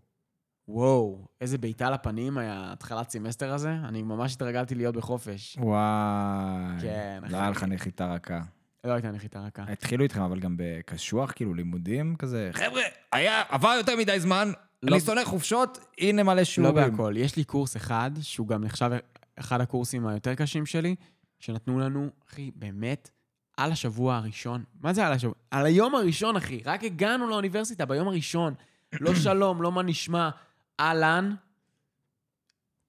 וואו, 0.68 1.26
איזה 1.42 1.58
בעיטה 1.58 1.90
לפנים 1.90 2.38
היה 2.38 2.70
התחלת 2.74 3.10
סמסטר 3.10 3.54
הזה. 3.54 3.70
אני 3.84 4.04
ממש 4.04 4.34
התרגלתי 4.36 4.76
להיות 4.76 4.96
בחופש. 4.96 5.58
וואי. 5.60 6.82
כן, 6.82 7.20
לא. 7.30 7.38
היה 7.38 7.50
לך 7.50 7.64
נחיתה 7.64 8.14
רכה. 8.14 8.40
לא 8.84 8.92
הייתה 8.94 9.12
נחיתה 9.12 9.40
רכה. 9.40 9.64
התחילו 9.68 10.04
איתכם, 10.04 10.22
אבל 10.22 10.40
גם 10.40 10.56
בקשוח, 10.58 11.32
כאילו, 11.36 11.54
לימודים 11.54 12.16
כזה. 12.16 12.50
חבר'ה, 12.54 12.82
היה, 13.12 13.44
עבר 13.50 13.74
יותר 13.78 13.96
מדי 13.98 14.20
זמן, 14.20 14.52
לא- 14.84 14.92
אני 14.96 15.00
שונא 15.00 15.22
חופשות, 15.26 15.80
הנה 16.00 16.24
מלא 16.24 16.34
לא 16.36 16.44
שיעורים. 16.44 16.76
בהכל. 16.92 17.14
יש 17.18 17.36
לי 17.36 17.44
קורס 17.44 17.78
אחד, 17.78 18.12
שהוא 18.22 18.48
גם 18.48 18.64
נחשב 18.64 18.90
אחד 19.36 19.62
הקורסים 19.62 20.08
היותר 20.08 20.36
קשים 20.36 20.66
שלי, 20.66 20.96
שנתנו 21.40 21.80
לנו, 21.80 22.10
אחי, 22.30 22.52
באמת, 22.56 23.10
על 23.58 23.72
השבוע 23.72 24.16
הראשון. 24.16 24.64
מה 24.82 24.94
זה 24.94 25.08
על 25.08 25.14
השבוע? 25.14 25.36
על 25.52 25.66
היום 25.66 25.96
הראשון, 25.96 26.36
אחי. 26.36 26.62
רק 26.66 26.84
הגענו 26.84 27.28
לאוניברסיטה 27.30 27.86
ביום 27.86 28.08
הראשון. 28.08 28.54
לא 29.02 29.16
שלום, 29.24 29.62
לא 29.62 29.72
מה 29.72 29.84
נשמע. 29.84 30.30
אהלן, 30.80 31.36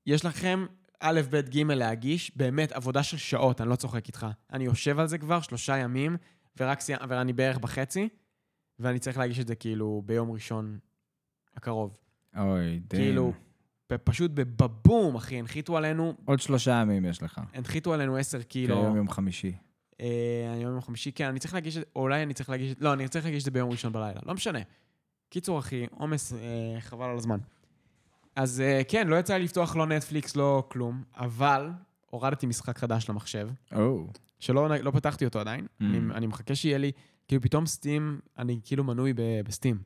יש 0.06 0.24
לכם 0.24 0.66
א', 1.00 1.20
ב', 1.30 1.36
ג' 1.36 1.62
להגיש, 1.62 2.36
באמת, 2.36 2.72
עבודה 2.72 3.02
של 3.02 3.16
שעות, 3.16 3.60
אני 3.60 3.68
לא 3.68 3.76
צוחק 3.76 4.06
איתך. 4.06 4.26
אני 4.52 4.64
יושב 4.64 4.98
על 4.98 5.06
זה 5.06 5.18
כבר 5.18 5.40
שלושה 5.40 5.76
ימים, 5.76 6.16
ורק 6.56 6.80
סיימ... 6.80 6.98
ואני 7.08 7.32
בערך 7.32 7.58
בחצי, 7.58 8.08
ואני 8.78 8.98
צריך 8.98 9.18
להגיש 9.18 9.38
את 9.40 9.46
זה 9.46 9.54
כאילו 9.54 10.02
ביום 10.06 10.30
ראשון 10.30 10.78
הקרוב. 11.56 11.96
אוי, 12.36 12.78
די. 12.78 12.96
כאילו, 12.96 13.32
פשוט 14.04 14.30
בבום, 14.34 15.14
אחי, 15.14 15.38
הנחיתו 15.38 15.76
עלינו, 15.76 16.14
עוד 16.24 16.40
שלושה 16.40 16.70
ימים 16.70 17.04
יש 17.04 17.22
לך. 17.22 17.40
הנחיתו 17.54 17.94
עלינו 17.94 18.16
10 18.16 18.38
כי 18.38 18.44
קילו. 18.44 18.80
היום 18.80 18.96
יום 18.96 19.10
חמישי. 19.10 19.52
אה, 20.00 20.52
היום 20.54 20.72
יום 20.72 20.80
חמישי, 20.80 21.12
כן, 21.12 21.28
אני 21.28 21.38
צריך 21.38 21.54
להגיש 21.54 21.76
את 21.76 21.80
זה, 21.80 21.86
או 21.96 22.00
אולי 22.00 22.22
אני 22.22 22.34
צריך 22.34 22.50
להגיש 22.50 22.72
את 22.72 22.80
לא, 22.80 22.92
אני 22.92 23.08
צריך 23.08 23.24
להגיש 23.24 23.42
את 23.42 23.44
זה 23.44 23.50
ביום 23.50 23.70
ראשון 23.70 23.92
בלילה, 23.92 24.20
לא 24.26 24.34
משנה. 24.34 24.58
קיצור, 25.28 25.58
אחי, 25.58 25.86
עומס, 25.90 26.32
אה, 26.32 26.80
חבל 26.80 27.06
על 27.06 27.16
הזמן. 27.16 27.38
אז 28.38 28.60
אה, 28.60 28.82
כן, 28.88 29.08
לא 29.08 29.16
יצא 29.16 29.34
לי 29.36 29.44
לפתוח 29.44 29.76
לא 29.76 29.86
נטפליקס, 29.86 30.36
לא 30.36 30.64
כלום, 30.68 31.02
אבל 31.16 31.70
הורדתי 32.10 32.46
משחק 32.46 32.78
חדש 32.78 33.10
למחשב, 33.10 33.48
או. 33.74 34.06
שלא 34.38 34.68
לא 34.68 34.90
פתחתי 34.90 35.24
אותו 35.24 35.38
עדיין. 35.40 35.64
Mm. 35.64 35.84
אני, 35.84 35.98
אני 36.14 36.26
מחכה 36.26 36.54
שיהיה 36.54 36.78
לי, 36.78 36.92
כאילו 37.28 37.42
פתאום 37.42 37.66
סטים, 37.66 38.20
אני 38.38 38.60
כאילו 38.64 38.84
מנוי 38.84 39.12
ב- 39.12 39.20
בסטים. 39.44 39.78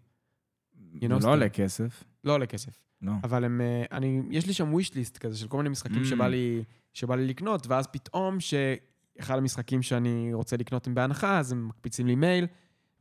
You 0.95 1.05
know. 1.05 1.25
לא 1.25 1.31
עולה 1.33 1.49
כסף. 1.49 2.05
לא 2.25 2.33
עולה 2.33 2.47
כסף. 2.47 2.79
לא. 3.03 3.13
אבל 3.25 3.45
הם, 3.45 3.61
אה, 3.61 3.85
אני, 3.93 4.23
יש 4.31 4.47
לי 4.47 4.53
שם 4.53 4.73
wish 4.75 4.91
list 4.91 5.19
כזה 5.19 5.39
של 5.39 5.49
כל 5.49 5.57
מיני 5.57 5.69
משחקים 5.69 6.03
Mm. 6.03 6.07
שבא 6.07 6.29
לי, 6.29 6.65
שבא 6.93 7.15
לי 7.17 7.27
לקנות, 7.27 7.67
ואז 7.67 7.87
פתאום 7.87 8.37
שאחד 8.41 9.39
המשחקים 9.39 9.83
שאני 9.83 10.31
רוצה 10.35 10.57
לקנות 10.57 10.87
הם 10.87 10.95
בהנחה, 10.95 11.39
אז 11.39 11.53
הם 11.53 11.69
מקפיצים 11.69 12.07
לי 12.07 12.15
מייל, 12.15 12.47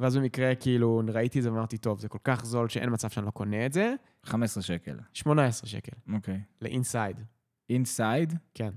ואז 0.01 0.17
במקרה, 0.17 0.55
כאילו, 0.55 1.01
ראיתי 1.13 1.39
את 1.39 1.43
זה 1.43 1.51
ואמרתי, 1.51 1.77
טוב, 1.77 1.99
זה 1.99 2.09
כל 2.09 2.17
כך 2.23 2.45
זול 2.45 2.69
שאין 2.69 2.89
מצב 2.93 3.09
שאני 3.09 3.25
לא 3.25 3.31
קונה 3.31 3.65
את 3.65 3.73
זה. 3.73 3.93
15 4.23 4.63
שקל. 4.63 4.97
18 5.13 5.69
שקל, 5.69 5.91
אוקיי. 6.13 6.41
ל 6.61 6.69
Inside. 6.69 7.21
Inside? 7.69 8.33
כן. 8.53 8.73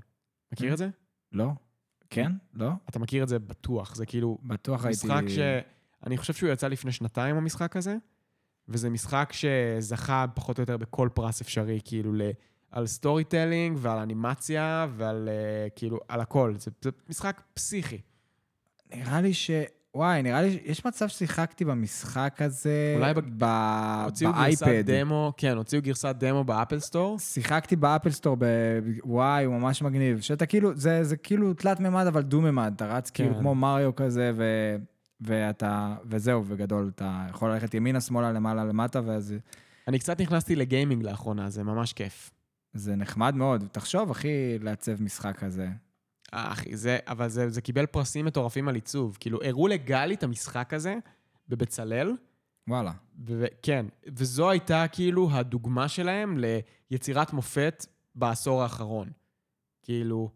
מכיר 0.51 0.73
את 0.73 0.77
זה? 0.77 0.89
לא. 1.31 1.51
כן? 2.09 2.31
לא? 2.53 2.69
אתה 2.89 2.99
מכיר 2.99 3.23
את 3.23 3.27
זה 3.27 3.39
בטוח, 3.39 3.95
זה 3.95 4.05
כאילו 4.05 4.37
בטוח 4.43 4.85
הייתי... 4.85 5.07
משחק 5.07 5.23
ש... 5.27 5.39
אני 6.05 6.17
חושב 6.17 6.33
שהוא 6.33 6.49
יצא 6.49 6.67
לפני 6.67 6.91
שנתיים, 6.91 7.35
המשחק 7.35 7.75
הזה, 7.75 7.97
וזה 8.67 8.89
משחק 8.89 9.33
שזכה 9.33 10.25
פחות 10.33 10.57
או 10.57 10.61
יותר 10.61 10.77
בכל 10.77 11.09
פרס 11.13 11.41
אפשרי, 11.41 11.79
כאילו, 11.85 12.13
ל... 12.13 12.21
על 12.71 12.87
storytelling 12.87 13.77
ועל 13.81 13.99
אנימציה 13.99 14.87
ועל 14.97 15.29
אה, 15.29 15.69
כאילו, 15.75 15.99
על 16.07 16.21
הכל. 16.21 16.53
זה, 16.57 16.71
זה 16.81 16.89
משחק 17.09 17.41
פסיכי. 17.53 18.01
נראה 18.95 19.21
לי 19.21 19.33
ש... 19.33 19.51
וואי, 19.95 20.21
נראה 20.21 20.41
לי 20.41 20.51
שיש 20.51 20.85
מצב 20.85 21.07
ששיחקתי 21.07 21.65
במשחק 21.65 22.41
הזה 22.41 22.93
אולי 22.97 23.13
ב- 23.13 23.19
ב... 23.37 23.43
הוציאו 24.05 24.33
גרסת 24.33 24.65
באייפד. 24.65 24.91
דמו, 24.91 25.33
כן, 25.37 25.57
הוציאו 25.57 25.81
גרסת 25.81 26.15
דמו 26.19 26.43
ב 26.43 26.49
Apple 26.49 26.79
Store. 26.79 27.19
שיחקתי 27.19 27.75
ב 27.75 27.81
Apple 27.81 28.09
Store, 28.09 28.37
ב... 28.39 28.45
וואי, 29.03 29.45
הוא 29.45 29.55
ממש 29.55 29.81
מגניב. 29.81 30.19
שאתה 30.19 30.45
כאילו, 30.45 30.75
זה, 30.75 31.03
זה 31.03 31.17
כאילו 31.17 31.53
תלת 31.53 31.79
מימד, 31.79 32.07
אבל 32.07 32.21
דו 32.21 32.41
מימד. 32.41 32.73
אתה 32.75 32.85
רץ 32.85 33.09
כן. 33.09 33.23
כאילו 33.23 33.39
כמו 33.39 33.55
מריו 33.55 33.95
כזה, 33.95 34.31
ו... 34.35 34.75
ואתה... 35.21 35.95
וזהו, 36.05 36.43
בגדול. 36.43 36.91
אתה 36.95 37.25
יכול 37.29 37.51
ללכת 37.51 37.73
ימינה, 37.73 38.01
שמאלה, 38.01 38.31
למעלה, 38.31 38.65
למטה, 38.65 39.01
ואז... 39.05 39.35
אני 39.87 39.99
קצת 39.99 40.21
נכנסתי 40.21 40.55
ל 40.55 40.62
gaming 40.62 41.03
לאחרונה, 41.03 41.49
זה 41.49 41.63
ממש 41.63 41.93
כיף. 41.93 42.31
זה 42.73 42.95
נחמד 42.95 43.35
מאוד. 43.35 43.63
תחשוב, 43.71 44.11
אחי, 44.11 44.59
לעצב 44.61 45.01
משחק 45.01 45.37
כזה. 45.39 45.67
אה, 46.35 46.51
אחי, 46.51 46.77
זה, 46.77 46.97
אבל 47.07 47.27
זה, 47.29 47.49
זה 47.49 47.61
קיבל 47.61 47.85
פרסים 47.85 48.25
מטורפים 48.25 48.67
על 48.67 48.75
עיצוב. 48.75 49.17
כאילו, 49.19 49.39
הראו 49.43 49.67
לגלי 49.67 50.13
את 50.15 50.23
המשחק 50.23 50.73
הזה 50.73 50.95
בבצלאל, 51.49 52.11
וואלה. 52.67 52.91
ו- 53.27 53.45
כן, 53.61 53.85
וזו 54.07 54.49
הייתה 54.49 54.85
כאילו 54.91 55.29
הדוגמה 55.31 55.87
שלהם 55.87 56.37
ליצירת 56.91 57.33
מופת 57.33 57.85
בעשור 58.15 58.63
האחרון. 58.63 59.09
כאילו, 59.81 60.29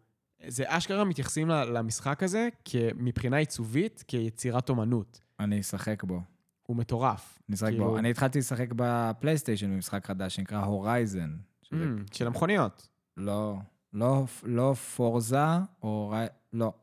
זה 0.48 0.64
אשכרה 0.68 1.04
מתייחסים 1.04 1.50
למשחק 1.50 2.24
הזה 2.24 2.50
מבחינה 2.96 3.38
עיצובית 3.38 4.04
כיצירת 4.08 4.70
אומנות. 4.70 5.22
אני 5.40 5.60
אשחק 5.60 6.04
בו. 6.04 6.22
הוא 6.64 6.78
מטורף. 6.78 7.40
אני 7.50 7.56
אשחק 7.56 7.70
כאילו- 7.70 7.86
בו. 7.86 7.98
אני 7.98 8.10
התחלתי 8.10 8.40
לשחק 8.40 8.68
בפלייסטיישן 8.76 9.72
במשחק 9.74 10.06
חדש 10.06 10.36
שנקרא 10.36 10.66
הורייזן. 10.66 11.38
Mm, 11.66 11.76
של 12.12 12.28
המכוניות. 12.28 12.88
לא, 13.18 13.58
לא, 13.94 14.26
לא 14.44 14.74
Forza, 14.74 15.46
או... 15.84 16.14
לא. 16.54 16.74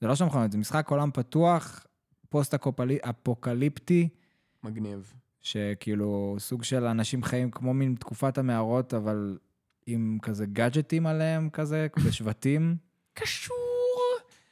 זה 0.00 0.06
לא 0.06 0.14
של 0.14 0.24
מכונות, 0.24 0.52
זה 0.52 0.58
משחק 0.58 0.88
עולם 0.90 1.10
פתוח, 1.10 1.86
פוסט-אפוקליפטי, 2.28 4.08
מגניב. 4.62 5.12
שכאילו 5.40 6.36
סוג 6.38 6.62
של 6.62 6.84
אנשים 6.84 7.22
חיים 7.22 7.50
כמו 7.50 7.74
מין 7.74 7.94
תקופת 7.94 8.38
המערות, 8.38 8.94
אבל 8.94 9.38
עם 9.86 10.18
כזה 10.22 10.46
גאדג'טים 10.46 11.06
עליהם 11.06 11.50
כזה, 11.50 11.86
בשבטים. 12.06 12.76
קשור. 13.14 13.63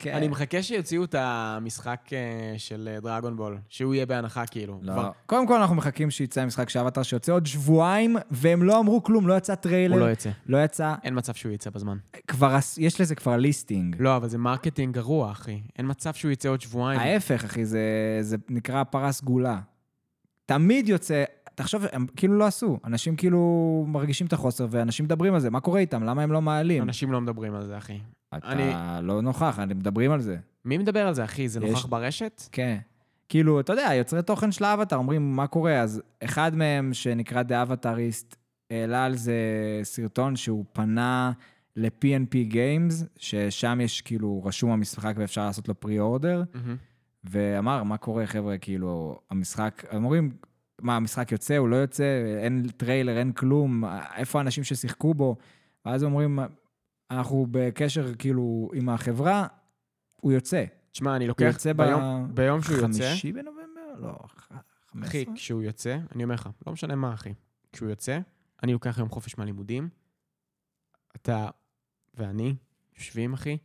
כן. 0.03 0.15
אני 0.15 0.29
מחכה 0.29 0.63
שיוציאו 0.63 1.05
את 1.05 1.15
המשחק 1.19 2.01
אה, 2.13 2.19
של 2.59 2.89
אה, 2.95 3.01
Dragon 3.01 3.37
Ball, 3.37 3.59
שהוא 3.69 3.95
יהיה 3.95 4.07
בהנחה 4.07 4.47
כאילו. 4.47 4.79
לא. 4.83 4.93
כבר- 4.93 5.11
קודם 5.27 5.47
כל 5.47 5.61
אנחנו 5.61 5.75
מחכים 5.77 6.11
שיצא 6.11 6.45
משחק 6.47 6.69
של 6.69 6.79
אבטר 6.79 7.03
שיוצא 7.03 7.33
עוד 7.33 7.47
שבועיים, 7.47 8.17
והם 8.31 8.63
לא 8.63 8.81
אמרו 8.81 9.03
כלום, 9.03 9.29
לא 9.29 9.35
יצא 9.35 9.55
טריילר, 9.55 9.95
הוא 9.97 10.07
לא 10.07 10.11
יצא. 10.13 10.31
לא 10.47 10.65
יצא, 10.65 10.95
אין 11.05 11.19
מצב 11.19 11.35
שהוא 11.35 11.53
יצא 11.53 11.71
בזמן. 11.71 11.97
כבר, 12.29 12.57
יש 12.79 13.01
לזה 13.01 13.15
כבר 13.15 13.37
listing. 13.37 13.97
לא, 13.99 14.17
אבל 14.17 14.29
זה 14.29 14.39
marketing 14.39 14.95
גרוע, 14.95 15.31
אחי. 15.33 15.61
אין 15.79 15.87
מצב 15.91 16.15
שהוא 16.15 16.31
יצא 16.31 16.49
עוד 16.49 16.61
שבועיים. 16.61 17.01
ההפך, 17.01 17.45
אחי, 17.45 17.65
זה, 17.65 17.81
זה 18.21 18.37
נקרא 18.49 18.85
פרה 18.85 19.13
סגולה. 19.13 19.59
תמיד 20.47 20.89
יוצא, 20.89 21.25
תחשוב, 21.63 21.85
הם 21.93 22.07
כאילו 22.17 22.39
לא 22.39 22.45
עשו. 22.47 22.79
אנשים 22.85 23.17
כאילו 23.17 23.41
מרגישים 23.89 24.27
את 24.27 24.33
החוסר, 24.33 24.67
ואנשים 24.71 25.05
מדברים 25.05 25.35
על 25.35 25.41
זה. 25.41 25.51
מה 25.51 25.61
קורה 25.61 25.81
איתם? 25.81 26.03
למה 26.05 26.23
הם 26.23 26.33
לא 26.33 26.43
מעלים? 26.43 26.83
אנשים 26.83 27.13
לא 27.13 27.21
מדברים 27.21 27.55
על 27.55 27.67
זה, 27.67 27.79
אחי. 27.79 27.99
אתה 28.37 28.53
אני- 28.53 28.73
לא 29.07 29.21
נוכח, 29.23 29.59
הם 29.59 29.69
מדברים 29.69 30.11
על 30.11 30.21
זה. 30.21 30.37
מי 30.65 30.79
מדבר 30.79 31.07
על 31.07 31.15
זה, 31.15 31.25
אחי? 31.25 31.49
זה 31.49 31.61
יש- 31.61 31.71
נוכח 31.71 31.87
ברשת? 31.87 32.43
כן. 32.53 32.79
כאילו, 33.29 33.61
אתה 33.61 33.73
יודע, 33.73 33.95
יוצרי 33.95 34.23
תוכן 34.23 34.53
של 34.53 34.65
האבטר 34.65 34.97
אומרים, 34.97 35.37
מה 35.37 35.47
קורה? 35.47 35.81
אז 35.81 36.03
אחד 36.25 36.55
מהם, 36.57 36.95
שנקרא 36.95 37.43
The 37.43 37.69
Avatarist, 37.69 38.37
העלה 38.71 39.05
על 39.05 39.15
זה 39.17 39.35
סרטון 39.83 40.37
שהוא 40.37 40.65
פנה 40.73 41.33
ל-PNP 41.77 42.53
Games, 42.53 42.95
ששם 43.17 43.79
יש 43.83 44.01
כאילו 44.01 44.43
רשום 44.45 44.71
המשחק 44.71 45.15
ואפשר 45.17 45.45
לעשות 45.47 45.69
לו 45.69 45.81
pre-order. 45.81 46.43
מהמם. 46.55 46.77
ואמר, 47.25 47.83
מה 47.83 47.97
קורה, 47.97 48.27
חבר'ה, 48.27 48.59
כאילו, 48.59 49.19
המשחק, 49.31 49.85
הם 49.91 50.05
אומרים, 50.05 50.31
מה, 50.83 50.97
המשחק 50.97 51.33
יוצא, 51.33 51.57
הוא 51.57 51.69
לא 51.69 51.77
יוצא, 51.77 52.05
אין 52.43 52.69
טריילר, 52.77 53.19
אין 53.19 53.33
כלום, 53.33 53.85
איפה 54.17 54.39
האנשים 54.39 54.65
ששיחקו 54.65 55.15
בו? 55.15 55.37
ואז 55.85 56.05
אומרים, 56.05 56.39
אנחנו 57.11 57.47
בקשר, 57.51 58.15
כאילו, 58.15 58.71
עם 58.75 58.89
החברה, 58.89 59.47
הוא 60.21 60.33
יוצא. 60.33 60.65
תשמע, 60.91 61.17
אני 61.17 61.25
הוא 61.25 61.29
לוקח 61.29 61.45
יוצא 61.45 61.73
ביום, 61.73 62.35
ביום 62.35 62.63
שהוא 62.63 62.77
יוצא, 62.77 63.09
חמישי 63.09 63.33
בנובמבר? 63.33 63.95
לא, 63.99 64.19
חמש 64.91 65.07
אחי, 65.09 65.23
עשרה? 65.23 65.35
כשהוא 65.35 65.63
יוצא, 65.63 65.99
אני 66.15 66.25
אומר 66.25 66.35
לך, 66.35 66.49
לא 66.67 66.73
משנה 66.73 66.95
מה, 66.95 67.15
אחי. 67.15 67.35
כשהוא 67.73 67.89
יוצא, 67.89 68.19
אני 68.63 68.73
לוקח 68.73 68.99
יום 68.99 69.09
חופש 69.09 69.39
מהלימודים, 69.39 69.89
אתה 71.17 71.49
ואני 72.15 72.55
יושבים, 72.99 73.33
אחי, 73.33 73.59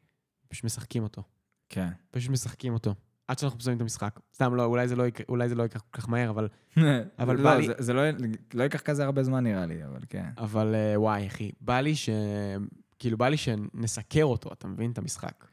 פשוט 0.47 0.65
משחקים 0.65 1.03
אותו. 1.03 1.23
כן. 1.69 1.89
פשוט 2.11 2.31
משחקים 2.31 2.73
אותו. 2.73 2.95
עד 3.27 3.39
שאנחנו 3.39 3.57
מסיימים 3.57 3.77
את 3.77 3.81
המשחק. 3.81 4.19
סתם, 4.33 4.55
לא, 4.55 4.65
אולי 4.65 4.87
זה 4.87 4.95
לא 4.95 5.07
יקרה, 5.07 5.25
אולי 5.29 5.49
זה 5.49 5.55
לא 5.55 5.63
ייקח 5.63 5.81
כל 5.91 6.01
כך 6.01 6.09
מהר, 6.09 6.29
אבל... 6.29 6.47
אבל 7.19 7.35
לא, 7.37 7.43
בא 7.43 7.55
לי- 7.55 7.67
זה- 7.67 7.73
זה 7.77 7.93
לא- 7.93 8.01
לא 8.53 8.63
ייקח 8.63 8.81
כזה 8.81 9.05
הרבה 9.05 9.23
זמן 9.23 9.43
נראה 9.43 9.65
לי, 9.65 9.85
אבל 9.85 9.99
כן. 10.09 10.29
אבל 10.37 10.75
אה, 10.75 10.99
וואי, 11.01 11.27
אחי, 11.27 11.51
בא 11.61 11.79
לי 11.79 11.95
ש... 11.95 12.09
כאילו, 12.99 13.17
בא 13.17 13.29
לי 13.29 13.37
שנסקר 13.37 14.23
אותו, 14.23 14.53
אתה 14.53 14.67
מבין? 14.67 14.91
את 14.91 14.97
המשחק. 14.97 15.45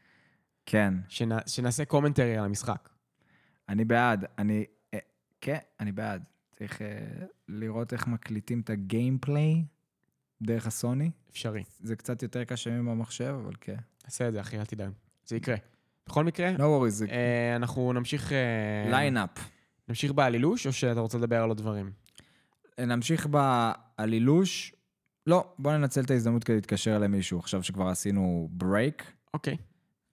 כן, 0.65 0.93
שנ... 1.07 1.29
שנעשה 1.47 1.85
commentary 1.85 2.37
על 2.37 2.45
המשחק. 2.45 2.89
אני 3.69 3.85
בעד. 3.85 4.25
אני... 4.37 4.65
אה, 4.93 4.99
כן, 5.41 5.57
אני 5.79 5.91
בעד. 5.91 6.23
צריך 6.59 6.81
אה, 6.81 6.87
לראות 7.47 7.93
איך 7.93 8.07
מקליטים 8.07 8.59
את 8.61 8.69
ה 8.69 8.79
gameplay 8.79 9.63
דרך 10.41 10.67
הסוני. 10.67 11.11
אפשרי. 11.31 11.63
זה 11.79 11.95
קצת 11.95 12.23
יותר 12.23 12.43
קשה 12.43 12.81
מבמחשב, 12.81 13.35
אבל 13.43 13.53
כן. 13.61 13.75
נעשה 14.05 14.27
את 14.27 14.33
זה, 14.33 14.41
אחי, 14.41 14.59
אל 14.59 14.65
תדאג. 14.65 14.91
זה 15.25 15.35
יקרה. 15.35 15.55
בכל 16.09 16.23
מקרה, 16.23 16.51
לא 16.59 16.83
worries, 16.83 16.89
זה 16.89 17.05
אה, 17.09 17.55
אנחנו 17.55 17.93
נמשיך... 17.93 18.31
אה, 18.31 18.89
ליינאפ. 18.89 19.29
נמשיך 19.89 20.11
בעלילוש, 20.11 20.67
או 20.67 20.73
שאתה 20.73 20.99
רוצה 20.99 21.17
לדבר 21.17 21.43
על 21.43 21.49
עוד 21.49 21.57
דברים? 21.57 21.91
נמשיך 22.79 23.27
בעלילוש. 23.27 24.75
לא, 25.27 25.53
בוא 25.59 25.71
ננצל 25.71 26.01
את 26.01 26.11
ההזדמנות 26.11 26.43
כדי 26.43 26.55
להתקשר 26.55 26.99
למישהו, 26.99 27.39
עכשיו 27.39 27.63
שכבר 27.63 27.87
עשינו 27.87 28.49
ברייק. 28.51 29.11
אוקיי. 29.33 29.57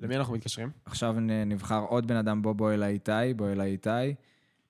למי 0.00 0.16
אנחנו 0.16 0.34
מתקשרים? 0.34 0.70
עכשיו 0.84 1.16
נבחר 1.46 1.80
עוד 1.88 2.06
בן 2.06 2.16
אדם, 2.16 2.42
בוא 2.42 2.52
בוא 2.52 2.72
אליי 2.72 2.92
איתי, 2.92 3.34
בוא 3.36 3.48
אליי 3.48 3.70
איתי. 3.70 4.14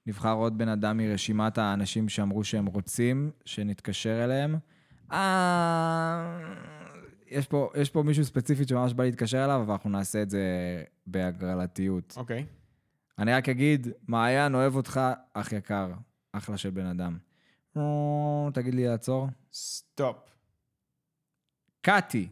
נבחר 0.06 0.32
עוד 0.32 0.58
בן 0.58 0.68
אדם 0.68 0.96
מרשימת 0.96 1.58
האנשים 1.58 2.08
שאמרו 2.08 2.44
שהם 2.44 2.66
רוצים 2.66 3.30
שנתקשר 3.44 4.24
אליהם. 4.24 4.56
אה... 5.12 6.38
יש 7.32 7.46
פה, 7.46 7.70
יש 7.74 7.90
פה 7.90 8.02
מישהו 8.02 8.24
ספציפית 8.24 8.68
שממש 8.68 8.92
בא 8.94 9.04
להתקשר 9.04 9.44
אליו, 9.44 9.60
אבל 9.62 9.72
אנחנו 9.72 9.90
נעשה 9.90 10.22
את 10.22 10.30
זה 10.30 10.44
בהגרלתיות. 11.06 12.14
אוקיי. 12.16 12.46
אני 13.18 13.32
רק 13.32 13.48
אגיד, 13.48 13.86
מעיין, 14.08 14.54
אוהב 14.54 14.76
אותך, 14.76 15.00
אח 15.32 15.52
יקר, 15.52 15.92
אחלה 16.32 16.56
של 16.56 16.70
בן 16.70 16.86
אדם. 16.86 17.18
תגיד 18.54 18.74
לי 18.74 18.86
לעצור. 18.86 19.28
stop. 19.52 20.16
קאטי. 21.80 22.28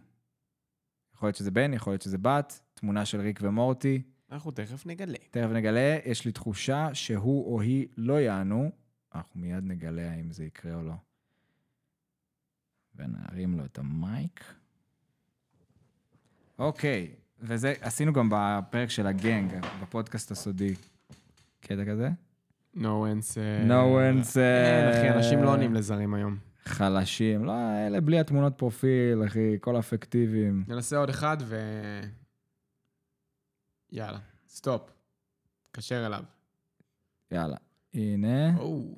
יכול 1.14 1.26
להיות 1.26 1.36
שזה 1.36 1.50
בן, 1.50 1.74
יכול 1.74 1.92
להיות 1.92 2.02
שזה 2.02 2.18
בת, 2.18 2.60
תמונה 2.74 3.04
של 3.04 3.20
ריק 3.20 3.40
ומורטי. 3.42 4.02
אנחנו 4.32 4.50
תכף 4.50 4.86
נגלה. 4.86 5.18
תכף 5.30 5.48
נגלה, 5.54 5.98
יש 6.04 6.24
לי 6.24 6.32
תחושה 6.32 6.94
שהוא 6.94 7.54
או 7.54 7.60
היא 7.60 7.86
לא 7.96 8.20
יענו. 8.20 8.70
אנחנו 9.14 9.40
מיד 9.40 9.64
נגלה 9.64 10.12
האם 10.12 10.30
זה 10.30 10.44
יקרה 10.44 10.74
או 10.74 10.82
לא. 10.82 10.94
ונרים 12.94 13.58
לו 13.58 13.64
את 13.64 13.78
ה 13.78 13.94
mic. 13.94 14.59
אוקיי, 16.60 17.10
וזה 17.40 17.74
עשינו 17.80 18.12
גם 18.12 18.28
בפרק 18.32 18.90
של 18.90 19.06
ה 19.06 19.14
gang, 19.14 19.52
בפודקאסט 19.82 20.30
הסודי. 20.30 20.74
קטע 21.60 21.84
כזה? 21.84 22.08
No 22.76 22.80
answer... 22.80 23.38
אה, 23.40 23.66
No 23.68 23.70
answer, 23.96 24.38
אה, 24.38 24.90
אין, 24.90 24.98
אחי, 24.98 25.18
אנשים 25.18 25.42
לא 25.42 25.50
עונים 25.52 25.74
לזרים 25.74 26.14
היום. 26.14 26.38
חלשים. 26.64 27.44
לא, 27.44 27.52
אלה 27.86 28.00
בלי 28.00 28.20
התמונות 28.20 28.52
פרופיל, 28.58 29.24
אחי, 29.26 29.56
כל 29.60 29.76
הפיקטיביים. 29.76 30.64
ננסה 30.68 30.96
עוד 30.96 31.08
אחד 31.08 31.36
ו... 31.40 31.60
יאללה, 33.92 34.18
stop. 34.48 34.90
תקשר 35.72 36.06
אליו. 36.06 36.22
יאללה. 37.30 37.56
הנה. 37.94 38.56
או. 38.58 38.94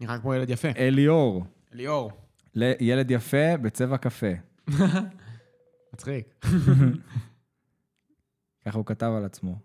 נראה 0.00 0.18
כמו 0.18 0.34
ילד 0.34 0.50
יפה. 0.50 0.68
אליאור. 0.76 1.44
ליאור. 1.72 2.10
ל- 2.54 2.72
ילד 2.80 3.10
יפה 3.10 3.56
בצבע 3.62 3.98
קפה. 3.98 4.26
מצחיק. 5.94 6.44
ככה 8.66 8.78
הוא 8.78 8.86
כתב 8.86 9.12
על 9.16 9.24
עצמו. 9.24 9.58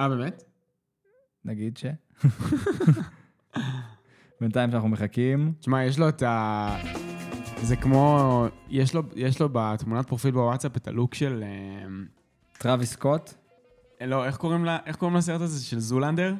אה, 0.00 0.08
באמת? 0.08 0.44
נגיד 1.44 1.76
ש... 1.76 1.84
בינתיים 4.40 4.70
שאנחנו 4.70 4.88
מחכים. 4.88 5.52
תשמע, 5.60 5.84
יש 5.84 5.98
לו 5.98 6.08
את 6.08 6.22
ה... 6.22 6.76
זה 7.62 7.76
כמו... 7.76 8.46
יש 8.68 8.94
לו, 8.94 9.02
יש 9.14 9.40
לו 9.40 9.48
בתמונת 9.52 10.08
פרופיל 10.08 10.30
בוואטסאפ 10.30 10.76
את 10.76 10.88
הלוק 10.88 11.14
של... 11.14 11.44
טראביס 12.58 12.92
סקוט. 12.92 13.34
אה, 14.00 14.06
לא, 14.06 14.24
איך 14.24 14.36
קוראים, 14.36 14.64
לה, 14.64 14.78
איך 14.86 14.96
קוראים 14.96 15.16
לסרט 15.16 15.40
הזה? 15.40 15.64
של 15.64 15.78
זולנדר? 15.78 16.34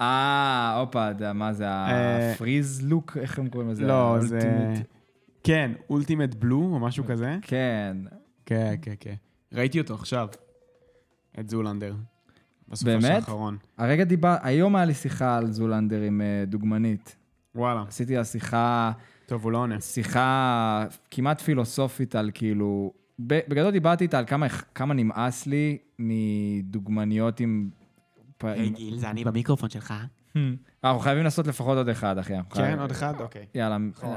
אה, 0.00 0.76
הופה, 0.80 1.08
מה 1.34 1.52
זה, 1.52 1.68
אה, 1.68 2.32
הפריז 2.32 2.82
לוק? 2.84 3.16
איך 3.16 3.38
הם 3.38 3.48
קוראים 3.48 3.70
לזה? 3.70 3.86
לא, 3.86 4.16
זה... 4.20 4.72
כן, 5.46 5.72
אולטימט 5.90 6.34
בלו 6.34 6.56
או 6.72 6.78
משהו 6.78 7.04
כזה. 7.04 7.36
כן. 7.42 7.96
כן, 8.46 8.74
כן, 8.82 8.94
כן. 9.00 9.14
ראיתי 9.52 9.80
אותו 9.80 9.94
עכשיו. 9.94 10.28
את 11.40 11.50
זולנדר. 11.50 11.94
בסוף 12.68 12.88
באמת? 12.88 13.04
האחרון. 13.04 13.56
הרגע 13.78 14.04
דיבר, 14.04 14.36
היום 14.42 14.76
היה 14.76 14.84
לי 14.84 14.94
שיחה 14.94 15.36
על 15.36 15.52
זולנדר 15.52 16.00
עם 16.00 16.20
אה, 16.20 16.44
דוגמנית. 16.46 17.16
וואלה. 17.54 17.84
עשיתי 17.88 18.16
לה 18.16 18.24
שיחה, 18.24 18.92
טוב, 19.26 19.44
הוא 19.44 19.52
לא 19.52 19.58
עונה. 19.58 19.80
שיחה 19.80 20.84
כמעט 21.10 21.40
פילוסופית 21.40 22.14
על 22.14 22.30
כאילו... 22.34 22.92
בגדול 23.18 23.70
דיברתי 23.70 24.04
איתה 24.04 24.18
על 24.18 24.24
כמה, 24.26 24.48
כמה 24.48 24.94
נמאס 24.94 25.46
לי 25.46 25.78
מדוגמניות 25.98 27.40
עם... 27.40 27.70
עם- 28.44 28.74
גיל, 28.74 28.98
זה 28.98 29.10
אני 29.10 29.24
במיקרופון 29.24 29.70
שלך. 29.70 29.94
אנחנו 30.84 31.00
חייבים 31.00 31.24
לעשות 31.24 31.46
לפחות 31.46 31.76
עוד 31.76 31.88
אחד, 31.88 32.18
אחי. 32.18 32.34
כן, 32.54 32.78
עוד 32.78 32.90
אחד? 32.90 33.20
אוקיי. 33.20 33.46
יאללה, 33.54 33.78
נכון. 33.78 34.16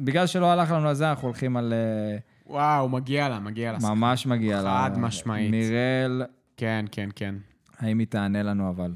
בגלל 0.00 0.26
שלא 0.26 0.50
הלך 0.52 0.70
לנו 0.70 0.88
על 0.88 0.94
זה, 0.94 1.10
אנחנו 1.10 1.28
הולכים 1.28 1.56
על... 1.56 1.72
אה, 1.72 2.18
וואו, 2.46 2.88
מגיע 2.88 3.28
לה, 3.28 3.38
מגיע 3.38 3.72
לה. 3.72 3.78
ממש 3.82 4.26
מגיע 4.26 4.62
לה. 4.62 4.84
חד 4.84 4.98
משמעית. 4.98 5.50
מירל, 5.50 6.22
כן, 6.56 6.84
כן, 6.92 7.08
כן. 7.16 7.34
האם 7.78 7.98
היא 7.98 8.06
תענה 8.06 8.42
לנו 8.42 8.70
אבל? 8.70 8.94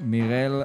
מירל... 0.00 0.62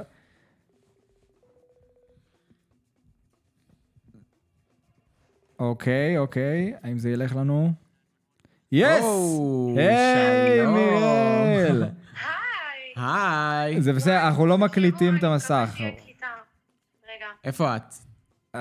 אוקיי, 5.59 6.17
אוקיי, 6.17 6.73
האם 6.83 6.97
זה 6.97 7.09
ילך 7.09 7.35
לנו? 7.35 7.71
יס! 8.71 9.05
היי. 9.77 10.65
מירל! 10.65 11.83
היי. 13.03 13.81
זה 13.81 13.93
בסדר, 13.93 14.27
אנחנו 14.27 14.45
לא 14.47 14.57
מקליטים 14.57 15.17
את 15.17 15.23
המסך. 15.23 15.69
איפה 17.43 17.75
את? 17.75 17.93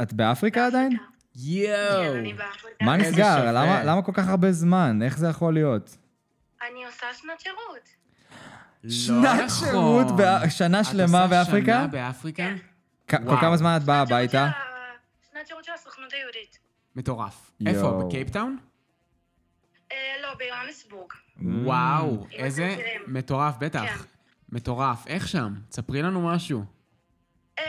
את 0.02 0.12
באפריקה 0.12 0.66
עדיין? 0.66 0.96
יואו. 1.36 2.12
כן. 2.14 2.84
מה 2.86 2.96
נסגר? 2.96 3.52
למה- 3.52 3.84
למה 3.84 4.02
כל 4.02 4.12
כך 4.14 4.28
הרבה 4.28 4.52
זמן? 4.52 5.02
איך 5.02 5.18
זה 5.18 5.28
יכול 5.28 5.54
להיות? 5.54 5.96
אני 6.70 6.84
עושה 6.84 7.06
שנת 7.14 7.40
שירות. 7.40 7.88
שנת 8.88 9.50
שירות, 9.58 10.16
בא- 10.16 10.48
שנה 10.48 10.84
שלמה 10.84 11.26
באפריקה? 11.26 11.72
שנה 11.78 11.86
באפריקה? 11.86 12.48
כ- 13.08 13.14
כל. 13.26 13.36
כמה 13.40 13.56
זמן 13.56 13.76
את 13.76 13.82
באה 13.82 13.96
שירות 14.06 14.12
הביתה? 14.12 14.50
שנת 15.32 15.46
שירות 15.46 15.64
של 15.64 15.72
הסוכנות 15.72 16.12
היהודית. 16.12 16.58
מטורף. 16.96 17.50
איפה? 17.66 18.02
בקייפטאון? 18.06 18.56
אה, 19.92 19.96
לא, 20.22 20.28
ביוהנסבורג. 20.38 21.12
וואו, 21.64 22.26
איזה. 22.32 22.76
מטורף, 23.06 23.54
בטח. 23.58 24.06
כן. 24.52 24.56
מטורף. 24.56 25.06
איך 25.06 25.28
שם? 25.28 25.54
תספרי 25.68 26.02
לנו 26.02 26.28
משהו. 26.28 26.64
אמ, 27.58 27.64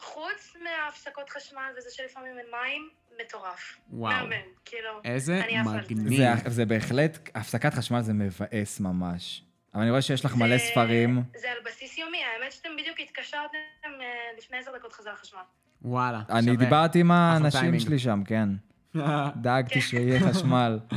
חוץ 0.00 0.56
מהפסקות 0.62 1.30
חשמל 1.30 1.60
וזה 1.78 1.88
שלפעמים 1.92 2.32
אין 2.38 2.46
מים, 2.62 2.88
מטורף. 3.20 3.76
וואו. 3.90 4.12
מהמם, 4.14 4.32
כאילו. 4.64 4.88
איזה 5.04 5.44
אני. 5.44 5.62
מגניב. 5.62 6.18
זה, 6.18 6.50
זה 6.50 6.64
בהחלט, 6.66 7.28
הפסקת 7.34 7.74
חשמל 7.74 8.00
זה 8.02 8.12
מבאס 8.12 8.80
ממש. 8.80 9.42
אבל 9.74 9.82
אני 9.82 9.90
רואה 9.90 10.02
שיש 10.02 10.24
לך 10.24 10.36
מלא 10.36 10.56
זה- 10.58 10.64
ספרים. 10.72 11.22
זה 11.40 11.50
על 11.50 11.56
בסיס 11.66 11.98
יומי, 11.98 12.18
האמת 12.24 12.52
שאתם 12.52 12.68
בדיוק 12.78 13.00
התקשרתם 13.00 13.58
אה, 14.00 14.04
לפני 14.38 14.56
עשר 14.58 14.70
דקות 14.78 14.92
חזר 14.92 15.10
החשמל. 15.10 15.40
וואלה, 15.82 16.22
אני 16.30 16.42
שווה. 16.42 16.56
דיברתי 16.64 17.00
עם 17.00 17.10
האנשים. 17.10 17.80
שלי 17.80 17.98
שם, 17.98 18.22
כן. 18.24 18.48
דאגתי 19.42 19.80
שיהיה 19.80 20.20
חשמל. 20.20 20.78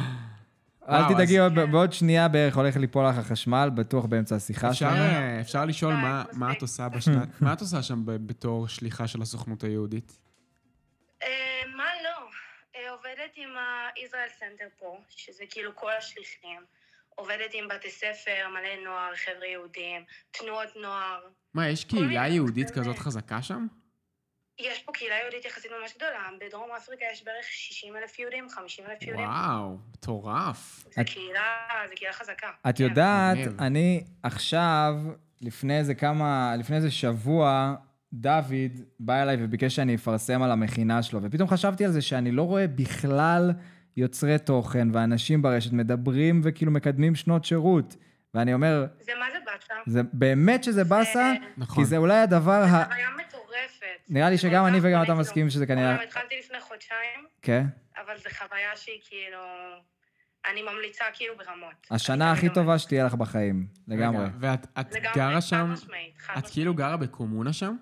אל 0.91 0.95
וואו, 1.01 1.13
תדאגי, 1.13 1.39
אז- 1.41 1.51
עוד- 1.57 1.71
בעוד 1.71 1.93
שנייה 1.93 2.27
בערך 2.27 2.57
הולך 2.57 2.77
ליפול 2.77 3.07
לך 3.09 3.17
החשמל, 3.17 3.69
בטוח 3.75 4.05
באמצע 4.05 4.35
השיחה 4.35 4.69
אפשר, 4.69 4.79
שלנו. 4.89 4.95
אה, 5.01 5.41
אפשר 5.41 5.65
לשאול 5.65 5.93
מה-. 5.93 6.23
מה 6.33 6.51
את 6.51 6.61
עושה 6.61 6.89
בשנת... 6.89 7.27
מה 7.41 7.53
את 7.53 7.61
עושה 7.61 7.83
שם 7.83 7.99
בתור 8.05 8.67
שליחה 8.67 9.07
של 9.07 9.21
הסוכנות 9.21 9.63
היהודית? 9.63 10.19
אה, 11.23 11.27
מה 11.77 11.83
לא? 12.03 12.25
אה, 12.75 12.91
עובדת 12.91 13.31
עם 13.35 13.49
ה-Israel 13.57 14.41
Center 14.41 14.79
פה, 14.79 14.97
שזה 15.09 15.43
כאילו 15.49 15.71
כל 15.75 15.91
השליחים. 15.99 16.61
עובדת 17.15 17.49
עם 17.53 17.67
בתי 17.67 17.91
ספר, 17.91 18.47
מלא 18.49 18.83
נוער, 18.85 19.11
חבר'ה 19.15 19.47
יהודים, 19.47 20.01
תנועות 20.31 20.69
נוער. 20.81 21.19
מה, 21.53 21.67
יש 21.69 21.85
קהילה 21.85 22.27
יהודית. 22.27 22.71
כזאת 22.71 22.99
חזקה 22.99 23.41
שם? 23.41 23.67
יש 24.63 24.83
פה 24.83 24.91
קהילה 24.91 25.15
יהודית 25.23 25.45
יחסית 25.45 25.71
ממש 25.81 25.93
גדולה. 25.95 26.19
בדרום 26.47 26.69
אפריקה 26.77 27.05
יש 27.13 27.23
בערך 27.25 27.45
60 27.45 27.93
אלף 27.95 28.19
יהודים, 28.19 28.47
50 28.49 28.85
אלף 28.89 29.01
יהודים. 29.01 29.25
וואו, 29.25 29.77
מטורף. 29.93 30.83
זה 30.95 31.01
את- 31.01 31.09
קהילה, 31.09 31.41
זה 31.89 31.95
קהילה 31.95 32.13
חזקה. 32.13 32.47
את 32.69 32.77
כן. 32.77 32.83
יודעת. 32.83 33.37
אני 33.59 34.03
עכשיו, 34.23 34.93
לפני 35.41 35.77
איזה 35.77 35.93
כמה, 35.95 36.55
לפני 36.59 36.75
איזה 36.75 36.91
שבוע, 36.91 37.75
דוד 38.13 38.53
בא 38.99 39.21
אליי 39.21 39.37
וביקש 39.39 39.75
שאני 39.75 39.95
אפרסם 39.95 40.41
על 40.41 40.51
המכינה 40.51 41.03
שלו, 41.03 41.19
ופתאום 41.23 41.49
חשבתי 41.49 41.85
על 41.85 41.91
זה 41.91 42.01
שאני 42.01 42.31
לא 42.31 42.43
רואה 42.43 42.67
בכלל 42.67 43.51
יוצרי 43.97 44.39
תוכן 44.39 44.87
ואנשים 44.93 45.41
ברשת 45.41 45.71
מדברים 45.73 46.41
וכאילו 46.43 46.71
מקדמים 46.71 47.15
שנות 47.15 47.45
שירות. 47.45 47.95
ואני 48.33 48.53
אומר, 48.53 48.85
זה 48.99 49.11
מה 49.19 49.25
זה 49.31 49.37
באסה? 49.45 49.73
זה 49.87 50.01
באמת 50.13 50.63
שזה 50.63 50.83
באסה, 50.83 51.33
נכון. 51.57 51.83
כי 51.83 51.89
זה 51.89 51.97
אולי 51.97 52.17
הדבר 52.17 52.63
ה... 52.63 52.83
נראה 54.11 54.29
לי 54.29 54.37
שגם 54.37 54.65
אני 54.65 54.77
וגם 54.81 55.03
אתה 55.03 55.13
מסכימים 55.13 55.49
שזה 55.49 55.65
כנראה... 55.65 56.03
התחלתי 56.03 56.39
לפני 56.39 56.59
חודשיים, 56.59 57.25
כן. 57.41 57.63
אבל 57.97 58.17
זו 58.17 58.29
חוויה 58.29 58.75
שהיא 58.75 58.99
כאילו... 59.09 59.39
אני 60.45 60.61
ממליצה 60.61 61.05
כאילו 61.13 61.37
ברמות. 61.37 61.87
השנה 61.91 62.31
הכי 62.31 62.49
טובה 62.49 62.79
שתהיה 62.79 63.05
לך 63.05 63.13
בחיים, 63.13 63.67
לגמרי. 63.87 64.25
ואת 64.39 64.67
גרה 65.15 65.41
שם, 65.41 65.73
את. 66.37 66.43
כאילו 66.51 66.73
גרה 66.73 66.97
בקומונה 66.97 67.53
שם? 67.53 67.75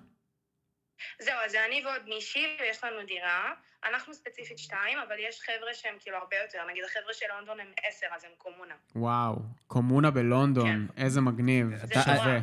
זהו, 1.18 1.34
אז 1.44 1.50
זה 1.50 1.64
אני 1.66 1.82
ועוד 1.84 2.02
מישהי, 2.08 2.56
ויש 2.60 2.84
לנו 2.84 3.06
דירה. 3.06 3.52
אנחנו 3.84 4.14
ספציפית 4.14 4.58
שתיים, 4.58 4.98
אבל 4.98 5.16
יש 5.28 5.40
חבר'ה 5.40 5.74
שהם 5.74 5.94
כאילו 6.00 6.16
הרבה 6.16 6.36
יותר. 6.36 6.58
נגיד, 6.70 6.84
החבר'ה 6.84 7.14
של 7.14 7.26
לונדון 7.36 7.60
הם 7.60 7.66
עשר, 7.88 8.06
אז 8.16 8.24
הם 8.24 8.30
קומונה. 8.38 8.74
וואו, 8.94 9.36
קומונה 9.66 10.10
בלונדון, 10.10 10.88
איזה 10.96 11.20
מגניב, 11.20 11.66
זה. 11.86 12.00
מטורף. 12.00 12.42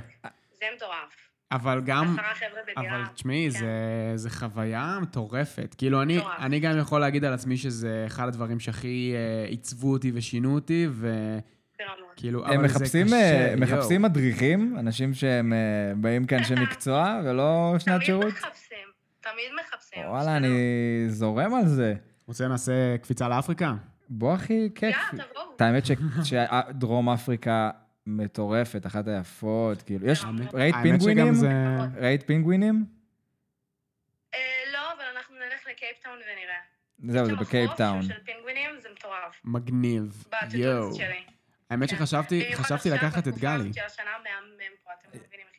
זה 0.59 0.65
מטורף. 0.75 1.26
אבל 1.51 1.81
גם, 1.85 2.13
עשרה 2.13 2.35
חבר'ה 2.35 2.61
בדירה. 2.67 2.95
אבל 2.95 3.05
תשמעי, 3.13 3.49
כן. 3.51 3.59
זה, 3.59 3.67
זה 4.15 4.29
חוויה 4.29 4.97
מטורפת. 5.01 5.75
כאילו, 5.77 6.01
אני, 6.01 6.17
מטורף. 6.17 6.39
אני 6.39 6.59
גם 6.59 6.77
יכול 6.77 7.01
להגיד 7.01 7.25
על 7.25 7.33
עצמי 7.33 7.57
שזה 7.57 8.03
אחד 8.07 8.27
הדברים 8.27 8.59
שהכי 8.59 9.13
אה, 9.15 9.49
עיצבו 9.49 9.91
אותי 9.91 10.11
ושינו 10.13 10.55
אותי, 10.55 10.87
וכאילו, 10.91 12.39
ברמות. 12.39 12.45
אבל 12.45 12.55
הם 12.55 12.65
מחפשים, 12.65 13.05
קשה, 13.05 13.49
אה. 13.49 13.55
מחפשים 13.55 14.01
מדריכים, 14.01 14.75
אנשים 14.79 15.13
שהם 15.13 15.53
אה, 15.53 15.95
באים 15.95 16.25
כאנשי 16.25 16.55
מקצוע 16.55 17.21
ולא 17.25 17.75
שנת 17.79 17.93
תמיד 17.95 18.05
שירות? 18.05 18.33
מחפשים, 18.33 18.87
תמיד 19.21 19.51
מחפשים. 19.61 20.03
וואלה. 20.07 20.37
אני 20.37 21.05
זורם 21.07 21.53
על 21.53 21.67
זה. 21.67 21.93
רוצה 22.27 22.47
נעשה 22.47 22.97
קפיצה 22.97 23.29
לאפריקה? 23.29 23.73
בוא, 24.09 24.35
אחי, 24.35 24.69
כיף. 24.75 24.95
יאללה, 24.95 25.23
תבואו. 25.31 25.45
האמת 25.59 25.83
שדרום 26.23 27.09
אפריקה 27.13 27.69
מטורפת, 28.07 28.85
אחת 28.85 29.07
היפות, 29.07 29.81
כאילו. 29.81 30.07
יש, 30.07 30.25
ראית 30.53 30.75
פינגווינים? 30.83 31.33
ראית 31.97 32.23
פינגווינים? 32.23 32.85
אה, 34.33 34.39
לא, 34.73 34.79
אבל 34.93 35.03
אנחנו 35.17 35.35
נלך 35.35 35.61
לקייפטאון 35.71 36.13
ונראה. 36.15 37.13
זהו, 37.13 37.25
זה 37.25 37.31
יש 37.31 37.37
שם 37.37 37.43
בקייפטאון. 37.45 38.01
חוף 38.01 38.11
של 38.11 38.19
פינגווינים, 38.25 38.69
זה 38.81 38.87
מטורף. 38.95 39.41
מגניב, 39.45 40.23
יואו. 40.53 40.89
האמת 41.69 41.89
כן. 41.89 41.95
שחשבתי 41.97 42.43
במיוחד 42.43 42.63
חשבתי 42.63 42.89
לקחת 42.89 43.27
את 43.27 43.37
גלי. 43.37 43.71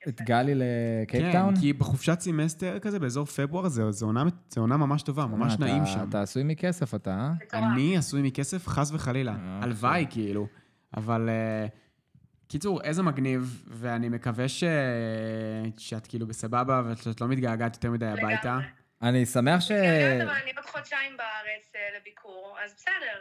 את. 0.08 0.20
גלי 0.22 0.52
לקייפטאון? 0.54 1.54
כן, 1.54 1.60
כי 1.60 1.72
בחופשת 1.72 2.20
סמסטר 2.20 2.78
כזה, 2.78 2.98
באזור 2.98 3.24
פברואר, 3.26 3.68
זה, 3.68 3.90
זה, 3.90 4.04
עונה, 4.04 4.76
ממש 4.76 5.02
טובה, 5.02 5.26
ממש 5.26 5.54
מה, 5.58 5.66
נעים 5.66 5.82
אתה- 5.82 5.90
שם. 5.90 6.08
אתה 6.08 6.22
עשוי 6.22 6.42
מכסף, 6.44 6.94
אתה, 6.94 7.30
אה? 7.54 7.58
אני 7.58 7.96
עשוי 7.96 8.22
מכסף, 8.22 8.68
חס 8.68 8.90
וחלילה. 8.92 9.32
אה, 9.32 9.60
הלוואי, 9.62 10.06
כאילו. 10.10 10.46
אבל... 10.96 11.28
אה, 11.28 11.66
קיצור, 12.48 12.82
איזה 12.82 13.02
מגניב, 13.02 13.64
ואני 13.66 14.08
מקווה 14.08 14.48
ש... 14.48 14.64
שאת 15.78 16.06
כאילו 16.06 16.26
בסבבה 16.26 16.82
ושאת 16.86 17.20
לא 17.20 17.28
מתגעגעת 17.28 17.74
יותר 17.74 17.90
מדי 17.90 18.06
הביתה. 18.06 18.58
אני 19.02 19.26
שמח 19.26 19.60
ש... 19.60 19.70
אבל 19.70 20.28
אני 20.42 20.52
עוד 20.56 20.66
חודשיים 20.66 21.12
בארץ 21.16 21.72
אה, 21.74 21.80
לביקור, 22.00 22.56
אז 22.64 22.74
בסדר. 22.76 23.20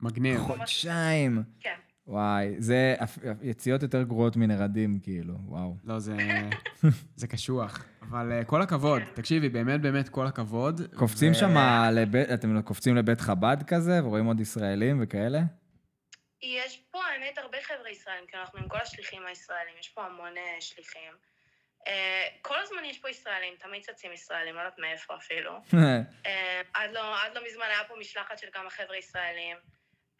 מגניב. 0.00 0.40
חודשיים. 0.40 1.42
כן. 1.60 1.74
וואי, 2.06 2.54
זה 2.58 2.94
יציאות 3.42 3.82
יותר 3.82 4.02
גרועות 4.02 4.36
מנרדים, 4.36 4.98
כאילו, 5.02 5.34
וואו. 5.44 5.76
לא, 5.84 5.98
זה... 5.98 6.16
זה 7.16 7.26
קשוח. 7.26 7.84
אבל 8.02 8.32
אה, 8.32 8.44
כל 8.44 8.62
הכבוד. 8.62 9.02
כן. 9.02 9.10
תקשיבי, 9.14 9.48
באמת 9.48 9.80
באמת 9.80 10.08
כל 10.08 10.26
הכבוד. 10.26 10.80
קופצים 10.94 11.32
ו- 11.32 11.34
שם 11.34 11.56
לבית, 11.92 12.30
אתם 12.30 12.62
קופצים 12.62 12.96
לבית 12.96 13.20
חב"ד 13.20 13.62
כזה, 13.66 14.04
ורואים 14.04 14.26
עוד 14.26 14.40
ישראלים 14.40 14.98
וכאלה? 15.02 15.42
יש 16.42 16.76
פה, 16.90 17.04
האמת, 17.04 17.38
הרבה 17.38 17.58
חבר'ה 17.62 17.90
ישראלים, 17.90 18.26
כי 18.26 18.36
אנחנו 18.36 18.58
עם 18.58 18.68
כל 18.68 18.78
השליחים 18.78 19.26
הישראלים, 19.26 19.74
יש 19.80 19.88
פה 19.88 20.04
המון 20.04 20.36
אה, 20.36 20.60
שליחים. 20.60 21.12
אה, 21.86 22.26
כל 22.42 22.58
הזמן 22.62 22.84
יש 22.84 22.98
פה 22.98 23.10
ישראלים, 23.10 23.54
תמיד 23.58 23.82
צצים 23.82 24.12
ישראלים, 24.12 24.54
לא 24.54 24.60
יודעת 24.60 24.78
מאיפה 24.78 25.16
אפילו. 25.16 25.52
אה, 26.26 26.60
עד 26.74 26.90
לא, 26.92 27.22
עד 27.22 27.34
לא 27.34 27.42
מזמן 27.46 27.66
היה 27.68 27.84
פה 27.88 27.94
משלחת 28.00 28.38
של 28.38 28.46
כמה 28.52 28.70
חבר'ה 28.70 28.96
ישראלים. 28.96 29.56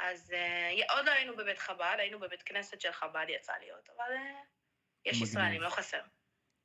אז 0.00 0.32
אה, 0.32 0.96
עוד 0.96 1.06
לא 1.06 1.10
היינו 1.10 1.36
בבית 1.36 1.58
חב"ד, 1.58 1.96
היינו 1.98 2.18
בבית 2.18 2.42
כנסת 2.42 2.80
של 2.80 2.92
חב"ד, 2.92 3.26
יצא 3.28 3.52
להיות, 3.60 3.88
אבל 3.96 4.16
אה, 4.16 4.40
יש 5.06 5.16
מגניב. 5.16 5.28
ישראלים, 5.28 5.62
לא 5.62 5.68
חסר. 5.68 5.98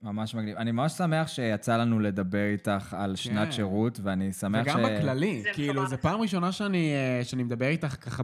ממש 0.01 0.35
מגניב. 0.35 0.57
אני 0.57 0.71
ממש 0.71 0.91
שמח 0.91 1.27
שיצא 1.27 1.77
לנו 1.77 1.99
לדבר 1.99 2.45
איתך 2.51 2.95
על 2.99 3.15
שנת 3.15 3.45
כן. 3.45 3.51
שירות, 3.51 3.99
ואני 4.03 4.33
שמח 4.33 4.67
ש... 4.67 4.69
וגם 4.69 4.83
בכללי, 4.83 5.41
זה 5.41 5.49
כאילו. 5.53 5.87
זו 5.87 5.97
פעם 5.97 6.21
ראשונה 6.21 6.51
שאני, 6.51 6.93
שאני 7.23 7.43
מדבר 7.43 7.67
איתך 7.67 7.87
ככה 7.87 8.23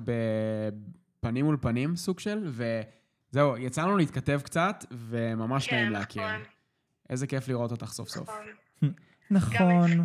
בפנים 1.20 1.46
מול 1.46 1.58
פנים, 1.62 1.96
סוג 1.96 2.20
של, 2.20 2.52
וזהו, 3.32 3.58
יצא 3.58 3.82
לנו 3.82 3.98
להתכתב 3.98 4.42
קצת, 4.44 4.86
וממש 4.92 5.68
כן, 5.68 5.76
נעים 5.76 5.92
להכיר. 5.92 6.24
נכון, 6.28 6.42
איזה 7.10 7.28
כיף 7.28 7.48
לראות 7.48 7.72
אותך 7.72 7.86
סוף 7.92 8.10
סוף. 8.10 8.30
נכון. 9.32 9.54
גם 9.60 9.70
נכון. 9.70 10.04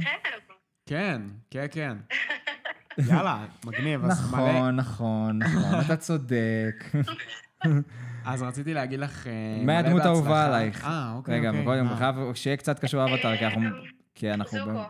כן, 0.86 1.22
כן, 1.50 1.66
כן. 1.72 1.96
יאללה, 3.08 3.46
מגניב. 3.64 4.04
אז 4.04 4.30
מלא- 4.34 4.38
נכון, 4.38 4.76
נכון, 4.76 5.38
נכון, 5.38 5.80
אתה 5.86 5.96
צודק. 5.96 6.84
אז 8.24 8.42
רציתי 8.42 8.74
להגיד 8.74 9.00
לך... 9.00 9.26
אה, 9.26 9.32
מה 9.58 9.64
מלא 9.64 9.72
הדמות 9.72 10.02
האהובה. 10.02 10.46
עלייך? 10.46 10.84
אה, 10.84 11.12
אוקיי, 11.16 11.38
רגע, 11.38 11.48
אוקיי. 11.48 11.64
קודם, 11.64 11.88
אה, 11.88 11.96
חייב 11.96 12.14
שיהיה 12.34 12.56
קצת 12.56 12.78
קשור 12.78 13.04
אבטר, 13.04 13.36
כי 13.36 13.46
אנחנו... 13.46 13.68
כי 14.14 14.32
אנחנו... 14.32 14.80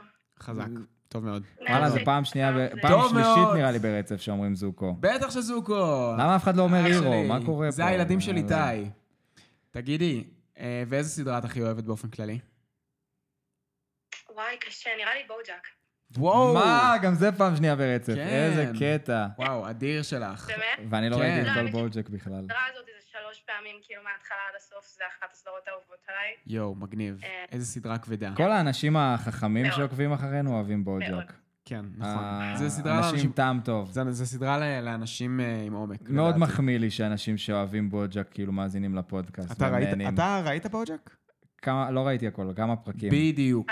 חזק, 0.41 0.67
טוב 1.15 1.25
מאוד. 1.25 1.43
וואלה, 1.69 1.91
זו 1.91 1.99
פעם 2.05 2.25
שנייה, 2.25 2.53
ב- 2.53 2.81
פעם 2.83 3.09
שלישית. 3.09 3.55
נראה 3.55 3.71
לי 3.71 3.79
ברצף 3.79 4.21
שאומרים 4.21 4.55
זוקו. 4.55 4.97
בטח 5.01 5.31
שזוקו. 5.31 6.13
למה 6.19 6.37
אף 6.37 6.43
אחד 6.43 6.57
לא 6.57 6.63
אומר 6.63 6.85
הירו? 6.85 7.03
שלי. 7.13 7.29
מה 7.29 7.39
קורה 7.47 7.67
פה? 7.67 7.71
זה 7.71 7.87
הילדים 7.87 8.21
של 8.21 8.33
אה, 8.37 8.71
איתי. 8.73 8.91
תגידי, 9.71 10.25
אה, 10.59 10.83
ואיזה 10.89 11.09
סדרה 11.11 11.39
את 11.39 11.45
הכי 11.45 11.63
אוהבת 11.63 11.85
באופן 11.85 12.09
כללי? 12.09 12.39
וואי, 14.35 14.57
קשה, 14.61 14.91
נראה 14.99 15.15
לי 15.15 15.21
בוג'אק. 15.29 15.67
וואו! 16.19 16.55
מה? 16.55 16.95
גם 17.03 17.15
זה 17.15 17.33
פעם 17.33 17.57
שנייה 17.57 17.77
ברצף. 17.77 18.15
כן. 18.15 18.27
איזה 18.29 18.73
קטע. 18.81 19.27
וואו, 19.39 19.71
אדיר 19.71 20.03
שלך. 20.03 20.47
באמת? 20.47 20.89
ואני 20.91 21.09
לא 21.11 21.17
כן. 21.17 21.23
ראיתי 21.23 21.41
את 21.51 21.57
לא, 21.57 21.71
כל 21.71 21.71
בוג'ק 21.71 22.09
בכלל. 22.09 22.35
הסדרה 22.39 22.59
הזאת 22.73 22.85
שלוש 23.35 23.45
פעמים, 23.47 23.77
כאילו 23.83 24.03
מההתחלה 24.03 24.39
עד 24.51 24.55
הסוף, 24.57 24.97
זה 24.99 25.05
אחת 25.09 25.33
הסדרות 25.33 25.69
האהובות 25.69 25.99
עליי. 26.09 26.35
יואו, 26.47 26.75
מגניב. 26.75 27.21
אה. 27.25 27.45
איזה 27.53 27.67
סדרה 27.67 27.99
כבדה. 27.99 28.33
כל 28.37 28.51
האנשים 28.53 28.97
החכמים. 28.97 29.73
שעוקבים 29.73 30.13
אחרינו 30.13 30.55
אוהבים. 30.55 30.85
בוג'ק. 30.85 31.33
כן, 31.65 31.85
נכון. 31.97 32.25
אה, 32.25 32.55
זה 32.57 32.71
סדרה 32.71 32.99
אנשים 32.99 33.11
לאנשים... 33.11 33.33
טעם 33.33 33.61
טוב. 33.65 33.91
זה 33.91 34.13
זה 34.13 34.27
סדרה 34.27 34.81
לאנשים 34.81 35.41
אה, 35.41 35.63
עם 35.67 35.73
עומק. 35.73 36.01
מאוד. 36.09 36.37
מחמיא 36.37 36.79
לי 36.79 36.91
שאנשים 36.91 37.37
שאוהבים 37.37 37.91
בוג'ק 37.91 38.29
כאילו 38.31 38.53
מאזינים 38.53 38.95
לפודקאסט. 38.95 39.53
אתה 39.53 39.69
ראית-. 39.69 40.15
אתה 40.15 40.43
ראית 40.47 40.67
בוג'ק? 40.67 41.11
כמה, 41.63 41.91
לא 41.91 42.07
ראיתי 42.07 42.27
הכל, 42.27 42.53
כמה 42.57 42.77
פרקים. 42.77 43.11
בדיוק. 43.13 43.71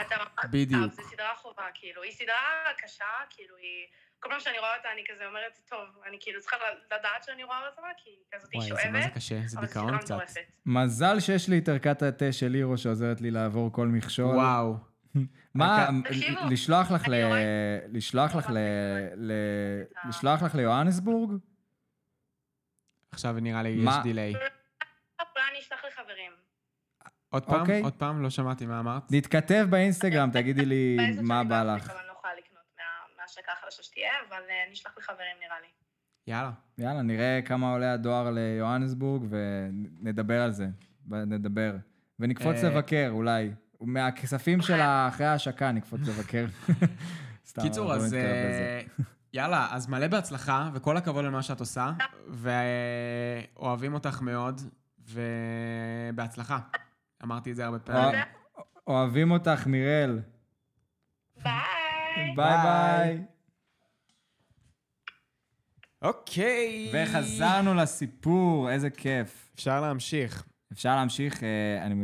בדיוק. 0.50 0.92
זו 0.92 1.02
סדרה 1.02 1.34
חובה, 1.36 1.62
כאילו. 1.74 2.02
היא 2.02 2.12
סדרה 2.12 2.72
קשה, 2.78 3.04
כאילו, 3.30 3.56
היא... 3.56 3.86
כל 4.22 4.28
פעם 4.30 4.40
שאני 4.40 4.58
רואה 4.58 4.76
אותה, 4.76 4.88
אני 4.92 5.02
כזה 5.08 5.26
אומרת, 5.26 5.58
טוב, 5.68 6.02
אני 6.08 6.16
כאילו 6.20 6.40
צריכה 6.40 6.56
לדעת 6.86 7.24
שאני 7.24 7.44
רואה 7.44 7.68
אותה, 7.68 7.82
כי 7.96 8.10
היא 8.10 8.16
כזאת 8.32 8.50
וואי, 8.54 8.68
שואבת. 8.68 8.82
זה 8.82 8.90
מה 8.90 9.02
זה 9.02 9.08
קשה, 9.08 9.40
זה 9.46 9.60
דיכאון 9.60 9.98
קצת. 9.98 10.18
מזל 10.66 11.20
שיש 11.20 11.48
לי 11.48 11.58
את 11.58 11.68
ערכת 11.68 12.02
התה 12.02 12.32
של 12.32 12.48
לירו 12.48 12.78
שעוזרת 12.78 13.20
לי 13.20 13.30
לעבור 13.30 13.72
כל 13.72 13.86
מכשול. 13.86 14.34
וואו. 14.36 14.76
מה, 15.54 15.88
לשלוח 16.50 16.90
לך 16.90 17.08
ל... 17.08 17.14
לשלוח 17.92 18.34
לך 18.34 18.50
ל... 18.50 19.32
לשלוח 20.08 20.42
לך 20.42 20.54
ליוהנסבורג? 20.54 21.30
עכשיו 23.12 23.32
נראה 23.40 23.62
לי 23.62 23.68
יש? 23.68 23.94
דיליי. 24.02 24.34
אולי 24.34 24.44
אני 25.50 25.58
אשלח 25.60 25.84
לחברים. 25.84 26.32
עוד 27.30 27.46
פעם? 27.46 27.60
אוקיי. 27.60 27.82
עוד 27.82 27.92
פעם? 27.92 28.22
לא 28.22 28.30
שמעתי 28.30 28.66
מה 28.66 28.80
אמרת. 28.80 29.02
נתכתב 29.10 29.66
באינסטגרם, 29.70 30.30
תגידי 30.30 30.64
לי 30.64 30.96
מה 31.22 31.44
בא 31.44 31.62
לך. 31.62 31.92
החדשה 33.58 33.82
שתהיה, 33.82 34.10
אבל 34.28 34.36
אה, 34.50 34.64
אני 34.66 34.72
אשלח 34.74 34.92
לחברים 34.98 35.36
נראה 35.40 35.60
לי. 35.60 35.66
יאללה. 36.26 36.50
יאללה, 36.78 37.02
נראה 37.02 37.40
כמה 37.44 37.72
עולה 37.72 37.92
הדואר 37.92 38.30
ליוהנסבורג 38.30 39.22
ונדבר 39.30 40.42
על 40.42 40.50
זה. 40.52 40.66
נדבר. 41.10 41.74
ונקפוץ 42.18 42.56
אה, 42.64 42.68
לבקר, 42.70 43.08
אולי. 43.10 43.50
מהכספים 43.80 44.62
של 44.62 44.78
אחרי 45.08 45.26
ההשקה 45.26 45.72
נקפוץ 45.72 46.00
לבקר. 46.08 46.44
סתם, 47.46 47.62
קיצור, 47.62 47.88
לא 47.88 47.94
אז. 47.94 48.14
אה, 48.14 48.80
יאללה, 49.32 49.68
אז 49.70 49.88
מלא 49.88 50.06
בהצלחה, 50.08 50.70
וכל 50.74 50.96
הכבוד 50.96 51.24
על 51.24 51.30
מה 51.30 51.42
שאת 51.42 51.60
עושה, 51.60 51.90
ואוהבים 52.28 53.94
אותך 53.94 54.20
מאוד, 54.22 54.60
ובהצלחה. 54.98 56.58
אמרתי 57.24 57.50
את 57.50 57.56
זה 57.56 57.64
הרבה 57.64 57.78
פעמים. 57.78 58.20
אוה- 58.20 58.64
אוהבים 58.86 59.30
אותך, 59.30 59.66
מיראל. 59.66 60.20
ביי! 61.42 61.52
ביי 62.36 62.56
ביי. 62.62 63.22
אוקיי. 66.02 66.92
וחזרנו 66.92 67.74
לסיפור, 67.74 68.70
איזה 68.70 68.90
כיף. 68.90 69.50
אפשר 69.54 69.80
להמשיך. 69.80 70.44
אפשר 70.72 70.96
להמשיך, 70.96 71.42
אה, 71.42 71.86
אני, 71.86 71.94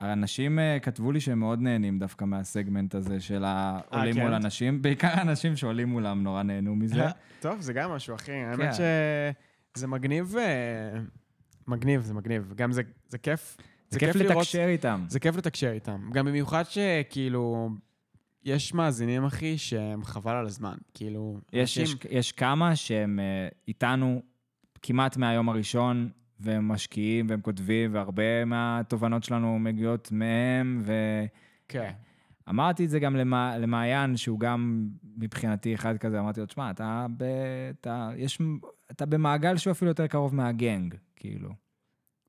האנשים 0.00 0.58
אה, 0.58 0.78
כתבו 0.82 1.12
לי 1.12 1.20
שהם 1.20 1.38
מאוד 1.38 1.60
נהנים 1.60 1.98
דווקא 1.98 2.24
מהסגמנט 2.24 2.94
הזה 2.94 3.20
של 3.20 3.44
העולים 3.44 4.14
כן? 4.14 4.22
מול 4.22 4.34
אנשים, 4.34 4.82
בעיקר 4.82 5.12
אנשים 5.22 5.56
שעולים 5.56 5.88
מולם 5.88 6.22
נורא 6.22 6.42
נהנו 6.42 6.76
מזה. 6.76 7.04
טוב, 7.40 7.60
זה 7.60 7.72
גם 7.72 7.90
משהו, 7.90 8.14
אחי. 8.14 8.26
כן. 8.26 8.48
האמת 8.50 8.74
שזה 8.74 9.86
מגניב, 9.86 10.34
אה, 10.38 11.00
מגניב, 11.66 12.00
זה 12.00 12.14
מגניב. 12.14 12.52
גם 12.56 12.72
זה, 12.72 12.82
זה 13.08 13.18
כיף. 13.18 13.56
זה 13.90 13.98
כיף 13.98 14.16
לתקשר 14.16 14.66
איתם. 14.68 15.04
זה 15.08 15.20
כיף 15.20 15.36
לתקשר 15.36 15.70
איתם. 15.70 16.10
גם 16.12 16.26
במיוחד 16.26 16.64
שכאילו, 16.68 17.70
יש 18.48 18.74
מאזינים, 18.74 19.24
אחי, 19.24 19.58
שהם 19.58 20.04
חבל 20.04 20.36
על 20.36 20.46
הזמן. 20.46 20.76
כאילו, 20.94 21.38
יש, 21.52 21.76
יש, 21.76 21.92
אנשים... 21.94 22.10
יש 22.10 22.32
כמה 22.32 22.76
שהם 22.76 23.18
אה, 23.20 23.48
איתנו 23.68 24.22
כמעט 24.82 25.16
מהיום 25.16 25.48
הראשון, 25.48 26.08
והם 26.40 26.68
משקיעים 26.68 27.26
והם 27.30 27.40
כותבים, 27.40 27.94
והרבה 27.94 28.44
מהתובנות 28.44 29.24
שלנו 29.24 29.58
מגיעות 29.58 30.12
מהם, 30.12 30.82
כן. 31.68 31.90
ואמרתי 32.46 32.84
את 32.84 32.90
זה 32.90 32.98
גם 32.98 33.16
למע... 33.16 33.58
למעיין, 33.58 34.16
שהוא 34.16 34.40
גם 34.40 34.88
מבחינתי 35.16 35.74
אחד 35.74 35.96
כזה, 35.98 36.20
אמרתי 36.20 36.40
לו, 36.40 36.46
תשמע, 36.46 36.70
אתה, 36.70 37.06
ב... 37.16 37.24
אתה... 37.80 38.10
יש... 38.16 38.38
אתה 38.90 39.06
במעגל 39.06 39.56
שהוא 39.56 39.70
אפילו 39.70 39.90
יותר 39.90 40.06
קרוב 40.06 40.34
מהגנג, 40.34 40.94
כאילו. 41.16 41.50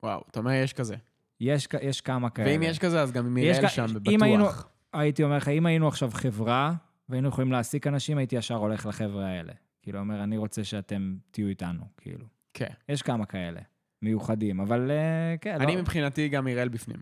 וואו, 0.04 0.24
אתה 0.32 0.40
אומר 0.40 0.52
יש 0.52 0.74
כזה. 0.74 0.96
יש, 1.42 1.68
יש 1.82 2.02
כמה 2.02 2.30
כאלה. 2.30 2.50
ואם 2.52 2.64
יש 2.64 2.80
כזה, 2.80 3.02
אז 3.02 3.12
גם 3.12 3.26
עם 3.26 3.38
יש 3.38 3.58
מיראל 3.58 3.68
כ- 3.68 3.72
שם, 3.72 3.86
אם 3.86 3.94
בטוח. 3.94 4.24
היינו- 4.24 4.46
הייתי 4.94 5.24
אומר 5.24 5.38
לך, 5.38 5.48
אם 5.48 5.66
היינו 5.66 5.88
עכשיו 5.88 6.10
חברה, 6.14 6.74
והיינו 7.10 7.30
יכולים 7.30 7.52
להעסיק 7.52 7.88
אנשים, 7.88 8.18
הייתי 8.18 8.36
ישר 8.36 8.56
הולך 8.56 8.86
לחבר'ה 8.86 9.26
האלה. 9.26 9.54
כאילו, 9.82 10.00
אומר, 10.00 10.24
אני 10.24 10.38
רוצה 10.38 10.64
שאתם 10.64 11.16
תהיו 11.32 11.48
איתנו, 11.48 11.84
כאילו. 11.98 12.26
כן. 12.54 12.74
יש 12.90 13.02
כמה 13.02 13.26
כאלה, 13.26 13.60
מיוחדים, 14.02 14.60
אבל 14.60 14.92
אה, 14.92 15.38
כן, 15.42 15.62
אני 15.62 15.76
לא, 15.76 15.82
מבחינתי 15.82 16.30
גם 16.30 16.46
מיראל 16.46 16.70
בפנים. 16.70 17.00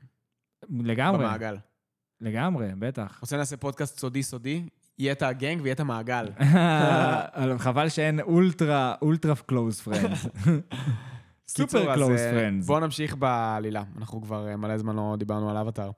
לגמרי, 0.70 1.26
במעגל. 1.26 1.58
לגמרי, 2.22 2.68
בטח. 2.80 3.18
רוצה 3.22 3.38
נעשה 3.38 3.58
פודקאסט 3.58 4.00
סודי-סודי? 4.00 4.64
יהיה 5.00 5.12
את 5.12 5.22
ה 5.22 5.30
gang 5.30 5.62
ויהיה 5.62 5.74
את 5.74 5.80
המעגל. 5.80 6.28
חבל 7.58 7.90
שאין 7.90 8.20
ultra, 8.20 8.95
ultra 9.02 9.36
close 9.36 9.82
friends. 9.82 10.26
super 11.48 11.89
אה, 11.89 11.95
friends. 12.32 12.66
בואו 12.66 12.80
נמשיך 12.80 13.16
בעלילה. 13.16 13.84
אנחנו 13.98 14.22
כבר 14.22 14.48
אה, 14.48 14.58
מלא 14.58 14.78
זמן 14.78 14.95
לא 14.95 15.16
דיברנו 15.20 15.50
על 15.50 15.58
אבטאר. 15.58 15.91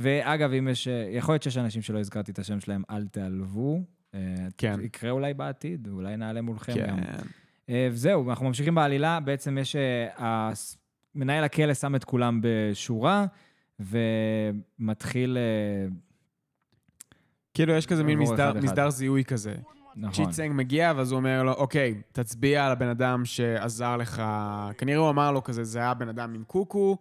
ואגב, 0.00 0.52
אם 0.52 0.68
יש, 0.68 0.88
אה, 0.88 1.08
יכול 1.10 1.32
להיות 1.32 1.42
שיש 1.42 1.56
אנשים 1.56 1.82
שלא 1.82 1.98
הזכרתי 1.98 2.32
את 2.32 2.38
השם 2.38 2.60
שלהם, 2.60 2.82
אל 2.90 3.06
תיעלבו. 3.06 3.80
אה, 4.14 4.20
כן. 4.58 4.80
יקרה 4.82 5.10
אולי 5.10 5.34
בעתיד, 5.34 5.88
אולי 5.92 6.16
נעלה 6.16 6.42
מולכם 6.42 6.72
גם. 6.86 6.96
כן. 6.96 7.18
אה, 7.68 7.88
וזהו, 7.92 8.30
אנחנו 8.30 8.46
ממשיכים 8.46 8.74
בעלילה. 8.74 9.20
בעצם 9.20 9.58
יש... 9.58 9.76
אה, 9.76 10.50
מנהל 11.14 11.44
הכלא 11.44 11.74
שם 11.74 11.94
את 11.94 12.04
כולם 12.04 12.40
בשורה, 12.42 13.26
ומתחיל... 13.80 15.38
אה, 15.38 15.88
כאילו, 17.54 17.72
יש 17.72 17.86
כזה 17.86 18.04
מין. 18.04 18.18
מסדר 18.62 18.90
זיהוי 18.90 19.24
כזה. 19.24 19.54
נכון. 20.00 20.30
צ'יט 20.30 20.50
מגיע, 20.50 20.92
ואז 20.96 21.12
הוא 21.12 21.16
אומר 21.18 21.42
לו, 21.42 21.52
אוקיי, 21.52 21.94
תצביע 22.12 22.66
על 22.66 22.72
הבן 22.72 22.88
אדם 22.88 23.24
שעזר 23.24 23.96
לך. 23.96 24.22
כנראה 24.78 24.98
הוא 24.98 25.10
אמר 25.10 25.32
לו 25.32 25.44
כזה, 25.44 25.64
זה 25.64 25.78
היה 25.78 25.94
בן 25.94 26.08
אדם 26.08 26.34
עם 26.34 26.44
קוקו, 26.46 26.96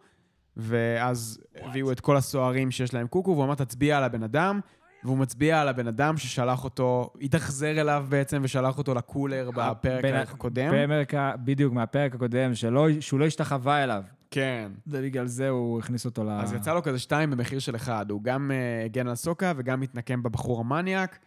ואז 0.58 1.40
הביאו 1.62 1.92
את 1.92 2.00
כל 2.00 2.18
הסוהרים 2.18 2.72
שיש 2.72 2.94
להם 2.94 3.08
קוקו, 3.08 3.32
והוא 3.32 3.44
אמר, 3.44 3.56
תצביע 3.56 3.98
על 3.98 4.04
הבן 4.04 4.24
אדם, 4.24 4.60
והוא 5.04 5.18
מצביע 5.18 5.62
על 5.62 5.68
הבן 5.68 5.88
אדם 5.88 6.18
ששלח 6.18 6.64
אותו, 6.64 7.10
התאכזר 7.22 7.82
אליו 7.82 8.06
בעצם, 8.10 8.42
ושלח 8.44 8.78
אותו 8.78 8.94
לקולר 8.94 9.50
בפרק 9.56 10.02
בין- 10.02 10.16
הקודם. 10.16 10.72
בפרק, 10.72 11.14
בדיוק, 11.44 11.74
מהפרק 11.74 12.16
הקודם, 12.16 12.56
שלא, 12.56 12.88
שהוא 13.00 13.20
לא 13.20 13.26
השתחווה 13.26 13.84
אליו. 13.84 14.04
כן. 14.32 14.72
ובגלל 14.88 15.26
זה 15.28 15.50
הוא 15.50 15.80
הכניס 15.80 16.06
אותו 16.06 16.24
ל... 16.24 16.30
אז 16.30 16.54
יצא 16.54 16.74
לו 16.74 16.84
כזה 16.84 17.00
שתיים 17.00 17.32
במחיר 17.32 17.60
של 17.60 17.76
אחד. 17.76 18.12
הוא 18.12 18.24
גם 18.24 18.52
אה, 18.52 18.86
הגן 18.86 19.08
על 19.08 19.16
סוקה 19.16 19.54
וגם 19.58 19.82
התנקם 19.82 20.24
בבחור 20.24 20.60
המניאק. 20.60 21.20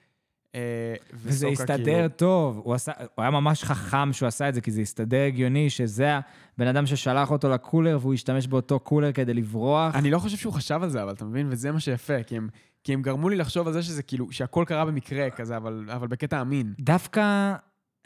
אה, 0.54 0.60
וזה 1.14 1.48
הסתדר 1.48 1.84
כאילו- 1.84 2.08
טוב, 2.08 2.60
הוא, 2.64 2.74
עשה, 2.74 2.92
הוא 2.98 3.22
היה 3.22 3.30
ממש 3.30 3.64
חכם 3.64 4.12
שהוא 4.12 4.26
עשה 4.26 4.48
את 4.48 4.54
זה, 4.54 4.60
כי 4.60 4.70
זה 4.70 4.80
הסתדר 4.80 5.24
הגיוני, 5.26 5.70
שזה 5.70 6.18
הבן 6.56 6.66
אדם 6.66 6.86
ששלח 6.86 7.30
אותו 7.30 7.48
לקולר 7.48 7.98
והוא 8.00 8.14
השתמש 8.14 8.46
באותו 8.46 8.78
קולר 8.78 9.12
כדי 9.12 9.34
לברוח. 9.34 9.94
אני 9.94 10.10
לא 10.10 10.18
חושב 10.18 10.36
שהוא 10.36 10.52
חשב 10.52 10.80
על 10.82 10.88
זה, 10.88 11.02
אבל 11.02 11.12
אתה 11.12 11.24
מבין? 11.24 11.46
וזה 11.50 11.72
מה 11.72 11.80
שיפה, 11.80 12.22
כי 12.22 12.36
הם, 12.36 12.48
כי 12.84 12.92
הם 12.92 13.02
גרמו 13.02 13.28
לי 13.28 13.36
לחשוב 13.36 13.66
על 13.66 13.72
זה 13.72 13.82
שזה 13.82 14.02
כאילו, 14.02 14.32
שהכל 14.32 14.64
קרה 14.66 14.84
במקרה 14.84 15.30
כזה, 15.30 15.56
אבל, 15.56 15.88
אבל 15.92 16.06
בקטע 16.06 16.40
אמין. 16.40 16.74
דווקא 16.80 17.54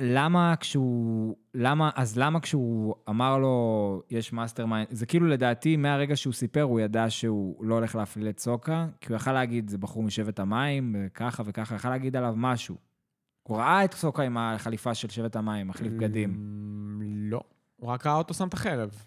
למה 0.00 0.54
כשהוא, 0.60 1.36
למה, 1.54 1.90
אז 1.94 2.18
למה 2.18 2.40
כשהוא 2.40 2.94
אמר 3.08 3.38
לו, 3.38 4.02
יש 4.10 4.32
mastermind, 4.32 4.88
זה 4.90 5.06
כאילו 5.06 5.26
לדעתי, 5.26 5.76
מהרגע 5.76 6.16
שהוא 6.16 6.32
סיפר, 6.32 6.62
הוא 6.62 6.80
ידע 6.80 7.10
שהוא 7.10 7.64
לא 7.64 7.74
הולך 7.74 7.94
להפליל 7.94 8.28
את 8.28 8.38
סוקה, 8.38 8.86
כי 9.00 9.08
הוא 9.08 9.16
יכל 9.16 9.32
להגיד, 9.32 9.70
זה 9.70 9.78
בחור 9.78 10.02
משבט 10.02 10.40
המים, 10.40 10.96
ככה 11.14 11.42
וככה, 11.46 11.74
יכל 11.74 11.90
להגיד 11.90 12.16
עליו 12.16 12.34
משהו. 12.36 12.76
הוא 13.42 13.56
ראה 13.56 13.84
את 13.84 13.94
סוקה 13.94 14.22
עם 14.22 14.36
החליפה 14.38 14.94
של 14.94 15.08
שבט 15.08 15.36
המים, 15.36 15.68
מחליף 15.68 15.92
בגדים. 15.92 16.30
אמ, 16.30 17.02
לא. 17.02 17.40
הוא 17.76 17.90
רק 17.90 18.06
ראה 18.06 18.14
אותו 18.14 18.34
שם 18.34 18.48
את 18.48 18.54
החרב. 18.54 19.06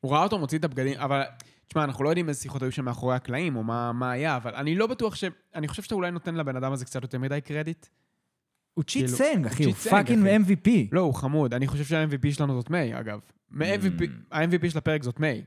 הוא 0.00 0.12
ראה 0.12 0.22
אותו 0.22 0.38
מוציא 0.38 0.58
את 0.58 0.64
הבגדים, 0.64 1.00
אבל... 1.00 1.22
תשמע, 1.66 1.84
אנחנו 1.84 2.04
לא 2.04 2.08
יודעים 2.08 2.28
איזה 2.28 2.40
שיחות 2.40 2.62
היו 2.62 2.72
שם 2.72 2.84
מאחורי 2.84 3.14
הקלעים, 3.14 3.56
או 3.56 3.64
מה, 3.64 3.92
מה 3.92 4.10
היה, 4.10 4.36
אבל 4.36 4.54
אני 4.54 4.74
לא 4.74 4.86
בטוח 4.86 5.14
ש... 5.14 5.24
אני 5.54 5.68
חושב 5.68 5.82
שאתה 5.82 5.94
אולי 5.94 6.10
נותן 6.10 6.34
לבן 6.34 6.56
אדם 6.56 6.72
הזה 6.72 6.84
קצת 6.84 7.02
יותר 7.02 7.18
מדי 7.18 7.40
קרדיט. 7.40 7.86
הוא 8.74 8.84
צ'יט 8.84 9.04
כאילו, 9.04 9.16
סנג, 9.18 9.46
אחי, 9.46 9.64
הוא 9.64 9.72
fucking. 9.72 10.26
MVP. 10.26 10.70
לא, 10.92 11.00
הוא 11.00 11.14
חמוד. 11.14 11.54
אני 11.54 11.66
חושב 11.66 11.84
שה-MVP 11.84 12.32
שלנו 12.34 12.54
זאת 12.54 12.70
מיי, 12.70 13.00
אגב. 13.00 13.20
מ-MVP 13.50 14.04
ה-MVP 14.32 14.70
של 14.70 14.78
הפרק 14.78 15.02
זאת 15.02 15.20
מיי, 15.20 15.44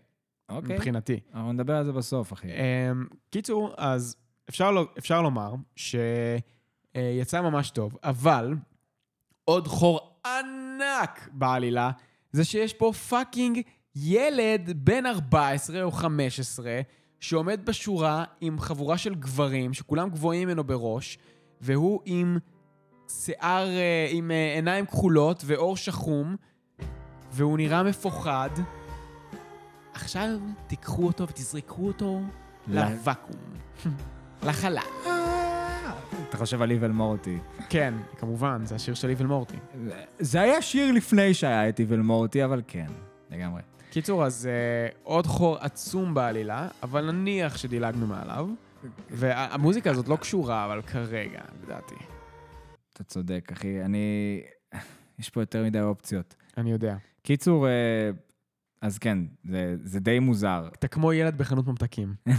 אוקיי, 0.50 0.76
מבחינתי. 0.76 1.20
אנחנו 1.34 1.54
נדבר 1.54 1.76
על 1.76 1.86
זה 1.86 1.92
בסוף, 1.92 2.34
אחי. 2.34 2.48
אמ, 2.48 3.06
קיצור, 3.30 3.74
אז 3.78 4.16
אפשר, 4.50 4.72
לא, 4.72 4.88
אפשר 4.98 5.22
לומר 5.22 5.54
שיצא 5.76 7.42
ממש 7.42 7.70
טוב, 7.70 7.98
אבל 8.04 8.54
עוד 9.44 9.68
חור 9.68 10.20
ענק 10.26 11.30
בעלילה, 11.32 11.92
זה 12.32 12.44
שיש 12.44 12.74
פה 12.74 12.92
fucking 13.10 13.62
ילד 13.96 14.72
בן 14.76 15.06
14 15.06 15.84
או 15.84 15.92
15, 15.92 16.82
שעומד 17.20 17.66
בשורה 17.66 18.24
עם 18.42 18.60
חבורה 18.60 18.98
של 18.98 19.16
גברים, 19.16 19.74
שכולם 19.74 20.10
גבוהים 20.10 20.48
ממנו 20.48 20.64
בראש, 20.64 21.18
והוא 21.62 22.02
עם 22.06 22.38
שיער, 23.24 23.68
אה, 23.68 24.08
עם 24.10 24.32
אה, 24.32 24.54
עיניים 24.56 24.86
כחולות 24.86 25.44
ועור 25.46 25.78
שחום, 25.78 26.36
והוא 27.32 27.58
נראה 27.58 27.84
מפוחד. 27.84 28.50
עכשיו 29.94 30.30
תיקחו 30.68 31.06
אותו 31.06 31.28
ותזרקו 31.28 31.88
אותו 31.88 32.22
לוואקום. 32.68 33.36
לחלל. 34.44 34.78
אתה 36.30 36.38
חושב 36.38 36.62
על 36.62 36.72
איבל 36.72 36.92
מורטי. 36.92 37.40
כן, 37.70 37.94
כמובן, 38.20 38.62
זה 38.66 38.76
השיר 38.76 38.94
של 38.94 39.10
איבל 39.10 39.26
מורטי. 39.26 39.58
זה 40.20 40.42
היה 40.42 40.62
שיר 40.62 40.92
לפני 40.92 41.34
שהיה 41.34 41.70
את 41.70 41.80
איבל 41.80 42.00
מורטי, 42.00 42.46
אבל 42.46 42.62
כן, 42.68 42.88
לגמרי. 43.32 43.62
קיצור, 43.92 44.26
אז 44.26 44.50
uh, 44.50 44.98
עוד 45.04 45.28
חור 45.28 45.58
עצום 45.60 46.14
בעלילה, 46.14 46.68
אבל 46.84 47.12
נניח 47.12 47.58
שדילגנו 47.58 48.08
מעליו. 48.08 48.48
והמוזיקה 49.10 49.92
הזאת 49.92 50.08
לא 50.08 50.16
קשורה, 50.16 50.66
אבל 50.66 50.82
כרגע, 50.82 51.42
לדעתי. 51.64 51.96
אתה 52.96 53.04
צודק, 53.04 53.50
אחי. 53.54 53.82
אני... 53.82 54.42
יש 55.20 55.30
פה 55.30 55.42
יותר 55.42 55.64
מדי 55.64 55.82
אופציות. 55.82 56.36
אני 56.58 56.72
יודע. 56.72 56.96
קיצור, 57.22 57.68
אה, 57.68 58.10
אז 58.82 58.98
כן, 58.98 59.18
זה, 59.44 59.76
זה 59.84 60.00
די 60.00 60.20
מוזר. 60.20 60.70
אתה 60.80 60.88
כמו 60.88 61.14
ילד 61.14 61.38
בחנות 61.38 61.68
ממתקים 61.68 62.16
עם 62.28 62.34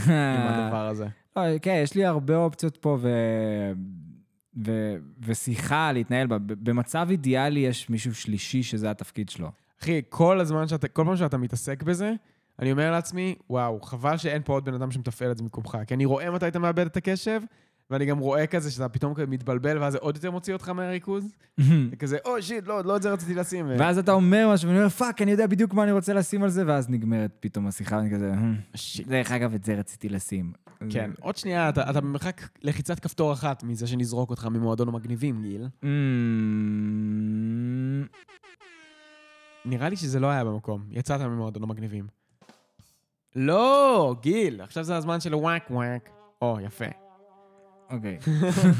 הדבר 0.48 0.86
הזה. 0.88 1.07
לא, 1.36 1.42
כן, 1.62 1.80
יש 1.82 1.94
לי 1.94 2.04
הרבה 2.04 2.36
אופציות 2.36 2.76
פה, 2.76 2.98
ו... 3.00 3.09
ו... 4.66 4.96
ושיחה 5.20 5.92
להתנהל 5.92 6.26
בה. 6.26 6.38
במצב 6.38 7.07
אידיאלי 7.11 7.61
יש 7.61 7.90
מישהו 7.90 8.14
שלישי 8.14 8.62
שזה 8.62 8.90
התפקיד 8.90 9.28
שלו. 9.28 9.50
אחי, 9.82 10.02
כל 10.09 10.40
הזמן 10.40 10.68
שאתה, 10.68 10.88
כל 10.88 11.04
פעם 11.04 11.16
שאתה 11.16 11.36
מתעסק 11.36 11.82
בזה, 11.82 12.12
אני 12.59 12.72
אומר 12.72 12.90
לעצמי, 12.90 13.34
וואו, 13.50 13.80
חבל 13.80 14.16
שאין 14.16 14.42
פה 14.42 14.52
עוד 14.52 14.64
בן 14.64 14.74
אדם 14.74 14.90
שמתפעל 14.90 15.30
את 15.30 15.36
זה 15.36 15.42
במקומך. 15.42 15.78
כי 15.86 15.94
אני 15.94 16.04
רואה 16.04 16.30
מתי 16.30 16.48
אתה 16.48 16.59
מאבד 16.59 16.86
את 16.86 16.96
הקשב, 16.96 17.40
ואני 17.91 18.07
גם 18.07 18.18
רואה 18.18 18.47
כזה 18.47 18.70
שאתה 18.70 18.89
פתאום 18.89 19.14
מתבלבל, 19.28 19.78
ואז 19.78 19.93
זה 19.93 19.99
עוד 19.99 20.16
יותר 20.16 20.30
מוציא 20.30 20.53
אותך 20.53 20.68
מהריכוז. 20.68 21.34
זה 21.91 21.97
כזה, 21.99 22.18
oh 22.24 22.43
shit, 22.43 22.66
לא, 22.66 22.84
לא 22.84 22.97
את 22.97 23.03
זה 23.03 23.12
רציתי 23.12 23.34
לשים. 23.34 23.66
ואז 23.78 23.99
אתה 23.99 24.12
אומר 24.12 24.51
משהו, 24.53 24.68
ואני 24.68 24.78
אומר, 24.78 24.89
fuck, 24.89 25.22
אני 25.22 25.30
יודע 25.30 25.47
בדיוק 25.47 25.74
מה 25.74 25.82
אני 25.82 25.93
רוצה 25.93 26.12
לשים 26.12 26.43
על 26.43 26.49
זה, 26.49 26.62
ואז 26.66 26.91
נגמרת 26.91 27.37
פתאום 27.41 27.66
השיחה, 27.66 27.97
ואני 27.97 28.11
כזה, 28.11 28.32
"הם, 28.32 28.57
shit. 28.74 29.09
דרך 29.09 29.32
אגב, 29.32 29.55
את 29.55 29.64
זה 29.64 29.74
רציתי 29.74 30.09
לשים. 30.09 30.53
כן, 30.91 31.11
עוד 31.20 31.37
שנייה, 31.37 31.68
אתה, 31.68 32.01
במרחק 32.01 32.41
לחיצת 32.62 33.01
כפתור 33.01 33.32
אחת 33.32 33.62
מזה 33.62 33.87
שנזרוק 33.87 34.30
אותך 34.30 34.45
ממועדון 34.45 34.89
המגניבים, 34.89 35.43
גיל. 35.43 35.66
אמ, 35.84 35.89
נראה 39.64 39.89
לי 39.89 39.97
שזה 39.97 40.20
לא 40.20 40.26
היה 40.26 40.45
במקום. 40.45 40.84
יצאת 40.91 41.20
ממועדון 41.20 41.62
המגניבים. 41.62 42.07
לא, 43.37 44.14
גיל, 44.22 44.61
עכשיו 44.61 44.84
זה 44.84 44.97
הזמן 44.97 45.20
של 45.20 45.34
וואק 45.34 45.70
וואק. 45.70 46.11
או, 46.43 46.59
יפה. 46.61 47.05
אוקיי. 47.91 48.18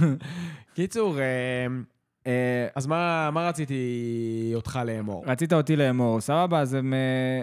קיצור, 0.75 1.19
אה, 1.19 1.67
אה, 2.27 2.69
אז 2.75 2.87
מה, 2.87 3.31
מה 3.33 3.49
רציתי 3.49 4.53
אותך 4.55 4.81
לאמור? 4.87 5.25
רצית 5.27 5.53
אותי 5.53 5.77
לאמור, 5.77 6.21
סבבה, 6.21 6.61
אז 6.61 6.75
הם... 6.75 6.95
אה, 6.95 7.43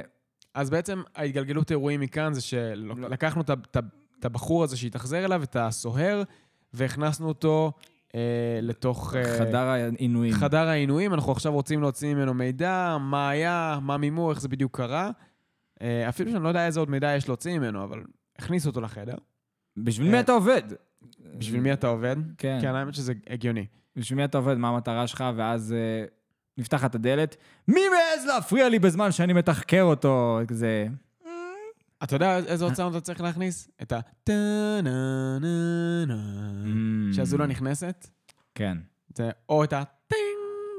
אז 0.53 0.69
בעצם 0.69 1.01
ההתגלגלות 1.15 1.71
אירועים 1.71 1.99
מכאן 1.99 2.33
זה 2.33 2.41
שלקחנו 2.41 3.41
את 3.41 4.25
הבחור 4.25 4.63
הזה 4.63 4.77
שהתאכזר 4.77 5.25
אליו, 5.25 5.43
את 5.43 5.55
הסוהר, 5.55 6.23
והכנסנו 6.73 7.27
אותו 7.27 7.71
אה, 8.15 8.19
לתוך... 8.61 9.15
חדר 9.39 9.57
העינויים. 9.57 10.33
חדר 10.33 10.67
העינויים, 10.67 11.13
אנחנו 11.13 11.31
עכשיו 11.31 11.53
רוצים 11.53 11.81
להוציא 11.81 12.13
ממנו 12.13 12.33
מידע, 12.33 12.97
מה 12.99 13.29
היה, 13.29 13.79
מה 13.81 13.97
מימו, 13.97 14.31
איך 14.31 14.41
זה 14.41 14.47
בדיוק 14.47 14.77
קרה. 14.77 15.11
אה, 15.81 16.09
אפילו 16.09 16.31
שאני 16.31 16.43
לא 16.43 16.47
יודע 16.47 16.65
איזה 16.65 16.79
עוד 16.79 16.89
מידע 16.89 17.15
יש 17.15 17.27
להוציא 17.27 17.59
ממנו, 17.59 17.83
אבל 17.83 18.03
הכניסו 18.37 18.69
אותו 18.69 18.81
לחדר. 18.81 19.15
בשביל 19.77 20.11
מי 20.11 20.19
אתה 20.19 20.31
עובד? 20.31 20.61
בשביל 21.37 21.61
מי 21.61 21.73
אתה 21.73 21.87
עובד? 21.87 22.15
כן. 22.37 22.57
כן, 22.61 22.75
האמת 22.75 22.93
שזה 22.93 23.13
הגיוני. 23.29 23.65
בשביל 23.95 24.17
מי 24.17 24.25
אתה 24.25 24.37
עובד? 24.37 24.57
מה 24.57 24.69
המטרה 24.69 25.07
שלך? 25.07 25.23
ואז 25.35 25.73
אה, 25.73 26.05
נפתחת 26.57 26.95
הדלת. 26.95 27.35
מי 27.67 27.81
מעז 27.89 28.25
להפריע 28.27 28.69
לי 28.69 28.79
בזמן 28.79 29.11
שאני 29.11 29.33
מתחקר 29.33 29.83
אותו? 29.83 30.39
כזה... 30.47 30.87
אתה 32.03 32.15
יודע 32.15 32.37
איזה 32.37 32.63
עוד 32.63 32.73
סאונד 32.73 32.95
אתה 32.95 33.05
צריך 33.05 33.21
להכניס? 33.21 33.69
את 33.81 33.91
ה... 33.91 33.99
טה-נה-נה-נה. 34.23 36.51
Mm. 36.65 37.15
שהזולה 37.15 37.47
נכנסת. 37.47 38.07
כן. 38.55 38.77
זה 39.15 39.29
או 39.49 39.63
את 39.63 39.73
ה... 39.73 39.83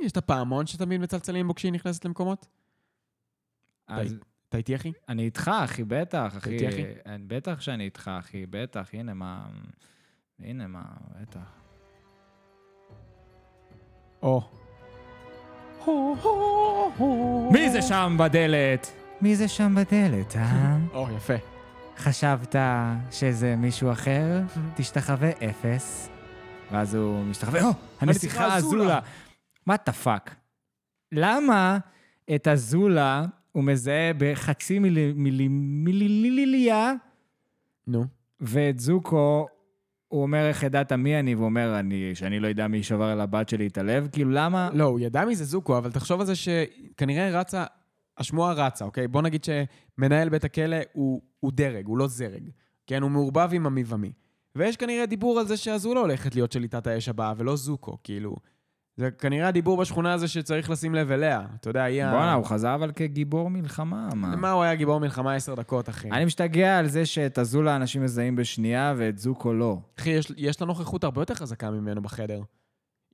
יש 0.05 0.13
את 0.13 0.17
הפעמון 0.17 0.67
שתמיד 0.67 1.01
מצלצלים 1.01 1.49
בו 1.49 1.55
כשהיא 1.55 1.73
נכנסת 1.73 2.05
למקומות. 2.05 2.47
אז 3.89 4.15
אתה 4.49 4.57
איתי, 4.57 4.77
אחי? 4.77 4.93
אני 5.09 5.23
איתך, 5.23 5.51
אחי, 5.65 5.85
בטח, 5.85 6.37
אחי. 6.37 6.51
איתי, 6.51 6.69
אחי? 6.69 6.85
אני- 7.07 7.25
בטח 7.27 7.61
שאני 7.61 7.85
איתך, 7.85 8.11
אחי, 8.19 8.47
בטח. 8.51 8.89
הנה 8.93 9.15
מה... 9.15 9.47
הנה 10.45 10.67
מה, 10.67 10.83
בטח. 11.21 11.39
או. 14.23 14.43
מי 17.53 17.71
זה 17.71 17.83
שם 17.83 18.17
בדלת? 18.19 18.93
מי 19.21 19.37
זה 19.37 19.49
שם 19.49 19.75
בדלת, 19.75 20.37
אה? 20.37 20.77
או, 20.95 21.07
יפה. 21.17 21.35
חשבת 21.99 22.57
שזה 23.11 23.57
מישהו 23.57 23.93
אחר? 23.93 24.41
תשתחווה 24.77 25.31
אפס. 25.51 26.09
ואז 26.73 26.95
הוא 26.95 27.25
משתחווה, 27.25 27.63
או, 27.65 27.69
הנסיכה 28.01 28.45
אזולה. 28.55 28.57
אזולה. 28.83 29.01
what 29.67 29.77
the 29.87 29.93
fuck? 29.93 30.35
למה 31.13 31.79
את 32.35 32.47
אזולה 32.47 33.25
הוא 33.53 33.65
מזהה 33.65 34.11
בחצי 34.19 34.79
מילי- 34.79 35.13
מילי- 35.17 35.49
מיליליליה, 35.49 36.93
נו. 37.87 38.05
ואת 38.41 38.79
זוקו, 38.81 39.47
הוא 40.09 40.23
אומר, 40.23 40.49
איך 40.49 40.63
ידעת 40.63 40.93
מי 40.93 41.19
אני? 41.19 41.35
והוא 41.35 41.45
אומר, 41.45 41.79
אני, 41.79 42.15
שאני 42.15 42.41
לא 42.41 42.49
יודע 42.49 42.69
מי 42.69 42.83
שבר 42.83 43.05
על 43.05 43.21
הבת 43.21 43.49
שלי 43.49 43.67
את 43.67 43.79
הלב? 43.79 44.09
כאילו, 44.13 44.31
למה? 44.31 44.71
לא, 44.73 44.85
הוא 44.85 45.01
ידע 45.01 45.25
מי 45.25 45.37
זה 45.37 45.45
זוקו, 45.45 45.79
אבל 45.79 45.93
תחשוב 45.93 46.21
על 46.21 46.27
זה 46.27 46.35
שכנראה 46.35 47.41
רצה, 47.41 47.65
השמועה 48.19 48.53
רצה, 48.53 48.85
אוקיי? 48.85 49.09
בוא 49.09 49.23
נגיד 49.23 49.45
שמנהל 49.45 50.29
בית 50.29 50.45
הכלא 50.45 50.77
הוא, 50.93 51.23
הוא 51.41 51.53
דרג, 51.55 51.87
הוא 51.87 51.99
לא 51.99 52.07
זרג. 52.07 52.51
כן, 52.87 53.03
הוא 53.03 53.11
מעורבב 53.11 53.49
עם 53.53 53.67
המי 53.67 53.85
ומי. 53.87 54.13
ויש 54.57 54.77
כנראה 54.77 55.07
דיבור 55.07 55.39
על 55.39 55.47
זה 55.47 55.57
שהזולה 55.57 56.01
הולכת 56.01 56.35
להיות 56.35 56.53
שליטת 56.53 56.87
האש 56.87 57.09
הבאה, 57.09 57.33
ולא 57.37 57.57
זוקו, 57.57 57.99
כאילו. 58.05 58.37
זה 58.97 59.11
כנראה 59.11 59.49
הדיבור 59.49 59.77
בשכונה 59.77 60.13
הזה 60.13 60.29
שצריך 60.29 60.71
לשים 60.71 60.95
לב 60.95 61.11
אליה. 61.11 61.43
אתה 61.61 61.71
יודע, 61.71 61.83
היא 61.83 62.05
ה... 62.05 62.11
בואנה, 62.11 62.33
הוא 62.33 62.45
חזר 62.45 62.75
אבל 62.75 62.93
כגיבור 62.93 63.51
מלחמה, 63.51 64.09
מה? 64.15 64.37
מה 64.37 64.51
הוא 64.51 64.63
היה 64.63 64.75
גיבור 64.75 65.01
מלחמה 65.01 65.35
עשר 65.35 65.55
דקות, 65.55 65.89
אחי? 65.89 66.11
אני 66.11 66.25
משתגע 66.25 66.79
על 66.79 66.87
זה 66.87 67.07
שאת 67.07 67.39
הזולה 67.39 67.77
אנשים 67.77 68.03
מזהים 68.03 68.37
בשנייה 68.37 68.95
ואת 68.97 69.19
זוקו 69.19 69.53
לא. 69.53 69.79
אחי, 69.99 70.11
יש, 70.11 70.33
יש 70.37 70.61
לה 70.61 70.67
נוכחות 70.67 71.05
הרבה 71.05 71.21
יותר 71.21 71.35
חזקה 71.35 71.71
ממנו 71.71 72.03
בחדר. 72.03 72.43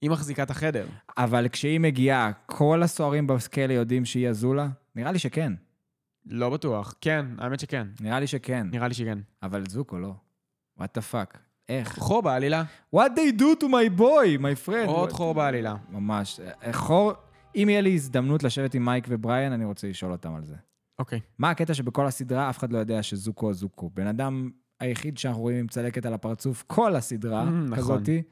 היא 0.01 0.11
מחזיקה 0.11 0.43
את 0.43 0.51
החדר. 0.51 0.87
אבל 1.19 1.49
כשהיא 1.49 1.81
מגיעה, 1.81 2.31
כל 2.47 2.83
הסוהרים 2.83 3.27
בכלא 3.27 3.73
יודעים 3.73 4.05
שהיא 4.05 4.29
הזולה? 4.29 4.69
נראה 4.97 5.13
לי 5.13 5.19
שכן. 5.19 5.53
לא 6.27 6.51
בטוח. 6.51 6.95
כן, 7.01 7.27
האמת 7.39 7.61
שכן. 7.61 7.87
נראה 8.01 8.21
לי 8.21 8.27
שכן. 8.27 8.67
נראה 8.71 8.89
לי 8.89 8.95
שכן. 8.95 9.19
אבל 9.43 9.65
זוקו 9.69 9.99
לא. 9.99 10.15
what 10.81 10.99
the 10.99 11.03
fuck. 11.13 11.50
איך? 11.71 11.99
חור 11.99 12.23
בעלילה. 12.23 12.63
what 12.97 13.09
they 13.17 13.41
do 13.41 13.63
to 13.63 13.67
my 13.67 13.99
boy, 14.01 14.41
my 14.41 14.69
friend. 14.69 14.87
עוד 14.87 15.13
חור 15.13 15.35
בעלילה. 15.35 15.75
ממש. 15.91 16.41
אה, 16.65 16.73
חור... 16.73 17.13
אם 17.57 17.67
יהיה 17.69 17.81
לי 17.81 17.95
הזדמנות 17.95 18.43
לשבת 18.43 18.75
עם 18.75 18.85
מייק 18.85 19.07
ובריאן, 19.09 19.53
אני 19.53 19.65
רוצה 19.65 19.89
לשאול 19.89 20.13
אותם 20.13 20.35
על 20.35 20.45
זה. 20.45 20.55
אוקיי. 20.99 21.21
מה 21.39 21.51
הקטע 21.51 21.75
שבכל 21.75 22.07
הסדרה 22.07 22.51
אף 22.51 22.59
אחד 22.59 22.73
לא 22.73 22.79
יודע 22.79 23.03
שזוקו 23.03 23.53
זוקו? 23.53 23.91
בן 23.95 24.07
אדם 24.07 24.51
היחיד 24.81 25.19
שאנחנו 25.19 25.43
רואים 25.43 25.57
עם 25.57 25.67
צלקת 25.69 26.07
על 26.07 26.15
הפרצוף 26.15 26.65
כל 26.67 26.97
הסדרה, 26.97 27.43
Mm, 27.43 27.47
נכון. 27.71 27.79
כזאתי, 27.79 28.23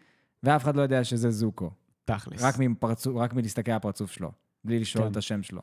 ואף 0.43 0.63
אחד 0.63 0.77
לא 0.77 0.83
יודע 0.83 1.05
שזה 1.05 1.31
זוקו. 1.31 1.71
תכלס. 2.05 2.43
רק, 2.43 2.59
מפרצוף, 2.59 3.17
רק 3.17 3.35
מלהסתכל 3.35 3.71
על 3.71 3.77
הפרצוף 3.77 4.13
שלו, 4.13 4.33
בלי 4.65 4.79
לשאול 4.79 5.05
כן. 5.05 5.11
את 5.11 5.17
השם 5.17 5.43
שלו. 5.43 5.61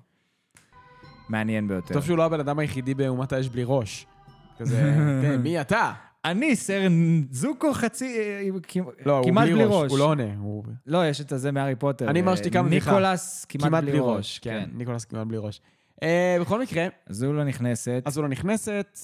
מעניין 1.29 1.67
ביותר. 1.67 1.93
טוב 1.93 2.03
שהוא 2.05 2.17
לא 2.17 2.25
הבן 2.25 2.39
אדם 2.39 2.59
היחידי 2.59 2.93
באומת 2.93 3.33
האש 3.33 3.47
בלי 3.49 3.63
ראש. 3.65 4.07
כזה, 4.57 4.93
כן, 5.23 5.41
מי 5.41 5.61
אתה? 5.61 5.93
אני 6.25 6.55
סר 6.55 6.81
זוקו 7.31 7.73
חצי... 7.73 8.17
אה, 8.19 8.49
כמעט- 8.67 8.93
לא, 9.05 9.17
הוא 9.17 9.25
כמעט 9.25 9.49
בלי 9.49 9.63
ראש. 9.63 9.91
הוא 9.91 9.99
לא 9.99 10.03
עונה. 10.03 10.35
הוא 10.37 10.63
לא, 10.85 11.07
יש 11.07 11.21
את 11.21 11.31
הזה 11.31 11.51
מהארי 11.51 11.75
פוטר. 11.75 12.09
אני 12.09 12.19
אה, 12.19 12.25
מרשתי 12.25 12.51
כמה 12.51 12.63
בדיחה. 12.67 12.91
ניקולס 12.91 13.45
כמעט, 13.45 13.83
בלי 13.83 13.99
ראש. 13.99 14.39
כן, 14.39 14.69
ניקולס 14.73 15.05
כמעט 15.05 15.27
בלי 15.27 15.37
ראש. 15.37 15.61
אה, 16.03 16.37
בכל 16.41 16.61
מקרה, 16.61 16.87
זולה 17.09 17.43
נכנסת. 17.43 18.03
אז 18.05 18.17
הוא 18.17 18.23
לא 18.23 18.29
נכנסת, 18.29 18.99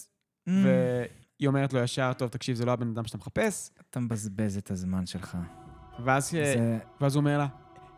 Mm, 0.48 0.52
והיא 0.52 1.48
אומרת 1.48 1.74
לו 1.74 1.80
ישר, 1.80 2.12
טוב, 2.14 2.30
תקשיב, 2.30 2.56
זה 2.56 2.66
לא 2.66 2.72
הבן 2.72 2.88
אדם 2.90 3.06
שאתה 3.06 3.18
מחפש. 3.18 3.72
אתה 3.90 4.00
מבזבז 4.00 4.58
את 4.58 4.72
הזמן 4.72 5.06
שלך. 5.06 5.38
ואז 6.06 6.34
הוא 7.16 7.16
אומר 7.16 7.38
לה, 7.38 7.48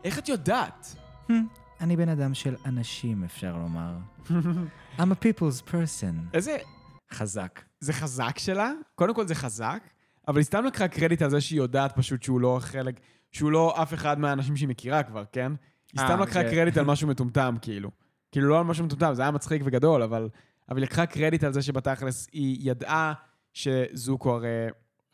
איך 0.04 0.18
את 0.18 0.28
יודעת? 0.28 0.96
"Hmm, 1.28 1.32
אני 1.80 1.96
בן 1.96 2.08
אדם 2.08 2.34
של 2.34 2.54
אנשים, 2.66 3.24
אפשר 3.24 3.56
לומר. 3.56 3.92
I'm 4.98 5.10
a 5.10 5.24
people's 5.24 5.70
person. 5.70 6.14
איזה... 6.34 6.56
חזק. 7.12 7.60
זה 7.84 7.92
חזק 7.92 8.38
שלה, 8.38 8.72
קודם 8.94 9.14
כל 9.14 9.26
זה 9.26 9.34
חזק, 9.34 9.78
אבל 10.28 10.36
היא 10.36 10.44
סתם 10.44 10.64
לקחה 10.64 10.88
קרדיט 10.88 11.22
על 11.22 11.30
זה 11.30 11.40
שהיא 11.40 11.58
יודעת 11.58 11.96
פשוט 11.96 12.22
שהוא 12.22 12.40
לא 12.40 12.58
חלק, 12.62 13.00
שהוא 13.32 13.50
לא 13.52 13.82
אף 13.82 13.94
אחד 13.94 14.18
מהאנשים 14.18 14.56
שהיא 14.56 14.68
מכירה 14.68 15.02
כבר, 15.02 15.24
כן? 15.32 15.52
היא 15.92 16.00
אה, 16.00 16.06
סתם 16.06 16.20
לקחה 16.22 16.42
זה- 16.42 16.48
קרדיט 16.50 16.76
על 16.78 16.84
משהו 16.84 17.08
מטומטם, 17.08 17.56
כאילו. 17.62 17.90
כאילו 18.32 18.48
לא 18.48 18.58
על 18.58 18.64
משהו 18.64 18.84
מטומטם, 18.84 19.14
זה 19.14 19.22
היה 19.22 19.30
מצחיק 19.30 19.62
וגדול, 19.64 20.02
אבל, 20.02 20.28
אבל 20.68 20.78
היא 20.78 20.82
לקחה 20.82 21.06
קרדיט 21.06 21.44
על 21.44 21.52
זה 21.52 21.62
שבתכלס 21.62 22.28
היא 22.32 22.70
ידעה 22.70 23.12
שזוקו 23.52 24.34
הרי 24.34 24.48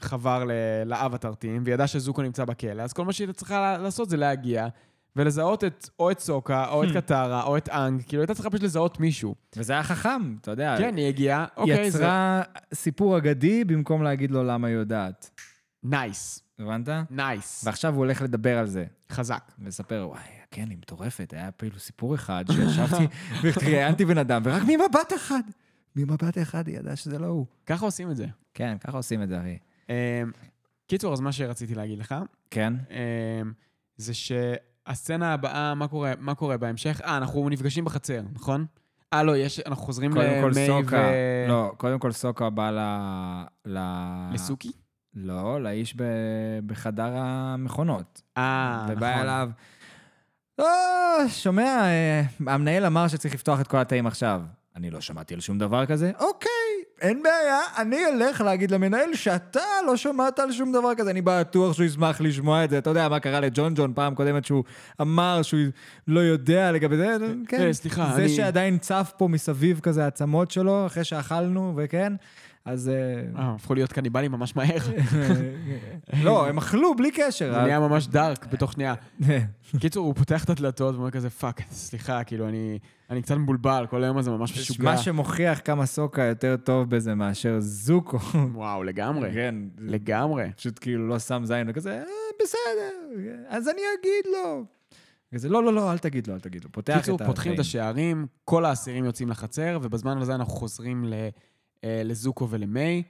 חבר 0.01 0.45
לאבטאר 0.87 1.15
team, 1.15 1.63
וידעה 1.67 1.87
שזוקו 1.87 2.23
נמצא 2.23 2.45
בכלא, 2.45 2.83
אז 2.83 2.93
כל 2.93 3.05
מה 3.05 3.13
שהיא 3.13 3.33
צריכה 3.33 3.79
לעשות 3.79 4.11
זה 4.11 4.17
להגיע 4.17 4.67
ולזהות 5.17 5.65
את, 5.65 5.89
או 5.99 6.11
את 6.11 6.21
סוקה, 6.21 6.69
או 6.69 6.85
את 6.85 6.89
קטרה, 6.95 7.43
או 7.43 7.57
את 7.57 7.69
אנג, 7.69 8.03
כאילו 8.09 8.23
הייתה 8.23 8.35
צריכה 8.35 8.51
פשוט 8.51 8.63
לזהות 8.63 9.01
מישהו. 9.01 9.35
וזה 9.57 9.73
היה 9.73 9.83
חכם, 9.83 10.37
אתה 10.41 10.51
יודע. 10.51 10.75
כן, 10.79 10.97
היא 10.97 11.09
הגיעה, 11.09 11.47
אוקיי. 11.57 11.87
יצרה 11.87 12.43
סיפור 12.75 13.19
אגדי 13.19 13.65
במקום 13.65 14.03
להגיד 14.03 14.31
לו 14.31 14.45
למה 14.45 14.69
היא 14.69 14.77
יודעת. 14.77 15.31
nice, 15.83 16.43
הבנת? 16.59 16.89
nice. 17.11 17.63
ועכשיו 17.67 17.95
הוא 17.95 17.99
הולך 17.99 18.23
לדבר 18.23 18.59
על 18.59 18.67
זה. 18.67 18.85
חזק. 19.11 19.53
ולספר, 19.59 20.07
וואי, 20.11 20.21
כן, 20.51 20.71
היא 20.71 20.79
מטורפת, 20.79 21.33
היה 21.33 21.51
כאילו 21.51 21.79
סיפור 21.79 22.15
אחד 22.15 22.45
שישבתי 22.53 23.07
וראיינתי 23.43 24.05
בן 24.05 24.19
אדם, 24.19 24.43
ורק 24.45 24.63
ממבט 24.67 25.13
אחד, 25.17 25.43
ממבט 25.97 26.39
אחד 26.39 26.69
היא 26.69 26.79
ידעה 26.79 26.97
שזה 26.97 27.19
לא 27.19 27.27
הוא. 27.27 27.47
ככה 27.67 27.85
עושים 27.85 28.11
את 28.11 28.17
זה. 28.17 28.27
כן, 28.55 28.77
ככה 28.81 28.97
עושים 28.97 29.23
את 29.23 29.29
זה, 29.29 29.41
אחי. 29.41 29.59
אמ, 29.89 29.95
קיצור, 30.87 31.13
אז 31.13 31.21
מה 31.21 31.33
שרציתי 31.33 31.75
להגיד 31.75 31.99
לך, 31.99 32.15
כן? 32.51 32.73
אמ, 32.91 33.53
זה 33.97 34.15
שהסצנה 34.91 35.33
הבאה, 35.33 35.75
מה 35.75 35.89
קורה, 35.89 36.13
מה 36.19 36.35
קורה 36.35 36.57
בהמשך? 36.57 37.01
אה, 37.05 37.17
אנחנו 37.17 37.49
נפגשים 37.49 37.85
בחצר, 37.85 38.21
נכון? 38.33 38.67
אה, 39.13 39.23
לא, 39.23 39.37
יש, 39.37 39.61
אנחנו 39.61 39.85
חוזרים 39.85 40.15
למי 40.15 40.67
סוקה, 40.67 40.97
ו... 40.97 41.49
לא, 41.49 41.73
קודם 41.77 41.99
כל 41.99 42.13
סוקה 42.13 42.51
בא 42.51 42.71
ל... 42.71 42.79
ל... 43.67 43.79
לסוקי? 44.33 44.73
לא, 45.15 45.63
לאיש 45.63 45.95
ב... 45.97 46.03
בחדר 46.67 47.13
המכונות. 47.15 48.23
אה, 48.37 48.81
נכון. 48.85 48.97
ובא 48.97 49.21
אליו, 49.21 49.51
לא, 50.59 50.67
שומע, 51.29 51.83
אה, 51.83 52.23
המנהל 52.47 52.87
אמר 52.87 53.09
שצריך 53.09 53.35
לפתוח 53.35 53.61
את 53.61 53.69
כל 53.69 53.77
התאים 53.77 54.07
עכשיו. 54.07 54.43
אני 54.77 54.91
לא 54.91 55.01
שמעתי 55.01 55.35
על 55.35 55.41
שום 55.41 55.59
דבר 55.59 55.87
כזה. 55.87 56.13
אוקיי, 56.19 56.51
אין 57.01 57.23
בעיה, 57.23 57.61
אני 57.77 58.07
אלך 58.07 58.41
להגיד 58.41 58.71
למנהל 58.71 59.15
שאתה 59.15 59.61
לא 59.87 59.97
שמעת 59.97 60.39
על 60.39 60.53
שום 60.53 60.73
דבר 60.73 60.95
כזה. 60.95 61.11
אני 61.11 61.21
בטוח 61.25 61.73
שהוא 61.73 61.87
ישמח 61.87 62.21
לשמוע 62.21 62.65
את 62.65 62.71
זה. 62.71 62.79
אתה 62.79 62.91
יודע 62.91 63.09
מה 63.09 63.21
קרה 63.21 63.41
לג'ון 63.41 63.75
ג'ון 63.75 63.93
פעם 63.95 64.15
קודמת 64.15 64.45
שהוא 64.45 64.65
אמר 65.01 65.43
שהוא 65.43 65.61
לא 66.09 66.21
יודע 66.21 66.73
לגבי 66.73 66.97
זה? 66.97 67.17
כן. 67.49 67.61
אה, 67.61 67.73
סליחה, 67.73 68.13
זה 68.17 68.29
שעדיין 68.29 68.79
צף 68.79 69.13
פה 69.17 69.29
מסביב 69.29 69.81
כזה 69.81 70.05
העצמות 70.05 70.51
שלו, 70.51 70.87
אחרי 70.87 71.05
שאכלנו, 71.05 71.73
וכן, 71.77 72.13
אז... 72.65 72.89
אה, 72.89 72.95
אה, 73.43 73.55
הפכו 73.55 73.75
להיות 73.75 73.93
קניבלים 73.93 74.33
ממש 74.33 74.57
מהר. 74.57 74.79
לא, 76.25 76.47
הם 76.49 76.59
אכלו 76.59 76.95
בלי 76.95 77.11
קשר. 77.11 77.53
זה 77.53 77.63
נהיה 77.63 77.81
ממש 77.81 78.07
דארק 78.07 78.47
בתוך 78.53 78.73
שנייה. 78.73 78.95
קיצור, 79.81 80.07
הוא 80.07 80.15
פותח 80.15 80.45
את 80.45 80.51
הדלתות 80.51 80.95
ואומר 80.95 81.11
כזה, 81.11 81.31
fuck, 81.31 81.61
סליחה, 81.71 82.25
כאילו, 82.25 82.49
אני 82.49 82.79
אני 83.11 83.23
קצת 83.23 83.37
מבולבל, 83.37 83.87
כל 83.91 84.05
היום 84.05 84.19
הזה 84.19 84.31
ממש 84.31 84.59
משוגע. 84.59 84.85
מה 84.85 84.99
שמוכיח 84.99 85.61
כמה 85.65 85.87
סוקה 85.87 86.23
יותר 86.23 86.57
טוב 86.65 86.91
בזה 86.91 87.15
מאשר 87.15 87.57
זוקו. 87.61 88.19
וואו, 88.55 88.83
לגמרי. 88.85 89.31
כן, 89.35 89.55
לגמרי. 89.79 90.51
פשוט 90.57 90.79
כאילו 90.81 91.09
לא 91.09 91.19
שם 91.19 91.43
זין 91.45 91.67
וכזה, 91.71 91.99
"אה, 91.99 92.05
בסדר, 92.43 93.21
אז 93.49 93.69
אני 93.69 93.81
אגיד 94.01 94.25
לו. 94.33 94.65
כזה, 95.35 95.49
לא, 95.49 95.65
לא, 95.65 95.73
לא, 95.75 95.93
אל 95.93 95.99
תגיד 95.99 96.27
לו, 96.27 96.35
אל 96.35 96.41
תגיד 96.41 96.65
לו. 96.65 96.73
פותח 96.73 96.97
את 96.97 97.01
קיצור, 97.01 97.19
פותחים 97.27 97.55
את. 97.55 97.59
השערים, 97.59 98.27
כל 98.45 98.65
האסירים 98.65 99.05
יוצאים 99.05 99.29
לחצר, 99.29 99.79
ובזמן 99.83 100.19
הזה 100.19 100.35
אנחנו 100.35 100.53
חוזרים 100.53 101.05
ל- 101.05 101.13
אה, 101.13 101.29
לזוקו 101.87 102.51
ולמיי. 102.51 103.03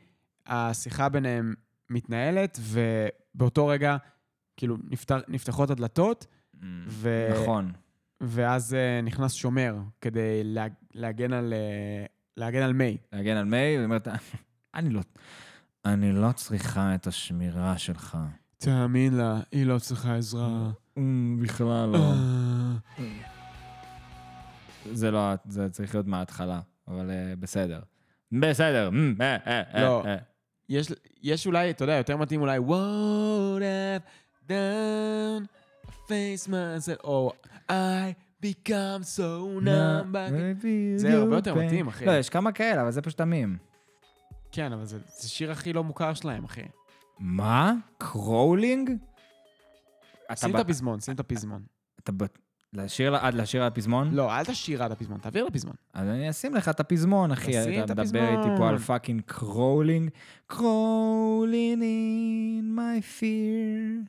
השיחה 0.46 1.08
ביניהם 1.08 1.54
מתנהלת, 1.90 2.58
ובאותו 2.62 3.66
רגע, 3.66 3.96
כאילו, 4.56 4.76
נפתח, 4.90 5.18
נפתחות 5.28 5.70
הדלתות, 5.70 6.26
ו- 6.88 7.28
נכון. 7.42 7.72
ואז 8.20 8.74
אה, 8.74 9.00
נכנס 9.00 9.32
שומר 9.32 9.76
כדי 10.00 10.44
לה, 10.44 10.66
להגן 10.94 11.32
על, 11.32 11.52
אה, 11.52 12.04
להגן 12.36 12.62
על 12.62 12.72
מיי. 12.72 12.96
להגן 13.12 13.36
על 13.36 13.44
מיי, 13.44 13.74
והיא 13.76 13.84
אומרת, 13.84 14.08
אני 14.74 14.90
לא, 14.90 15.00
אני 15.84 16.12
לא 16.12 16.32
צריכה 16.32 16.94
את 16.94 17.06
השמירה 17.06 17.78
שלך. 17.78 18.18
תאמין 18.56 19.14
לה, 19.16 19.40
היא 19.52 19.66
לא 19.66 19.78
צריכה 19.78 20.16
עזרה. 20.16 20.70
בכלל 21.42 21.88
לא. 21.88 22.12
אה, 22.98 23.04
זה 24.92 25.10
לא, 25.10 25.34
זה 25.48 25.70
צריך 25.70 25.94
להיות 25.94 26.06
מההתחלה, 26.06 26.60
אבל 26.88 27.10
אה, 27.10 27.36
בסדר. 27.38 27.80
בסדר. 28.33 28.91
אה, 29.20 29.37
אה, 29.47 29.62
אה, 29.74 29.83
לא. 29.83 30.03
אה. 30.07 30.16
יש, 30.68 30.87
יש 31.22 31.47
אולי, 31.47 31.70
אתה 31.70 31.85
יודע, 31.85 31.93
יותר 31.93 32.16
מתאים 32.16 32.41
אולי, 32.41 32.59
what 32.59 33.61
have 33.61 34.49
done, 34.49 35.47
face 36.07 36.49
myself, 36.49 37.05
או 37.05 37.33
I 37.68 37.72
become 38.45 39.03
so 39.16 39.62
numb. 39.64 40.12
by-" 40.12 40.97
זה 40.97 41.12
הרבה 41.14 41.37
יותר 41.37 41.55
מתאים, 41.55 41.89
אחי. 41.89 42.07
לא, 42.07 42.12
יש 42.12 42.28
כמה 42.28 42.53
כאלה, 42.53 42.83
אבל 42.83 42.91
זה 42.91 43.03
פשוט 43.03 43.18
תמים. 43.18 43.57
כן, 44.53 44.72
אבל 44.72 44.85
זה, 44.85 44.99
זה 45.07 45.28
שיר 45.28 45.51
הכי 45.51 45.72
לא 45.72 45.85
מוכר 45.85 46.14
שלהם, 46.14 46.45
אחי. 46.45 46.62
מה? 47.18 47.74
קרולינג? 47.99 48.91
שים 50.35 50.57
את 50.57 50.61
הפזמון, 50.61 51.01
שים 51.01 51.14
את 51.14 51.20
הפזמון. 51.20 51.62
אתה. 52.01 52.12
לשיר, 52.72 53.16
עד 53.16 53.34
לשיר 53.34 53.62
על 53.62 53.68
הפזמון? 53.68 54.14
לא, 54.14 54.38
אל 54.38 54.44
תשיר 54.44 54.82
עד 54.82 54.92
הפזמון, 54.92 55.18
תעביר 55.18 55.44
לפזמון. 55.44 55.74
אז 55.94 56.08
אני 56.08 56.30
אשים 56.30 56.54
לך 56.54 56.68
את 56.68 56.80
הפזמון, 56.80 57.30
אחי. 57.30 57.82
אתה 57.84 57.92
את 57.92 57.98
מדבר 57.98 58.28
איתי 58.28 58.48
פה. 58.58 58.68
על 58.68 58.78
פאקינג 58.78 59.22
קרולינג. 59.26 60.10
קרולינג 60.46 61.82
in 62.60 62.78
my 62.78 63.00
fear. 63.20 64.06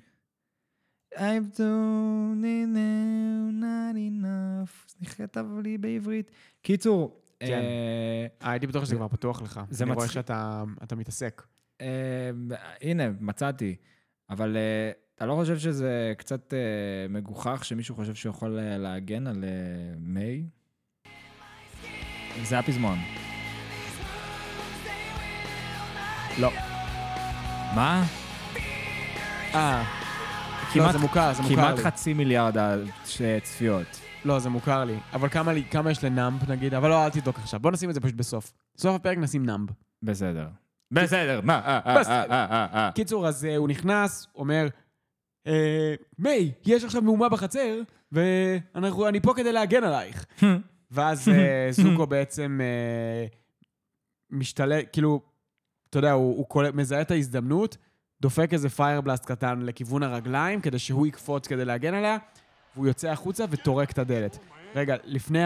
I've 1.16 1.57
done 1.57 2.43
it 2.43 2.68
now, 2.68 3.51
not 3.62 3.95
enough. 3.95 4.95
נכתב 5.01 5.45
לי 5.64 5.78
בעברית. 5.78 6.32
קיצור, 6.62 7.22
כן. 7.39 7.45
אה, 7.47 8.28
אה, 8.47 8.51
הייתי 8.51 8.68
בטוח 8.68 8.86
שזה 8.86 8.95
כבר 8.95 9.07
פתוח 9.07 9.41
לך. 9.41 9.62
זה 9.70 9.84
אני 9.84 9.93
רואה 9.93 10.05
מצחיק. 10.05 10.22
שאתה 10.22 10.64
אתה 10.84 10.95
מתעסק. 10.95 11.43
אה, 11.82 11.88
הנה, 12.82 13.03
מצאתי. 13.20 13.76
אבל 14.30 14.57
אתה 15.22 15.30
לא 15.30 15.36
חושב 15.36 15.58
שזה 15.60 16.14
קצת 16.18 16.54
אה, 16.54 16.60
מגוחך 17.10 17.66
שמישהו 17.66 17.96
חושב 17.96 18.16
שהוא 18.16 18.30
יכול 18.30 18.60
אה, 18.60 18.78
להגן 18.78 19.28
על 19.28 19.44
אה, 19.44 19.50
מיי? 20.00 20.44
זה 22.44 22.60
הפזמון. 22.60 22.98
לא. 26.40 26.50
מה? 27.76 28.04
אה, 29.54 29.84
לא, 29.84 30.74
כמעט- 30.74 30.92
זה 30.92 30.98
מוכר, 31.00 31.34
זה 31.34 31.42
מוכר 31.42 31.56
כמעט 31.56 31.78
לי. 31.78 31.84
חצי 31.84 32.14
מיליארד 32.14 32.58
צפיות. 33.44 33.88
לא, 34.26 34.40
זה 34.40 34.50
מוכר 34.50 34.84
לי. 34.86 34.98
אבל 35.14 35.30
כמה 35.30 35.54
לי- 35.54 35.64
כמה 35.72 35.92
יש 35.92 36.04
לנאמפ 36.04 36.50
נגיד? 36.50 36.74
אבל 36.74 36.90
לא, 36.90 37.06
אל 37.06 37.10
תבדוק 37.10 37.40
עכשיו. 37.40 37.60
בוא 37.60 37.72
נשים 37.72 37.90
את 37.90 37.96
זה 37.96 38.02
פשוט 38.02 38.16
בסוף. 38.16 38.54
בסוף 38.76 38.96
הפרק 38.96 39.18
נשים 39.18 39.46
נאמפ. 39.46 39.70
בסדר. 40.04 40.48
בסדר, 40.92 41.42
מה? 41.44 41.62
אה, 41.66 41.80
אה, 41.86 42.00
בסדר. 42.00 42.14
אה, 42.32 42.46
אה, 42.52 42.68
אה. 42.74 42.90
קיצור, 42.96 43.28
אז 43.28 43.46
אה, 43.46 43.56
הוא 43.58 43.68
נכנס, 43.70 44.28
אומר, 44.36 44.64
אה, 44.64 44.81
מיי, 46.20 46.52
יש 46.66 46.84
עכשיו 46.84 47.02
מהומה 47.02 47.30
בחצר, 47.30 47.82
ואני 48.12 49.20
פה 49.22 49.34
כדי 49.36 49.52
להגן 49.52 49.84
עלייך. 49.84 50.26
ואז 50.92 51.30
אה, 51.30 51.68
זוקו 51.72 52.08
בעצם 52.08 52.60
אה, 52.64 53.26
משתלט, 54.30 54.86
כאילו, 54.92 55.22
אתה 55.89 56.00
יודע, 56.00 56.12
הוא, 56.12 56.38
מזהה 56.74 57.02
את 57.02 57.12
ההזדמנות, 57.12 57.78
דופק 58.22 58.54
איזה 58.54 58.70
fire 58.70 58.94
blast 58.94 59.26
קטן 59.26 59.62
לכיוון 59.62 60.04
הרגליים, 60.04 60.62
כדי 60.62 60.80
שהוא 60.80 61.08
יקפוץ 61.08 61.48
כדי 61.48 61.66
להגן 61.66 61.94
עליה, 61.94 62.18
והוא 62.76 62.88
יוצא 62.88 63.10
החוצה 63.10 63.46
וטורק 63.50 63.92
את 63.92 64.00
הדלת. 64.00 64.38
רגע, 64.76 64.96
לפני, 65.04 65.44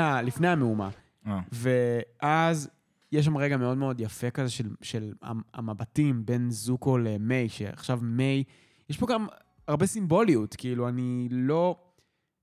המהומה. 0.48 0.90
אה. 1.28 1.40
ואז 1.52 2.70
יש 3.12 3.26
שם 3.26 3.38
רגע 3.38 3.58
מאוד 3.58 3.78
מאוד 3.78 4.00
יפה 4.02 4.30
כזה 4.30 4.50
של, 4.50 4.76
של 4.82 5.14
המ- 5.22 5.42
המבטים 5.54 6.26
בין 6.26 6.52
זוקו 6.52 6.98
למיי, 6.98 7.50
שעכשיו 7.50 8.00
מיי, 8.02 8.44
יש 8.90 8.98
פה 8.98 9.08
גם 9.10 9.28
הרבה 9.68 9.86
סימבוליות, 9.86 10.56
כאילו, 10.56 10.90
אני 10.90 11.28
לא... 11.32 11.76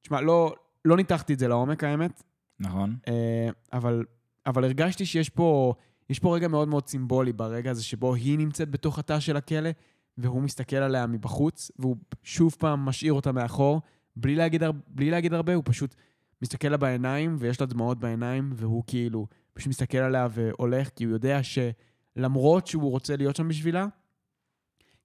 תשמע, 0.03 0.21
לא, 0.21 0.55
לא 0.85 0.97
ניתחתי 0.97 1.35
את 1.35 1.39
זה 1.39 1.49
לעומק, 1.49 1.85
האמת, 1.85 2.23
נכון. 2.61 2.97
אה, 3.09 3.49
אבל, 3.73 4.05
אבל 4.47 4.65
הרגשתי 4.65 5.07
שיש 5.07 5.29
פה, 5.29 5.75
יש 6.11 6.19
פה 6.19 6.37
רגע 6.37 6.49
מאוד 6.49 6.69
מאוד 6.69 6.89
סימבולי 6.89 7.33
ברגע 7.33 7.71
הזה 7.71 7.85
שבו 7.85 8.15
היא 8.15 8.39
נמצאת 8.39 8.71
בתוך 8.71 8.99
התא 8.99 9.21
של 9.21 9.37
הכלא, 9.37 9.71
והוא 10.19 10.43
מסתכל 10.43 10.77
עליה 10.77 11.07
מבחוץ, 11.07 11.71
והוא 11.79 11.97
שוב 12.23 12.57
פעם 12.59 12.81
משאיר 12.81 13.13
אותה 13.13 13.33
מאחור, 13.33 13.81
בלי 14.17 14.37
להגיד, 14.37 14.63
בלי 14.89 15.11
להגיד 15.11 15.35
הרבה, 15.35 15.55
הוא 15.55 15.63
פשוט 15.67 15.95
מסתכל 16.43 16.69
לה 16.69 16.77
בעיניים, 16.77 17.37
ויש 17.39 17.61
לה 17.61 17.67
דמעות 17.67 17.99
בעיניים, 17.99 18.51
והוא 18.55 18.85
כאילו 18.87 19.27
פשוט 19.55 19.69
מסתכל 19.69 19.99
עליה 19.99 20.29
והולך, 20.31 20.89
כי 20.89 21.05
הוא 21.05 21.13
יודע 21.13 21.41
שלמרות 21.43 22.67
שהוא 22.67 22.91
רוצה 22.91 23.17
להיות 23.17 23.37
שם 23.37 23.49
בשבילה, 23.49 23.87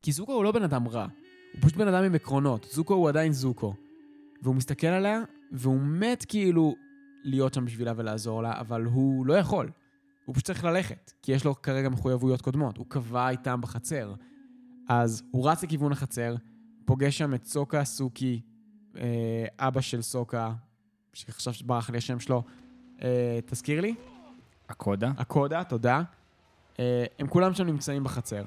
כי 0.01 0.11
זוקו 0.11 0.33
הוא 0.33 0.43
לא 0.43 0.51
בן 0.51 0.63
אדם 0.63 0.87
רע, 0.87 1.07
הוא 1.57 1.63
פשוט 1.63 1.77
בן 1.77 1.87
אדם 1.87 2.03
עם 2.03 2.15
עקרונות. 2.15 2.67
זוקו 2.71 2.93
הוא 2.93 3.09
עדיין 3.09 3.33
זוקו. 3.33 3.73
והוא 4.41 4.55
מסתכל 4.55 4.87
עליה, 4.87 5.21
והוא 5.51 5.79
מת 5.81 6.25
כאילו 6.27 6.75
להיות 7.23 7.53
שם 7.53 7.65
בשבילה 7.65 7.93
ולעזור 7.95 8.43
לה, 8.43 8.59
אבל 8.59 8.83
הוא 8.83 9.25
לא 9.25 9.33
יכול. 9.33 9.69
הוא 10.25 10.33
פשוט 10.33 10.45
צריך 10.45 10.63
ללכת, 10.63 11.11
כי 11.21 11.31
יש 11.31 11.45
לו 11.45 11.61
כרגע 11.61 11.89
מחויבויות 11.89 12.41
קודמות. 12.41 12.77
הוא 12.77 12.85
קבע 12.89 13.29
איתם 13.29 13.61
בחצר. 13.61 14.13
אז 14.89 15.23
הוא 15.31 15.49
רץ 15.49 15.63
לכיוון 15.63 15.91
החצר, 15.91 16.35
פוגש 16.85 17.17
שם 17.17 17.33
את 17.33 17.45
סוקה 17.45 17.83
סוקי, 17.83 18.41
אה, 18.97 19.45
אבא 19.59 19.81
של 19.81 20.01
סוקה, 20.01 20.53
שעכשיו 21.13 21.53
ברח 21.65 21.89
לי 21.89 21.97
השם 21.97 22.19
שלו. 22.19 22.43
אה, 23.01 23.39
תזכיר 23.45 23.81
לי? 23.81 23.95
הקודה? 24.69 25.11
הקודה, 25.17 25.63
תודה. 25.63 26.01
אה, 26.79 27.05
הם 27.19 27.27
כולם 27.27 27.53
שם 27.53 27.65
נמצאים 27.65 28.03
בחצר. 28.03 28.43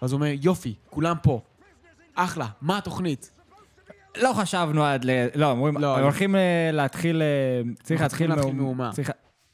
אז 0.00 0.12
הוא 0.12 0.18
אומר, 0.18 0.30
יופי, 0.40 0.74
כולם 0.90 1.16
פה. 1.22 1.40
אחלה, 2.14 2.46
מה 2.60 2.78
התוכנית? 2.78 3.30
לא 4.22 4.32
חשבנו 4.32 4.84
עד 4.84 5.04
ל... 5.04 5.10
לא, 5.34 5.50
אומרים, 5.50 5.76
לא, 5.76 5.96
הם 5.96 6.02
הולכים 6.02 6.36
אה, 6.36 6.70
להתחיל... 6.72 7.22
אה, 7.22 7.72
צריך 7.82 8.00
להתחיל 8.00 8.34
מהומה. 8.52 8.90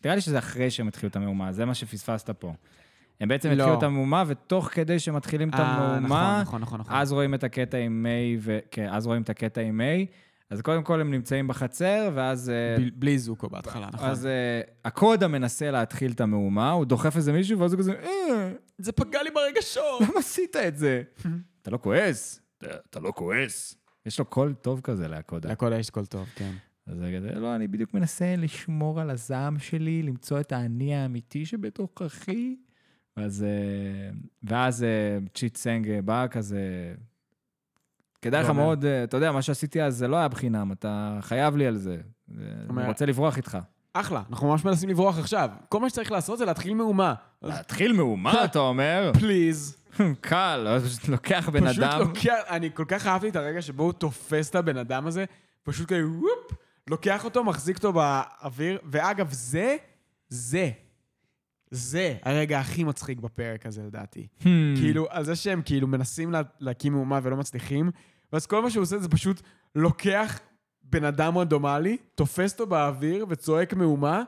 נראה 0.04 0.14
לי 0.14 0.20
שזה 0.20 0.38
אחרי 0.38 0.70
שהם 0.70 0.88
התחילו 0.88 1.10
את 1.10 1.16
המהומה, 1.16 1.52
זה 1.52 1.64
מה 1.64 1.74
שפספסת 1.74 2.30
פה. 2.30 2.52
הם 3.20 3.28
בעצם 3.28 3.48
לא. 3.48 3.52
התחילו 3.52 3.78
את 3.78 3.82
המהומה, 3.82 4.24
ותוך 4.26 4.68
כדי 4.72 4.98
שמתחילים 4.98 5.48
את 5.48 5.54
אה, 5.54 5.60
המהומה, 5.60 6.40
נכון, 6.42 6.60
נכון, 6.60 6.80
נכון. 6.80 6.96
אז 6.96 7.12
רואים 7.12 7.34
את 7.34 7.44
הקטע 7.44 7.78
עם 7.78 8.02
מיי, 8.02 8.36
ו... 8.40 8.58
כן, 8.70 8.88
אז 8.90 9.06
רואים 9.06 9.22
את 9.22 9.30
הקטע 9.30 9.60
עם 9.60 9.76
מיי. 9.76 10.06
אז 10.50 10.60
קודם 10.60 10.82
כל 10.82 11.00
הם 11.00 11.10
נמצאים 11.10 11.48
בחצר, 11.48 12.10
ואז... 12.14 12.52
ב- 12.78 12.88
בלי 12.94 13.18
זוקו 13.18 13.48
בהתחלה, 13.48 13.88
נכון. 13.92 14.08
אז 14.08 14.26
אה, 14.26 14.60
הקודה 14.84 15.28
מנסה 15.28 15.70
להתחיל 15.70 16.12
את 16.12 16.20
המהומה, 16.20 16.70
הוא 16.70 16.84
דוחף 16.84 17.16
איזה 17.16 17.32
מישהו, 17.32 17.58
ואז 17.58 17.72
הוא 17.72 17.78
כזה, 17.78 17.92
אה, 18.02 18.52
זה 18.78 18.92
פגע 18.92 19.22
לי 19.22 19.30
ברגשות. 19.30 20.00
למה 20.00 20.18
עשית 20.18 20.56
את 20.56 20.76
זה? 20.76 21.02
אתה 21.62 21.70
לא 21.70 21.78
כועס? 21.82 22.39
"אתה- 22.64 23.00
לא 23.00 23.12
כועס. 23.16 23.74
יש 24.06 24.18
לו 24.18 24.24
קול 24.24 24.54
טוב 24.54 24.80
כזה 24.80 25.08
להקודה. 25.08 25.52
לקודה 25.52 25.78
יש 25.78 25.90
קול 25.90 26.06
טוב, 26.06 26.28
כן. 26.34 26.52
אז 26.86 26.98
זה 26.98 27.12
כזה, 27.16 27.34
לא, 27.40 27.56
אני 27.56 27.68
בדיוק 27.68 27.94
מנסה 27.94 28.34
לשמור 28.38 29.00
על 29.00 29.10
הזעם 29.10 29.58
שלי, 29.58 30.02
למצוא 30.02 30.40
את 30.40 30.52
האני 30.52 30.94
האמיתי 30.94 31.46
שבתוככי. 31.46 32.56
ואז, 33.16 33.42
אה, 33.44 34.10
ואז 34.42 34.82
אה, 34.82 34.88
צ'יט 35.34 35.56
סנג 35.56 35.90
אה, 35.90 36.02
בא 36.02 36.26
כזה, 36.30 36.94
כדאי 38.22 38.40
לך 38.42 38.48
ואומר- 38.48 38.62
מאוד, 38.62 38.84
אתה 38.84 39.16
יודע, 39.16 39.32
מה 39.32 39.42
שעשיתי 39.42 39.82
אז 39.82 39.96
זה 39.96 40.08
לא 40.08 40.16
היה 40.16 40.28
בחינם, 40.28 40.72
אתה 40.72 41.18
חייב 41.20 41.56
לי 41.56 41.66
על 41.66 41.76
זה. 41.76 42.00
אני 42.70 42.86
רוצה 42.86 43.06
לברוח 43.06 43.36
איתך. 43.36 43.58
אחלה, 43.92 44.22
אנחנו 44.30 44.48
ממש 44.48 44.64
מנסים 44.64 44.88
לברוח 44.88 45.18
עכשיו. 45.18 45.50
כל 45.68 45.80
מה 45.80 45.90
שצריך 45.90 46.12
לעשות 46.12 46.38
זה 46.38 46.44
להתחיל 46.44 46.74
מהומה. 46.74 47.14
להתחיל 47.42 47.92
מהומה, 47.92 48.44
אתה 48.44 48.58
אומר? 48.58 49.12
please. 49.18 49.76
קל, 50.20 50.66
אז 50.68 50.84
פשוט 50.86 51.08
לוקח 51.08 51.48
בן 51.48 51.70
פשוט 51.70 51.84
אדם. 51.84 52.00
לוקח, 52.00 52.38
אני 52.48 52.70
כל 52.74 52.84
כך 52.88 53.06
אהבתי 53.06 53.28
את 53.28 53.36
הרגע 53.36 53.62
שבו 53.62 53.82
הוא 53.82 53.92
תופס 53.92 54.50
את 54.50 54.54
הבן 54.54 54.76
אדם 54.76 55.06
הזה, 55.06 55.24
פשוט 55.62 55.88
כזה 55.88 56.06
וופ, 56.06 56.58
לוקח 56.90 57.24
אותו, 57.24 57.44
מחזיק 57.44 57.76
אותו 57.76 57.92
באוויר, 57.92 58.78
ואגב, 58.84 59.28
זה, 59.32 59.76
זה, 60.28 60.70
זה 61.70 62.16
הרגע 62.22 62.60
הכי 62.60 62.84
מצחיק 62.84 63.18
בפרק 63.18 63.66
הזה, 63.66 63.82
לדעתי. 63.82 64.26
Hmm. 64.40 64.44
כאילו, 64.76 65.06
על 65.10 65.24
זה 65.24 65.36
שהם 65.36 65.62
כאילו 65.64 65.86
מנסים 65.86 66.32
לה, 66.32 66.42
להקים 66.60 66.92
מהומה 66.92 67.20
ולא 67.22 67.36
מצליחים, 67.36 67.90
ואז 68.32 68.46
כל 68.46 68.62
מה 68.62 68.70
שהוא 68.70 68.82
עושה 68.82 68.98
זה 68.98 69.08
פשוט 69.08 69.40
לוקח 69.74 70.40
בן 70.90 71.04
אדם 71.04 71.38
רנדומלי, 71.38 71.96
תופס 72.14 72.52
אותו 72.52 72.66
באוויר 72.66 73.26
וצועק 73.28 73.74
מהומה, 73.74 74.22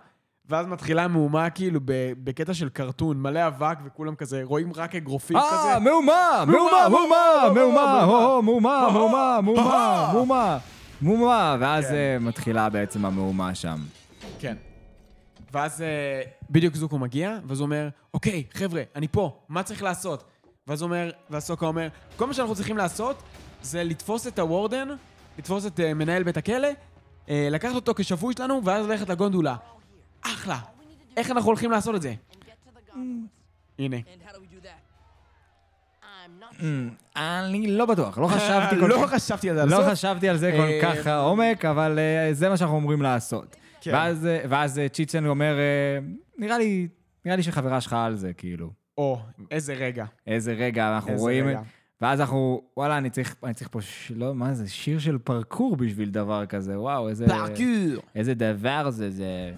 ואז 0.48 0.66
מתחילה 0.66 1.08
מהומה 1.08 1.50
כאילו 1.50 1.80
בקטע 2.24 2.54
של 2.54 2.68
קרטון, 2.68 3.20
מלא 3.22 3.46
אבק 3.46 3.78
וכולם 3.84 4.14
כזה, 4.14 4.40
רואים 4.44 4.72
רק 4.76 4.94
אגרופים 4.94 5.36
כזה. 5.36 5.72
אה, 5.72 5.78
מהומה, 5.78 6.44
מהומה, 6.46 6.88
מהומה, 6.88 7.50
מהומה, 7.54 8.02
הו, 8.02 8.42
מהומה, 8.42 8.88
מהומה, 8.92 9.40
מהומה, 9.42 10.10
מהומה, 10.12 10.58
מהומה, 11.00 11.56
ואז 11.60 11.84
כן. 11.84 11.94
אה, 11.94 12.16
מתחילה 12.20 12.68
בעצם 12.68 13.04
המהומה 13.04 13.54
שם. 13.54 13.78
כן. 14.38 14.56
ואז 15.52 15.82
אה, 15.82 16.22
בדיוק 16.50 16.74
זוקו 16.74 16.98
מגיע, 16.98 17.38
ואז 17.46 17.60
הוא 17.60 17.66
אומר, 17.66 17.88
אוקיי, 18.14 18.44
חבר'ה, 18.54 18.82
אני 18.96 19.08
פה, 19.08 19.36
מה 19.48 19.62
צריך 19.62 19.82
לעשות? 19.82 20.24
ואז 20.66 20.82
הוא 20.82 20.86
אומר, 20.86 21.10
והסוקה 21.30 21.66
אומר, 21.66 21.88
כל 22.16 22.26
מה 22.26 22.34
שאנחנו 22.34 22.54
צריכים 22.54 22.76
לעשות 22.76 23.22
זה 23.62 23.84
לתפוס 23.84 24.26
את 24.26 24.38
הוורדן, 24.38 24.88
לתפוס 25.39 25.66
את 25.66 25.80
אה, 25.80 25.95
מנהל 25.95 26.22
בית 26.22 26.37
הכלא, 26.37 26.68
אה, 27.28 27.49
לקחת 27.51 27.74
אותו 27.74 27.95
כשבוי 27.97 28.35
שלנו, 28.39 28.61
ואז 28.64 28.87
ללכת 28.87 29.09
לגונדולה. 29.09 29.57
אחלה. 30.22 30.59
איך 31.16 31.30
אנחנו 31.30 31.49
הולכים 31.49 31.70
לעשות 31.70 31.95
את 31.95 32.03
זה? 32.03 32.14
הנה. 33.78 33.97
אני 37.16 37.66
לא 37.66 37.87
בטוח, 37.87 38.18
לא 38.18 38.26
חשבתי 38.26 38.80
כל 38.80 38.87
לא 38.93 39.03
כך. 39.07 39.14
חשבתי 39.14 39.51
על 39.51 39.57
זה 39.57 39.64
לא. 39.66 39.91
חשבתי 39.91 40.28
על 40.28 40.37
זה 40.37 40.51
אה, 40.53 40.80
כל 40.80 40.87
כך 40.87 41.07
לעומק, 41.07 41.64
אבל 41.64 41.99
אה, 41.99 42.28
זה 42.33 42.49
מה 42.49 42.57
שאנחנו 42.57 42.78
אמורים 42.78 43.03
לעשות. 43.03 43.57
כן. 43.80 43.93
ואז, 43.95 44.76
אה, 44.78 44.83
אה, 44.83 44.89
צ'יצ'ן 44.89 45.26
אומר, 45.26 45.59
אה, 45.59 45.99
נראה 46.39 46.59
לי, 46.59 46.89
נראה 47.24 47.37
לי 47.37 47.43
שחברה 47.43 47.80
שלך 47.80 47.93
על 47.93 48.16
זה, 48.16 48.33
כאילו. 48.33 48.70
או, 48.99 49.18
איזה 49.51 49.74
רגע. 49.74 50.05
איזה 50.26 50.53
רגע 50.53 50.95
אנחנו 50.95 51.12
רואים... 51.16 51.47
ואז 52.03 52.20
אנחנו, 52.20 52.62
וואלה, 52.76 52.98
אני 52.98 53.11
צריך, 53.11 53.34
אני 53.44 53.55
צריך 53.55 53.68
פה, 53.70 53.80
ש... 53.82 54.12
לא, 54.16 54.34
מה 54.34 54.55
זה, 54.55 54.68
שיר 54.68 54.98
של 54.98 55.18
פרקור 55.18 55.76
בשביל 55.76 56.11
דבר 56.11 56.46
כזה, 56.46 56.80
וואו, 56.80 57.09
איזה... 57.09 57.26
פארקור. 57.28 58.03
איזה 58.14 58.34
דבר 58.34 58.90
זה, 58.90 59.11
זה... 59.11 59.50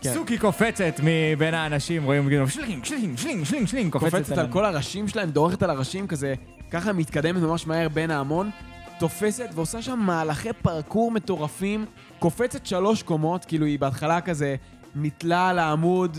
כן. 0.00 0.14
סוכי 0.14 0.38
קופצת 0.38 0.94
מבין 1.02 1.54
האנשים, 1.54 2.04
רואים 2.04 2.28
כאילו 2.28 2.48
שלינג, 2.48 2.84
שלינג, 2.84 3.18
שלינג, 3.18 3.44
שלינג, 3.44 3.66
שלינג, 3.66 3.92
קופצת 3.92 4.38
על 4.38 4.52
כל 4.52 4.64
הראשים 4.64 5.08
שלהם, 5.08 5.30
דורכת 5.30 5.62
על 5.62 5.70
הראשים 5.70 6.06
כזה, 6.06 6.34
ככה 6.70 6.92
מתקדמת 6.92 7.42
ממש 7.42 7.66
מהר 7.66 7.88
בין 7.88 8.10
ההמון, 8.10 8.50
תופסת 8.98 9.48
ועושה 9.54 9.82
שם 9.82 9.98
מהלכי 9.98 10.52
פרקור 10.62 11.10
מטורפים, 11.10 11.86
קופצת 12.18 12.66
שלוש 12.66 13.02
קומות, 13.02 13.44
כאילו 13.44 13.66
היא 13.66 13.78
בהתחלה 13.78 14.20
כזה 14.20 14.56
נתלה 14.94 15.48
על 15.48 15.58
העמוד, 15.58 16.18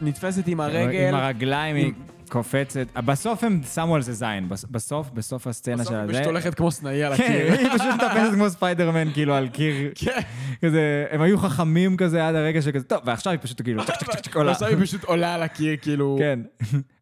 נתפסת 0.00 0.46
עם 0.46 0.60
הרגל. 0.60 1.08
עם 1.08 1.14
הרגליים 1.14 1.76
עם- 1.76 1.84
היא 1.84 1.92
קופצת. 2.28 2.86
בסוף 2.96 3.44
הם 3.44 3.60
שמו 3.74 3.94
על 3.94 4.02
זה 4.02 4.12
זין, 4.12 4.48
בס- 4.48 4.64
בסוף, 4.70 5.10
בסוף 5.14 5.46
הסצנה 5.46 5.76
בסוף 5.76 5.88
של 5.88 5.94
היא 5.94 6.02
הזה. 6.04 6.12
פשוט 6.12 6.26
הולכת 6.26 6.54
כמו 6.54 6.70
סנאי 6.70 7.04
על 7.04 7.16
כן, 7.16 7.22
הקיר. 7.24 7.52
היא 7.52 7.68
פשוט 7.78 7.94
מטפסת 7.94 8.34
כמו 8.34 8.50
ספיידרמן, 8.50 9.12
כאילו, 9.12 9.34
על 9.34 9.48
קיר. 9.48 9.92
כן. 9.94 10.20
כזה, 10.64 11.06
הם 11.10 11.20
היו 11.20 11.38
חכמים 11.38 11.96
כזה 11.96 12.28
עד 12.28 12.34
הרגע 12.34 12.62
שכזה, 12.62 12.84
טוב, 12.84 12.98
ועכשיו 13.04 13.32
היא 13.32 13.40
פשוט 13.42 13.62
כאילו, 13.62 13.84
צ'ק 13.86 13.94
צ'ק 13.96 14.10
צ'ק 14.10 14.20
צ'ק 14.20 14.36
עולה. 14.36 14.50
ועכשיו 14.50 14.68
היא 14.68 14.76
פשוט 14.82 15.04
עולה 15.04 15.34
על 15.34 15.42
הקיר, 15.42 15.76
כאילו... 15.82 16.16
כן. 16.18 16.40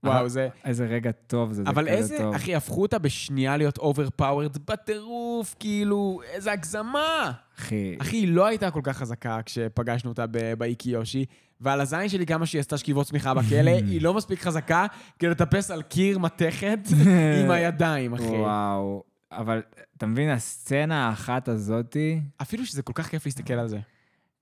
וואו, 0.04 0.28
זה... 0.28 0.48
איזה 0.64 0.86
רגע 0.86 1.10
טוב 1.26 1.52
זה, 1.52 1.62
זה 1.64 1.70
אבל 1.70 1.88
איזה. 1.88 2.18
אחי, 2.36 2.54
הפכו 2.54 2.82
אותה 2.82 2.98
בשנייה 2.98 3.56
להיות 3.56 3.78
overpowered 3.78 4.56
בטירוף, 4.70 5.54
כאילו, 5.58 6.20
איזה 6.32 6.52
הגזמה. 6.52 7.32
אחי, 7.58 7.96
אחי, 8.00 8.16
היא 8.16 8.28
לא 8.28 8.46
הייתה 8.46 8.70
כל 8.70 8.80
כך 8.82 8.96
חזקה 8.96 9.38
כשפגשנו 9.46 10.10
אותה 10.10 10.24
באי 10.58 10.90
קיושי, 10.90 11.24
ועל 11.60 11.80
הזין 11.80 12.08
שלי 12.08 12.26
כמה 12.26 12.46
שהיא 12.46 12.60
עשתה 12.60 12.78
שכיבות 12.78 13.06
סמיכה 13.06 13.34
בכלא, 13.34 13.70
היא 13.90 14.02
לא 14.02 14.14
מספיק 14.14 14.40
חזקה 14.40 14.86
כדי 15.18 15.30
לטפס 15.30 15.70
על 15.70 15.82
קיר 15.82 16.18
מתכת 16.18 16.78
עם 17.44 17.50
הידיים, 17.50 18.14
אחי. 18.14 18.24
וואו. 18.24 19.02
אבל, 19.32 19.62
אתה 19.96 20.06
מבין, 20.06 20.28
הסצנה 20.30 21.08
האחת 21.08 21.48
הזאתי, 21.48 22.20
אפילו 22.42 22.66
שזה 22.66 22.82
כל 22.82 22.92
כך 22.92 23.08
כיף 23.08 23.26
להסתכל 23.26 23.54
על 23.54 23.68
זה. 23.68 23.78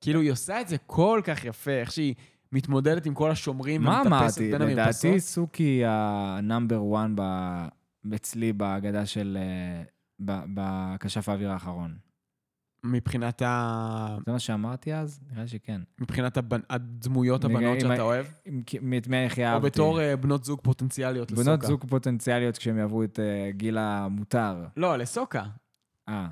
כאילו, 0.00 0.20
היא 0.20 0.32
עושה 0.32 0.60
את 0.60 0.68
זה 0.68 0.76
כל 0.86 1.20
כך 1.24 1.44
יפה, 1.44 1.70
איך 1.70 1.92
שהיא 1.92 2.14
מתמודדת 2.52 3.06
עם 3.06 3.14
כל 3.14 3.30
השומרים 3.30 3.82
מה 3.82 4.02
ומטפסת 4.06 4.38
אמרתי? 4.38 4.52
בין 4.52 4.62
לדעתי 4.62 4.80
המרפסות. 4.80 5.18
סוקי 5.18 5.82
ה 5.86 6.00
number 6.00 6.80
1 6.96 7.10
אצלי 8.14 8.52
בהגדרה 8.52 9.06
של... 9.06 9.38
אה, 9.40 9.82
בכשף 10.18 11.28
האוויר 11.28 11.50
האחרון. 11.50 11.96
מבחינת, 12.84 13.42
ה... 13.42 14.16
זה 14.26 14.32
מה 14.32 14.38
שאמרתי 14.38 14.94
אז? 14.94 15.20
נראה 15.30 15.42
לי 15.42 15.48
שכן. 15.48 15.80
מבחינת 16.00 16.36
הבנ... 16.36 16.60
הדמויות 16.70 17.44
הבנות 17.44 17.80
שאתה 17.80 18.02
אוהב, 18.02 18.26
את 18.98 19.08
מי 19.08 19.26
הכי 19.26 19.42
או 19.42 19.46
אהבתי? 19.46 19.66
בתור 19.66 20.00
אה, 20.00 20.16
בנות 20.16 20.44
זוג 20.44 20.60
פוטנציאליות 20.62 21.30
לסוקה. 21.30 21.44
בנות 21.44 21.62
זוג 21.62 21.84
פוטנציאליות 21.88 22.58
כשהם 22.58 22.78
יעברו 22.78 23.02
את 23.02 23.20
אה, 23.20 23.50
גיל 23.50 23.78
המותר. 23.78 24.66
לא, 24.76 24.96
לסוקה. 24.96 25.44
אה, 26.08 26.28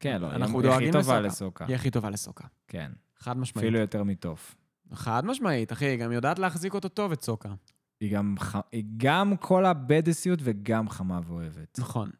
כן, 0.00 0.20
לא, 0.20 0.30
אנחנו 0.30 0.60
היא 0.60 0.68
הכי 0.68 0.78
דואגים 0.78 0.92
טובה 0.92 1.20
לסוקה. 1.20 1.26
לסוקה. 1.26 1.64
היא 1.66 1.74
הכי 1.74 1.90
טובה 1.90 2.10
לסוקה. 2.10 2.44
כן, 2.68 2.92
חד 3.18 3.38
משמעית. 3.38 3.64
אפילו 3.64 3.78
יותר 3.78 4.04
מטוף. 4.04 4.56
חד 4.92 5.26
משמעית, 5.26 5.72
אחי, 5.72 5.84
היא 5.84 5.98
גם 5.98 6.12
יודעת 6.12 6.38
להחזיק 6.38 6.74
אותו 6.74 6.88
טוב, 6.88 7.12
את 7.12 7.22
סוקה. 7.22 7.54
היא 8.00 8.16
גם, 8.16 8.34
ח... 8.40 8.56
היא 8.72 8.84
גם 8.96 9.36
כל 9.36 9.64
הבדסיות 9.64 10.38
וגם 10.42 10.88
חמה 10.88 11.20
ואוהבת. 11.26 11.78
נכון. 11.78 12.10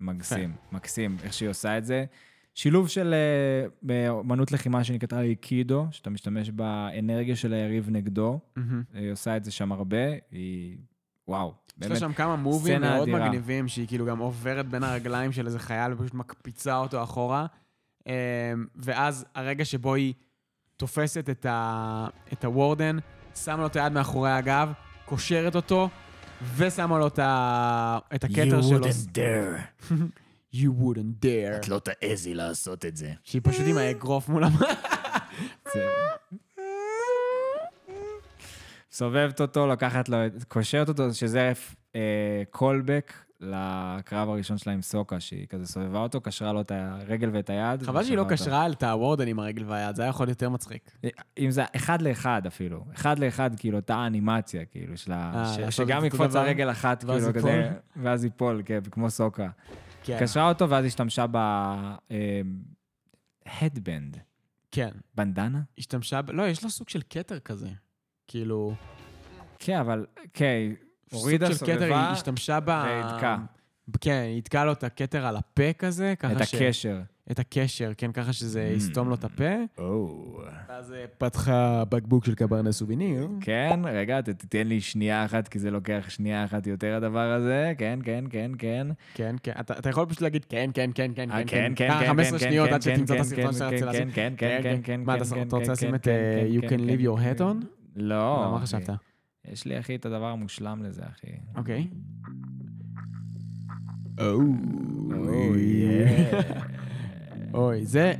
מקסים, 0.00 0.54
מקסים, 0.72 1.16
איך 1.22 1.32
שהיא 1.32 1.48
עושה 1.48 1.78
את 1.78 1.84
זה. 1.84 2.04
שילוב 2.54 2.88
של 2.88 3.14
אה, 3.14 3.68
באמנות 3.82 4.52
לחימה 4.52 4.84
שנקרא 4.84 5.20
איקידו, 5.20 5.86
שאתה 5.90 6.10
משתמש 6.10 6.50
באנרגיה 6.50 7.36
של 7.36 7.52
היריב 7.52 7.90
נגדו. 7.90 8.38
מהמם. 8.56 8.82
היא 8.94 9.12
עושה 9.12 9.36
את 9.36 9.44
זה 9.44 9.50
שם 9.50 9.72
הרבה, 9.72 9.96
היא... 10.30 10.76
וואו, 11.28 11.48
יש 11.48 11.82
לה 11.82 11.88
באמת. 11.88 12.00
שם 12.00 12.12
כמה 12.12 12.36
מובים 12.36 12.80
מאוד 12.80 13.02
אדירה. 13.08 13.28
מגניבים, 13.28 13.68
שהיא 13.68 13.86
כאילו 13.86 14.06
גם 14.06 14.18
עוברת 14.18 14.68
בין 14.68 14.82
הרגליים 14.82 15.32
של 15.32 15.46
איזה 15.46 15.58
חייל 15.58 15.92
ופשוט 15.92 16.14
מקפיצה 16.14 16.76
אותו 16.76 17.02
אחורה. 17.02 17.46
אמ, 18.06 18.12
ואז 18.76 19.24
הרגע 19.34 19.64
שבו 19.64 19.94
היא 19.94 20.14
תופסת 20.76 21.30
את, 21.30 21.46
ה... 21.46 22.06
את 22.32 22.44
הוורדן, 22.44 22.98
שמה 23.34 23.56
לו 23.56 23.66
את 23.66 23.76
היד 23.76 23.92
מאחורי 23.92 24.30
הגב, 24.30 24.72
קושרת 25.04 25.56
אותו, 25.56 25.88
ושמה 26.56 26.98
לו 26.98 27.06
את, 27.06 27.18
ה... 27.18 27.98
את 28.14 28.24
הכתר 28.24 28.62
שלו. 28.62 28.86
dare. 29.14 29.90
You 30.54 30.68
wouldn't 30.82 31.24
dare. 31.24 31.70
לא 31.70 31.78
תעזי 31.78 32.34
לעשות 32.34 32.84
את 32.84 32.96
זה. 32.96 33.12
שהיא 33.24 33.42
פשוט 33.44 33.66
עם 33.66 33.78
האגרוף 33.78 34.28
מול 34.28 34.44
המ... 34.44 34.52
סובבת 38.92 39.40
אותו, 39.40 39.66
לוקחת 39.66 40.08
לו, 40.08 40.16
קושרת 40.48 40.88
אותו, 40.88 41.14
שזה 41.14 41.52
קולבק 42.50 43.12
לקרב 43.40 44.28
הראשון 44.28 44.58
שלה 44.58 44.72
עם 44.72 44.82
סוקה, 44.82 45.20
שהיא 45.20 45.46
כזה 45.46 45.66
סובבה 45.66 45.98
אותו, 45.98 46.20
קשרה 46.20 46.52
לו 46.52 46.60
את 46.60 46.72
הרגל 46.74 47.30
ואת 47.32 47.50
היד. 47.50 47.82
חבל 47.82 48.04
שהיא 48.04 48.16
לא. 48.16 48.24
קשרה 48.28 48.66
את 48.68 48.82
הוורדן 48.82 49.28
עם 49.28 49.38
הרגל 49.38 49.64
והיד, 49.66 49.96
זה 49.96 50.02
היה 50.02 50.08
יכול 50.08 50.26
להיות 50.26 50.42
יותר 50.42 50.48
מצחיק. 50.48 50.90
אם 51.38 51.50
זה 51.50 51.64
אחד 51.76 52.02
לאחד 52.02 52.42
אפילו, 52.46 52.84
אחד 52.94 53.18
לאחד, 53.18 53.50
כאילו, 53.56 53.78
אותה 53.78 53.94
האנימציה, 53.94 54.64
כאילו. 54.64 54.94
אה, 55.10 55.70
שגם 55.70 56.00
את 56.00 56.06
יקפוץ 56.06 56.30
דבר, 56.30 56.40
על 56.40 56.46
רגל 56.46 56.70
אחת, 56.70 57.04
כאילו. 57.04 57.34
כזה, 57.34 57.70
ואז 57.96 58.24
ייפול, 58.24 58.62
כן, 58.64 58.80
כמו 58.90 59.10
סוקה. 59.10 59.48
כן. 60.02 60.18
קשרה 60.20 60.48
אותו, 60.48 60.70
ואז 60.70 60.84
השתמשה 60.84 61.26
ב... 61.32 61.38
הדבנד. 63.46 64.16
כן. 64.70 64.90
בנדנה? 65.14 65.60
השתמשה 65.78 66.22
ב... 66.22 66.30
לא, 66.30 66.48
יש 66.48 66.64
לה 66.64 66.70
סוג 66.70 66.88
של 66.88 67.02
כתר 67.10 67.38
כזה. 67.38 67.68
כאילו... 68.26 68.74
כן, 69.58 69.78
אבל, 69.78 70.06
כן, 70.32 70.72
הורידה, 71.12 71.46
סוג 71.46 71.56
של 71.56 71.64
כתר, 71.64 71.72
היא 71.72 71.78
סובבה, 71.80 72.10
השתמשה 72.10 72.60
ב... 72.60 72.68
והדקה. 72.68 73.38
כן, 74.00 74.22
היא 74.26 74.38
התקעה 74.38 74.64
לו 74.64 74.72
את 74.72 74.84
הכתר 74.84 75.26
על 75.26 75.36
הפה 75.36 75.72
כזה, 75.72 76.14
ככה 76.18 76.32
את 76.32 76.48
ש... 76.48 76.54
הקשר. 76.54 77.00
את 77.30 77.38
הקשר, 77.38 77.92
כן, 77.96 78.12
ככה 78.12 78.32
שזה 78.32 78.70
Mm. 78.72 78.76
יסתום 78.76 79.08
לו 79.08 79.14
את 79.14 79.24
הפה. 79.24 79.44
או. 79.78 80.40
ואז 80.68 80.92
אה, 80.92 81.04
פתחה 81.18 81.84
בקבוק 81.88 82.24
של 82.24 82.34
קברנה 82.34 82.72
סוביניר. 82.72 83.28
כן, 83.40 83.80
רגע, 83.84 84.20
תתן 84.20 84.66
לי 84.66 84.80
שנייה 84.80 85.24
אחת, 85.24 85.48
כי 85.48 85.58
זה 85.58 85.70
לוקח 85.70 86.06
שנייה 86.08 86.44
אחת 86.44 86.66
יותר 86.66 86.96
הדבר 86.96 87.32
הזה. 87.32 87.72
כן, 87.78 87.98
כן, 88.04 88.24
כן, 88.30 88.50
כן. 88.58 88.86
כן, 89.14 89.36
כן. 89.42 89.52
אתה 89.60 89.88
יכול 89.90 90.06
פשוט 90.06 90.20
להגיד 90.22 90.44
כן, 90.44 90.70
כן, 90.74 90.90
כן, 90.94 91.10
כן, 91.14 91.30
אה, 91.30 91.42
כן, 91.46 91.72
כן, 91.76 91.88
ככה 91.88 92.00
כן, 92.00 92.06
15 92.06 92.38
כן, 92.38 92.44
שניות 92.48 92.68
כן, 92.68 92.74
עד 92.74 92.84
כן, 92.84 92.96
שתמצא 92.96 93.14
את 93.14 93.18
כן, 93.18 93.22
הסרטון 93.22 93.46
כן, 93.46 93.52
שאתה 93.52 93.64
רוצה 93.66 93.78
כן, 93.80 93.86
לעשות. 93.86 94.14
כן, 94.14 94.32
כן, 94.36 94.60
כן, 94.62 94.80
כן, 94.84 95.00
מה, 95.04 95.16
כן, 95.16 95.22
אתה 95.22 95.34
כן, 95.34 95.40
רוצה 95.50 95.66
כן, 95.66 95.72
לשים 95.72 95.88
כן, 95.88 95.94
את 95.94 96.02
כן, 96.04 96.10
אה, 96.10 96.46
כן, 96.50 96.56
You 96.58 96.68
כן, 96.68 96.76
can 96.76 96.78
כן, 96.78 96.88
leave 96.88 97.02
your 97.06 97.20
כן, 97.20 97.32
head 97.36 97.62
on? 97.62 97.66
לא. 97.96 98.50
מה. 98.52 98.60
חשבת? 98.60 98.90
יש 99.52 99.64
לי, 99.64 99.78
אחי, 99.78 99.94
את 99.96 100.06
הדבר 100.06 100.26
המושלם 100.26 100.82
לזה, 100.82 101.02
אחי. 101.06 101.26
אוקיי. 101.56 101.86
אוי, 104.20 105.84
אוי, 107.54 107.86
זה... 107.86 108.12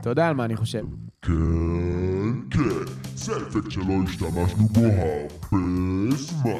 אתה 0.00 0.10
יודע 0.10 0.28
על 0.28 0.34
מה 0.34 0.44
אני 0.44 0.56
חושב. 0.56 0.84
כן, 1.22 1.32
כן, 2.50 2.60
זה 3.14 3.32
אפקט 3.36 3.70
שלא 3.70 3.94
השתמשנו 4.04 4.68
בו 4.68 4.80
הרבה 4.80 6.16
זמן. 6.16 6.50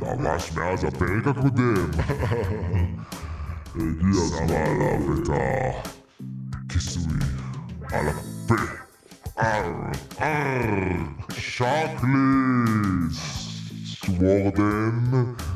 ממש 0.00 0.52
מאז 0.56 0.84
הפרק 0.84 1.26
הקודם. 1.26 1.74
הגיע 3.74 4.08
הזמן 4.10 4.54
עליו 4.54 5.14
את 5.14 5.28
הכיסוי 6.52 7.18
על 7.92 8.06
הפה. 8.08 8.54
אר, 9.38 9.72
אר, 10.20 10.96
שקליס. 11.30 13.16
וורדן. 14.08 15.00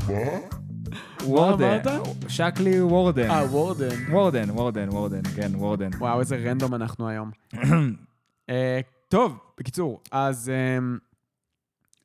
מה? 0.08 0.59
וורדן. 1.24 1.80
אמרת? 1.86 2.06
שקלי 2.28 2.80
וורדן. 2.82 3.30
אה, 3.30 3.44
וורדן. 3.44 4.10
וורדן, 4.10 4.50
וורדן, 4.50 4.88
וורדן, 4.88 5.22
כן, 5.36 5.50
וורדן. 5.54 5.90
וואו, 5.98 6.20
איזה 6.20 6.36
רנדום 6.36 6.74
אנחנו 6.74 7.08
היום. 7.08 7.30
אה, 8.50 8.80
טוב, 9.08 9.38
בקיצור, 9.58 10.00
אז 10.12 10.48
אה, 10.48 10.78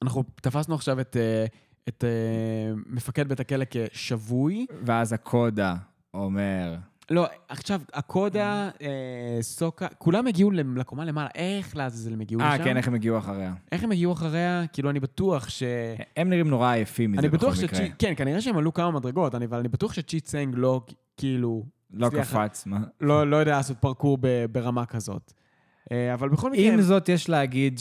אנחנו 0.01 0.23
תפסנו 0.35 0.75
עכשיו 0.75 0.99
את, 0.99 1.17
אה, 1.19 1.45
את 1.87 2.03
אה, 2.03 2.73
מפקד 2.85 3.27
בית 3.29 3.39
הכלא 3.39 3.65
כשבוי. 3.69 4.65
ואז 4.81 5.13
הקודה 5.13 5.75
אומר, 6.13 6.75
לא, 7.09 7.25
עכשיו, 7.49 7.81
הקודה, 7.93 8.69
אה, 8.81 9.37
סוקה, 9.41 9.87
כולם 9.97 10.27
הגיעו 10.27 10.51
לקומה 10.51 11.05
למעלה, 11.05 11.29
איך 11.35 11.77
לעזאזל 11.77 12.13
הם 12.13 12.21
הגיעו 12.21 12.41
אה, 12.41 12.55
לשם? 12.55 12.63
כן, 12.63 12.77
איך 12.77 12.87
הם 12.87 12.93
הגיעו 12.93 13.17
אחריה. 13.17 13.53
איך 13.71 13.83
הם 13.83 13.91
הגיעו 13.91 14.13
אחריה? 14.13 14.63
כאילו, 14.73 14.89
אני 14.89 14.99
בטוח 14.99 15.49
ש... 15.49 15.63
הם 16.17 16.29
נראים 16.29 16.47
נורא 16.47 16.71
עייפים 16.71 17.11
מזה 17.11 17.29
בכל 17.29 17.51
מקרה. 17.63 17.79
כן, 17.99 18.13
כנראה 18.17 18.41
שהם 18.41 18.57
עלו 18.57 18.73
כמה 18.73 18.91
מדרגות, 18.91 19.35
אני- 19.35 19.45
אבל 19.45 19.57
אני 19.59 19.67
בטוח 19.67 19.93
שצ'י 19.93 20.19
צנג 20.19 20.53
לא, 20.57 20.81
כאילו, 21.17 21.63
לא 21.93 22.09
קפץ, 22.09 22.65
מה? 22.65 22.79
לא, 23.01 23.29
לא 23.29 23.37
יודע 23.37 23.51
לעשות 23.51 23.77
פרקור 23.77 24.17
ברמה 24.51 24.85
כזאת. 24.85 25.33
אה, 25.91 26.13
אבל 26.13 26.29
בכל 26.29 26.51
מקרה... 26.51 26.73
עם 26.73 26.81
זאת, 26.81 27.09
יש 27.09 27.29
להגיד 27.29 27.79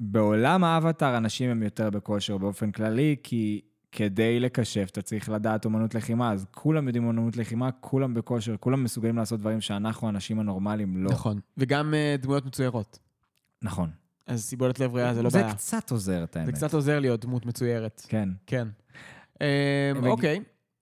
בעולם 0.00 0.64
האבטאר 0.64 1.16
אנשים 1.16 1.50
הם 1.50 1.62
יותר 1.62 1.90
בכושר 1.90 2.38
באופן 2.38 2.70
כללי, 2.72 3.16
כי 3.22 3.60
כדי 3.96 4.40
לקשף 4.40 4.88
אתה 4.92 5.02
צריך 5.02 5.28
לדעת 5.28 5.64
אומנות 5.64 5.94
לחימה, 5.94 6.32
אז 6.32 6.46
כולם 6.50 6.86
יודעים 6.86 7.06
אומנות 7.06 7.36
לחימה, 7.36 7.70
כולם 7.72 8.14
בכושר, 8.14 8.56
כולם 8.60 8.84
מסוגלים 8.84 9.16
לעשות 9.16 9.40
דברים 9.40 9.60
שאנחנו, 9.60 10.06
האנשים 10.06 10.40
הנורמליים, 10.40 11.04
לא. 11.04 11.10
נכון. 11.10 11.40
וגם 11.56 11.94
אה, 11.94 12.16
דמויות 12.18 12.46
מצוירות. 12.46 12.98
נכון. 13.62 13.90
אז 14.26 14.44
סיבולת 14.44 14.80
לב 14.80 14.94
ריאה 14.94 15.14
זה 15.14 15.22
לא 15.22 15.30
זה 15.30 15.38
בעיה. 15.38 15.54
קצת 15.54 15.90
עוזר, 15.90 16.24
את 16.24 16.36
האמת. 16.36 16.46
זה 16.46 16.52
קצת 16.52 16.74
עוזר 16.74 17.00
להיות 17.00 17.20
דמות 17.20 17.46
מצוירת. 17.46 18.02
כן. 18.08 18.28
כן. 18.46 18.68
הם 19.40 20.06
אוקיי, 20.06 20.40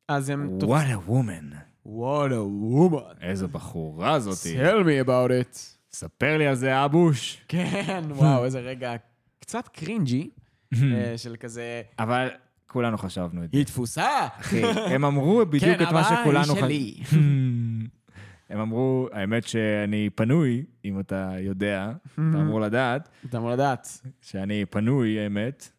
אז 0.09 0.29
הם... 0.29 0.59
What 0.61 0.65
a 0.65 1.11
woman. 1.11 1.55
What 1.87 2.31
a 2.31 2.73
woman. 2.75 3.23
איזו 3.23 3.49
בחורה 3.49 4.21
זאתי. 4.21 4.59
Tell 4.63 4.85
me 4.85 5.07
about 5.07 5.31
it. 5.31 5.59
ספר 5.93 6.39
לי 6.39 6.47
על 6.47 6.55
זה, 6.55 6.85
אבוש. 6.85 7.45
כן, 7.49 8.05
וואו, 8.11 8.45
איזה 8.45 8.61
רגע 8.61 8.95
קצת 9.39 9.69
קרינג'י, 9.69 10.31
אה, 10.75 11.19
של 11.19 11.37
כזה, 11.41 11.83
אבל 11.99 12.29
כולנו 12.75 12.99
חשבנו 12.99 13.45
את 13.45 13.51
זה. 13.53 13.59
היא 13.59 13.67
תפוסה. 13.67 14.09
אחי, 14.41 14.63
הם 14.95 15.05
אמרו 15.05 15.43
בדיוק 15.51 15.79
כן, 15.79 15.83
את 15.85 15.93
מה 15.93 16.05
שכולנו 16.05 16.43
חשבנו. 16.45 16.61
שלי. 16.61 16.95
הם 18.51 18.61
אמרו, 18.61 19.09
האמת 19.13 19.47
שאני 19.47 20.11
פנוי, 20.15 20.65
אם 20.85 21.01
אתה 21.01 21.33
יודע, 21.41 21.93
אתה 22.15 22.21
אמור 22.21 22.61
לדעת, 22.61 23.09
אתה 23.27 23.39
אמור 23.39 23.51
לדעת. 23.51 24.01
שאני 24.21 24.65
פנוי, 24.71 25.21
האמת. 25.21 25.71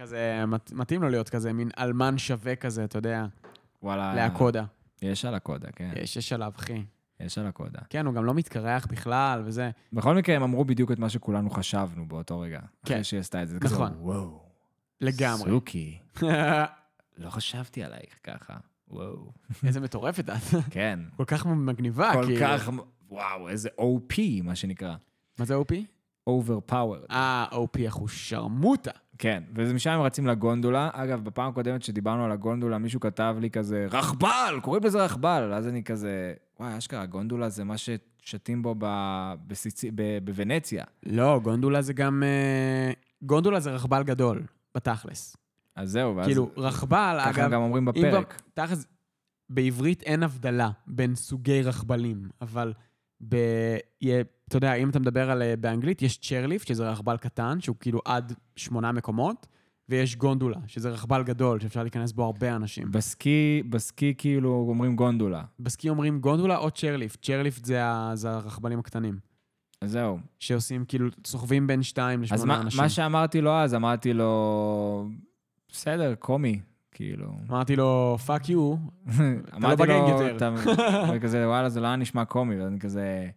כזה, 0.00 0.44
מת- 0.46 0.72
מתאים 0.72 1.02
לו 1.02 1.08
להיות 1.08 1.28
כזה, 1.28 1.52
מין 1.52 1.68
אלמן 1.78 2.18
שווה 2.18 2.56
כזה, 2.56 2.84
אתה 2.84 2.98
יודע, 2.98 3.26
וואלה. 3.82 4.14
להקודה. 4.14 4.64
יש 5.02 5.24
על 5.24 5.34
הקודה, 5.34 5.68
כן. 5.76 5.90
יש, 5.96 6.16
יש 6.16 6.32
עליו, 6.32 6.52
אחי. 6.56 6.82
יש 7.20 7.38
על 7.38 7.46
הקודה. 7.46 7.78
כן, 7.90 8.06
הוא 8.06 8.14
גם 8.14 8.24
לא 8.24 8.34
מתקרח 8.34 8.86
בכלל, 8.86 9.42
וזה. 9.44 9.70
בכל 9.92 10.14
מקרה, 10.14 10.36
הם 10.36 10.42
אמרו 10.42 10.64
בדיוק 10.64 10.92
את 10.92 10.98
מה 10.98 11.08
שכולנו 11.08 11.50
חשבנו 11.50 12.06
באותו 12.08 12.40
רגע. 12.40 12.60
כן. 12.86 12.94
אחרי 12.94 13.04
שהיא 13.04 13.20
עשתה 13.20 13.42
את 13.42 13.48
זה. 13.48 13.54
זה 13.54 13.60
כזה, 13.60 13.74
נכון. 13.74 13.92
וואו. 14.00 14.43
לגמרי. 15.00 15.50
סוכי. 15.50 15.98
לא 17.18 17.30
חשבתי 17.30 17.82
עלייך 17.82 18.18
ככה. 18.24 18.54
וואו. 18.88 19.32
איזה 19.66 19.80
מטורפת 19.80 20.30
את. 20.30 20.34
כן. 20.70 21.00
כל 21.16 21.24
כך 21.24 21.46
מגניבה, 21.46 22.10
כל 22.12 22.24
כאילו. 22.26 22.40
כך, 22.46 22.70
וואו, 23.08 23.48
איזה 23.48 23.68
OP, 23.80 24.14
מה 24.42 24.54
שנקרא. 24.54 24.94
מה 25.38 25.44
זה 25.44 25.54
OP? 25.56 25.72
overpowered. 26.30 27.06
אה, 27.10 27.46
OP 27.52 27.88
אחושרמוטה. 27.88 28.90
כן, 29.18 29.42
ומשם 29.54 29.90
הם 29.90 30.00
רצים 30.00 30.26
לגונדולה. 30.26 30.90
אגב, 30.92 31.24
בפעם 31.24 31.48
הקודמת 31.50 31.82
שדיברנו 31.82 32.24
על 32.24 32.32
הגונדולה, 32.32 32.78
מישהו 32.78 33.00
כתב 33.00 33.36
לי 33.40 33.50
כזה, 33.50 33.86
רכבל, 33.90 34.58
קוראים 34.62 34.84
לזה 34.84 35.04
רכבל. 35.04 35.52
אז 35.54 35.68
אני 35.68 35.82
כזה, 35.84 36.34
וואי, 36.60 36.78
אשכרה, 36.78 37.06
גונדולה 37.06 37.48
זה 37.48 37.64
מה 37.64 37.74
ששתים 37.78 38.62
בו 38.62 38.74
ב- 38.78 39.34
בסיצי- 39.46 39.90
ב- 39.94 40.18
בוונציה. 40.24 40.84
לא, 41.06 41.40
גונדולה 41.42 41.82
זה 41.82 41.92
גם... 41.92 42.22
אה, 42.22 42.92
גונדולה 43.22 43.60
זה 43.60 43.70
רכבל 43.70 44.02
גדול, 44.02 44.42
בתכלס. 44.74 45.36
אז 45.76 45.90
זהו, 45.90 46.16
ואז 46.16 46.26
כאילו, 46.26 46.50
רכבל, 46.56 47.16
ככה 47.20 47.30
אגב... 47.30 47.44
הם 47.44 47.50
גם 47.50 47.62
אומרים 47.62 47.84
בפרק. 47.84 48.42
תכלס, 48.54 48.86
בעברית 49.50 50.02
אין 50.02 50.22
הבדלה 50.22 50.70
בין 50.86 51.14
סוגי 51.14 51.62
רכבלים, 51.62 52.28
אבל 52.40 52.72
ב... 53.28 53.36
אתה 54.48 54.56
יודע, 54.56 54.74
אם 54.74 54.90
אתה 54.90 54.98
מדבר 54.98 55.30
על... 55.30 55.42
אה, 55.42 55.56
באנגלית, 55.56 56.02
יש 56.02 56.18
chairlift, 56.18 56.66
שזה 56.66 56.90
רכבל 56.90 57.16
קטן, 57.16 57.60
שהוא 57.60 57.76
כאילו 57.80 58.00
עד 58.04 58.32
שמונה 58.56 58.92
מקומות, 58.92 59.46
ויש 59.88 60.16
גונדולה, 60.16 60.58
שזה 60.66 60.90
רכבל 60.90 61.22
גדול, 61.22 61.60
שאפשר 61.60 61.82
להיכנס 61.82 62.12
בו 62.12 62.24
הרבה 62.24 62.56
אנשים. 62.56 62.90
בסקי, 62.90 63.62
בסקי 63.70 64.14
כאילו 64.18 64.66
אומרים 64.68 64.96
גונדולה. 64.96 65.44
בסקי 65.60 65.88
אומרים 65.88 66.20
גונדולה 66.20 66.56
או 66.56 66.70
chairlift. 66.70 67.22
chairlift 67.22 67.64
זה, 67.64 67.84
ה... 67.84 68.10
זה 68.14 68.30
הרכבלים 68.30 68.78
הקטנים, 68.78 69.18
זהו. 69.86 70.18
שעושים 70.38 70.84
כאילו, 70.84 71.08
סוחבים 71.26 71.66
בין 71.66 71.82
שתיים 71.82 72.22
אז 72.22 72.32
לשמונה 72.32 72.54
מה, 72.54 72.60
אנשים. 72.60 72.80
מה 72.80 72.88
שאמרתי 72.88 73.40
לו 73.40 73.52
אז, 73.56 73.74
אמרתי 73.74 74.12
לו, 74.12 75.08
בסדר, 75.72 76.14
קומי, 76.14 76.60
כאילו. 76.92 77.26
אמרתי 77.50 77.76
לו, 77.76 78.18
fuck 78.26 78.48
you, 78.48 78.74
אמרתי 79.54 79.82
בגנג 79.82 80.10
לו, 80.10 80.22
יותר. 80.22 80.36
אתה- 80.36 80.54
וכזה, 81.14 81.48
וואלה, 81.48 81.68
זה 81.68 81.80
לא 81.80 81.86
היה 81.86 81.96
נשמע 81.96 82.24
קומי, 82.24 82.60
ואני 82.60 82.80
כזה, 82.80 83.28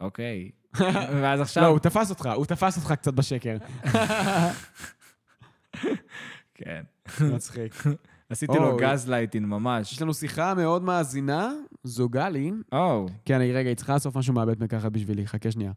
אוקיי. 0.00 0.50
ואז 1.22 1.38
לא, 1.38 1.42
עכשיו, 1.42 1.66
הוא 1.66 1.78
תפס 1.78 2.10
אותך, 2.10 2.28
הוא 2.36 2.46
תפס 2.46 2.76
אותך 2.76 2.92
קצת 2.92 3.14
בשקר. 3.14 3.56
כן. 6.54 6.82
מצחיק. 7.20 7.74
עשיתי 8.32 8.52
לו. 8.56 8.76
גז 8.76 9.10
לייטין 9.10 9.44
ממש. 9.44 9.92
יש 9.92 10.02
לנו 10.02 10.14
שיחה 10.14 10.54
מאוד 10.54 10.82
מאזינה, 10.82 11.48
זו 11.84 12.08
גלי. 12.08 12.50
או, 12.72 13.06
כן, 13.24 13.38
רגע, 13.54 13.68
היא 13.68 13.76
צריכה 13.76 13.94
לאסוף 13.94 14.16
משהו 14.16 14.34
מהבית 14.34 14.60
מרקחת 14.60 14.92
בשבילי, 14.92 15.26
חכה 15.26 15.50
שנייה. 15.50 15.72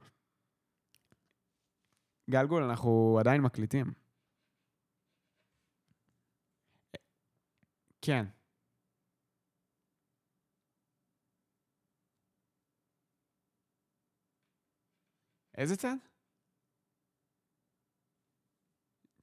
גלגול, 2.30 2.64
אנחנו 2.64 3.18
עדיין 3.20 3.42
מקליטים. 3.42 3.94
כן. 8.02 8.26
איזה 15.58 15.76
צד? 15.76 15.96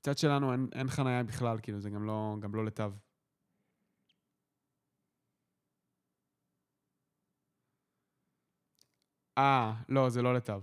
צד 0.01 0.19
שלנו 0.19 0.53
אין, 0.53 0.69
אין 0.73 0.89
חנייה 0.89 1.23
בכלל, 1.23 1.59
כאילו, 1.63 1.81
זה 1.81 1.91
גם 1.91 2.05
לא, 2.05 2.37
גם 2.41 2.55
לא 2.55 2.65
לתו. 2.65 3.12
אה, 9.43 9.73
לא, 9.89 10.09
זה 10.09 10.23
לא 10.23 10.35
לתו. 10.35 10.61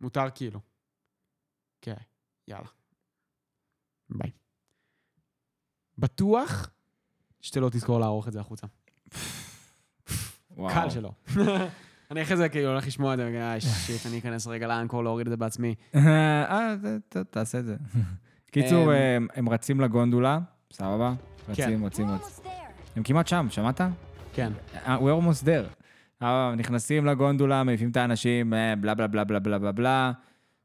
מותר 0.00 0.26
כאילו. 0.34 0.60
כן, 1.80 1.94
יאללה. 2.48 2.66
ביי. 4.10 4.30
בטוח 5.98 6.70
שאתה 7.40 7.60
לא 7.60 7.68
תזכור 7.68 8.00
לערוך 8.00 8.28
את 8.28 8.32
זה 8.32 8.40
החוצה. 8.40 8.66
וואו. 10.50 10.74
קל 10.74 10.90
שלא. 10.90 11.12
אני 12.10 12.22
אחרי 12.22 12.36
זה 12.36 12.48
כאילו 12.48 12.68
הולך 12.70 12.86
לשמוע 12.86 13.14
את 13.14 13.18
זה, 13.18 13.40
אה, 13.42 13.60
שיט, 13.60 14.06
אני 14.06 14.18
אכנס 14.18 14.46
רגע 14.46 14.66
לאנקור 14.66 15.04
להוריד 15.04 15.26
את 15.26 15.30
זה 15.30 15.36
בעצמי. 15.36 15.74
אה, 15.94 16.74
תעשה 17.30 17.58
את 17.58 17.64
זה. 17.64 17.76
קיצור, 18.50 18.92
אמ, 18.94 18.98
הם- 18.98 19.26
הם 19.34 19.48
רצים 19.48 19.80
לגונדולה, 19.80 20.38
סבבה? 20.72 21.14
כן. 21.46 21.52
רצים, 21.52 21.84
רצים, 21.84 22.10
רצים. 22.10 22.44
הם 22.96 23.02
כמעט 23.02 23.26
שם, 23.28 23.46
שמעת? 23.50 23.80
כן. 24.32 24.52
אה, 24.74 24.98
We're 24.98 25.22
almost 25.22 25.42
there. 25.44 25.81
אה, 26.22 26.54
נכנסים 26.56 27.06
לגונדולה, 27.06 27.64
מעיפים 27.64 27.90
את 27.90 27.96
האנשים, 27.96 28.54
אה, 28.54 28.74
בלה 28.76 28.94
בלה 28.94 29.06
בלה 29.06 29.24
בלה 29.24 29.38
בלה 29.38 29.58
בלה 29.58 29.72
בלה. 29.72 30.12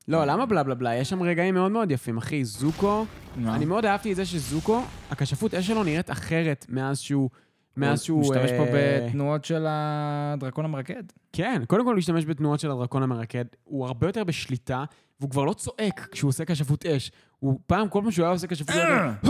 לא, 0.07 0.25
למה 0.25 0.45
בלה 0.45 0.63
בלה 0.63 0.75
בלה? 0.75 0.95
יש 0.95 1.09
שם 1.09 1.23
רגעים 1.23 1.53
מאוד 1.53 1.71
מאוד 1.71 1.91
יפים, 1.91 2.17
אחי. 2.17 2.43
זוקו, 2.43 3.05
מה? 3.35 3.55
אני 3.55 3.65
מאוד 3.65 3.85
אהבתי 3.85 4.11
את 4.11 4.15
זה 4.15 4.25
שזוקו, 4.25 4.81
הכשפות 5.11 5.53
אש 5.53 5.67
שלו 5.67 5.83
נראית 5.83 6.11
אחרת 6.11 6.65
מאז 6.69 6.99
שהוא... 6.99 7.29
מאז 7.77 8.01
שהוא... 8.01 8.23
הוא 8.23 8.33
משתמש 8.33 8.51
פה 8.51 8.65
אה, 8.65 9.05
בתנועות 9.07 9.45
של 9.45 9.65
הדרקון 9.69 10.65
המרקד. 10.65 11.03
כן, 11.33 11.61
קודם 11.67 11.85
כל 11.85 11.91
הוא 11.91 11.97
משתמש 11.97 12.25
בתנועות 12.25 12.59
של 12.59 12.71
הדרקון 12.71 13.03
המרקד, 13.03 13.45
הוא 13.63 13.85
הרבה 13.85 14.07
יותר 14.07 14.23
בשליטה, 14.23 14.83
והוא 15.19 15.29
כבר 15.29 15.45
לא 15.45 15.53
צועק 15.53 16.07
כשהוא 16.11 16.29
עושה 16.29 16.45
כשפות 16.45 16.85
אש. 16.85 17.11
הוא 17.39 17.59
פעם, 17.67 17.89
כל 17.89 17.99
פעם 18.03 18.11
שהוא 18.11 18.25
היה 18.25 18.33
עושה 18.33 18.47
כשפות 18.47 18.75
אש, 18.75 19.29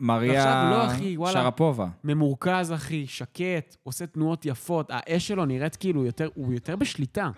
מריה 0.00 0.70
לא. 0.70 1.32
שרפובה. 1.32 1.88
ממורכז, 2.04 2.72
אחי, 2.72 3.06
שקט, 3.06 3.76
עושה 3.82 4.06
תנועות 4.06 4.46
יפות, 4.46 4.86
האש 4.90 5.28
שלו 5.28 5.44
נראית 5.44 5.76
כאילו 5.76 6.04
יותר, 6.04 6.28
הוא 6.34 6.52
יותר 6.52 6.76
בשליטה. 6.76 7.30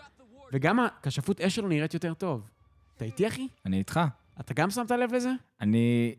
וגם 0.52 0.80
הכשפות 0.80 1.40
אש 1.40 1.55
שלו 1.55 1.68
נראית 1.68 1.94
יותר 1.94 2.14
טוב. 2.14 2.48
אתה 2.97 3.05
איתי, 3.05 3.28
אחי? 3.28 3.48
אני 3.66 3.78
איתך. 3.78 4.01
אתה 4.40 4.55
גם 4.55 4.70
שמת 4.70 4.90
לב 4.90 5.14
לזה? 5.14 5.30
אני 5.60 6.14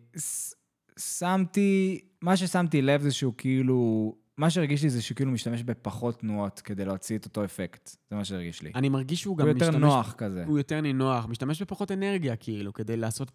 שמתי, 0.99 1.99
מה 2.21 2.37
ששמתי 2.37 2.81
לב 2.81 3.01
זה 3.01 3.11
שהוא 3.11 3.33
כאילו, 3.37 4.15
מה 4.37 4.49
שהרגיש 4.49 4.83
לי 4.83 4.89
זה 4.89 5.01
שהוא 5.01 5.15
כאילו 5.15 5.31
משתמש 5.31 5.63
בפחות 5.63 6.19
תנועות 6.19 6.61
כדי 6.61 6.85
להוציא 6.85 7.17
את 7.17 7.25
אותו 7.25 7.45
אפקט. 7.45 7.89
זה 8.09 8.15
מה 8.15 8.25
שהרגיש 8.25 8.61
לי. 8.61 8.71
אני 8.75 8.89
מרגיש 8.89 9.21
שהוא 9.21 9.37
גם 9.37 9.45
הוא 9.45 9.53
יותר 9.53 9.69
משתמש... 9.69 9.81
נוח 9.81 10.13
כזה. 10.13 10.43
הוא 10.45 10.57
יותר 10.57 10.81
נינוח, 10.81 11.25
משתמש 11.25 11.61
בפחות 11.61 11.91
אנרגיה, 11.91 12.35
כאילו, 12.35 12.73
כדי 12.73 12.97
לעשות 12.97 13.31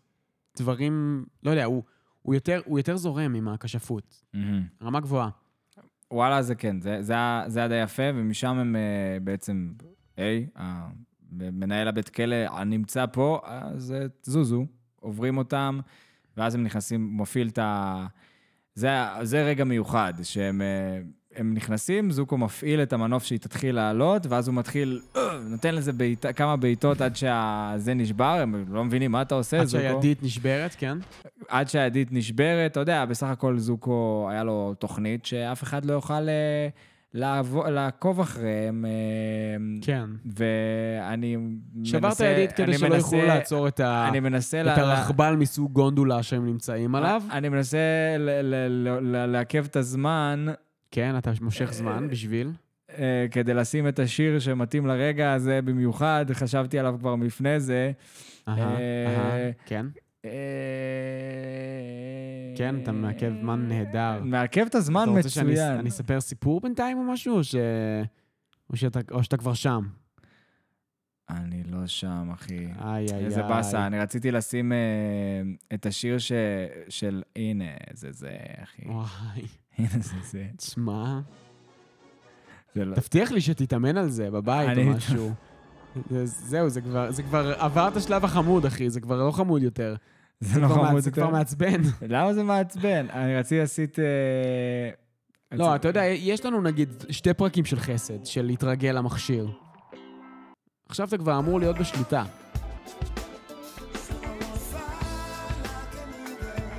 דברים... 0.57 1.25
לא 1.43 1.51
יודע, 1.51 1.65
הוא, 1.65 1.83
הוא, 2.23 2.35
יותר, 2.35 2.61
הוא 2.65 2.79
יותר 2.79 2.97
זורם 2.97 3.35
עם 3.35 3.49
הכשפות. 3.49 4.25
מהמם. 4.35 4.63
רמה 4.83 5.01
גבוהה. 5.01 5.29
וואלה, 6.11 6.43
זה 6.43 6.55
כן, 6.55 6.81
זה, 6.81 7.03
זה, 7.03 7.15
זה 7.47 7.59
היה 7.59 7.69
די 7.69 7.83
יפה, 7.83 8.03
ומשם 8.15 8.59
הם 8.59 8.77
אה, 8.77 9.21
בעצם, 9.21 9.73
היי, 10.17 10.47
מנהל 11.33 11.89
הבית 11.89 12.09
כלא 12.09 12.37
הנמצא 12.51 13.07
פה, 13.13 13.41
אז 13.45 13.93
אה, 13.93 14.07
זוזו, 14.23 14.67
עוברים 15.01 15.39
אותם, 15.39 15.81
ואז 16.37 16.55
הם 16.55 16.63
נכנסים, 16.63 17.09
הוא 17.11 17.23
מפעיל 17.23 17.49
את 17.49 17.59
ה... 17.59 18.07
זה, 18.79 18.91
זה 19.23 19.45
רגע 19.45 19.65
מיוחד, 19.65 20.13
שהם 20.23 20.63
אה, 20.63 21.01
הם 21.37 21.55
נכנסים, 21.55 22.11
זוקו 22.11 22.39
מפעיל 22.39 22.83
את 22.83 22.93
המנוף 22.93 23.25
שהיא 23.25 23.39
תתחיל 23.39 23.75
לעלות, 23.75 24.27
ואז 24.27 24.49
הוא 24.49 24.55
מתחיל, 24.55 25.01
אה, 25.17 25.39
נותן 25.51 25.75
לזה 25.75 25.93
בעיט, 25.93 26.27
כמה 26.37 26.57
בעיטות 26.57 27.01
עד 27.01 27.17
שזה 27.17 27.95
נשבר, 27.95 28.39
הם 28.43 28.65
לא 28.69 28.85
מבינים 28.85 29.13
מה 29.13 29.23
אתה 29.23 29.35
עושה, 29.35 29.61
עד 29.61 29.67
זוקו. 29.67 29.83
שהידית 29.83 30.23
נשברת, 30.23 30.75
כן? 30.79 30.99
עד 31.49 31.69
שהידית 31.69 32.09
נשברת, 32.13 32.73
אתה 32.73 32.81
יודע, 32.81 33.05
בסך 33.05 33.27
הכל 33.27 33.59
זוקו, 33.59 34.29
היה 34.31 34.45
לו 34.45 34.75
תוכנית 34.79 35.27
שאף 35.27 35.63
אחד 35.63 35.85
לא 35.85 35.93
יוכל 35.93 36.29
אה, 36.29 36.69
לעבור- 37.15 37.69
לעקוב 37.69 38.21
אחריהם. 38.21 38.85
אה, 38.85 38.91
כן. 39.83 40.05
ואני 40.37 41.37
מנסה... 41.37 41.91
שברת 41.91 42.21
ידית 42.21 42.53
כדי 42.53 42.79
שלא 42.79 42.89
מנסה- 42.89 43.17
יוכלו 43.17 43.29
לעצור 43.29 43.69
את 43.69 43.81
ה- 43.81 44.09
אני 44.09 44.21
מנסה... 44.21 44.61
את 44.61 44.67
לה- 44.67 44.99
הרכבל 44.99 45.37
מסוג 45.37 45.73
גונדולה 45.73 46.23
שהם 46.23 46.47
נמצאים 46.47 46.95
עליו. 46.95 47.23
אני 47.33 47.49
מנסה 47.49 47.79
ל- 48.19 48.31
ל- 48.41 48.67
ל- 48.89 49.17
ל- 49.17 49.27
לעכב 49.27 49.65
את 49.65 49.77
הזמן 49.77 50.47
כן, 50.91 51.15
אתה 51.19 51.31
מושך 51.41 51.73
זמן 51.73 52.09
בשביל. 52.09 52.51
אה, 52.99 53.27
כדי 53.31 53.55
לשים 53.55 53.89
את 53.89 53.99
השיר 53.99 54.39
שמתאים 54.39 54.87
לרגע 54.87 55.33
הזה 55.33 55.61
במיוחד, 55.65 56.27
חשבתי 56.33 56.79
עליו 56.79 56.95
כבר 56.99 57.15
לפני 57.23 57.61
זה. 57.61 57.93
אהה, 58.49 58.59
אה, 58.59 59.07
אהה, 59.17 59.51
כן. 59.67 59.87
כן, 62.59 62.83
אתה 62.83 62.93
מעכב 62.93 63.33
זמן 63.41 63.69
נהדר. 63.69 64.21
מעכב 64.25 64.67
את 64.67 64.75
הזמן 64.75 65.03
אתה 65.03 65.11
רוצה 65.11 65.29
שאני 65.29 65.53
מצוין. 65.53 65.73
אני 65.79 65.89
אספר 65.89 66.21
סיפור 66.21 66.61
בינתיים 66.61 66.99
או 66.99 67.03
משהו, 67.03 67.37
או 67.37 67.45
ש- 67.45 67.55
או 68.71 68.77
שאתה- 68.77 69.01
או 69.11 69.23
שאתה 69.25 69.37
כבר 69.37 69.55
שם? 69.55 69.83
אני 71.31 71.63
לא 71.65 71.87
שם, 71.87 72.31
אחי. 72.35 72.55
איי, 72.85 73.07
איי. 73.13 73.25
איזה 73.25 73.43
באסה, 73.43 73.87
אני 73.87 73.99
רציתי 74.01 74.31
לשים 74.31 74.73
אה, 74.73 74.77
את 75.75 75.87
השיר 75.87 76.19
ש... 76.19 76.33
של... 76.89 77.23
הנה, 77.37 77.65
זה 77.93 78.13
זה, 78.13 78.31
אחי. 78.63 78.83
וואי, 78.87 79.47
הנה 79.79 79.89
זה 79.99 80.15
זה. 80.31 80.47
תשמע, 80.57 81.21
לא... 82.77 82.95
תבטיח 82.95 83.31
לי 83.31 83.41
שתתאמן 83.41 83.97
על 83.97 84.09
זה 84.09 84.31
בבית 84.31 84.79
או 84.79 84.85
משהו. 84.85 85.33
זה- 86.11 86.27
זהו, 86.27 86.69
זה 86.69 86.81
כבר, 86.81 87.11
זה 87.11 87.23
כבר 87.23 87.55
עבר 87.59 87.89
את 87.89 87.97
השלב 87.97 88.25
החמוד, 88.25 88.67
אחי, 88.67 88.91
זה 88.91 89.01
כבר 89.01 89.27
לא 89.27 89.33
חמוד 89.33 89.63
יותר. 89.63 89.97
זה 90.41 90.61
לא 90.61 90.69
חמוד 90.69 91.01
זה 91.01 91.11
כבר. 91.11 91.31
מעצבן. 91.31 91.83
למה 92.03 92.35
זה 92.35 92.43
מעצבן? 92.43 93.07
אני 93.13 93.37
רציתי 93.37 93.61
לעשית... 93.61 93.99
אה, 93.99 94.05
לא, 95.53 95.75
אתה 95.75 95.89
יודע, 95.89 96.05
יש 96.05 96.45
לנו 96.45 96.61
נגיד 96.61 97.05
שתי 97.11 97.35
פרקים 97.35 97.65
של 97.65 97.81
חסד, 97.81 98.25
של 98.25 98.43
להתרגל 98.43 98.93
למכשיר. 98.93 99.49
עכשיו 100.89 101.09
אתה 101.09 101.19
כבר 101.19 101.39
אמור 101.39 101.61
להיות 101.61 101.79
בשליטה. 101.79 102.25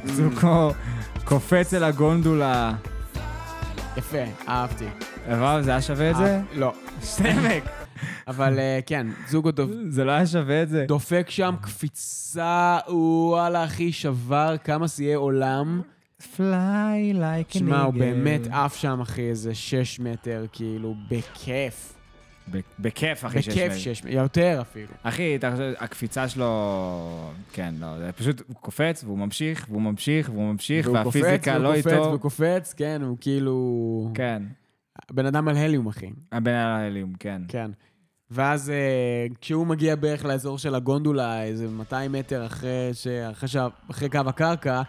זוקו 0.05 0.71
קופץ 1.23 1.73
אל 1.73 1.83
הגונדולה. 1.83 2.73
יפה, 3.97 4.23
אהבתי. 4.47 4.87
אבל 5.27 5.61
זה 5.63 5.71
היה 5.71 5.81
שווה 5.81 6.11
את 6.11 6.15
זה? 6.15 6.35
אה, 6.35 6.41
לא. 6.55 6.73
סמק. 7.01 7.63
אבל 8.27 8.59
אה, 8.59 8.79
כן, 8.85 9.07
זוקו 9.27 9.49
דופ- 9.51 9.89
זה 9.89 10.03
לא 10.03 10.11
היה 10.11 10.27
שווה 10.27 10.63
את 10.63 10.69
זה. 10.69 10.85
דופק 10.87 11.25
שם 11.29 11.55
קפיצה, 11.61 12.77
וואלה, 12.89 13.65
אחי, 13.65 13.91
שבר 13.91 14.55
כמה 14.63 14.87
שיאי 14.87 15.13
עולם. 15.13 15.81
fly 16.35 17.13
like 17.13 17.47
שמע, 17.51 17.81
הוא 17.81 17.93
באמת 17.93 18.41
עף 18.51 18.75
שם, 18.75 19.01
אחי, 19.01 19.21
איזה 19.21 19.55
שש 19.55 19.99
מטר, 19.99 20.45
כאילו, 20.51 20.95
בכיף. 21.09 21.93
בכיף, 22.79 23.25
אחי, 23.25 23.41
שיש 23.41 23.53
בכיף 23.53 23.69
להם. 23.69 23.79
שש 23.79 24.03
מטר, 24.03 24.13
יותר 24.13 24.57
אפילו. 24.61 24.87
אחי, 25.03 25.35
אתה 25.35 25.51
חושב, 25.51 25.73
הקפיצה 25.79 26.27
שלו... 26.27 27.31
כן, 27.53 27.73
לא, 27.79 27.97
זה 27.99 28.11
פשוט, 28.11 28.41
הוא 28.47 28.55
קופץ, 28.55 29.03
והוא 29.03 29.17
ממשיך, 29.17 29.65
והוא 29.69 29.81
ממשיך, 29.81 30.29
והוא 30.29 30.51
ממשיך, 30.51 30.87
והוא 30.87 31.03
קופץ, 31.03 31.15
והפיזיקה 31.21 31.51
והוא 31.51 31.63
לא 31.63 31.69
קופץ, 31.75 31.87
איתו. 31.87 32.03
והוא 32.03 32.17
קופץ, 32.19 32.73
כן, 32.77 33.01
הוא 33.01 33.17
כאילו... 33.21 34.11
כן, 34.13 34.43
בן 35.11 35.25
אדם 35.25 35.47
על 35.47 35.57
הליום, 35.57 35.87
אחי. 35.87 36.09
הבן 36.31 36.51
על 36.51 36.71
ההליום, 36.81 37.13
כן. 37.19 37.41
כן. 37.47 37.71
ואז 38.31 38.69
אה, 38.69 38.75
כשהוא 39.41 39.67
מגיע 39.67 39.95
בערך 39.95 40.25
לאזור 40.25 40.57
של 40.57 40.75
הגונדולה, 40.75 41.43
איזה 41.43 41.67
200 41.67 42.11
מטר 42.11 42.45
אחרי, 42.45 42.89
ש... 42.93 43.07
אחרי, 43.07 43.47
ש... 43.47 43.55
אחרי 43.91 44.09
קו 44.09 44.19
הקרקע, 44.27 44.81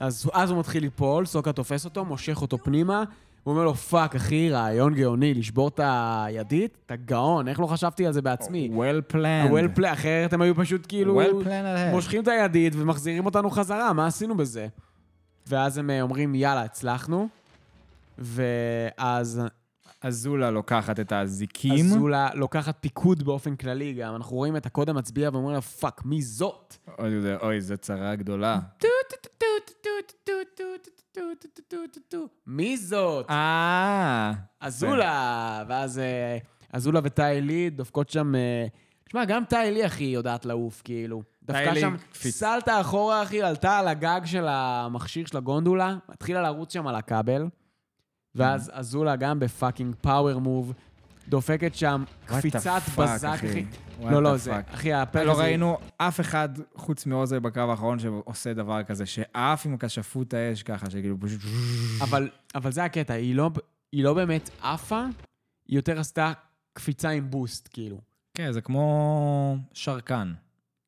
אז 0.00 0.30
אז 0.32 0.50
הוא 0.50 0.58
מתחיל 0.58 0.82
ליפול, 0.82 1.26
סוקה 1.26 1.52
תופס 1.52 1.84
אותו, 1.84 2.04
מושך 2.04 2.42
אותו 2.42 2.58
פנימה, 2.58 3.04
הוא 3.44 3.52
אומר 3.52 3.64
לו, 3.64 3.74
fuck, 3.74 4.14
אחי, 4.14 4.50
רעיון 4.50 4.94
גאוני, 4.94 5.34
לשבור 5.34 5.68
את 5.68 5.80
הידית? 5.82 6.78
אתה 6.86 6.96
גאון, 6.96 7.48
איך 7.48 7.60
לא 7.60 7.66
חשבתי 7.66 8.06
על 8.06 8.12
זה 8.12 8.22
בעצמי? 8.22 8.70
well 8.72 9.12
planned. 9.12 9.50
well 9.50 9.78
play, 9.78 9.92
אחרת 9.92 10.32
הם 10.32 10.42
היו 10.42 10.54
פשוט 10.54 10.86
כאילו... 10.88 11.22
well 11.22 11.44
planned. 11.44 11.90
מושכים 11.90 12.22
את 12.22 12.28
הידית 12.28 12.72
ומחזירים 12.76 13.26
אותנו 13.26 13.50
חזרה, 13.50 13.92
מה 13.92 14.06
עשינו 14.06 14.36
בזה? 14.36 14.66
ואז 15.46 15.78
הם 15.78 15.90
אה, 15.90 16.02
אומרים, 16.02 16.34
יאללה, 16.34 16.62
הצלחנו. 16.62 17.28
ואז 18.18 19.42
אזולה 20.06 20.50
לוקחת 20.50 21.00
את 21.00 21.12
האזיקים. 21.12 21.86
אזולה 21.86 22.28
לוקחת 22.34 22.76
פיקוד 22.80 23.22
באופן 23.22 23.56
כללי 23.56 23.92
גם. 23.92 24.14
אנחנו 24.14 24.36
רואים 24.36 24.56
את 24.56 24.66
הקוד 24.66 24.88
המצביע 24.88 25.30
ואומרים 25.32 25.54
לה, 25.54 25.60
fuck, 25.60 26.04
מי 26.04 26.22
זאת? 26.22 26.76
אוי, 27.42 27.60
זו 27.60 27.76
צרה 27.78 28.14
גדולה. 28.14 28.58
מי 32.46 32.76
זאת? 32.76 33.30
אה, 33.30 34.32
אזולה! 34.60 35.64
ואז 35.68 35.98
אה, 35.98 36.38
אזולה 36.72 37.00
וטאי 37.04 37.40
לי 37.40 37.70
דופקות 37.70 38.10
שם... 38.10 38.34
אה, 38.34 38.66
תשמע, 39.04 39.24
גם 39.24 39.44
טאי 39.44 39.70
לי, 39.70 39.86
אחי, 39.86 40.04
יודעת 40.04 40.46
לעוף, 40.46 40.82
כאילו. 40.84 41.22
דווקא 41.42 41.74
שם. 41.80 41.96
סלטה 42.12 42.80
אחורה, 42.80 43.22
אחי, 43.22 43.42
עלתה 43.42 43.78
על 43.78 43.88
הגג 43.88 44.20
של 44.24 44.46
המכשיר 44.48 45.26
של 45.26 45.36
הגונדולה, 45.36 45.96
התחילה 46.08 46.42
לרוץ 46.42 46.72
שם 46.72 46.86
על 46.86 46.94
הכבל, 46.94 47.46
ואז 48.36 48.70
אזולה 48.74 49.16
גם 49.16 49.40
בפאקינג 49.40 49.94
פאוור 50.00 50.38
מוב, 50.38 50.72
דופקת 51.28 51.74
שם 51.74 52.04
קפיצת 52.26 52.80
בזק, 52.98 53.34
אחי. 53.34 53.64
לא, 54.10 54.22
לא, 54.22 54.36
זה. 54.36 54.60
אחי, 54.74 54.92
הפרק 54.92 55.26
לא 55.26 55.32
הזה... 55.32 55.42
ראינו 55.42 55.78
אף 55.96 56.20
אחד 56.20 56.48
חוץ 56.74 57.06
מעוזרי 57.06 57.40
בקרב 57.40 57.70
האחרון 57.70 57.98
שעושה 57.98 58.54
דבר 58.54 58.82
כזה, 58.82 59.06
שעף 59.06 59.66
עם 59.66 59.76
כשפות 59.76 60.34
האש 60.34 60.62
ככה, 60.62 60.90
שכאילו 60.90 61.16
פשוט... 61.20 61.40
אבל, 62.54 62.72
זה 62.72 62.84
הקטע, 62.84 63.14
לא, 63.34 63.50
היא 63.92 64.04
לא 64.04 64.14
באמת 64.14 64.50
עפה, 64.62 65.04
היא 65.68 65.76
יותר 65.76 66.00
עשתה 66.00 66.32
קפיצה 66.72 67.10
עם 67.10 67.30
בוסט, 67.30 67.68
כאילו. 67.72 68.00
כן, 68.34 68.52
זה 68.52 68.60
כמו 68.60 69.56
שרקן. 69.72 70.32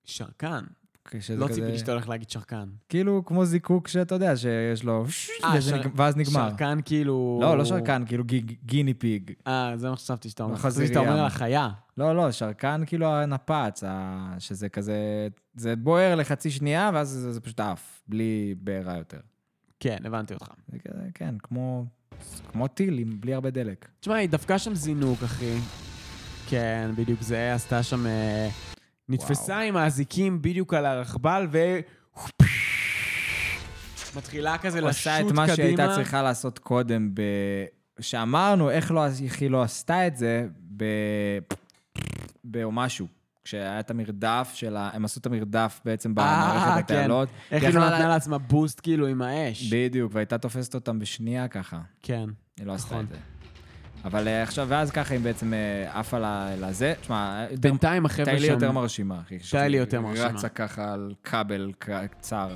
שרקן. 0.05 0.65
כשזה 1.10 1.36
לא 1.36 1.48
כזה- 1.48 1.55
ציפיתי 1.55 1.78
שאתה 1.78 1.93
הולך 1.93 2.09
להגיד 2.09 2.30
שרקן. 2.30 2.68
כאילו 2.89 3.22
כמו 3.26 3.44
זיקוק 3.44 3.89
שאתה 3.89 4.14
יודע, 4.14 4.36
שיש 4.36 4.85
לו... 4.85 5.05
אה, 5.44 5.55
וזה 5.59 5.70
שר- 5.70 5.89
ואז 5.97 6.16
נגמר. 6.16 6.51
שרקן 6.51 6.78
כאילו... 6.85 7.39
לא, 7.43 7.59
לא 7.59 7.64
שרקן, 7.64 8.02
כאילו 8.06 8.24
גי- 8.24 8.56
גיני 8.64 8.94
פיג. 8.94 9.32
אה, 9.47 9.72
זה 9.76 9.90
מה 9.90 9.97
שחשבתי 9.97 10.28
שאתה 10.30 10.43
אומר. 10.43 10.56
חזירי 10.56 10.86
חשבתי 10.86 11.01
שאתה 11.01 11.10
אומר. 11.10 11.20
על 11.20 11.26
החיה. 11.26 11.68
לא, 11.97 12.16
לא, 12.16 12.32
שרקן 12.32 12.82
כאילו 12.86 13.06
הנפץ, 13.06 13.85
ה- 13.86 14.35
שזה 14.39 14.68
כזה... 14.68 15.28
זה 15.55 15.76
בוער 15.76 16.14
לחצי 16.14 16.51
שנייה, 16.51 16.90
ואז 16.94 17.09
זה, 17.09 17.32
זה 17.32 17.40
פשוט 17.40 17.60
עף, 17.60 18.01
בלי 18.09 18.55
בעירה 18.60 18.97
יותר. 18.98 19.18
כן, 19.80 19.97
הבנתי 20.05 20.35
אותך. 20.35 20.47
זה 20.72 20.78
כזה, 20.78 21.02
כן, 21.14 21.35
כמו... 21.43 21.85
כמו 22.52 22.68
טיל, 22.68 23.05
בלי 23.20 23.35
הרבה 23.35 23.51
דלק. 23.51 23.89
תשמע, 24.01 24.14
היא 24.14 24.28
דפקה 24.28 24.59
שם 24.59 24.74
זינוק, 24.74 25.22
אחי. 25.22 25.56
כן, 26.48 26.90
בדיוק 26.97 27.22
זה, 27.22 27.55
עשתה 27.55 27.82
שם... 27.82 28.06
אה, 29.10 29.14
נתפסה 29.14 29.52
וואו. 29.52 29.64
עם 29.64 29.76
האזיקים 29.76 30.43
בדיוק 30.43 30.74
על 30.74 30.86
הרכבל, 30.86 31.47
ו... 31.52 31.59
מתחילה 34.16 34.59
כזה 34.59 34.80
לשוט 34.80 34.89
עושה 34.89 35.14
קדימה. 35.14 35.30
את 35.30 35.48
מה 35.48 35.56
שהיא 35.56 35.66
הייתה 35.66 35.94
צריכה 35.94 36.22
לעשות 36.22 36.59
קודם, 36.59 37.14
ב... 37.14 37.22
שאמרנו 38.01 38.70
איך, 38.70 38.90
לא, 38.90 39.06
איך 39.06 39.40
היא 39.40 39.51
לא 39.51 39.62
עשתה 39.62 40.06
את 40.06 40.16
זה, 40.16 40.47
ב... 40.76 40.85
או 42.64 42.72
משהו. 42.72 43.06
כשהיה 43.44 43.80
את 43.80 43.90
המרדף 43.90 44.51
של 44.55 44.76
ה... 44.76 44.90
הם 44.93 45.05
עשו 45.05 45.20
את 45.20 45.26
המרדף 45.26 45.80
בעצם 45.85 46.14
במערכת 46.14 46.89
כן. 46.89 46.94
התעלות. 46.94 47.28
איך 47.51 47.64
היא 47.64 47.74
לא 47.74 47.86
נתנה 47.86 48.09
לעצמה 48.09 48.39
בוסט 48.39 48.80
כאילו 48.82 49.06
עם 49.06 49.22
האש. 49.22 49.72
בדיוק, 49.72 50.12
והייתה 50.14 50.39
תופסת 50.39 50.74
אותם 50.74 50.98
בשנייה 50.98 51.48
ככה. 51.48 51.80
כן. 52.02 52.24
היא 52.59 52.66
לא 52.66 52.72
עשתה 52.72 52.94
נכון. 52.94 53.05
את 53.05 53.09
זה. 53.09 53.16
אבל 54.05 54.29
אה, 54.29 54.43
עכשיו, 54.43 54.66
ואז 54.69 54.91
ככה 54.91 55.15
היא 55.15 55.20
בעצם 55.20 55.55
אה, 55.55 55.99
עפה 55.99 56.19
לזה. 56.61 56.95
תשמע, 57.01 57.47
בינתיים 57.61 58.07
החבר'ה 58.07 58.25
טיילי 58.25 58.47
שם... 58.47 58.53
יותר 58.53 58.73
מרשימה, 58.73 59.20
אחי. 59.20 59.39
טיילי 59.51 59.77
יותר 59.77 60.01
מרשימה. 60.01 60.29
רצה 60.29 60.49
ככה 60.49 60.93
על 60.93 61.15
כבל 61.25 61.73
קצר. 61.79 62.55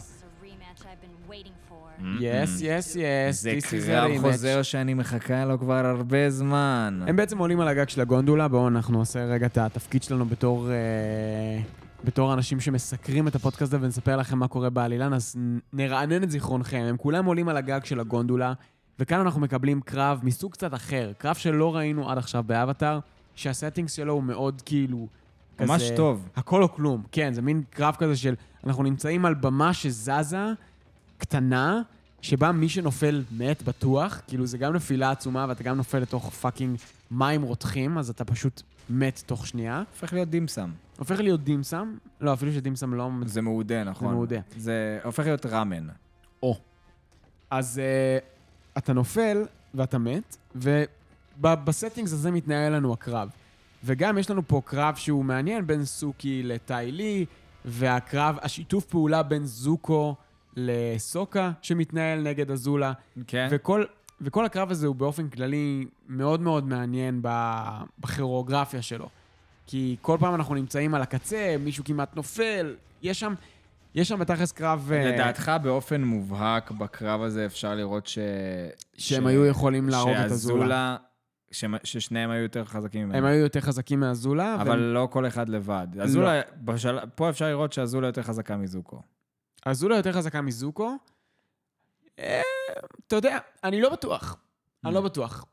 יס, 2.21 2.61
יס, 2.61 2.97
יס. 2.97 3.43
זה 3.43 3.53
קרב. 3.71 4.11
חוזר 4.21 4.63
שאני 4.63 4.95
מחכה 4.95 5.45
לו 5.45 5.59
כבר 5.59 5.87
הרבה 5.87 6.31
זמן. 6.31 7.01
הם 7.07 7.17
בעצם 7.17 7.39
עולים 7.39 7.61
על 7.61 7.69
הגג 7.69 7.89
של 7.89 8.01
הגונדולה, 8.01 8.49
בואו 8.49 8.69
אנחנו 8.69 8.99
נעשה 8.99 9.25
רגע 9.25 9.47
את 9.47 9.59
התפקיד 9.59 10.03
שלנו 10.03 10.25
בתור, 10.25 10.71
אה, 10.71 10.75
בתור 12.05 12.35
אנשים 12.35 12.61
שמסקרים 12.61 13.29
את 13.29 13.35
הפודקאסט 13.35 13.63
הזה 13.63 13.79
ונספר 13.81 14.17
לכם 14.17 14.39
מה 14.39 14.49
קורה 14.49 14.71
בעלילן, 14.71 15.15
אז 15.15 15.37
נרענן 15.73 16.23
את 16.23 16.31
זיכרונכם. 16.31 16.85
הם 16.89 16.97
כולם 16.97 17.25
עולים 17.25 17.49
על 17.49 17.57
הגג 17.57 17.85
של 17.85 18.01
הגונדולה, 18.01 18.53
וכאן 18.99 19.21
אנחנו 19.21 19.41
מקבלים 19.41 19.81
קרב 19.81 20.21
מסוג 20.23 20.53
קצת 20.53 20.75
אחר, 20.75 21.13
קרב 21.19 21.35
שלא 21.35 21.77
ראינו 21.77 22.11
עד 22.11 22.19
עכשיו 22.19 22.43
באבטאר, 22.47 22.99
שה 23.35 23.51
settings 23.51 23.93
שלו 23.93 24.13
הוא 24.13 24.23
מאוד 24.23 24.63
כאילו... 24.65 25.07
ממש 25.61 25.83
כזה- 25.83 25.97
טוב. 25.97 26.29
הכל 26.37 26.63
או 26.63 26.73
כלום, 26.73 27.03
כן, 27.13 27.33
זה 27.33 27.43
מין 27.43 27.63
קרב 27.71 27.97
כזה 27.99 28.17
של 28.17 28.35
אנחנו 28.67 28.83
נמצאים 28.83 29.25
על 29.25 29.35
במה 29.35 29.75
שזזה, 29.75 30.47
קטנה, 31.19 31.83
שבה 32.21 32.53
מי 32.53 32.69
שנופל 32.69 33.25
מת 33.33 33.63
בטוח, 33.63 34.21
כאילו 34.27 34.47
זה 34.47 34.59
גם 34.59 34.73
נפילה 34.73 35.11
עצומה 35.11 35.47
ואתה 35.49 35.63
גם 35.63 35.77
נופל 35.77 35.99
לתוך 35.99 36.31
fucking 36.31 36.79
מים 37.11 37.43
רותחים, 37.43 37.99
אז 37.99 38.11
אתה 38.11 38.25
פשוט 38.25 38.63
מת 38.91 39.23
תוך 39.27 39.47
שנייה. 39.47 39.83
הופך 39.93 40.13
להיות 40.13 40.29
דים 40.29 40.47
סאם. 40.47 40.71
הופך 40.99 41.21
להיות 41.21 41.45
דים 41.45 41.66
סאם, 41.66 41.95
לא, 42.21 42.33
אפילו 42.33 42.53
שדים 42.53 42.79
סאם 42.79 42.95
לא... 42.95 43.11
זה 43.25 43.43
מאודה, 43.43 43.85
נכון? 43.85 44.15
מאודה. 44.15 44.41
זה 44.57 44.99
הופך 45.05 45.25
להיות 45.25 45.47
ראמן. 45.47 45.89
אז 47.51 47.81
uh, 47.81 48.25
אתה 48.79 48.93
נופל 48.93 49.45
ואתה 49.75 49.99
מת, 49.99 50.37
ב- 50.65 50.85
ב 51.41 51.49
settings 51.49 52.13
הזה 52.13 52.31
מתנהל 52.31 52.73
לנו 52.73 52.93
הקרב. 52.93 53.29
וגם 53.85 54.19
יש 54.19 54.31
לנו 54.31 54.43
פה 54.47 54.63
קרב 54.65 54.95
שהוא 54.95 55.25
מעניין 55.25 55.67
בין 55.67 55.85
סוקי 55.85 56.43
לטאי 56.43 56.93
לי, 56.93 57.27
והקרב, 57.65 58.37
השיתוף 58.43 58.85
פעולה 58.85 59.23
בין 59.23 59.47
זוקו 59.47 60.15
לסוקה 60.57 61.51
שמתנהל 61.63 62.23
נגד 62.23 62.51
אזולה. 62.51 62.93
כן. 63.27 63.49
וכל, 63.51 63.85
וכל 64.21 64.45
הקרב 64.45 64.71
הזה 64.71 64.87
הוא 64.87 64.95
באופן 64.97 65.29
כללי 65.29 65.87
מאוד 66.09 66.41
מאוד 66.41 66.67
מעניין 66.67 67.23
בכוריאוגרפיה 67.99 68.83
שלו. 68.83 69.09
כי 69.67 69.97
כל 70.03 70.17
פעם 70.21 70.35
אנחנו 70.35 70.55
נמצאים 70.55 70.95
על 70.95 71.03
הקצה, 71.03 71.57
מישהו 71.61 71.85
כמעט 71.85 72.17
נופל, 72.17 72.75
יש 73.03 73.21
שם, 73.21 73.35
יש 73.95 74.09
שם 74.09 74.19
בתכלס 74.19 74.53
קרב... 74.53 74.91
אה, 74.93 75.11
לדעתך, 75.13 75.53
באופן 75.63 76.03
מובהק, 76.05 76.71
בקרב 76.71 77.23
הזה 77.23 77.47
אפשר 77.47 77.75
לראות 77.75 78.07
ש... 78.07 78.19
שהם 78.97 79.27
היו 79.27 79.47
יכולים 79.47 79.89
להרוג 79.89 80.15
את 80.17 80.31
אזולה. 80.31 80.97
שמ- 81.53 81.85
ששניהם 81.85 82.31
היו 82.31 82.43
יותר 82.43 82.65
חזקים 82.65 83.03
ממנו. 83.05 83.19
הם 83.19 83.25
היו 83.25 83.39
יותר 83.39 83.61
חזקים 83.61 84.01
מאזולה, 84.01 84.55
אבל 84.55 84.79
לא 84.79 85.09
כל 85.11 85.27
אחד 85.27 85.49
לבד. 85.49 85.87
לא. 85.95 86.03
אזולה, 86.05 86.41
בשל... 86.57 86.99
פה 87.15 87.31
אפשר 87.31 87.49
לראות 87.49 87.73
שאזולה 87.73 88.07
יותר 88.09 88.23
חזקה 88.23 88.57
מזוקו. 88.57 89.03
אזולה 89.67 89.97
יותר 89.97 90.13
חזקה 90.13 90.41
מזוקו. 90.41 90.97
אה, 92.19 92.43
אתה 93.07 93.17
יודע, 93.17 93.39
אני 93.65 93.81
לא 93.81 93.91
בטוח. 93.93 94.37
אני 94.85 94.95
לא 94.95 95.01
בטוח. 95.01 95.45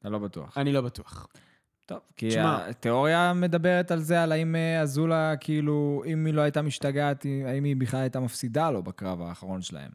אתה 0.00 0.08
לא 0.08 0.18
בטוח. 0.18 0.58
אני 0.58 0.72
לא 0.72 0.80
בטוח. 0.80 1.26
טוב, 1.86 1.98
כי 2.16 2.28
תשמע- 2.28 2.66
התיאוריה 2.66 3.32
מדברת 3.32 3.90
על 3.90 4.00
זה, 4.00 4.22
על 4.22 4.32
האם 4.32 4.56
אה, 4.56 4.80
אזולה, 4.80 5.36
כאילו, 5.36 6.02
אם 6.06 6.26
היא 6.26 6.34
לא 6.34 6.40
הייתה 6.40 6.62
משתגעת, 6.62 7.26
האם 7.46 7.64
היא 7.64 7.76
בכלל 7.76 8.00
הייתה 8.00 8.20
מפסידה 8.20 8.70
לו 8.70 8.82
בקרב 8.82 9.22
האחרון 9.22 9.62
שלהם. 9.62 9.90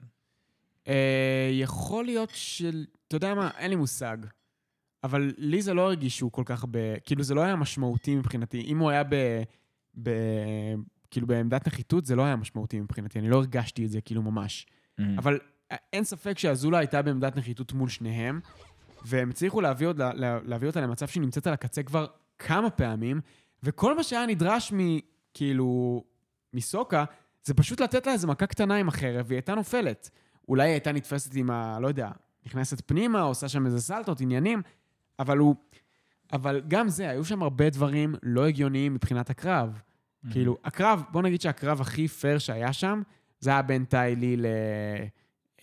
אה, 0.87 1.49
יכול 1.51 2.05
להיות 2.05 2.29
של... 2.33 2.85
אתה 3.07 3.15
יודע 3.15 3.33
מה? 3.33 3.49
אין 3.57 3.69
לי 3.69 3.75
מושג. 3.75 4.17
אבל 5.03 5.33
לי 5.37 5.61
זה 5.61 5.73
לא 5.73 5.81
הרגיש 5.81 6.17
שהוא 6.17 6.31
כל 6.31 6.43
כך 6.45 6.65
ב... 6.71 6.95
כאילו, 7.05 7.23
זה 7.23 7.35
לא 7.35 7.41
היה 7.41 7.55
משמעותי 7.55 8.15
מבחינתי. 8.15 8.61
אם 8.61 8.77
הוא 8.79 8.89
היה 8.89 9.03
ב... 9.03 9.15
ב... 10.03 10.09
כאילו, 11.11 11.27
בעמדת 11.27 11.67
נחיתות, 11.67 12.05
זה 12.05 12.15
לא 12.15 12.23
היה 12.25 12.35
משמעותי 12.35 12.79
מבחינתי. 12.79 13.19
אני 13.19 13.29
לא 13.29 13.35
הרגשתי 13.37 13.85
את 13.85 13.89
זה, 13.89 14.01
כאילו, 14.01 14.21
ממש. 14.21 14.67
אבל 15.17 15.39
אין 15.93 16.03
ספק 16.03 16.39
שאזולה 16.39 16.77
הייתה 16.77 17.01
בעמדת 17.01 17.35
נחיתות 17.35 17.73
מול 17.73 17.89
שניהם, 17.89 18.39
והם 19.05 19.29
הצליחו 19.29 19.61
להביא, 19.61 19.87
עוד, 19.87 20.01
לה, 20.01 20.39
להביא 20.45 20.67
אותה 20.67 20.81
למצב 20.81 21.07
שהיא 21.07 21.21
נמצאת 21.21 21.47
על 21.47 21.53
הקצה 21.53 21.83
כבר 21.83 22.05
כמה 22.39 22.69
פעמים, 22.69 23.21
וכל 23.63 23.95
מה 23.95 24.03
שהיה 24.03 24.25
נדרש 24.25 24.73
מ... 24.73 24.77
כאילו... 25.33 26.03
מסוקה, 26.53 27.05
זה 27.43 27.53
פשוט 27.53 27.81
לתת 27.81 28.07
לה 28.07 28.13
איזה 28.13 28.27
מכה 28.27 28.47
קטנה 28.47 28.75
עם 28.75 28.87
החרב, 28.87 29.25
והיא 29.27 29.37
הייתה 29.37 29.55
נופלת. 29.55 30.09
אולי 30.49 30.63
היא 30.63 30.71
הייתה 30.71 30.91
נתפסת 30.91 31.35
עם 31.35 31.51
ה... 31.51 31.79
לא 31.79 31.87
יודע, 31.87 32.09
נכנסת 32.45 32.81
פנימה, 32.85 33.21
עושה 33.21 33.49
שם 33.49 33.65
איזה 33.65 33.81
סלטות, 33.81 34.21
עניינים, 34.21 34.61
אבל 35.19 35.37
הוא... 35.37 35.55
אבל 36.33 36.61
גם 36.67 36.89
זה, 36.89 37.09
היו 37.09 37.25
שם 37.25 37.43
הרבה 37.43 37.69
דברים 37.69 38.15
לא 38.23 38.47
הגיוניים 38.47 38.93
מבחינת 38.93 39.29
הקרב. 39.29 39.81
כאילו, 40.31 40.57
הקרב, 40.63 41.03
בוא 41.11 41.21
נגיד 41.21 41.41
שהקרב 41.41 41.81
הכי 41.81 42.07
פייר 42.07 42.37
שהיה 42.37 42.73
שם, 42.73 43.01
זה 43.39 43.49
היה 43.49 43.61
בין 43.61 43.85
טיילי 43.85 44.37
ל... 44.37 44.45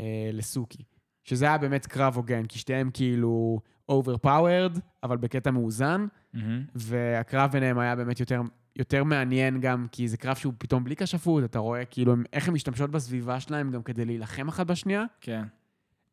אה, 0.01 0.31
לסוכי. 0.33 0.83
שזה 1.29 1.45
היה 1.45 1.59
באמת 1.59 1.87
קרב 1.87 2.17
הוגן, 2.17 2.47
כי 2.47 2.59
שתיהם 2.59 2.91
כאילו 2.95 3.61
overpowered, 3.91 4.79
אבל 5.03 5.17
בקטע 5.17 5.51
מאוזן, 5.51 6.07
מהמם. 6.35 6.65
והקרב 6.75 7.53
ביניהם 7.53 7.79
היה 7.79 7.97
באמת 7.97 8.21
יותר, 8.21 8.41
יותר 8.77 9.05
מעניין 9.05 9.61
גם, 9.61 9.87
כי 9.93 10.09
זה 10.09 10.17
קרב 10.17 10.37
שהוא 10.37 10.53
פתאום 10.59 10.85
בלי 10.85 10.97
כשפות, 10.97 11.45
אתה 11.45 11.59
רואה 11.59 11.85
כאילו 11.85 12.13
הם, 12.13 12.25
איך 12.33 12.49
הן 12.49 12.55
משתמשות 12.55 12.91
בסביבה 12.91 13.41
שלהם 13.41 13.71
גם 13.71 13.83
כדי 13.83 14.05
להילחם 14.05 14.49
אחת 14.49 14.67
בשנייה. 14.67 15.05
כן. 15.21 15.43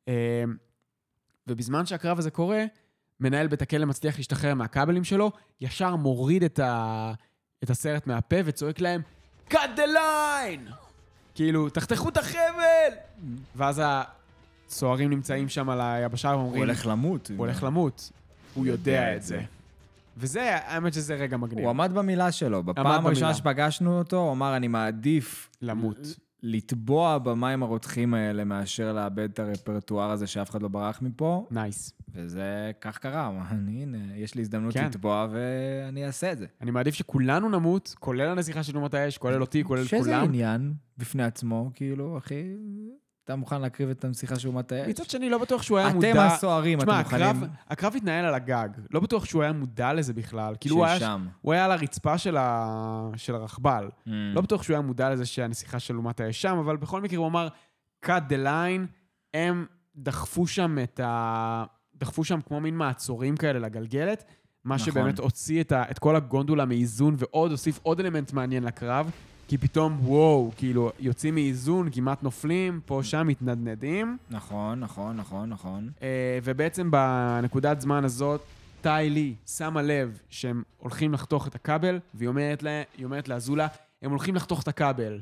אה, 0.08 0.44
ובזמן 1.48 1.86
שהקרב 1.86 2.20
הזה 2.20 2.32
קורה, 2.32 2.66
מנהל 3.20 3.48
בית 3.48 3.62
הכלא 3.62 3.86
מצליח 3.86 4.18
להשתחרר 4.18 4.54
מהכבלים 4.54 5.04
שלו, 5.04 5.32
ישר 5.62 5.96
מוריד 5.96 6.44
את, 6.44 6.60
ה... 6.60 7.14
את 7.64 7.70
הסרט 7.70 8.08
מהפה 8.08 8.38
וצועק 8.46 8.80
להם, 8.80 9.02
cut 9.50 9.56
the 9.76 9.88
line! 9.96 10.72
כאילו, 11.36 11.70
תחתכו 11.70 12.10
את 12.10 12.18
החבל! 12.18 12.94
ואז 13.56 13.82
הסוהרים 14.70 15.10
נמצאים 15.10 15.50
שם 15.50 15.70
על 15.70 15.82
היבשה 15.82 16.32
הוא 16.32 16.42
ואומרים, 16.42 16.64
הולך 16.64 16.86
למות. 16.88 17.32
הוא 17.38 17.46
הולך 17.46 17.64
למות. 17.64 18.12
הוא 18.54 18.66
יודע 18.66 19.16
את 19.16 19.24
זה. 19.24 19.42
וזה, 20.18 20.56
האמת 20.56 20.94
שזה 20.94 21.16
רגע 21.16 21.38
מגניב. 21.38 21.64
הוא 21.64 21.70
עמד 21.70 21.92
במילה 21.94 22.32
שלו. 22.32 22.64
בפעם. 22.64 23.06
הראשונה 23.06 23.34
שפגשנו 23.34 23.98
אותו, 23.98 24.18
הוא 24.18 24.32
אמר, 24.32 24.56
אני 24.56 24.68
מעדיף... 24.68 25.50
למות. 25.62 25.98
לטבוע 26.48 27.18
במים 27.18 27.64
הרותחים 27.64 28.14
האלה 28.14 28.44
מאשר 28.44 28.94
לאבד 28.94 29.30
את 29.30 29.40
הרפרטואר 29.40 30.12
הזה 30.12 30.28
שאף 30.28 30.50
אחד 30.50 30.62
לא 30.62 30.68
ברח 30.68 31.02
מפה, 31.02 31.48
נייס. 31.52 31.94
וזה 32.14 32.72
כך 32.82 32.98
קרה. 32.98 33.42
אני, 33.52 33.84
הנה, 33.84 33.98
יש 34.16 34.36
לי 34.36 34.42
הזדמנות 34.42 34.74
כן. 34.74 34.86
לטבוע 34.86 35.28
ואני 35.32 36.06
אעשה 36.06 36.32
את 36.32 36.38
זה. 36.38 36.46
אני 36.62 36.72
מעדיף 36.72 36.94
שכולנו 36.94 37.50
נמות, 37.50 37.96
כולל 38.00 38.30
הנסיכה 38.30 38.64
של 38.64 38.76
אומות 38.76 38.94
האש, 38.94 39.18
כולל 39.18 39.42
אותי, 39.42 39.64
כולל 39.64 39.84
שזה 39.84 39.98
כולם. 39.98 40.24
עניין 40.24 40.74
בפני 40.98 41.24
עצמו, 41.24 41.72
כאילו, 41.74 42.18
אחי, 42.18 42.56
אתה 43.26 43.36
מוכן 43.36 43.62
להקריב 43.62 43.90
את 43.90 44.04
הנסיכה 44.04 44.40
של 44.40 44.48
אומת 44.48 44.72
האש? 44.72 44.90
מצד 44.90 45.10
שני, 45.10 45.30
לא 45.30 45.38
בטוח 45.38 45.62
שהוא 45.62 45.78
היה 45.78 45.94
מודע... 45.94 46.12
אתם 46.12 46.20
הסוהרים, 46.20 46.80
אתם 46.80 46.88
תשמע, 46.88 47.00
מוכנים... 47.00 47.22
הקרב, 47.24 47.44
הקרב 47.70 47.96
התנהל 47.96 48.26
על 48.26 48.34
הגג. 48.34 48.70
לא 48.92 49.00
בטוח 49.00 49.26
שהוא 49.26 49.44
היה 49.44 49.54
מודע 49.54 49.94
לזה 49.94 50.14
בכלל. 50.14 50.56
כאילו, 50.60 50.76
הוא 50.76 50.86
היה, 50.86 51.00
שם. 51.00 51.28
הוא 51.42 51.54
היה 51.54 51.66
על 51.66 51.72
הרצפה 51.72 52.18
של, 52.18 52.38
ה... 52.38 53.10
של 53.16 53.36
הרכבל. 53.36 53.90
Mm. 54.08 54.12
לא 54.34 54.42
בטוח 54.42 54.64
שהוא 54.64 54.74
היה 54.74 54.82
מודע 54.82 55.10
לזה 55.10 55.26
שהנסיכה 55.26 55.80
של 55.80 55.98
אומת 55.98 56.20
האש 56.20 56.42
שם, 56.42 56.58
אבל 56.58 56.78
בכל 56.78 57.02
מקרה 57.02 57.20
הוא 57.20 57.28
אמר, 57.28 57.48
cut 58.06 58.30
the 58.30 58.46
line, 58.46 58.88
הם 59.34 59.66
דחפו 59.96 60.48
שם 60.48 60.78
את 60.84 61.00
ה... 61.00 61.66
דחפו 61.96 62.24
שם 62.24 62.40
כמו 62.42 62.60
מין 62.60 62.76
מעצורים 62.78 63.38
כאלה 63.38 63.60
לגלגלת, 63.60 64.24
מה 64.64 64.76
נכון. 64.76 64.86
שבאמת 64.86 65.20
הוציא 65.20 65.62
את, 65.62 65.72
ה... 65.72 65.84
את 65.92 66.00
כל 66.00 66.16
הגונדולה 66.16 66.66
מאיזון 66.66 67.16
ועוד 67.18 67.52
הוסיף 67.52 67.80
עוד 67.84 68.00
אלמנט 68.00 68.34
מעניין 68.34 68.64
לקרב, 68.64 69.12
כי 69.48 69.58
פתאום, 69.58 69.98
וואו, 70.02 70.52
כאילו, 70.58 70.92
יוצאים 71.00 71.36
מאיזון, 71.36 71.90
כמעט 71.92 72.24
נופלים, 72.24 72.80
פה, 72.86 73.00
שם, 73.04 73.28
מתנדנדים. 73.28 74.18
נכון, 74.30 74.80
נכון, 74.80 75.18
נכון, 75.18 75.50
נכון. 75.50 75.90
אה, 76.02 76.40
ובעצם 76.44 76.92
בנקודת 76.92 77.82
זמן 77.82 78.06
הזאת, 78.06 78.42
טאי 78.82 79.10
לי 79.10 79.36
שמה 79.48 79.82
לב 79.82 80.20
שהם 80.30 80.64
הולכים 80.78 81.14
לחתוך 81.14 81.48
את 81.48 81.56
הכבל, 81.56 82.00
והיא 82.14 82.28
אומרת, 82.28 82.64
לה, 82.64 82.84
אומרת 83.04 83.28
לאזולה, 83.28 83.68
הם 84.02 84.12
הולכים 84.12 84.36
לחתוך 84.36 84.64
את 84.64 84.68
הכבל. 84.68 85.20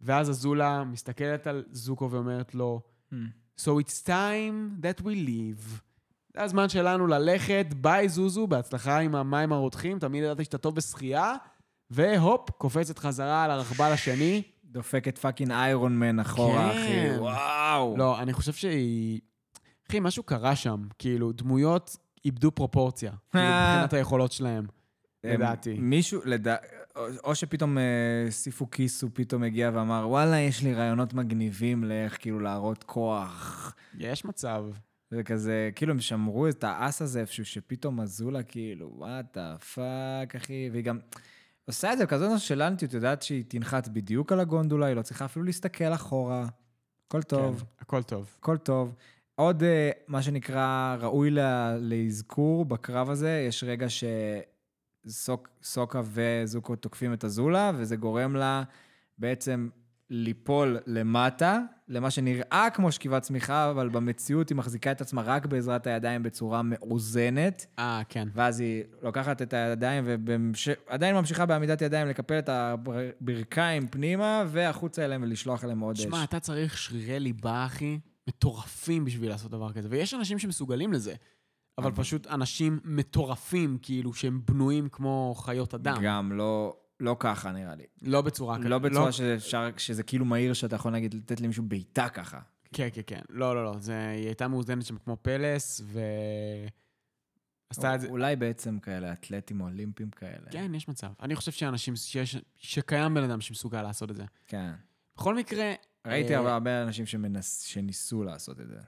ואז 0.00 0.30
אזולה 0.30 0.84
מסתכלת 0.84 1.46
על 1.46 1.64
זוקו 1.70 2.10
ואומרת 2.10 2.54
לו, 2.54 2.80
Hmm. 3.12 3.28
So 3.56 3.78
it's 3.78 4.00
time 4.02 4.82
that 4.82 5.02
we 5.02 5.14
leave. 5.26 5.80
זה 6.34 6.42
הזמן 6.42 6.68
שלנו 6.68 7.06
ללכת, 7.06 7.66
ביי 7.76 8.08
זוזו, 8.08 8.46
בהצלחה 8.46 8.98
עם 8.98 9.14
המים 9.14 9.52
הרותחים, 9.52 9.98
תמיד 9.98 10.24
ידעתי 10.24 10.44
שאתה 10.44 10.58
טוב 10.58 10.74
בשחייה, 10.74 11.34
והופ, 11.94 12.50
קופצת 12.50 12.98
חזרה 12.98 13.44
על 13.44 13.50
הרכבל 13.50 13.92
השני. 13.92 14.42
דופק 14.64 15.08
את 15.08 15.18
fucking 15.18 15.50
Iron 15.50 15.98
Man 15.98 16.20
אחורה, 16.20 16.72
כן. 16.72 16.78
אחי. 17.10 17.18
וואו. 17.18 17.94
לא, 17.98 18.22
אני 18.22 18.32
חושב 18.32 18.52
שהיא... 18.52 19.20
אחי, 19.88 20.00
משהו 20.00 20.22
קרה 20.22 20.56
שם. 20.56 20.82
כאילו, 20.98 21.32
דמויות 21.32 21.96
איבדו 22.24 22.50
פרופורציה. 22.50 23.12
כאילו, 23.32 23.44
מבחינת 23.44 23.92
היכולות 23.92 24.32
שלהם, 24.32 24.64
הם- 25.24 25.30
לדעתי. 25.40 25.74
מישהו, 25.78 26.20
לדע... 26.24 26.56
או- 26.96 27.06
או 27.24 27.34
שפתאום 27.34 27.78
אה, 27.78 27.82
סיפו 28.30 28.66
קיסו 28.66 29.08
פתאום 29.14 29.42
הגיע 29.42 29.70
ואמר, 29.74 30.04
וואלה, 30.08 30.38
יש 30.38 30.62
לי 30.62 30.74
רעיונות 30.74 31.14
מגניבים 31.14 31.84
לאיך 31.84 32.16
כאילו 32.20 32.40
להראות 32.40 32.84
כוח. 32.84 33.74
יש 33.98 34.24
מצב. 34.24 34.64
זה 35.10 35.22
כזה, 35.22 35.70
כאילו 35.74 35.92
הם 35.92 36.00
שמרו 36.00 36.48
את 36.48 36.64
האס 36.64 37.02
הזה 37.02 37.20
איפשהו, 37.20 37.44
שפתאום 37.44 38.00
אזולה 38.00 38.42
כאילו, 38.42 38.92
what 38.96 39.36
the 39.38 39.56
fuck, 39.58 40.36
אחי, 40.36 40.68
והיא 40.72 40.84
גם 40.84 40.98
עושה 41.66 41.92
את 41.92 41.98
זה 41.98 42.04
בכזאת 42.06 42.30
נושלנטיות, 42.30 42.92
יודעת 42.94 43.22
שהיא 43.22 43.44
תנחת 43.48 43.88
בדיוק 43.88 44.32
על 44.32 44.40
הגונדולה, 44.40 44.86
היא 44.86 44.96
לא 44.96 45.02
צריכה 45.02 45.24
אפילו 45.24 45.44
להסתכל 45.44 45.84
אחורה. 45.94 46.46
הכל 47.06 47.22
טוב. 47.22 47.58
כן, 47.60 47.64
הכל 47.80 48.02
טוב. 48.02 48.30
הכל 48.38 48.56
טוב. 48.56 48.94
עוד, 49.34 49.62
אה, 49.62 49.90
מה 50.08 50.22
שנקרא, 50.22 50.96
ראוי 51.00 51.30
לה- 51.30 51.76
לאזכור 51.78 52.64
בקרב 52.64 53.10
הזה, 53.10 53.44
יש 53.48 53.64
רגע 53.64 53.86
שסוקה 55.06 56.00
וזוקו 56.04 56.76
תוקפים 56.76 57.12
את 57.12 57.24
אזולה, 57.24 57.70
וזה 57.74 57.96
גורם 57.96 58.36
לה 58.36 58.62
בעצם 59.18 59.68
ליפול 60.14 60.78
למטה, 60.86 61.60
למה 61.88 62.10
שנראה 62.10 62.68
כמו 62.74 62.92
שכיבת 62.92 63.22
צמיחה, 63.22 63.70
אבל 63.70 63.88
במציאות 63.88 64.48
היא 64.48 64.56
מחזיקה 64.56 64.92
את 64.92 65.00
עצמה 65.00 65.22
רק 65.22 65.46
בעזרת 65.46 65.86
הידיים 65.86 66.22
בצורה 66.22 66.62
מאוזנת, 66.64 67.66
אה, 67.78 68.02
כן. 68.08 68.28
ואז 68.34 68.60
היא 68.60 68.84
לוקחת 69.02 69.42
את 69.42 69.52
הידיים 69.52 70.04
ועדיין 70.06 71.14
ממשיכה 71.14 71.46
בעמידת 71.46 71.82
ידיים 71.82 72.08
לקפל 72.08 72.38
את 72.38 72.48
הברכיים 72.48 73.88
פנימה, 73.88 74.44
והחוצה 74.48 75.04
אליהם 75.04 75.22
ולשלוח 75.22 75.64
אליהם 75.64 75.80
עוד 75.80 75.96
אש. 75.96 76.02
שמע, 76.02 76.24
אתה 76.24 76.40
צריך 76.40 76.78
שרירי 76.78 77.20
ליבה, 77.20 77.64
אחי, 77.66 77.98
מטורפים 78.28 79.04
בשביל 79.04 79.30
לעשות 79.30 79.50
דבר 79.50 79.72
כזה. 79.72 79.88
ויש 79.90 80.14
אנשים 80.14 80.38
שמסוגלים 80.38 80.92
לזה, 80.92 81.14
אבל 81.78 81.90
פשוט 81.94 82.26
אנשים 82.26 82.80
מטורפים, 82.84 83.78
כאילו, 83.82 84.14
שהם 84.14 84.40
בנויים 84.44 84.88
כמו 84.88 85.34
חיות 85.36 85.74
אדם. 85.74 85.96
גם 86.02 86.32
לא, 86.32 86.76
לא 87.02 87.16
ככה 87.18 87.52
נראה 87.52 87.74
לי. 87.74 87.84
לא 88.02 88.22
בצורה 88.22 88.58
כזאת. 88.58 88.70
לא 88.70 88.78
בצורה 88.78 89.12
שאפשר, 89.12 89.68
שזה 89.76 90.02
כאילו 90.02 90.24
מהיר 90.24 90.52
שאתה 90.52 90.76
יכול 90.76 90.92
נגיד 90.92 91.14
לתת 91.14 91.40
למישהו 91.40 91.64
בעיטה 91.64 92.08
ככה. 92.08 92.40
כן, 92.72 92.88
כן, 92.92 93.00
כן. 93.06 93.20
לא, 93.28 93.54
לא, 93.54 93.64
לא. 93.64 93.74
זה... 93.78 94.08
היא 94.08 94.26
הייתה 94.26 94.48
מאוזנת 94.48 94.86
שם 94.86 94.96
כמו 95.04 95.16
פלס, 95.22 95.80
ו... 95.84 96.00
עשתה 97.70 97.94
את 97.94 98.00
זה... 98.00 98.08
אולי 98.08 98.36
בעצם 98.36 98.78
כאלה 98.78 99.12
אתלטים 99.12 99.60
או 99.60 99.66
אולימפיים 99.66 100.10
כאלה. 100.10 100.50
כן, 100.50 100.74
יש 100.74 100.88
מצב. 100.88 101.12
אני 101.22 101.36
חושב 101.36 101.52
שאנשים, 101.52 101.96
שיש, 101.96 102.36
שקיים 102.56 103.14
בן 103.14 103.22
אדם 103.22 103.40
שמסוגל 103.40 103.82
לעשות 103.82 104.10
את 104.10 104.16
זה. 104.16 104.24
כן. 104.46 104.70
בכל 105.16 105.34
מקרה... 105.34 105.72
ראיתי 106.06 106.36
אה, 106.36 106.52
הרבה- 106.52 106.82
אנשים 106.82 107.06
שמנס, 107.06 107.60
שניסו 107.60 108.24
לעשות 108.24 108.60
את 108.60 108.68
זה. 108.68 108.78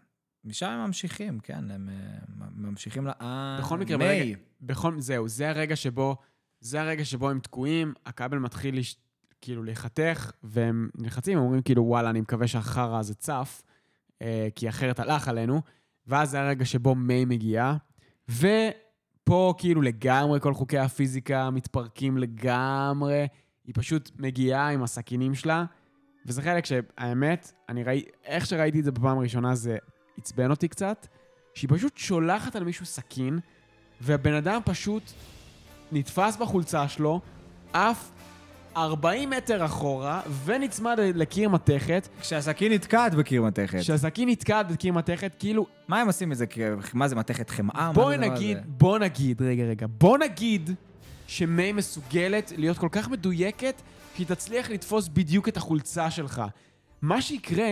משם 0.45 0.67
הם 0.67 0.87
ממשיכים, 0.87 1.41
כן, 1.41 1.71
הם 1.71 1.89
אה, 1.89 2.47
ממשיכים 2.55 3.07
ל... 3.07 3.11
אה, 3.21 3.57
בכל 3.61 3.79
מקרה, 3.79 3.97
מיי. 3.97 4.21
ברגע, 4.21 4.39
בכל, 4.61 5.01
זהו, 5.01 5.29
זה 5.29 5.51
הרגע 5.51 5.77
שבו, 5.77 6.17
זה 6.65 6.81
הרגע 6.81 7.05
שבו 7.05 7.31
הם 7.31 7.41
תקועים, 7.41 7.95
הכבל 8.07 8.39
מתחיל 8.39 8.79
לש, 8.79 8.97
כאילו 9.41 9.63
להיחתך, 9.63 10.33
והם 10.43 10.89
נלחצים, 10.95 11.39
אומרים 11.39 11.63
כאילו, 11.63 11.85
וואלה, 11.85 12.11
אני 12.11 12.21
מקווה 12.21 12.47
שהחרא 12.47 12.99
הזה 12.99 13.15
צף, 13.15 13.63
אה, 14.23 14.49
כי 14.55 14.69
אחרת 14.69 15.01
הלך 15.01 15.29
עלינו, 15.29 15.61
ואז 16.07 16.31
זה 16.31 16.41
הרגע 16.41 16.65
שבו 16.65 16.95
מיי 16.95 17.25
מגיעה, 17.25 17.77
ופה 18.29 19.55
כאילו 19.59 19.83
לגמרי 19.83 20.41
כל 20.41 20.55
חוקי 20.55 20.79
הפיזיקה 20.79 21.51
מתפרקים 21.51 22.19
לגמרי, 22.19 23.27
היא 23.65 23.75
פשוט 23.75 24.11
מגיעה 24.19 24.69
עם 24.69 24.83
הסכינים 24.83 25.35
שלה, 25.35 25.65
וזה 26.27 26.43
חלק 26.43 26.67
שהאמת, 26.67 27.53
אני 27.69 27.85
ראי, 27.85 28.05
איך 28.25 28.47
שראיתי 28.47 28.79
את 28.79 28.85
זה 28.85 28.93
בפעם 28.93 29.19
הראשונה 29.19 29.55
זה 29.55 29.77
עצבן 30.19 30.51
אותי 30.51 30.69
קצת, 30.69 31.07
שהיא 31.55 31.71
פשוט 31.73 31.97
שולחת 31.97 32.57
על 32.57 32.65
מישהו 32.65 32.87
סכין, 32.87 33.39
והבן 34.01 34.35
אדם 34.35 34.61
פשוט 34.65 35.03
נתפס 35.95 36.37
בחולצה 36.37 36.89
שלו, 36.89 37.21
עף 37.73 38.11
40 38.77 39.31
מטר 39.31 39.65
אחורה, 39.65 40.21
ונצמד 40.45 40.99
לקיר 41.01 41.49
מתכת, 41.49 42.09
כשהסכין 42.21 42.73
נתקעת 42.73 43.15
בקיר 43.15 43.43
מתכת. 43.43 43.79
כשהסכין 43.79 44.29
נתקעת 44.29 44.73
בקיר 44.73 44.93
מתכת, 44.93 45.35
כאילו, 45.39 45.67
מה 45.89 46.01
הם 46.01 46.07
עושים 46.07 46.29
מזה? 46.29 46.47
מה 46.95 47.09
זה, 47.09 47.17
מתכת 47.17 47.51
חמאה? 47.51 47.89
הדבר 47.89 48.17
נגיד? 48.17 48.59
בוא 48.67 48.99
נגיד, 48.99 49.43
רגע, 49.43 49.65
רגע, 49.65 49.87
בוא 49.99 50.19
נגיד 50.19 50.71
שמיי 51.27 51.73
מסוגלת 51.73 52.53
להיות 52.57 52.79
כל 52.79 52.89
כך 52.93 53.09
מדויקת, 53.09 53.83
שהיא 54.15 54.27
תצליח 54.27 54.71
לתפוס 54.71 55.09
בדיוק 55.09 55.49
את 55.49 55.57
החולצה 55.57 56.11
שלך. 56.11 56.43
מה 57.03 57.23
שיקרה, 57.23 57.71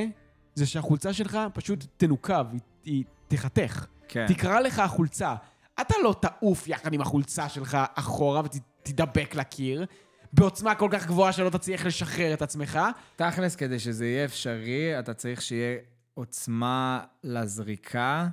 זה 0.55 0.67
שהחולצה 0.67 1.13
שלך 1.13 1.39
פשוט 1.55 1.85
תנוקב, 1.97 2.45
היא, 2.53 2.61
היא 2.85 3.05
תחתך. 3.29 3.87
כן. 4.09 4.27
תקרא 4.29 4.61
לך 4.61 4.79
החולצה. 4.79 5.35
אתה 5.81 5.95
לא 6.05 6.15
תעוף 6.21 6.69
יחד 6.69 6.93
עם 6.93 7.01
החולצה 7.01 7.49
שלך 7.49 7.79
אחורה 7.95 8.43
ותדבק 8.45 9.35
לקיר, 9.35 9.87
בעוצמה 10.33 10.75
כל 10.75 10.89
כך 10.93 11.07
גבוהה 11.07 11.33
שלא 11.33 11.51
תצליח 11.51 11.87
לשחרר 11.87 12.35
את 12.35 12.43
עצמך. 12.43 12.79
תכלס, 13.17 13.57
כדי 13.57 13.79
שזה 13.79 14.07
יהיה 14.07 14.25
אפשרי, 14.25 14.99
אתה 14.99 15.15
צריך 15.15 15.43
שיהיה 15.43 15.79
עוצמה 16.15 17.05
לזריקה. 17.25 18.29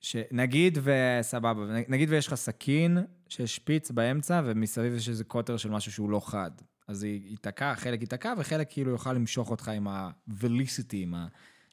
שנגיד 0.00 0.78
וסבבה, 0.82 1.62
נגיד 1.88 2.10
ויש 2.10 2.26
לך 2.26 2.34
סכין 2.34 2.98
שיש 3.28 3.56
שפיץ 3.56 3.90
באמצע, 3.90 4.42
ומסביב 4.44 4.94
יש 4.94 5.08
איזה 5.08 5.24
קוטר 5.24 5.56
של 5.56 5.70
משהו 5.70 5.92
שהוא 5.92 6.10
לא 6.10 6.20
חד. 6.20 6.50
אז 6.88 7.02
היא 7.02 7.30
ייתקע, 7.30 7.74
חלק 7.74 8.00
ייתקע, 8.00 8.34
וחלק 8.38 8.66
כאילו 8.70 8.90
יוכל 8.90 9.12
למשוך 9.12 9.50
אותך 9.50 9.68
עם 9.68 9.88
ה-velicity, 9.88 10.92
עם 10.96 11.14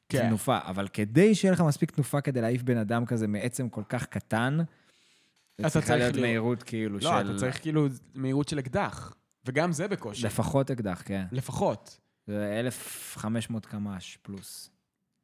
כן. 0.08 0.24
התנופה. 0.24 0.58
אבל 0.66 0.88
כדי 0.88 1.34
שיהיה 1.34 1.52
לך 1.52 1.60
מספיק 1.60 1.90
תנופה 1.90 2.20
כדי 2.20 2.40
להעיף 2.40 2.62
בן 2.62 2.76
אדם 2.76 3.06
כזה 3.06 3.26
מעצם 3.26 3.68
כל 3.68 3.82
כך 3.88 4.06
קטן, 4.06 4.58
אתה 4.60 5.62
זה 5.62 5.70
צריכה 5.70 5.86
צריך 5.86 5.90
להיות 6.00 6.14
להיות- 6.14 6.26
מהירות 6.26 6.62
כאילו 6.62 6.94
לא, 6.98 7.00
של... 7.00 7.30
אתה 7.30 7.38
צריך 7.38 7.60
כאילו 7.62 7.86
מהירות 8.14 8.48
של 8.48 8.58
אקדח. 8.58 9.14
וגם 9.46 9.72
זה 9.72 9.88
בקושי. 9.88 10.26
לפחות 10.26 10.70
אקדח, 10.70 11.02
כן. 11.04 11.24
לפחות. 11.32 11.98
זה 12.26 12.60
1,500 12.60 13.66
קמ"ש 13.66 14.18
פלוס. 14.22 14.70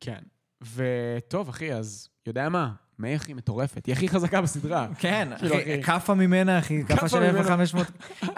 כן. 0.01 0.21
וטוב, 0.75 1.49
אחי, 1.49 1.75
אז 1.75 2.09
יודע 2.27 2.49
מה? 2.49 2.73
מאי 2.99 3.15
הכי 3.15 3.35
מטורפת. 3.35 3.87
היא 3.87 3.93
הכי 3.93 4.09
חזקה 4.09 4.43
בסדרה. 4.43 4.89
כן, 4.99 5.29
כאילו. 5.39 5.57
כאפה 5.85 6.15
ממנה, 6.15 6.59
אחי, 6.59 6.85
כאפה 6.85 7.09
של 7.09 7.19
ממנה. 7.21 7.39
1,500. 7.39 7.87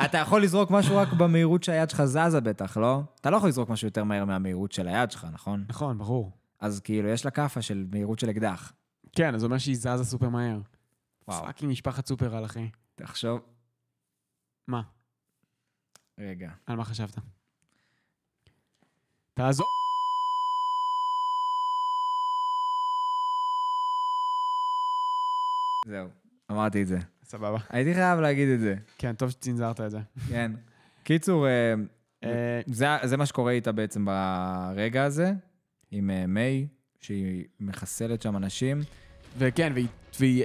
אתה 0.04 0.18
יכול 0.18 0.42
לזרוק 0.42 0.70
משהו 0.70 0.96
רק 0.96 1.12
במהירות 1.12 1.62
שהיד 1.62 1.90
שלך 1.90 2.04
זזה 2.04 2.40
בטח, 2.40 2.76
לא? 2.76 3.02
אתה 3.20 3.30
לא 3.30 3.36
יכול 3.36 3.48
לזרוק 3.48 3.68
משהו 3.68 3.86
יותר 3.86 4.04
מהר 4.04 4.24
מהמהירות 4.24 4.72
של 4.72 4.88
היד 4.88 5.10
שלך, 5.10 5.26
נכון? 5.32 5.64
נכון, 5.68 5.98
ברור. 5.98 6.32
אז 6.60 6.80
כאילו, 6.80 7.08
יש 7.08 7.24
לה 7.24 7.30
כאפה 7.30 7.62
של 7.62 7.86
מהירות 7.92 8.18
של 8.18 8.30
אקדח. 8.30 8.72
כן, 9.12 9.38
זה 9.38 9.46
אומר 9.46 9.58
שהיא 9.58 9.76
זזה 9.76 10.04
סופר 10.04 10.28
מהר. 10.28 10.58
וואו. 11.28 11.44
fucking 11.44 11.72
משפחת 11.72 12.06
סופרל, 12.06 12.44
אחי. 12.44 12.70
תחשוב... 12.94 13.40
מה? 14.68 14.82
רגע. 16.18 16.50
על 16.66 16.76
מה 16.76 16.84
חשבת? 16.84 17.18
תעזור. 19.34 19.81
זהו, 25.86 26.08
אמרתי 26.50 26.82
את 26.82 26.86
זה. 26.86 26.98
סבבה. 27.24 27.58
הייתי 27.68 27.94
חייב 27.94 28.20
להגיד 28.20 28.48
את 28.48 28.60
זה, 28.60 28.74
כן, 28.98 29.14
טוב 29.14 29.30
שצנזרת 29.30 29.80
את 29.80 29.90
זה. 29.90 29.98
כן. 30.28 30.52
קיצור, 31.02 31.46
אה, 31.46 31.74
אה, 32.24 32.60
זה, 32.66 32.86
זה 33.02 33.16
מה 33.16 33.26
שקורה 33.26 33.52
איתה 33.52 33.72
בעצם 33.72 34.04
ברגע 34.04 35.04
הזה, 35.04 35.32
עם 35.90 36.10
אה, 36.10 36.26
מיי, 36.26 36.66
שהיא 37.00 37.44
מחסלת 37.60 38.22
שם 38.22 38.36
אנשים. 38.36 38.80
וכן, 39.38 39.72
והיא... 39.74 39.88
והיא... 40.20 40.44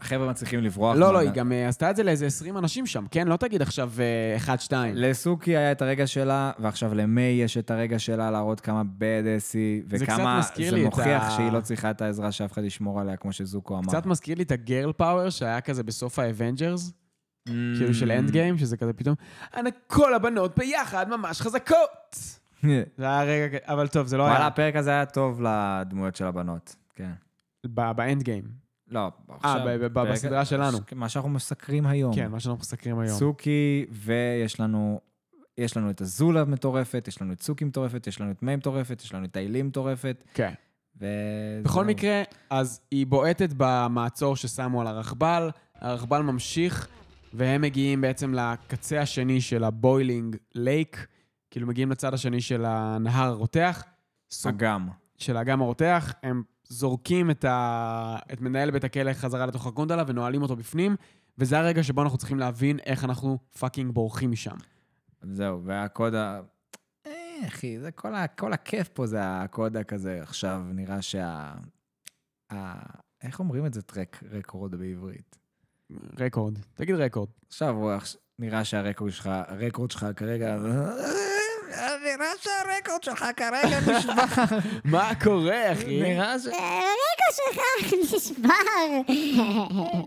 החבר'ה 0.00 0.30
מצליחים 0.30 0.60
לברוח. 0.60 0.96
לא, 0.96 1.12
לא, 1.12 1.18
היא 1.18 1.30
גם 1.30 1.52
אה, 1.52 1.68
עשתה 1.68 1.90
את 1.90 1.96
זה 1.96 2.02
לאיזה 2.02 2.26
20 2.26 2.56
אנשים 2.56 2.86
שם, 2.86 3.04
כן? 3.10 3.28
לא 3.28 3.36
תגיד 3.36 3.62
עכשיו 3.62 3.92
אה, 3.98 4.36
אחד, 4.36 4.60
שתיים. 4.60 4.94
לסוקי 4.96 5.56
היה 5.56 5.72
את 5.72 5.82
הרגע 5.82 6.06
שלה, 6.06 6.52
ועכשיו 6.58 6.94
למאי 6.94 7.32
יש 7.42 7.56
את 7.58 7.70
הרגע 7.70 7.98
שלה 7.98 8.30
להראות 8.30 8.60
כמה 8.60 8.82
badass 8.98 9.50
היא, 9.54 9.82
זה 9.86 9.96
קצת 9.96 10.04
וכמה 10.12 10.40
זה 10.70 10.84
מוכיח 10.84 11.30
שהיא 11.36 11.52
לא 11.52 11.60
צריכה 11.60 11.90
את 11.90 12.02
העזרה 12.02 12.32
שאף 12.32 12.52
אחד 12.52 12.64
ישמור 12.64 13.00
עליה, 13.00 13.16
כמו 13.16 13.32
שזוקו 13.32 13.74
אמר. 13.78 13.88
קצת 13.88 14.06
מזכיר 14.06 14.36
לי 14.36 14.42
את 14.42 14.50
ה 14.52 14.60
girl 14.60 14.92
power 14.92 15.30
שהיה 15.30 15.60
כזה 15.60 15.82
בסוף 15.82 16.18
ה 16.18 16.25
Avengers, 16.25 16.92
Mm. 17.48 17.52
כאילו 17.78 17.94
של 17.94 18.10
Endgame, 18.12 18.58
שזה 18.58 18.76
כזה 18.76 18.92
פתאום, 18.92 19.14
"אנ- 19.54 19.58
כל 19.86 20.14
הבנות 20.14 20.58
ביחד 20.58 21.06
ממש 21.10 21.40
חזקות. 21.40 22.16
זה 22.98 23.04
היה 23.04 23.22
רגע, 23.22 23.58
אבל 23.64 23.88
טוב, 23.88 24.06
זה 24.06 24.16
לא 24.16 24.22
וואלה, 24.22 24.36
היה 24.38 24.46
הפרק 24.46 24.76
הזה 24.76 24.90
היה 24.90 25.06
טוב 25.06 25.42
לדמויות 25.42 26.16
של 26.16 26.24
הבנות. 26.26 26.76
כן. 26.94 27.10
באנד 27.66 28.22
גיים. 28.22 28.44
לא, 28.90 29.10
עכשיו... 29.28 29.60
ב- 29.66 29.84
ב- 29.84 29.94
פרק- 29.94 30.08
בסדרה 30.12 30.44
שלנו. 30.44 30.78
מה 30.94 31.08
שאנחנו 31.08 31.30
מסקרים 31.30 31.86
היום. 31.86 32.14
כן, 32.14 32.30
מה 32.30 32.40
שאנחנו 32.40 32.60
מסקרים 32.60 32.98
היום. 32.98 33.18
סוכי, 33.18 33.86
ויש 33.90 34.60
לנו... 34.60 35.00
יש 35.58 35.76
לנו 35.76 35.90
את 35.90 36.00
הזולה 36.00 36.44
מטורפת, 36.44 37.04
יש 37.08 37.22
לנו 37.22 37.32
את 37.32 37.42
סוכי 37.42 37.64
מטורפת, 37.64 38.06
יש 38.06 38.20
לנו 38.20 38.30
את 38.30 38.42
מיי 38.42 38.56
מטורפת, 38.56 39.02
יש 39.04 39.14
לנו 39.14 39.24
את 39.24 39.36
האילי 39.36 39.62
מטורפת, 39.62 40.24
כן. 40.34 40.52
ו... 41.00 41.06
בכל. 41.62 41.84
מקרה, 41.84 42.22
אז 42.50 42.80
היא 42.90 43.06
בועטת 43.06 43.48
במעצור 43.56 44.36
ששמו 44.36 44.80
על 44.80 44.86
הרכבל, 44.86 45.50
הרכבל 45.74 46.22
ממשיך, 46.22 46.88
והם 47.34 47.60
מגיעים 47.60 48.00
בעצם 48.00 48.34
לקצה 48.34 49.00
השני 49.00 49.40
של 49.40 49.64
הבוילינג 49.64 50.36
לייק, 50.54 51.06
כאילו 51.50 51.66
מגיעים 51.66 51.90
לצד 51.90 52.14
השני 52.14 52.40
של 52.40 52.64
הנהר 52.66 53.28
הרותח, 53.28 53.84
אגם. 54.48 54.88
של 55.16 55.36
האגם 55.36 55.62
הרותח, 55.62 56.12
הם 56.22 56.42
זורקים 56.70 57.30
את, 57.30 57.44
ה... 57.44 58.16
את 58.32 58.40
מנהל 58.40 58.70
בית 58.70 58.84
הכלא 58.84 59.12
חזרה 59.12 59.46
לתוך 59.46 59.66
הגונדלה 59.66 60.04
ונועלים 60.06 60.42
אותו 60.42 60.56
בפנים, 60.56 60.96
וזה 61.38 61.58
הרגע 61.58 61.82
שבו 61.82 62.02
אנחנו 62.02 62.18
צריכים 62.18 62.38
להבין 62.38 62.78
איך 62.86 63.04
אנחנו 63.04 63.38
fucking 63.58 63.92
בורחים 63.94 64.30
משם. 64.30 64.56
זהו, 65.22 65.64
והקאט 65.64 66.14
ה... 66.14 66.40
אה, 67.06 67.46
אחי, 67.46 67.80
זה 67.80 67.90
כל, 67.90 68.14
ה... 68.14 68.26
כל 68.26 68.52
הכיף 68.52 68.88
פה 68.88 69.06
זה 69.06 69.18
הקאט 69.22 69.76
הכזה. 69.76 70.18
עכשיו 70.22 70.62
נראה 70.74 71.02
שה... 71.02 71.54
ה... 72.52 72.80
איך 73.22 73.38
אומרים 73.38 73.66
את 73.66 73.74
זה 73.74 73.82
track 73.82 74.22
record 74.30 74.74
בעברית? 74.74 75.38
record. 76.20 76.58
תגיד 76.74 76.94
record. 76.94 77.28
עכשיו 77.48 77.76
נראה 78.38 78.64
שהרקורד 78.64 79.12
שלך, 79.12 79.30
הרקורד 79.48 79.90
שלך 79.90 80.06
כרגע... 80.16 80.56
נראה 82.04 82.28
שהרקורד 82.40 83.02
שלך 83.02 83.24
כרגע 83.36 83.80
נשבר. 83.80 84.56
מה 84.92 85.10
קורה, 85.22 85.72
אחי? 85.72 86.02
נראה 86.02 86.38
ש... 86.38 86.46
הרקע 86.46 87.30
שלך 87.32 87.94
נשבר. 88.14 89.12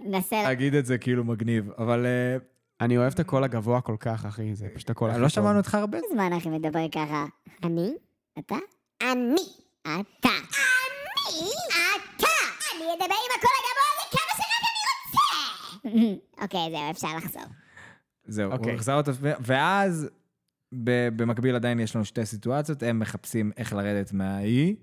נסה... 0.06 0.44
להגיד 0.44 0.76
את 0.76 0.85
זה 0.85 0.98
כאילו 0.98 1.23
מגניב, 1.23 1.69
אבל 1.77 2.06
אה, 2.06 2.38
אני 2.81 2.98
אוהב 2.98 3.14
את 3.14 3.19
הקול 3.19 3.44
הגבוה 3.44 3.81
כל 3.81 3.95
כך, 3.99 4.26
אחי, 4.26 4.56
זה 4.56 4.68
פשוט 4.76 4.90
הקול 4.90 5.10
הכי 5.10 5.19
לא 5.19 5.26
טוב. 5.26 5.30
שמענו 5.34 5.57
אותך 5.57 5.76
הרבה. 5.76 5.98
זמן 6.14 6.34
אחי 6.34 6.49
מדבר 6.49 6.90
ככה. 6.91 7.26
אני? 7.64 7.94
אתה? 8.40 8.56
אני. 9.02 9.35
אתה. 9.81 10.30
אני? 10.30 11.49
אתה. 11.95 12.27
אני 12.76 12.94
אדבר 12.94 13.06
עם 13.06 13.31
הקול 13.38 13.52
הגבוה 13.60 13.88
הזה 13.94 14.18
כמה 14.18 14.34
שרק 14.38 14.64
אני 14.69 14.81
רוצה. 15.06 16.22
אוקיי, 16.44 16.72
זהו, 16.72 16.91
אפשר 16.91 17.18
לחזור. 17.18 17.53
זהו, 18.26 18.52
הוא 18.52 18.57
אוקיי. 18.57 18.76
החזר 18.76 18.98
אותו, 18.98 19.11
ואז 19.40 20.10
במקביל 21.16 21.56
עדיין 21.56 21.80
יש 21.80 21.95
לנו 21.95 22.06
שתי 22.06 22.26
סיטואציות, 22.26 22.84
הם 22.84 23.00
מחפשים 23.00 23.52
איך 23.58 23.74
לרדת 23.74 24.14
מהאי, 24.14 24.76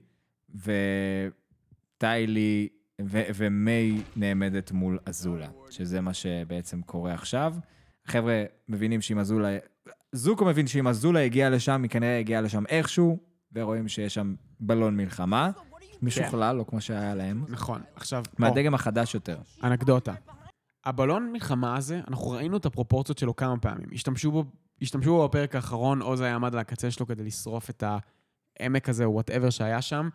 וטיילי 1.96 2.68
ו- 3.02 3.22
ומיי 3.34 4.02
נעמדת 4.16 4.72
מול 4.72 4.98
אזולה, 5.06 5.48
שזה 5.70 6.00
מה 6.00 6.14
שבעצם 6.14 6.82
קורה 6.82 7.14
עכשיו. 7.14 7.54
החבר'ה 8.06 8.44
מבינים 8.68 9.00
שאם 9.00 9.18
אזולה, 9.18 9.58
זוקו 10.12 10.44
מבין 10.44 10.66
שאם 10.66 10.88
אזולה 10.88 11.20
הגיעה 11.20 11.50
לשם, 11.50 11.82
היא 11.82 11.90
כנראה 11.90 12.18
הגיעה 12.18 12.40
לשם 12.40 12.66
איכשהו, 12.68 13.18
ורואים 13.52 13.88
שיש 13.88 14.14
שם 14.14 14.34
בלון 14.60 14.96
מלחמה, 14.96 15.50
משוכלל, 16.02 16.56
לא 16.56 16.64
כמו 16.68 16.80
שהיה 16.80 17.14
להם, 17.14 17.44
נכון. 17.48 17.80
עכשיו, 17.94 18.22
מהדגם 18.38 18.74
החדש 18.74 19.14
יותר. 19.14 19.38
אנקדוטה. 19.64 20.14
הבלון 20.84 21.32
מלחמה 21.32 21.76
הזה, 21.76 22.00
אנחנו 22.08 22.30
ראינו 22.30 22.56
את 22.56 22.66
הפרופורציות 22.66 23.18
שלו 23.18 23.36
כמה 23.36 23.58
פעמים. 23.58 23.88
השתמשו 23.92 24.30
בו, 24.30 24.44
השתמשו 24.82 25.24
בפרק 25.28 25.54
האחרון, 25.54 26.02
אוזאי 26.02 26.34
עמד 26.34 26.54
על 26.54 26.58
הקצה 26.60 26.90
שלו 26.90 27.06
כדי 27.06 27.24
לשרוף 27.24 27.70
את 27.70 27.84
העמק 28.60 28.88
הזה, 28.88 29.04
או 29.04 29.12
whatever 29.12 29.50
שהיה 29.50 29.82
שם. 29.82 30.08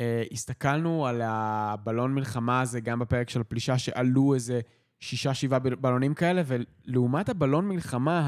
אה, 0.00 0.22
הסתכלנו 0.32 1.06
על 1.06 1.20
הבלון 1.24 2.14
מלחמה 2.14 2.60
הזה 2.60 2.80
גם 2.80 2.98
בפרק 2.98 3.30
של 3.30 3.40
הפלישה, 3.40 3.78
שעלו 3.78 4.34
איזה 4.34 4.60
שישה, 5.00 5.34
שבעה 5.34 5.58
בל- 5.58 5.74
בלונים 5.74 6.14
כאלה, 6.14 6.42
ולעומת 6.46 7.28
הבלון 7.28 7.68
מלחמה 7.68 8.22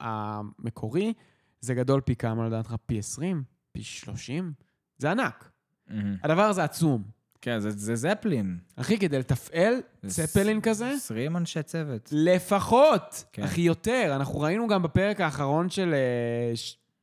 המקורי, 0.00 1.12
זה 1.60 1.74
גדול 1.74 2.00
פי 2.00 2.16
כמה 2.16 2.46
לדעתך? 2.46 2.74
פי 2.86 2.98
20? 2.98 3.42
פי 3.72 3.82
30? 3.82 4.52
זה 4.98 5.10
ענק. 5.10 5.50
מהמם. 5.88 6.16
הדבר 6.22 6.42
הזה 6.42 6.64
עצום. 6.64 7.19
כן, 7.42 7.58
זה- 7.60 7.70
זה 7.70 7.94
זפלין. 7.96 8.58
אחי, 8.76 8.98
כדי 8.98 9.18
לתפעל 9.18 9.74
צפלין 10.06 10.60
כזה, 10.60 10.90
20 10.90 11.36
אנשי 11.36 11.62
צוות. 11.62 12.08
לפחות, 12.12 13.24
כן. 13.32 13.42
אחי, 13.42 13.60
יותר. 13.60 14.12
אנחנו 14.16 14.40
ראינו 14.40 14.68
גם 14.68 14.82
בפרק 14.82 15.20
האחרון 15.20 15.70
של... 15.70 15.94
אה, 15.94 16.52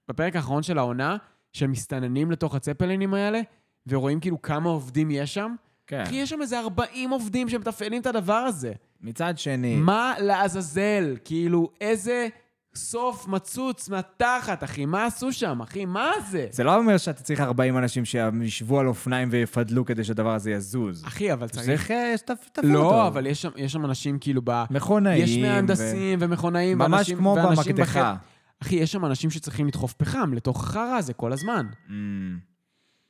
בפרק 0.09 0.35
האחרון 0.35 0.63
של 0.63 0.77
העונה, 0.77 1.17
שהם 1.53 1.71
מסתננים 1.71 2.31
לתוך 2.31 2.55
הצפלינים 2.55 3.13
האלה, 3.13 3.41
ורואים 3.87 4.19
כאילו 4.19 4.41
כמה 4.41 4.69
עובדים 4.69 5.11
יש 5.11 5.33
שם. 5.33 5.55
כן. 5.87 6.01
אחי, 6.01 6.15
יש 6.15 6.29
שם 6.29 6.41
איזה 6.41 6.59
40 6.59 7.09
עובדים 7.09 7.49
שמתפעלים 7.49 8.01
את 8.01 8.05
הדבר 8.05 8.33
הזה. 8.33 8.73
מצד 9.01 9.37
שני, 9.37 9.75
מה 9.75 10.13
לעזאזל? 10.19 11.15
כאילו, 11.25 11.69
איזה 11.81 12.27
סוף 12.75 13.27
מצוץ 13.27 13.89
מהתחת, 13.89 14.63
אחי. 14.63 14.85
מה 14.85 15.05
עשו 15.05 15.31
שם, 15.31 15.61
אחי? 15.61 15.85
מה 15.85 16.11
זה? 16.29 16.47
זה 16.51 16.63
לא 16.63 16.77
אומר 16.77 16.97
שאתה 16.97 17.23
צריך 17.23 17.39
40 17.39 17.77
אנשים 17.77 18.05
שישבו 18.05 18.79
על 18.79 18.87
אופניים 18.87 19.29
ויפדלו 19.31 19.85
כדי 19.85 20.03
שהדבר 20.03 20.33
הזה 20.33 20.51
יזוז. 20.51 21.05
אחי, 21.05 21.33
אבל 21.33 21.47
צריך... 21.47 21.65
צריך 21.65 21.91
אה, 21.91 22.17
שתפעו 22.17 22.49
אותו. 22.57 22.67
לא, 22.67 23.07
אבל 23.07 23.25
יש 23.25 23.41
שם, 23.41 23.49
יש 23.55 23.71
שם 23.71 23.85
אנשים 23.85 24.19
כאילו 24.19 24.41
ב... 24.43 24.63
מכונאים. 24.69 25.23
יש 25.23 25.37
מהנדסים 25.37 26.19
ומכונאים 26.21 26.77
ממש 26.77 26.91
ואנשים... 26.91 27.17
כמו 27.17 27.35
במקדחה. 27.35 27.83
בחדר. 27.83 28.13
אחי, 28.61 28.75
יש 28.75 28.91
שם 28.91 29.05
אנשים 29.05 29.29
שצריכים 29.29 29.67
לדחוף 29.67 29.93
פחם 29.93 30.33
לתוך 30.33 30.63
החרא 30.63 30.97
הזה 30.97 31.13
כל 31.13 31.33
הזמן. 31.33 31.67
Mm. 31.87 31.91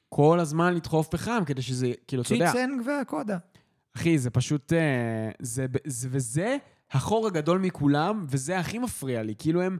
כל 0.09 0.39
הזמן 0.39 0.73
לדחוף 0.73 1.07
פחם, 1.07 1.43
כדי 1.45 1.61
שזה, 1.61 1.91
כאילו, 2.07 2.23
אתה 2.23 2.33
יודע... 2.33 2.51
צ'יצ'ן 2.51 2.69
והקודה. 2.85 3.37
אחי, 3.95 4.17
זה 4.17 4.29
פשוט... 4.29 4.73
אה, 4.73 5.29
זה, 5.39 5.65
זה, 5.85 6.07
וזה 6.11 6.57
החור 6.91 7.27
הגדול 7.27 7.59
מכולם, 7.59 8.25
וזה 8.29 8.59
הכי 8.59 8.79
מפריע 8.79 9.23
לי. 9.23 9.35
כאילו, 9.39 9.61
הם 9.61 9.77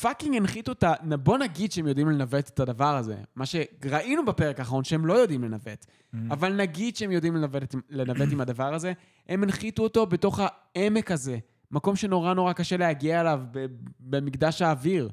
fucking 0.00 0.36
הנחיתו 0.36 0.72
את 0.72 0.82
ה... 0.82 0.94
בוא 1.16 1.38
נגיד 1.38 1.72
שהם 1.72 1.86
יודעים 1.86 2.08
לנווט 2.08 2.48
את 2.48 2.60
הדבר 2.60 2.96
הזה. 2.96 3.16
מה 3.36 3.44
שראינו 3.46 4.24
בפרק 4.24 4.58
האחרון, 4.58 4.84
שהם 4.84 5.06
לא 5.06 5.12
יודעים 5.12 5.44
לנווט. 5.44 5.86
אבל 6.30 6.52
נגיד 6.52 6.96
שהם 6.96 7.10
יודעים 7.10 7.36
לנווט, 7.36 7.74
לנווט 7.90 8.28
עם 8.32 8.40
הדבר 8.40 8.74
הזה, 8.74 8.92
הם 9.28 9.42
הנחיתו 9.42 9.82
אותו 9.82 10.06
בתוך 10.06 10.40
העמק 10.42 11.10
הזה. 11.10 11.38
מקום 11.70 11.96
שנורא 11.96 12.34
נורא 12.34 12.52
קשה 12.52 12.76
להגיע 12.76 13.20
אליו 13.20 13.40
במקדש 14.00 14.62
האוויר. 14.62 15.10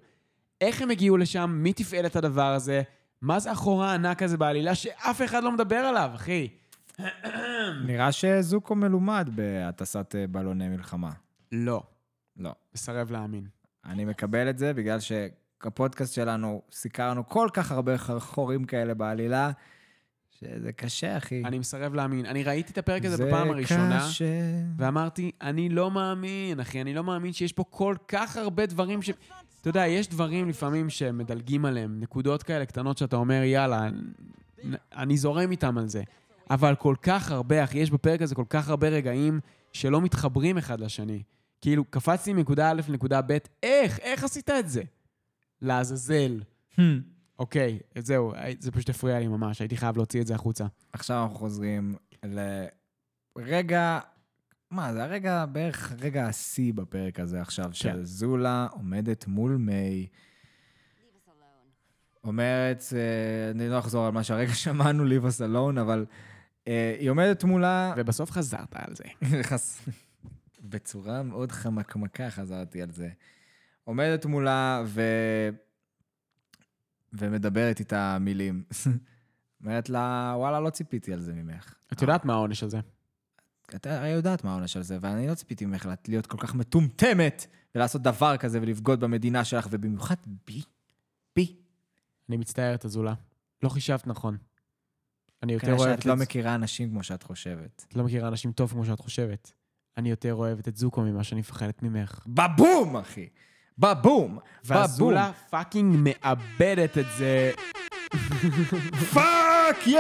איך 0.62 0.82
הם 0.82 0.90
הגיעו 0.90 1.18
לשם? 1.18 1.60
מי 1.64 1.74
תפעל 1.74 2.06
את 2.06 2.16
הדבר 2.16 2.54
הזה? 2.54 2.82
מה 3.22 3.40
זה 3.40 3.52
החור 3.52 3.84
הענק 3.84 4.24
הזה 4.24 4.38
בעלילה 4.38 4.76
שאף 4.76 5.22
אחד 5.22 5.44
לא 5.44 5.52
מדבר 5.52 5.76
עליו, 5.76 6.12
אחי? 6.16 6.48
נראה 7.86 8.12
שזוקו 8.12 8.76
מלומד 8.76 9.30
בהטסת 9.36 10.16
אה, 10.18 10.28
בלוני 10.28 10.70
מלחמה. 10.70 11.12
לא. 11.56 11.84
לא. 12.38 12.56
מסרב 12.74 13.12
להאמין. 13.12 13.48
אני 13.86 14.06
מקבל 14.06 14.50
את 14.50 14.58
זה 14.58 14.74
בגלל 14.74 15.00
שהפודקאסט 15.00 16.14
שלנו, 16.14 16.62
סיקרנו 16.72 17.30
כל 17.30 17.50
כך 17.54 17.72
הרבה 17.72 17.98
חורים 18.20 18.66
כאלה 18.66 18.94
בעלילה, 18.94 19.52
שזה 20.40 20.72
קשה, 20.72 21.18
אחי. 21.18 21.44
אני 21.46 21.60
מסרב 21.60 21.94
להאמין. 21.94 22.26
אני 22.26 22.44
ראיתי 22.44 22.72
את 22.72 22.78
הפרק 22.78 23.06
הזה 23.06 23.26
בפעם 23.26 23.50
הראשונה, 23.50 24.00
קשה. 24.08 24.26
ואמרתי, 24.78 25.32
אני 25.42 25.70
לא 25.70 25.92
מאמין, 25.92 26.60
אחי, 26.60 26.82
אני 26.82 26.94
לא 26.94 27.04
מאמין 27.04 27.34
שיש 27.34 27.54
פה 27.54 27.64
כל 27.70 27.96
כך 28.08 28.38
הרבה 28.38 28.66
דברים 28.66 29.02
ש... 29.02 29.10
אתה 29.62 29.70
יודע, 29.70 29.88
יש 29.88 30.08
דברים 30.08 30.50
לפעמים 30.50 30.90
שמדלגים 30.90 31.66
עליהם, 31.66 32.00
נקודות 32.00 32.44
כאלה 32.44 32.66
קטנות 32.66 32.98
שאתה 32.98 33.16
אומר, 33.16 33.44
יאללה, 33.44 33.90
אני 34.96 35.18
זורם 35.18 35.52
איתם 35.52 35.78
על 35.78 35.88
זה. 35.88 36.04
אבל 36.50 36.76
כל 36.76 36.96
כך 37.02 37.32
הרבה, 37.32 37.64
אחי, 37.64 37.78
יש 37.78 37.92
בפרק 37.92 38.22
הזה 38.22 38.36
כל 38.36 38.44
כך 38.50 38.70
הרבה 38.70 38.90
רגעים 38.90 39.40
שלא 39.74 40.02
מתחברים 40.02 40.58
אחד 40.58 40.80
לשני. 40.80 41.24
כאילו, 41.62 41.86
קפצתי 41.86 42.34
מנקודה 42.34 42.72
א' 42.72 42.82
לנקודה 42.90 43.22
ב', 43.22 43.38
איך? 43.64 44.00
איך 44.00 44.24
עשית 44.24 44.50
את 44.50 44.70
זה? 44.70 44.84
לעזאזל. 45.62 46.40
Hmm. 46.76 46.82
אוקיי, 47.40 47.80
זהו, 47.98 48.34
זה 48.60 48.72
פשוט 48.72 48.90
הפריע 48.90 49.20
לי 49.20 49.28
ממש, 49.28 49.60
הייתי 49.60 49.78
חייב 49.78 49.98
להוציא 49.98 50.22
את 50.22 50.28
זה 50.28 50.36
החוצה. 50.36 50.66
עכשיו 50.94 51.24
אנחנו 51.24 51.36
חוזרים 51.36 51.96
לרגע, 53.36 54.00
מה, 54.72 54.94
זה 54.94 55.04
הרגע, 55.04 55.46
בערך 55.46 55.94
רגע 56.00 56.26
השיא 56.28 56.74
בפרק 56.74 57.20
הזה 57.20 57.42
עכשיו, 57.42 57.70
של 57.74 58.04
זולה 58.04 58.68
עומדת 58.72 59.28
מול 59.28 59.56
מיי. 59.56 60.08
אומרת, 62.24 62.84
אה, 62.96 63.52
אני 63.52 63.70
לא 63.70 63.80
אחזור 63.80 64.06
על 64.06 64.12
מה 64.12 64.24
שהרגע 64.24 64.54
שמענו, 64.64 65.04
Leave 65.04 65.24
us 65.24 65.40
alone, 65.40 65.82
אבל 65.82 66.06
אה, 66.68 66.96
היא 67.00 67.10
עומדת 67.10 67.44
מולה, 67.44 67.94
ובסוף 67.98 68.32
חזרת 68.32 68.76
על 68.76 68.96
זה. 68.96 69.04
בצורה 70.76 71.24
מאוד 71.24 71.52
חמקמקה 71.52 72.30
חזרתי 72.30 72.82
על 72.82 72.92
זה. 72.92 73.10
עומדת 73.84 74.26
מולה 74.26 74.84
ו... 74.86 75.02
ומדברת 77.14 77.80
איתה 77.80 78.18
מילים. 78.20 78.64
אומרת 79.62 79.90
לה, 79.90 80.34
וואלה, 80.38 80.60
לא 80.60 80.70
ציפיתי 80.70 81.14
על 81.14 81.22
זה 81.22 81.34
ממך. 81.34 81.74
את 81.94 82.02
יודעת 82.02 82.26
מה 82.26 82.34
העונש 82.34 82.64
הזה? 82.64 82.80
את 83.76 83.88
יודעת 84.16 84.44
מה 84.44 84.52
העונש 84.52 84.78
על 84.78 84.84
זה, 84.84 84.98
ואני 85.02 85.28
לא 85.28 85.36
ציפיתי 85.36 85.66
ממך 85.66 85.90
להיות 86.08 86.28
כל 86.28 86.38
כך 86.38 86.56
מטומטמת 86.56 87.48
ולעשות 87.76 88.02
דבר 88.02 88.38
כזה 88.38 88.62
ולבגוד 88.62 89.00
במדינה 89.00 89.46
שלך, 89.46 89.68
ובמיוחד 89.72 90.16
בי. 90.48 90.62
בי. 91.36 91.56
אני 92.30 92.38
מצטערת, 92.38 92.86
אזולה. 92.86 93.14
לא 93.64 93.70
חישבת 93.70 94.08
נכון. 94.08 94.38
אני 95.44 95.54
יותר 95.54 95.68
כנראה 95.68 95.80
אוהבת 95.80 96.02
שאת 96.02 96.06
לא. 96.06 96.16
מכירה 96.16 96.56
אנשים 96.56 96.90
כמו 96.90 97.04
שאת 97.04 97.24
חושבת. 97.24 97.86
את 97.88 97.96
לא 97.96 98.04
מכירה 98.04 98.28
אנשים 98.28 98.52
טוב 98.52 98.72
כמו 98.72 98.86
שאת 98.86 99.00
חושבת. 99.00 99.52
אני 99.98 100.10
יותר 100.10 100.34
אוהבת 100.36 100.68
את 100.68 100.78
זוקו 100.78 101.02
ממה 101.02 101.24
שאני 101.24 101.40
מפחדת 101.40 101.84
ממך. 101.84 102.20
בבום, 102.28 102.98
אחי! 102.98 103.28
בבום! 103.78 104.38
והזולה 104.66 105.32
פאקינג 105.50 105.96
מאבדת 106.00 106.98
את 106.98 107.06
זה. 107.18 107.52
fuck 109.14 109.88
yeah! 109.88 110.00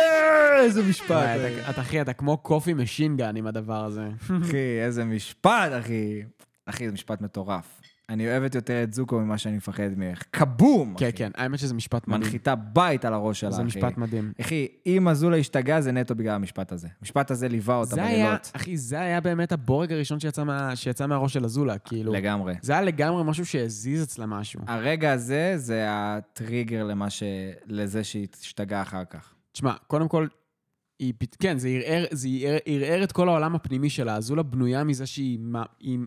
איזה 0.59 0.83
משפט. 0.89 1.11
אתה- 1.11 1.69
אתה 1.69 1.81
אחי, 1.81 2.01
אתה 2.01 2.13
כמו 2.13 2.37
קופי 2.37 2.73
משינגן 2.73 3.35
עם 3.35 3.47
הדבר 3.47 3.85
הזה. 3.85 4.09
אחי, 4.43 4.81
איזה 4.81 5.05
משפט, 5.05 5.71
אחי. 5.79 6.21
אחי, 6.65 6.87
זה 6.87 6.93
משפט 6.93 7.21
מטורף. 7.21 7.81
אני 8.09 8.27
אוהבת 8.27 8.55
יותר 8.55 8.83
את 8.83 8.93
זוקו 8.93 9.19
ממה 9.19 9.37
שאני 9.37 9.57
מפחד 9.57 9.89
ממך. 9.97 10.23
כבום, 10.31 10.95
אחי. 10.95 11.05
כן, 11.05 11.09
כן, 11.15 11.31
האמת 11.35 11.59
שזה 11.59 11.73
משפט 11.73 12.07
מדהים. 12.07 12.21
מנחיתה 12.21 12.55
בית 12.55 13.05
על 13.05 13.13
הראש 13.13 13.39
שלה, 13.39 13.49
אחי. 13.49 13.57
זה 13.57 13.63
משפט 13.63 13.97
מדהים. 13.97 14.33
אחי, 14.41 14.67
אם 14.85 15.07
אזולה 15.07 15.37
השתגע, 15.37 15.81
זה 15.81 15.91
נטו 15.91 16.15
בגלל 16.15 16.35
המשפט 16.35 16.71
הזה. 16.71 16.87
המשפט 17.01 17.31
הזה 17.31 17.47
ליווה 17.47 17.75
אותה 17.75 18.03
היה, 18.05 18.25
בלילות. 18.25 18.51
אחי, 18.53 18.77
זה 18.77 18.99
היה 18.99 19.21
באמת 19.21 19.51
הבורג 19.51 19.91
הראשון 19.93 20.19
שיצא 20.19 20.43
מה- 20.43 20.75
שיצא 20.75 21.07
מהראש 21.07 21.33
של 21.33 21.45
אזולה, 21.45 21.77
כאילו. 21.77 22.13
לגמרי. 22.13 22.53
זה 22.61 22.73
היה 22.73 22.81
לגמרי 22.81 23.23
משהו 23.23 23.45
שהזיז 23.45 24.03
אצלה 24.03 24.25
משהו. 24.25 24.61
הרגע 24.67 25.11
הזה, 25.13 25.53
זה 25.57 25.83
הטריגר 25.89 26.83
למה 26.83 27.09
ש... 27.09 27.23
לזה 27.67 28.03
שהיא 28.03 28.27
השתגעה 28.41 28.81
אחר 28.81 29.05
כך. 29.09 29.33
תשמע, 29.51 29.73
קודם 29.87 30.07
כל, 30.07 30.27
היא, 30.99 31.13
כן, 31.39 31.57
זה 31.57 31.69
ערער, 32.65 33.03
את 33.03 33.11
כל 33.11 33.29
העולם 33.29 33.55
הפנימי 33.55 33.89
שלה. 33.89 34.15
אזולה 34.15 34.43
בנויה 34.43 34.83
מזה 34.83 35.05
שהיא... 35.05 35.39
היא... 35.79 35.99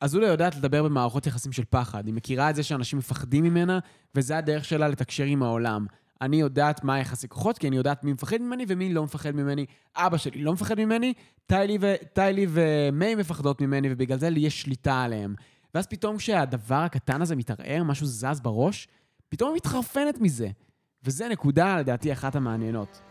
אזולה 0.00 0.26
יודעת 0.26 0.56
לדבר 0.56 0.82
במערכות 0.82 1.26
יחסים 1.26 1.52
של 1.52 1.64
פחד. 1.70 2.06
היא 2.06 2.14
מכירה 2.14 2.50
את 2.50 2.56
זה 2.56 2.62
שאנשים 2.62 2.98
מפחדים 2.98 3.44
ממנה, 3.44 3.78
וזה 4.14 4.38
הדרך 4.38 4.64
שלה 4.64 4.88
לתקשר 4.88 5.24
עם 5.24 5.42
העולם. 5.42 5.86
אני 6.20 6.36
יודעת 6.40 6.84
מה 6.84 6.94
היחסי 6.94 7.28
כוחות, 7.28 7.58
כי 7.58 7.68
אני 7.68 7.76
יודעת 7.76 8.04
מי 8.04 8.12
מפחד 8.12 8.40
ממני 8.40 8.64
ומי 8.68 8.94
לא 8.94 9.04
מפחד 9.04 9.30
ממני. 9.30 9.66
אבא 9.96 10.16
שלי 10.16 10.42
לא 10.42 10.52
מפחד 10.52 10.80
ממני, 10.80 11.12
טיילי, 11.46 11.78
ו... 11.80 11.94
טיילי 12.12 12.46
ומיי 12.48 13.14
מפחדות 13.14 13.60
ממני, 13.60 13.88
ובגלל 13.92 14.18
זה 14.18 14.30
לי 14.30 14.40
יש 14.40 14.62
שליטה 14.62 15.02
עליהם. 15.02 15.34
ואז 15.74 15.86
פתאום 15.86 16.16
כשהדבר 16.16 16.74
הקטן 16.74 17.22
הזה 17.22 17.36
מתערער, 17.36 17.82
משהו 17.82 18.06
זז 18.06 18.40
בראש, 18.42 18.88
פתאום 19.28 19.50
היא 19.50 19.56
מתחרפנת 19.56 20.20
מזה. 20.20 20.48
וזה 21.04 21.28
נקודה, 21.28 21.76
לדעתי, 21.76 22.12
אחת 22.12 22.36
המעניינות. 22.36 23.07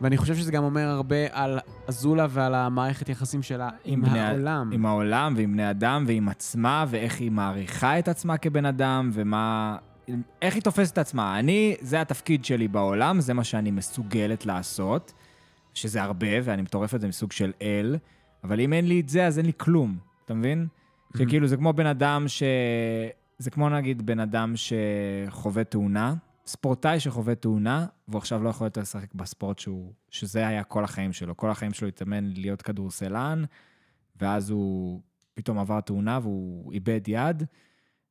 ואני 0.00 0.16
חושב 0.16 0.34
שזה 0.34 0.52
גם 0.52 0.64
אומר 0.64 0.88
הרבה 0.88 1.16
על 1.30 1.58
אזולה 1.88 2.26
ועל 2.30 2.54
המערכת 2.54 3.08
יחסים 3.08 3.42
שלה 3.42 3.68
עם, 3.84 4.02
בני 4.02 4.20
ה- 4.20 4.28
העולם. 4.28 4.70
עם 4.72 4.86
העולם 4.86 5.34
ועם 5.36 5.52
בני 5.52 5.70
אדם 5.70 6.04
ועם 6.06 6.28
עצמה, 6.28 6.84
ואיך 6.88 7.20
היא 7.20 7.30
מעריכה 7.30 7.98
את 7.98 8.08
עצמה 8.08 8.36
כבן 8.36 8.64
אדם, 8.66 9.10
ומה... 9.12 9.76
איך 10.42 10.54
היא 10.54 10.62
תופסת 10.62 10.92
את 10.92 10.98
עצמה. 10.98 11.38
אני, 11.38 11.76
זה 11.80 12.00
התפקיד 12.00 12.44
שלי 12.44 12.68
בעולם, 12.68 13.20
זה 13.20 13.34
מה 13.34 13.44
שאני 13.44 13.70
מסוגלת 13.70 14.46
לעשות, 14.46 15.12
שזה 15.74 16.02
הרבה, 16.02 16.26
ואני 16.42 16.62
מטורף 16.62 16.94
את 16.94 17.00
זה 17.00 17.08
מסוג 17.08 17.32
של 17.32 17.52
אל, 17.62 17.96
אבל 18.44 18.60
אם 18.60 18.72
אין 18.72 18.88
לי 18.88 19.00
את 19.00 19.08
זה, 19.08 19.26
אז 19.26 19.38
אין 19.38 19.46
לי 19.46 19.52
כלום, 19.56 19.96
אתה 20.24 20.34
מבין? 20.34 20.66
שכאילו, 21.16 21.46
זה 21.46 21.56
כמו 21.56 21.72
בן 21.72 21.86
אדם 21.86 22.24
ש... 22.28 22.42
זה 23.38 23.50
כמו 23.50 23.68
נגיד 23.68 24.06
בן 24.06 24.20
אדם 24.20 24.54
שחווה 24.56 25.64
תאונה, 25.64 26.14
ספורטאי 26.50 27.00
שחווה 27.00 27.34
תאונה, 27.34 27.86
והוא 28.08 28.18
עכשיו 28.18 28.42
לא 28.42 28.48
יכול 28.48 28.66
יותר 28.66 28.80
לשחק 28.80 29.14
בספורט 29.14 29.58
שהוא, 29.58 29.92
שזה 30.10 30.46
היה 30.46 30.64
כל 30.64 30.84
החיים 30.84 31.12
שלו. 31.12 31.36
כל 31.36 31.50
החיים 31.50 31.72
שלו 31.72 31.88
התאמן 31.88 32.24
להיות 32.24 32.62
כדורסלן, 32.62 33.44
ואז 34.20 34.50
הוא 34.50 35.00
פתאום 35.34 35.58
עבר 35.58 35.80
תאונה 35.80 36.18
והוא 36.22 36.72
איבד 36.72 37.00
יד, 37.06 37.42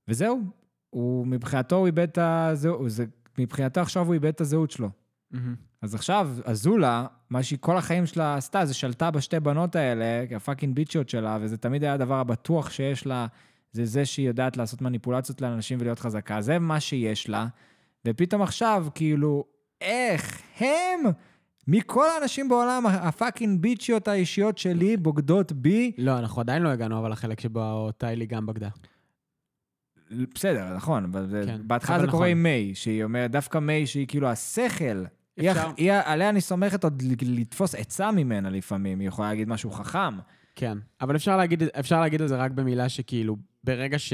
וזהו. 0.07 0.41
הוא, 0.89 1.27
מבחינתו 1.27 1.75
הוא 1.75 1.85
איבד 1.87 1.99
את 2.09 2.17
הזהות, 2.21 2.89
זה- 2.89 3.05
מבחינתו 3.37 3.81
עכשיו 3.81 4.05
הוא 4.05 4.13
איבד 4.13 4.27
את 4.29 4.41
הזהות 4.41 4.71
שלו. 4.71 4.89
מהמם. 5.31 5.55
אז 5.81 5.95
עכשיו, 5.95 6.29
אזולה, 6.45 7.05
מה 7.29 7.43
שהיא 7.43 7.59
כל 7.61 7.77
החיים 7.77 8.05
שלה 8.05 8.35
עשתה, 8.35 8.65
זה 8.65 8.73
שלטה 8.73 9.11
בשתי 9.11 9.39
בנות 9.39 9.75
האלה, 9.75 10.05
הפאקינג 10.35 10.75
ביצ'יות 10.75 11.09
שלה, 11.09 11.37
וזה 11.41 11.57
תמיד 11.57 11.83
היה 11.83 11.93
הדבר 11.93 12.15
הבטוח 12.15 12.69
שיש 12.69 13.05
לה, 13.05 13.27
זה 13.71 13.85
זה 13.85 14.05
שהיא 14.05 14.27
יודעת 14.27 14.57
לעשות 14.57 14.81
מניפולציות 14.81 15.41
לאנשים 15.41 15.77
ולהיות 15.81 15.99
חזקה. 15.99 16.41
זה 16.41 16.59
מה 16.59 16.79
שיש 16.79 17.29
לה, 17.29 17.47
ופתאום 18.07 18.41
עכשיו, 18.41 18.87
כאילו, 18.95 19.43
איך 19.81 20.41
הם, 20.57 20.99
מכל 21.67 22.05
האנשים 22.09 22.49
בעולם, 22.49 22.85
הפאקינג 22.87 23.61
ביצ'יות 23.61 24.07
האישיות 24.07 24.57
שלי 24.57 24.97
בוגדות 24.97 25.51
בי, 25.51 25.91
לא, 25.97 26.19
אנחנו 26.19 26.41
עדיין 26.41 26.61
לא 26.61 26.69
הגענו, 26.69 26.99
אבל 26.99 27.11
לחלק 27.11 27.39
שבו 27.39 27.91
טיי 27.91 28.12
לי 28.12 28.25
גם 28.25 28.45
בגדה. 28.45 28.69
בסדר, 30.35 30.75
נכון, 30.75 31.05
אבל 31.05 31.43
כן, 31.45 31.61
בהתחלה 31.67 31.99
זה 31.99 32.05
קורה 32.07 32.17
נכון. 32.17 32.27
עם 32.27 32.43
מיי, 32.43 32.75
שהיא 32.75 33.03
אומרת, 33.03 33.31
דווקא 33.31 33.57
מיי 33.57 33.87
שהיא 33.87 34.07
כאילו 34.07 34.27
השכל, 34.27 35.03
היא, 35.37 35.51
אפשר- 35.51 35.67
הח- 35.67 35.73
היא, 35.77 35.91
עליה 36.05 36.29
אני 36.29 36.41
סומכת 36.41 36.83
עוד 36.83 37.03
לתפוס 37.25 37.75
עצה 37.75 38.11
ממנה 38.11 38.49
לפעמים, 38.49 38.99
היא 38.99 39.07
יכולה 39.07 39.29
להגיד 39.29 39.47
משהו 39.49 39.71
חכם. 39.71 40.17
כן, 40.55 40.77
אבל 41.01 41.15
אפשר 41.15 41.37
להגיד, 41.37 41.63
אפשר 41.79 42.01
להגיד 42.01 42.21
על 42.21 42.27
זה 42.27 42.35
רק 42.37 42.51
במילה 42.51 42.89
שכאילו, 42.89 43.35
ברגע 43.63 43.99
ש, 43.99 44.13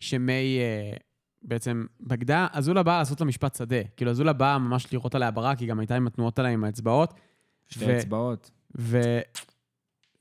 שמיי 0.00 0.58
אה, 0.60 0.96
בעצם 1.44 1.86
בגדה, 2.00 2.46
אזולה 2.52 2.82
באה 2.82 2.98
לעשות 2.98 3.20
לה 3.20 3.26
משפט 3.26 3.54
שדה. 3.54 3.76
כאילו, 3.96 4.10
אזולה 4.10 4.32
באה 4.32 4.58
ממש 4.58 4.92
לירות 4.92 5.14
עליה 5.14 5.30
ברק, 5.30 5.58
היא 5.58 5.68
גם 5.68 5.80
הייתה 5.80 5.96
עם 5.96 6.06
התנועות 6.06 6.38
עליה 6.38 6.50
עם 6.50 6.64
האצבעות. 6.64 7.14
שתי 7.68 7.98
אצבעות. 7.98 8.50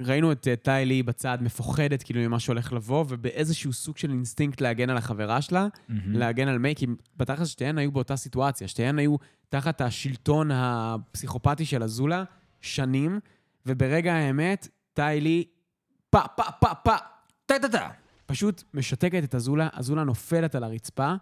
וראינו 0.02 0.31
את 0.31 0.48
אה, 0.48 0.56
טיי 0.56 0.85
לי 0.85 1.03
בצד 1.03 1.38
מפוחדת 1.41 2.03
כאילו 2.03 2.22
ממה 2.22 2.39
שהולך 2.39 2.73
לבוא, 2.73 3.06
ובאיזשהו 3.10 3.73
סוג 3.73 3.98
של 3.98 4.11
אינסטינקט 4.11 4.61
להגן 4.61 4.89
על 4.89 4.98
החברה 4.98 5.41
שלה, 5.41 5.68
להגן 6.07 6.48
על 6.48 6.57
מיי, 6.57 6.76
כי 6.76 6.88
בתכלס 7.18 7.48
שתיהן 7.48 7.77
היו 7.77 7.91
באותה 7.91 8.15
סיטואציה, 8.15 8.68
שתיהן 8.68 8.99
היו 8.99 9.15
תחת 9.49 9.81
השלטון 9.81 10.49
הפסיכופתי 10.53 11.65
של 11.65 11.84
אזולה 11.84 12.23
שנים, 12.61 13.19
וברגע 13.65 14.14
האמת, 14.14 14.68
טאי 14.93 15.22
לי, 15.22 15.43
פה, 16.10 16.22
פה, 16.35 16.43
פה, 16.60 16.76
פה, 16.84 16.95
טה-טה-טה. 17.45 17.89
פשוט 18.32 18.64
משתקת 18.74 19.24
את 19.24 19.36
אזולה, 19.36 19.70
אזולה 19.74 20.03
נופלת 20.03 20.56
על 20.56 20.64
הרצפה, 20.64 21.14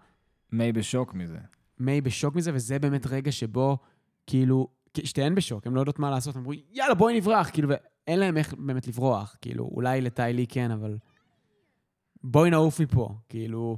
מיי 0.51 0.71
בשוק 0.71 1.13
מזה. 1.13 1.37
מיי 1.79 2.01
בשוק 2.01 2.35
מזה, 2.35 2.51
וזה 2.53 2.79
באמת 2.79 3.07
רגע 3.07 3.31
שבו, 3.31 3.77
כאילו, 4.27 4.67
שתיהן 5.03 5.35
בשוק, 5.35 5.67
הן 5.67 5.73
לא 5.73 5.79
יודעות 5.79 5.99
מה 5.99 6.09
לעשות, 6.09 6.37
אמרו, 6.37 6.51
יאללה, 6.71 6.93
בואי 6.93 7.17
נברח, 7.17 7.49
כאילו, 7.49 7.69
ואין 7.69 8.19
להם 8.19 8.37
איך 8.37 8.53
באמת 8.53 8.87
לברוח, 8.87 9.35
כאילו, 9.41 9.69
אולי 9.71 10.01
לטיילי 10.01 10.47
כן, 10.47 10.71
אבל 10.71 10.97
בואי 12.23 12.49
נעוף 12.49 12.79
מפה, 12.81 13.15
כאילו, 13.29 13.77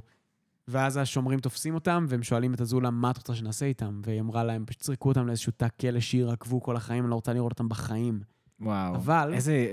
ואז 0.68 0.96
השומרים 0.96 1.38
תופסים 1.40 1.74
אותם, 1.74 2.06
והם 2.08 2.22
שואלים 2.22 2.54
את 2.54 2.60
אזולה, 2.60 2.90
מה 2.90 3.10
את 3.10 3.16
רוצה 3.16 3.34
שנעשה 3.34 3.66
איתם? 3.66 4.00
והיא 4.04 4.20
אמרה 4.20 4.44
להם, 4.44 4.64
פשוט 4.66 4.82
זרקו 4.82 5.08
אותם 5.08 5.26
לאיזשהו 5.26 5.52
תא 5.56 5.66
כלא 5.80 6.00
שירקבו 6.00 6.62
כל 6.62 6.76
החיים, 6.76 7.04
אני 7.04 7.10
לא 7.10 7.14
רוצה 7.14 7.32
לראות 7.32 7.52
אותם 7.52 7.68
בחיים. 7.68 8.20
וואו. 8.60 8.94
אבל- 8.94 9.30
איזה... 9.34 9.72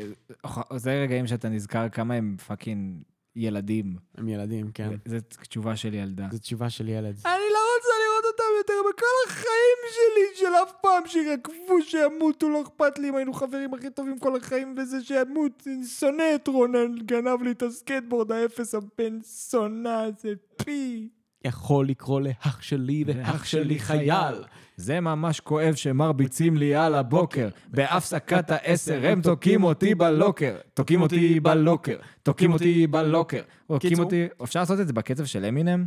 זה 0.76 1.02
רגעים 1.04 1.28
שאתה 1.28 1.50
נזכר 1.50 1.90
כמה 1.90 2.14
הם 2.14 2.36
fucking 2.48 3.02
ילדים. 3.40 3.96
הם 4.18 4.30
ילדים, 4.30 4.72
כן. 4.74 4.90
זו 5.06 5.18
תשובה 5.42 5.76
של 5.76 5.94
ילדה. 5.94 6.28
זו 6.32 6.38
תשובה 6.38 6.70
של 6.70 6.90
ילד. 6.90 7.16
אני 7.26 7.50
לא 7.54 7.60
רוצה 7.76 7.90
לראות 8.04 8.26
אותם 8.26 8.44
יותר 8.58 8.74
בכל 8.90 9.06
החיים 9.28 9.80
שלי, 9.92 10.40
של 10.40 10.54
אף 10.64 10.72
פעם 10.82 11.08
שירקבו, 11.08 11.82
שימותו, 11.82 12.50
לא 12.50 12.62
אכפת 12.62 13.00
לי 13.00 13.10
אם 13.10 13.16
היינו 13.16 13.34
חברים 13.34 13.74
הכי 13.74 13.90
טובים 13.90 14.20
כל 14.20 14.38
החיים, 14.38 14.76
וזה 14.78 15.04
שימות, 15.04 15.64
אני 15.68 15.86
שונא 15.86 16.36
את 16.36 16.48
רונן, 16.48 16.96
גנב 16.96 17.42
לי 17.42 17.52
את 17.52 17.64
הסקטבורד 17.64 18.32
האפס 18.32 18.76
הבן 18.76 19.20
זונה 19.22 20.04
הזה, 20.04 20.34
פי. 20.64 21.10
יכול 21.46 21.88
לקרוא 21.88 22.22
לאח 22.22 22.62
שלי 22.62 23.04
ואח 23.08 23.46
שלי 23.46 23.80
חייל. 23.80 24.44
זה 24.78 25.00
ממש 25.00 25.40
כואב 25.40 25.76
שמרביצים 25.76 26.58
לי 26.58 26.76
על 26.76 26.96
הבוקר. 26.96 27.50
בהפסקת 27.68 28.52
העשר 28.52 29.08
הם 29.08 29.22
תוקעים 29.22 29.64
אותי 29.64 29.96
בלוקר. 29.96 30.56
תוקעים 30.74 31.02
אותי 31.02 31.40
בלוקר. 31.40 31.98
תוקעים 32.24 32.54
אותי 32.54 32.88
בלוקר. 32.88 33.42
תוקעים. 33.68 34.00
אותי... 34.00 34.28
אפשר 34.44 34.60
לעשות 34.60 34.80
את 34.80 34.88
זה 34.88 34.94
בקצב 34.94 35.26
של 35.26 35.46
אמינם? 35.46 35.86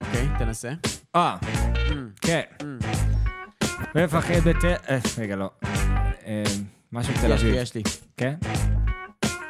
אוקיי, 0.00 0.28
תנסה. 0.38 0.72
אה, 1.14 1.36
כן. 2.20 2.42
מפחד 3.94 4.34
בתל... 4.44 4.74
אה, 4.88 4.98
רגע, 5.18 5.36
לא. 5.36 5.50
אה, 6.26 6.42
משהו 6.92 7.14
תל 7.20 7.30
יש 7.34 7.42
לי, 7.42 7.50
אביב. 7.50 7.62
יש 7.62 7.74
לי. 7.74 7.82
כן? 8.16 8.34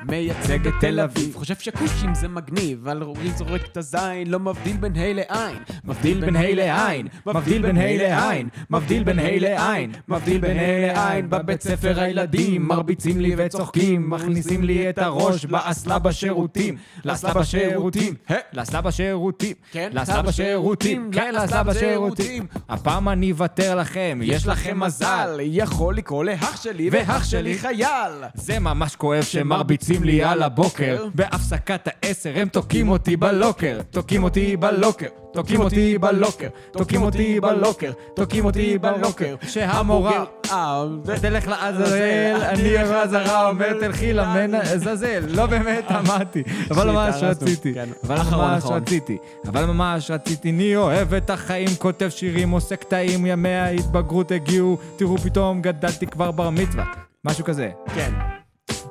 מייצג 0.08 0.66
את 0.66 0.74
תל 0.80 1.00
אביב, 1.00 1.34
חושב 1.34 1.54
שכושים 1.54 2.14
זה 2.14 2.28
מגניב, 2.28 2.88
על 2.88 3.02
רורי 3.02 3.30
זורק 3.30 3.62
את 3.72 3.76
הזין, 3.76 4.30
לא 4.30 4.40
מבדיל 4.40 4.76
בין 4.76 4.96
ה' 4.96 5.12
לעין. 5.12 5.56
מבדיל 5.84 6.20
בין 6.20 6.36
ה' 6.36 6.54
לעין, 6.54 7.08
מבדיל 7.26 7.62
בין 7.62 7.76
ה' 7.76 7.96
לעין, 7.96 8.48
מבדיל 8.70 9.04
בין 9.04 9.18
ה' 9.18 9.38
לעין, 9.38 9.92
מבדיל 10.08 10.38
בין 10.38 10.56
ה' 10.56 10.92
לעין, 10.92 11.30
בבית 11.30 11.62
ספר 11.62 12.00
הילדים 12.00 12.68
מרביצים 12.68 13.20
לי 13.20 13.34
וצוחקים, 13.38 14.10
מכניסים 14.10 14.64
לי 14.64 14.90
את 14.90 14.98
הראש 14.98 15.46
באסלה 15.46 15.98
בשירותים, 15.98 16.76
לאסלה 17.04 17.34
בשירותים, 17.34 18.14
לאסלה 18.52 18.80
בשירותים, 18.80 19.54
כן, 19.72 19.90
לאסלה 19.92 20.22
בשירותים, 20.22 21.10
כן, 21.12 21.34
לאסלה 21.34 21.62
בשירותים. 21.62 22.46
הפעם 22.68 23.08
אני 23.08 23.32
אוותר 23.32 23.74
לכם, 23.74 24.20
יש 24.22 24.46
לכם 24.46 24.80
מזל. 24.80 25.38
יכול 25.40 25.96
לקרוא 25.96 26.24
לאח 26.24 26.62
שלי 26.62 26.88
ואח 26.92 27.24
שלי 27.24 27.58
חייל. 27.58 28.12
זה 28.34 28.58
ממש 28.58 28.96
כואב 28.96 29.22
שמרביצים 29.22 29.93
לי 30.02 30.24
על 30.24 30.42
הבוקר. 30.42 31.06
בהפסקת 31.14 31.88
העשר 31.88 32.32
הם 32.34 32.48
תוקעים 32.48 32.88
אותי 32.88 33.16
בלוקר. 33.16 33.78
תוקעים 33.90 34.24
אותי 34.24 34.56
בלוקר. 34.56 35.06
תוקעים 35.32 35.60
אותי 35.60 35.98
בלוקר. 35.98 36.48
תוקעים 36.72 37.02
אותי 37.02 37.40
בלוקר. 37.40 37.92
תוקעים 38.14 38.44
אותי 38.44 38.78
בלוקר. 38.78 39.36
שהמורה 39.48 40.24
אה, 40.52 40.84
תלך 41.20 41.48
לעזאזל, 41.48 42.42
אני 42.42 42.78
החזרה 42.78 43.48
אומר 43.48 43.72
תלכי 43.80 44.12
למנה 44.12 44.60
עזאזל, 44.60 45.24
לא 45.28 45.46
באמת 45.46 45.84
אמרתי, 45.90 46.42
אבל 46.70 46.90
ממש 46.90 47.22
רציתי, 47.22 47.74
כן. 47.74 47.88
אבל 48.04 48.16
ממש. 48.32 48.64
רציתי, 48.64 49.16
אבל 49.48 49.64
ממש 49.64 50.10
רציתי, 50.10 50.50
אני 50.50 50.76
אוהב 50.76 51.14
את 51.14 51.30
החיים, 51.30 51.68
כותב 51.78 52.08
שירים, 52.08 52.50
עושה 52.50 52.76
קטעים, 52.76 53.26
ימי 53.26 53.48
ההתבגרות 53.48 54.30
הגיעו, 54.30 54.78
תראו 54.96 55.18
פתאום 55.18 55.62
גדלתי 55.62 56.06
כבר 56.06 56.30
בר 56.30 56.50
מצווה, 56.50 56.84
משהו 57.24 57.44
כזה. 57.44 57.70
כן. 57.94 58.43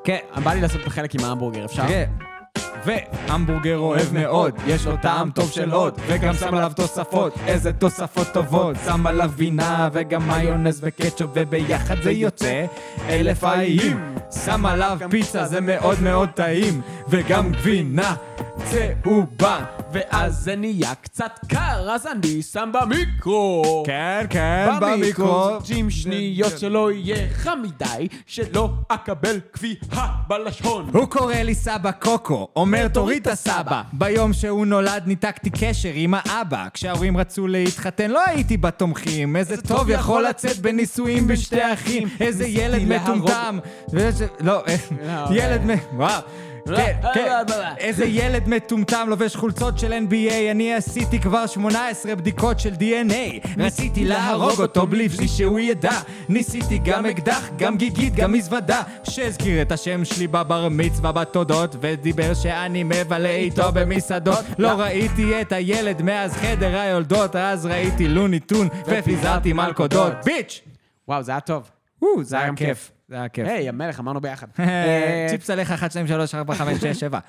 כן, 0.03 0.17
בא 0.43 0.53
לי 0.53 0.61
לעשות 0.61 0.81
את 0.81 0.87
החלק 0.87 1.15
עם 1.15 1.25
ההמבורגר, 1.25 1.65
אפשר? 1.65 1.87
תראה. 1.87 2.05
והמבורגר 2.85 3.77
אוהב 3.77 4.13
מאוד, 4.13 4.53
יש 4.67 4.87
לו 4.87 4.97
טעם 4.97 5.31
טוב 5.31 5.51
של 5.51 5.71
עוד, 5.71 5.99
וגם 6.07 6.33
שם 6.33 6.55
עליו 6.55 6.71
תוספות, 6.75 7.33
איזה 7.47 7.73
תוספות 7.73 8.27
טובות, 8.33 8.75
שם 8.85 9.07
עליו 9.07 9.29
גבינה 9.33 9.89
וגם 9.93 10.27
מיונז 10.27 10.79
וקטשופ, 10.83 11.31
וביחד 11.33 12.01
זה 12.01 12.11
יוצא 12.11 12.65
אלף 13.09 13.43
האיים, 13.43 14.15
שם 14.45 14.65
עליו 14.65 14.97
פיצה, 15.09 15.45
זה 15.45 15.61
מאוד 15.61 16.01
מאוד 16.01 16.29
טעים, 16.29 16.81
וגם 17.09 17.51
גבינה 17.51 18.15
צהובה, 18.63 19.65
ואז 19.93 20.35
זה 20.35 20.55
נהיה 20.55 20.95
קצת 20.95 21.39
קר, 21.47 21.91
אז 21.91 22.07
אני 22.07 22.41
שם 22.41 22.71
במיקרו. 22.73 23.83
כן, 23.85 24.25
כן, 24.29 24.69
במיקרו, 24.81 25.59
ג'ים 25.65 25.89
שניות 25.89 26.59
שלא 26.59 26.91
יהיה 26.91 27.29
חם 27.33 27.59
מדי, 27.63 28.07
שלא 28.25 28.69
אקבל 28.87 29.39
כביעה 29.53 30.15
בלשון. 30.27 30.89
הוא 30.93 31.05
קורא 31.05 31.35
לי 31.35 31.55
סבא 31.55 31.91
קוקו, 31.91 32.47
אומר 32.55 32.87
תוריד 32.87 33.21
את 33.21 33.27
הסבא. 33.27 33.81
ביום 33.93 34.33
שהוא 34.33 34.65
נולד 34.65 35.03
ניתקתי 35.05 35.49
קשר 35.49 35.91
עם 35.93 36.13
האבא. 36.17 36.67
כשההורים 36.73 37.17
רצו 37.17 37.47
להתחתן 37.47 38.11
לא 38.11 38.21
הייתי 38.25 38.57
בתומכים. 38.57 39.35
איזה 39.35 39.61
טוב 39.61 39.89
יכול 39.89 40.23
לצאת 40.23 40.57
בנישואים 40.57 41.27
בשתי 41.27 41.73
אחים. 41.73 42.07
איזה 42.19 42.47
ילד 42.47 42.81
מטומטם. 42.81 43.59
לא, 44.39 44.63
ילד 45.37 45.61
מ... 45.65 45.69
וואו. 45.97 46.21
כן, 46.65 46.97
כן, 47.13 47.31
איזה 47.77 48.05
ילד 48.05 48.47
מטומטם 48.47 49.07
לובש 49.09 49.35
חולצות 49.35 49.79
של 49.79 49.93
NBA 49.93 50.33
אני 50.51 50.73
עשיתי 50.73 51.19
כבר 51.19 51.45
18 51.47 52.15
בדיקות 52.15 52.59
של 52.59 52.73
DNA 52.73 53.47
רציתי 53.57 54.05
להרוג 54.05 54.61
אותו 54.61 54.87
בלי 54.87 55.07
שהוא 55.27 55.59
ידע. 55.59 55.99
ניסיתי 56.29 56.77
גם 56.77 57.05
אקדח, 57.05 57.49
גם 57.57 57.77
גיגית, 57.77 58.15
גם 58.15 58.31
מזוודה. 58.31 58.81
שהזכיר 59.03 59.61
את 59.61 59.71
השם 59.71 60.05
שלי 60.05 60.27
בבר 60.27 60.67
מצווה 60.71 61.11
בתודות 61.11 61.75
ודיבר 61.81 62.33
שאני 62.33 62.83
מבלה 62.83 63.29
איתו 63.29 63.71
במסעדות. 63.73 64.45
לא 64.57 64.69
ראיתי 64.69 65.41
את 65.41 65.51
הילד 65.51 66.01
מאז 66.01 66.33
חדר 66.33 66.75
היולדות 66.79 67.35
אז 67.35 67.65
ראיתי 67.65 68.07
לוני 68.07 68.39
טון 68.39 68.67
ופיזרתי 68.87 69.53
מלכודות. 69.53 70.13
ביץ'! 70.25 70.61
וואו, 71.07 71.23
זה 71.23 71.31
היה 71.31 71.39
טוב. 71.39 71.69
זה 72.21 72.39
היה 72.39 72.49
כיף 72.55 72.92
זה 73.13 73.17
היה 73.17 73.29
כיף 73.29 73.47
היי, 73.47 73.69
המלך, 73.69 73.99
אמרנו 73.99 74.21
ביחד. 74.21 74.47
אה, 74.59 75.27
צ'יפס 75.29 75.49
עליך 75.49 75.71
1, 75.71 75.91
2, 75.91 76.07
3, 76.07 76.35
4, 76.35 76.55
5, 76.55 76.77
6, 76.77 76.99
7 76.99 77.19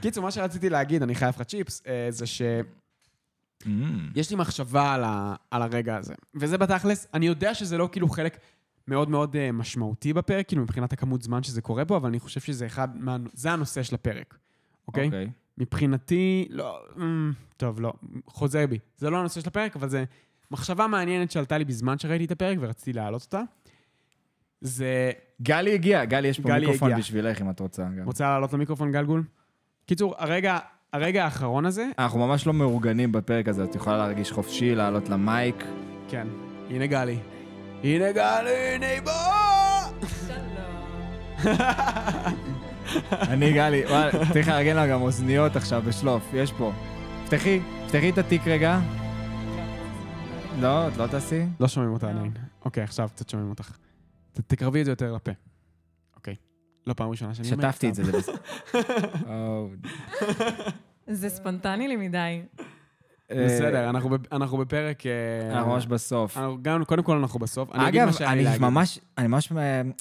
קיצור, 0.00 0.24
מה 0.24 0.30
שרציתי 0.30 0.70
להגיד, 0.70 1.02
אני 1.02 1.14
חייב 1.14 1.34
לך 1.34 1.42
צ'יפס, 1.42 1.82
אה, 1.86 2.06
זה 2.10 2.26
שיש 2.26 4.30
לי 4.30 4.36
מחשבה 4.36 4.94
על, 4.94 5.04
ה, 5.04 5.34
על 5.50 5.62
הרגע 5.62 5.96
הזה. 5.96 6.14
וזה 6.34 6.58
בתכלס, 6.58 7.06
אני 7.14 7.26
יודע 7.26 7.54
שזה 7.54 7.78
לא 7.78 7.88
כאילו 7.92 8.08
חלק 8.08 8.38
מאוד 8.88 9.10
מאוד 9.10 9.36
אה, 9.36 9.52
משמעותי 9.52 10.12
בפרק, 10.12 10.48
כאילו 10.48 10.62
מבחינת 10.62 10.92
הכמות 10.92 11.22
זמן 11.22 11.42
שזה 11.42 11.62
קורה 11.62 11.84
בו, 11.84 11.96
אבל 11.96 12.08
אני 12.08 12.20
חושב 12.20 12.40
שזה 12.40 12.66
אחד, 12.66 12.96
מה, 12.96 13.16
זה 13.32 13.52
הנושא 13.52 13.82
של 13.82 13.94
הפרק, 13.94 14.38
אוקיי? 14.88 15.06
אוקיי. 15.06 15.30
מבחינתי, 15.58 16.48
לא, 16.50 16.80
טוב, 17.56 17.80
לא, 17.80 17.92
חוזר 18.26 18.66
בי. 18.66 18.78
זה 18.96 19.10
לא 19.10 19.18
הנושא 19.18 19.40
של 19.40 19.48
הפרק, 19.48 19.76
אבל 19.76 19.88
זה 19.88 20.04
מחשבה 20.50 20.86
מעניינת 20.86 21.30
שעלתה 21.30 21.58
לי 21.58 21.64
בזמן 21.64 21.98
שראיתי 21.98 22.24
את 22.24 22.30
הפרק 22.30 22.58
ורציתי 22.60 22.92
להעלות 22.92 23.22
אותה. 23.22 23.42
זה... 24.60 25.10
גלי 25.42 25.74
הגיע, 25.74 26.04
גלי, 26.04 26.28
יש 26.28 26.40
פה 26.40 26.48
גלי 26.48 26.60
מיקרופון 26.60 26.90
הגיע. 26.90 26.98
בשבילך 26.98 27.40
אם 27.40 27.50
את 27.50 27.60
רוצה. 27.60 27.82
גם. 27.82 28.04
רוצה 28.04 28.24
לעלות 28.24 28.52
למיקרופון 28.52 28.92
גלגול? 28.92 29.22
קיצור, 29.86 30.14
הרגע, 30.18 30.58
הרגע 30.92 31.24
האחרון 31.24 31.66
הזה, 31.66 31.86
אנחנו 31.98 32.18
ממש 32.26 32.46
לא 32.46 32.52
מאורגנים 32.52 33.12
בפרק 33.12 33.48
הזה, 33.48 33.64
את 33.64 33.74
יכולה 33.74 33.98
להרגיש 33.98 34.32
חופשי, 34.32 34.74
לעלות 34.74 35.08
למייק. 35.08 35.64
כן, 36.08 36.26
הנה 36.70 36.86
גלי. 36.86 37.18
הנה 37.84 38.12
גלי, 38.12 38.74
הנה 38.74 38.86
היא 38.86 39.02
באה! 39.02 39.88
אני 43.12 43.52
גלי, 43.52 43.84
צריך 44.32 44.48
לארגן 44.48 44.76
לה 44.76 44.86
גם 44.86 45.02
אוזניות 45.02 45.56
עכשיו 45.56 45.82
בשלוף, 45.86 46.22
יש 46.34 46.52
פה. 46.52 46.72
פתחי, 47.26 47.60
פתחי 47.86 48.10
את 48.10 48.18
התיק 48.18 48.42
רגע. 48.46 48.80
לא, 50.60 50.88
את 50.88 50.96
לא 50.96 51.06
תעשי? 51.06 51.42
לא 51.60 51.68
שומעים 51.68 51.92
אותה 51.92 52.10
עדיין. 52.10 52.32
אוקיי, 52.64 52.82
עכשיו 52.82 53.08
קצת 53.14 53.28
שומעים 53.28 53.50
אותך. 53.50 53.76
ת- 54.32 54.40
תקרבי 54.46 54.80
את 54.80 54.84
זה 54.84 54.92
יותר 54.92 55.12
לפה. 55.12 55.32
אוקיי. 56.16 56.34
לא 56.86 56.92
פעם 56.92 57.10
ראשונה 57.10 57.34
שאני 57.34 57.52
אומר. 57.52 57.62
שטפתי 57.70 57.88
את 57.88 57.94
זה. 57.94 58.04
זה 58.04 58.12
בסדר. 58.12 58.36
או, 59.28 59.68
זה 61.06 61.28
ספונטני 61.28 61.88
לי 61.88 61.96
מדי. 61.96 62.42
אה, 63.30 63.44
בסדר, 63.46 63.90
אנחנו 63.90 64.10
ב- 64.10 64.34
אנחנו 64.34 64.58
בפרק... 64.58 65.06
אה, 65.06 65.52
אנחנו 65.52 65.70
ממש 65.72 65.86
בסוף. 65.86 66.36
אנחנו 66.36 66.58
גם, 66.62 66.84
קודם 66.84 67.02
כל 67.02 67.16
אנחנו 67.16 67.38
בסוף. 67.40 67.72
אני 67.72 67.88
אגב, 67.88 68.08
לי 68.20 68.26
אני. 68.26 68.58
ממש, 68.58 68.98
אני 69.18 69.26
ממש, 69.28 69.52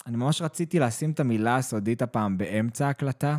אני 0.08 0.18
ממש 0.18 0.41
רציתי 0.41 0.80
לשים 0.80 1.12
את 1.12 1.20
המילה 1.20 1.56
הסודית 1.56 2.02
הפעם 2.02 2.38
באמצע 2.38 2.88
ההקלטה. 2.88 3.38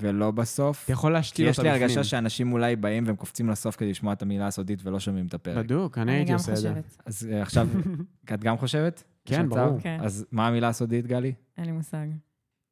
ולא 0.00 0.30
בסוף. 0.30 0.84
אתה 0.84 0.92
יכול 0.92 1.10
כי 1.10 1.14
להשתיל 1.14 1.48
יש 1.48 1.58
אותה 1.58 1.68
לי 1.68 1.74
בפנים. 1.74 1.88
הרגשה 1.88 2.04
שאנשים 2.04 2.52
אולי 2.52 2.76
באים 2.76 3.04
והם 3.06 3.16
קופצים 3.16 3.48
לסוף 3.50 3.76
כדי 3.76 3.90
לשמוע 3.90 4.12
את 4.12 4.22
המילה 4.22 4.46
הסודית 4.46 4.86
ולא 4.86 5.00
שומעים 5.00 5.26
את 5.26 5.34
הפרק. 5.34 5.64
בדוק, 5.64 5.98
אני 5.98 6.10
אני 6.10 6.18
הייתי 6.18 6.30
גם 6.32 6.36
עושה 6.38 6.52
את 6.52 6.56
זה. 6.56 6.68
חושבת. 6.68 6.96
אז 7.06 7.28
אה, 7.32 7.42
עכשיו, 7.42 7.68
את 8.34 8.40
גם 8.44 8.56
חושבת? 8.58 9.04
כן? 9.26 9.48
ברור. 9.48 9.80
כן. 9.80 9.98
אז 10.02 10.26
מה 10.32 10.48
המילה 10.48 10.68
הסודית, 10.68 11.06
גלי? 11.06 11.32
אין 11.58 11.66
לי 11.66 11.72
מושג. 11.72 12.06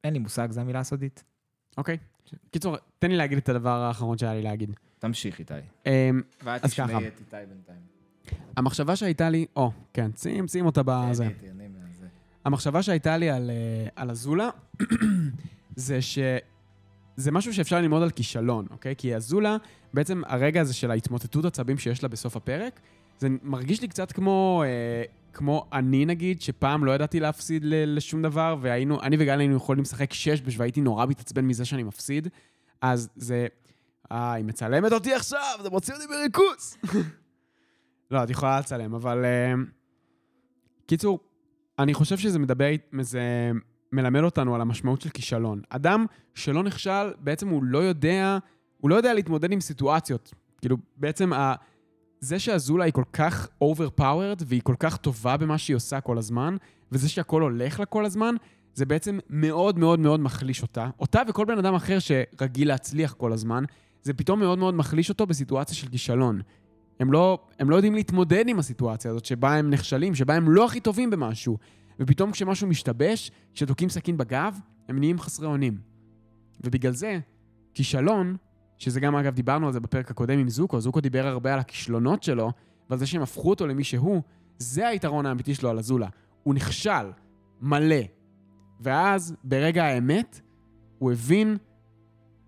אין 0.05 0.13
לי 0.13 0.19
מושג, 0.19 0.51
זו 0.51 0.61
המילה 0.61 0.81
הסודית. 0.81 1.25
אוקיי. 1.79 1.99
קיצור, 2.51 2.77
תן 2.99 3.11
לי 3.11 3.17
להגיד 3.17 3.39
את 3.39 3.49
הדבר 3.49 3.71
האחרון 3.71 4.19
שהיה 4.19 4.35
לי 4.35 4.43
להגיד. 4.43 4.71
תמשיך, 4.99 5.39
איתי. 5.39 5.55
אמ, 5.87 6.23
ואת 6.43 6.65
אז 6.65 6.75
ככה. 6.75 6.87
תשמעי 6.87 7.09
את 7.09 7.21
איתי 7.21 7.37
בינתיים. 7.49 7.79
המחשבה 8.57 8.97
שהייתה 8.97 9.31
לי... 9.31 9.47
או, 9.57 9.73
כן, 9.93 10.11
שים, 10.17 10.49
שים 10.49 10.67
אותה 10.67 10.83
בזה. 10.85 11.25
תהני, 11.25 11.35
תהני 11.35 11.69
מהזה. 11.69 12.07
המחשבה 12.45 12.83
שהייתה 12.83 13.17
לי 13.17 13.31
על, 13.31 13.51
אה, 13.51 13.89
על 13.97 14.11
הזולה, 14.11 14.51
זה 15.77 16.03
ש... 16.03 16.19
זה 17.17 17.33
משהו 17.33 17.55
שאפשר 17.55 17.81
ללמוד 17.81 18.03
על 18.03 18.11
כישלון, 18.11 18.67
אוקיי? 18.71 18.95
כי 18.99 19.15
הזולה, 19.15 19.57
בעצם 19.95 20.23
הרגע 20.27 20.61
הזה 20.61 20.75
של 20.75 20.91
ההתמוטטות 20.91 21.45
עצבים 21.45 21.79
שיש 21.79 22.03
לה 22.03 22.09
בסוף 22.09 22.37
הפרק, 22.37 22.81
זה 23.19 23.29
מרגיש 23.43 23.83
לי 23.83 23.89
קצת 23.89 24.13
כמו, 24.13 24.63
אה, 24.67 25.03
כמו 25.35 25.69
אני 25.73 26.07
נגיד, 26.07 26.43
שפעם 26.43 26.85
לא 26.85 26.93
ידעתי 26.93 27.21
להפסיד 27.21 27.63
לשום 27.67 28.23
דבר, 28.23 28.57
והיינו, 28.61 29.03
אני 29.03 29.17
וגל 29.19 29.39
היינו 29.39 29.57
יכולים 29.57 29.83
לשחק 29.83 30.13
שש 30.13 30.41
בש, 30.41 30.55
והייתי 30.59 30.81
נורא 30.81 31.07
מתעצבן 31.07 31.45
מזה 31.45 31.65
שאני 31.65 31.83
מפסיד, 31.83 32.29
אז 32.81 33.09
זה... 33.17 33.47
אה, 34.13 34.33
היא 34.33 34.45
מצלמת 34.45 34.93
אותי 34.93 35.15
עכשיו, 35.15 35.59
זה 35.63 35.71
מוציא 35.71 35.95
אותי 35.95 36.07
מריכוז. 36.07 36.77
לא, 38.11 38.25
את 38.25 38.31
יכולה 38.31 38.61
לצלם, 38.61 38.95
אבל... 38.95 39.25
אה, 39.25 39.53
קיצור, 40.87 41.19
אני 41.79 41.95
חושב 41.95 42.19
שזה 42.19 42.39
מדבר, 42.39 42.69
זה 43.01 43.51
מלמד 43.93 44.21
אותנו 44.21 44.55
על 44.55 44.61
המשמעות 44.61 45.01
של 45.01 45.11
כישלון. 45.11 45.63
אדם 45.69 46.07
שלא 46.35 46.63
נכשל, 46.63 47.13
בעצם 47.19 47.49
הוא 47.49 47.65
לא 47.65 47.79
יודע, 47.79 48.39
הוא 48.79 48.91
לא 48.91 48.95
יודע 48.95 49.15
להתמודד 49.15 49.53
עם 49.53 49.61
סיטואציות. 49.61 50.35
כאילו, 50.61 50.77
בעצם 50.97 51.33
ה... 51.33 51.55
זה 52.25 52.39
שאזולה 52.39 52.85
היא 52.85 52.93
כל 52.93 53.05
כך 53.13 53.49
overpowered 53.65 54.45
והיא 54.47 54.61
כל 54.65 54.75
כך 54.79 54.97
טובה 54.97 55.37
במה 55.37 55.59
שהיא 55.59 55.77
עושה 55.77 56.01
כל 56.01 56.19
הזמן, 56.19 56.57
וזה 56.93 57.09
שהכל 57.09 57.43
הולך 57.43 57.81
לה 57.81 57.87
כל 57.87 58.05
הזמן, 58.05 58.35
זה 58.75 58.87
בעצם 58.87 59.19
מאוד 59.31 59.79
מאוד 59.79 60.01
מאוד 60.01 60.21
מחליש 60.21 60.63
אותה. 60.63 60.91
אותה 61.01 61.23
וכל 61.29 61.45
בן 61.45 61.59
אדם 61.59 61.75
אחר 61.75 61.99
שרגיל 61.99 62.69
להצליח 62.69 63.13
כל 63.13 63.33
הזמן, 63.33 63.65
זה 64.03 64.15
פתאום 64.15 64.41
מאוד 64.41 64.59
מאוד 64.59 64.75
מחליש 64.75 65.11
אותו 65.11 65.27
בסיטואציה 65.27 65.77
של 65.77 65.89
כישלון. 65.89 66.41
הם 67.01 67.13
לא, 67.13 67.39
הם 67.59 67.71
לא 67.71 67.77
יודעים 67.77 67.95
להתמודד 67.95 68.45
עם 68.49 68.59
הסיטואציה 68.59 69.11
הזאת 69.11 69.25
שבה 69.25 69.55
הם 69.55 69.71
נכשלים, 69.71 70.15
שבה 70.15 70.35
הם 70.35 70.51
לא 70.51 70.65
הכי 70.67 70.81
טובים 70.81 71.11
במשהו. 71.11 71.59
ופתאום 72.01 72.33
כשמשהו 72.33 72.67
משתבש, 72.67 73.31
כשתוקעים 73.55 73.91
סכין 73.91 74.17
בגב, 74.17 74.59
הם 74.89 74.99
נהיים 74.99 75.19
חסרי 75.19 75.47
אונים. 75.47 75.79
ובגלל 76.65 76.93
זה, 76.93 77.19
כישלון, 77.75 78.37
שזה 78.79 79.01
גם 79.01 79.17
אגב 79.17 79.35
דיברנו 79.35 79.67
על 79.67 79.73
זה 79.73 79.81
בפרק 79.81 80.11
הקודם 80.11 80.39
עם 80.39 80.49
זוקו, 80.49 80.81
זוקו 80.81 81.01
דיבר 81.01 81.27
הרבה 81.27 81.55
על 81.55 81.59
הכישלונות 81.59 82.23
שלו, 82.23 82.53
ועל 82.91 82.99
זה 82.99 83.07
שהם 83.07 83.23
הפכו 83.23 83.51
אותו 83.51 83.67
למי 83.67 83.85
שהוא, 83.85 84.23
זה 84.59 84.89
היתרון 84.89 85.27
האמיתי 85.27 85.55
שלו 85.55 85.71
על 85.71 85.79
אזולה. 85.79 86.09
הוא 86.43 86.55
נכשל, 86.55 87.11
מלא. 87.61 88.01
ואז, 88.81 89.35
ברגע 89.45 89.85
האמת, 89.85 90.41
הוא 90.99 91.13
הבין 91.13 91.57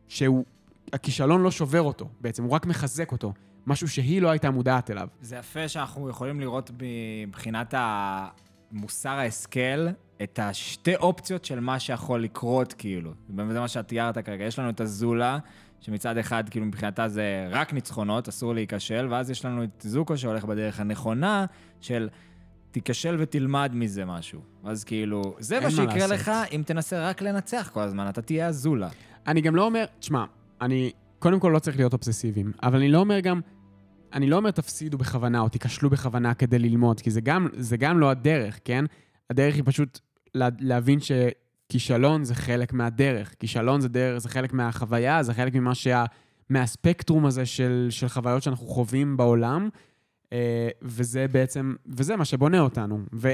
שהכישלון 0.09 1.43
לא 1.43 1.51
שובר 1.51 1.83
אותו, 1.83 2.09
בעצם, 2.21 2.45
הוא 2.45 2.53
רק 2.53 2.67
מחזק 2.67 3.13
אותו. 3.13 3.33
משהו 3.67 3.89
שהיא 3.89 4.23
לא 4.23 4.31
הייתה 4.31 4.51
מודעת 4.51 4.91
אליו. 4.91 5.09
זה 5.21 5.37
יפה 5.37 5.69
שאנחנו 5.69 6.09
יכולים 6.09 6.41
לראות 6.41 6.71
מבחינת 7.27 7.75
המוסר 7.77 9.11
ההשכל 9.11 9.87
את 10.23 10.39
השתי 10.43 10.97
אופציות 10.97 11.45
של 11.45 11.61
מה 11.61 11.79
שיכול 11.79 12.23
לקרות, 12.23 12.73
כאילו. 12.73 13.13
זה 13.29 13.61
מה 13.61 13.69
שאת 13.69 13.89
תיארת 13.89 14.19
כרגע. 14.19 14.45
יש 14.45 14.59
לנו 14.59 14.71
את 14.71 14.81
הזולה, 14.81 15.39
שמצד 15.87 16.19
אחד, 16.19 16.49
כאילו, 16.49 16.67
מבחינתה 16.67 17.09
זה 17.09 17.47
רק 17.51 17.73
ניצחונות, 17.73 18.29
אסור 18.29 18.55
להיכשל, 18.55 19.07
ואז 19.11 19.31
יש 19.31 19.45
לנו 19.45 19.65
את 19.65 19.85
זוקו 19.85 20.19
שהולך 20.19 20.45
בדרך 20.45 20.81
הנכונה, 20.81 21.47
של 21.81 22.09
תיכשל 22.71 23.17
ותלמד 23.19 23.71
מזה 23.75 24.05
משהו. 24.05 24.41
אז 24.65 24.85
כאילו, 24.85 25.23
זה 25.39 25.61
מה 25.61 25.71
שיקרה. 25.71 26.07
לך 26.07 26.33
אם 26.53 26.63
תנסה 26.67 27.09
רק 27.09 27.23
לנצח 27.23 27.71
כל 27.73 27.81
הזמן, 27.81 28.09
אתה 28.09 28.23
תהיה 28.23 28.47
הזולה. 28.47 28.89
אני 29.27 29.41
גם 29.41 29.57
לא 29.57 29.65
אומר, 29.65 29.85
תשמע, 29.99 30.25
אני 30.61 30.93
קודם 31.19 31.41
כל 31.41 31.51
לא 31.55 31.59
צריך 31.59 31.77
להיות 31.77 31.93
אובססיביים, 31.93 32.53
אבל 32.63 32.79
אני 32.79 32.89
לא 32.89 32.99
אומר 32.99 33.21
גם, 33.21 33.41
אני 34.13 34.27
לא 34.31 34.37
אומר 34.37 34.51
תפסידו 34.51 34.99
בכוונה 34.99 35.41
או 35.41 35.49
תיכשלו 35.49 35.91
בכוונה 35.91 36.35
כדי 36.35 36.59
ללמוד, 36.59 37.01
כי 37.01 37.11
זה 37.11 37.21
גם, 37.21 37.49
זה 37.53 37.77
גם 37.77 38.01
לא 38.01 38.11
הדרך, 38.11 38.59
כן? 38.65 38.85
הדרך 39.31 39.55
היא 39.55 39.63
פשוט 39.67 40.01
לה, 40.35 40.49
להבין 40.59 41.01
שכישלון 41.69 42.25
זה 42.25 42.35
חלק 42.35 42.73
מהדרך. 42.73 43.35
כישלון 43.39 43.81
זה, 43.81 43.89
דרך, 43.89 44.19
זה 44.19 44.29
חלק 44.29 44.53
מהחוויה, 44.53 45.23
זה 45.23 45.35
חלק 45.35 45.55
ממה 45.55 45.75
שה... 45.75 46.05
מהספקטרום 46.49 47.27
הזה 47.27 47.47
של, 47.47 47.87
של 47.91 48.09
חוויות 48.09 48.43
שאנחנו 48.43 48.67
חווים 48.67 49.17
בעולם, 49.17 49.69
אה, 50.33 50.69
וזה 50.83 51.27
בעצם, 51.29 51.75
וזה 51.87 52.17
מה 52.17 52.25
שבונה 52.25 52.61
אותנו. 52.61 52.99
ו... 53.13 53.33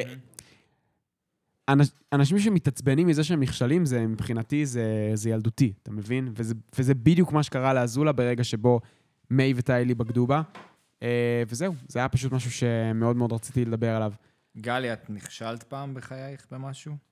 אנש, 1.68 1.88
אנשים 2.12 2.38
שמתעצבנים 2.38 3.06
מזה 3.06 3.24
שהם 3.24 3.40
נכשלים, 3.40 3.84
זה 3.84 4.06
מבחינתי 4.06 4.66
זה, 4.66 5.10
זה 5.14 5.30
ילדותי, 5.30 5.72
אתה 5.82 5.90
מבין? 5.90 6.28
וזה, 6.36 6.54
וזה 6.78 6.94
בדיוק 6.94 7.32
מה 7.32 7.42
שקרה 7.42 7.74
לאזולה 7.74 8.12
ברגע 8.12 8.44
שבו 8.44 8.80
מיי 9.30 9.52
וטיילי 9.56 9.94
בגדו 9.94 10.26
בה. 10.26 10.42
אה, 11.02 11.42
וזהו, 11.48 11.74
זה 11.88 11.98
היה 11.98 12.08
פשוט 12.08 12.32
משהו 12.32 12.50
שמאוד 12.50 13.16
מאוד 13.16 13.32
רציתי 13.32 13.64
לדבר 13.64 13.96
עליו. 13.96 14.12
גלי, 14.56 14.92
את 14.92 15.10
נכשלת 15.10 15.62
פעם 15.62 15.94
בחייך 15.94 16.46
במשהו? 16.50 17.11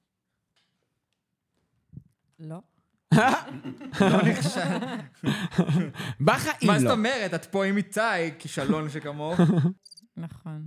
לא. 2.40 2.60
לא 4.00 4.22
נכשלת. 4.30 4.82
בחיים 6.20 6.66
מה 6.66 6.78
זאת 6.78 6.88
לא. 6.88 6.92
אומרת? 6.92 7.34
את 7.34 7.44
פה 7.44 7.64
עם 7.64 7.76
איתי, 7.76 8.30
כישלון 8.38 8.90
שכמוך. 8.90 9.40
נכון. 10.16 10.66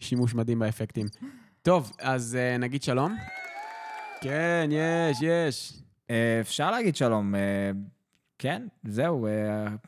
שימוש 0.00 0.34
מדהים 0.34 0.58
באפקטים. 0.58 1.06
טוב, 1.62 1.92
אז 2.00 2.36
אה, 2.40 2.58
נגיד 2.58 2.82
שלום. 2.82 3.16
כן, 4.20 4.68
יש, 4.72 5.18
יש. 5.22 5.72
אה, 6.10 6.38
אפשר 6.40 6.70
להגיד 6.70 6.96
שלום. 6.96 7.34
אה, 7.34 7.70
כן, 8.38 8.66
זהו, 8.84 9.28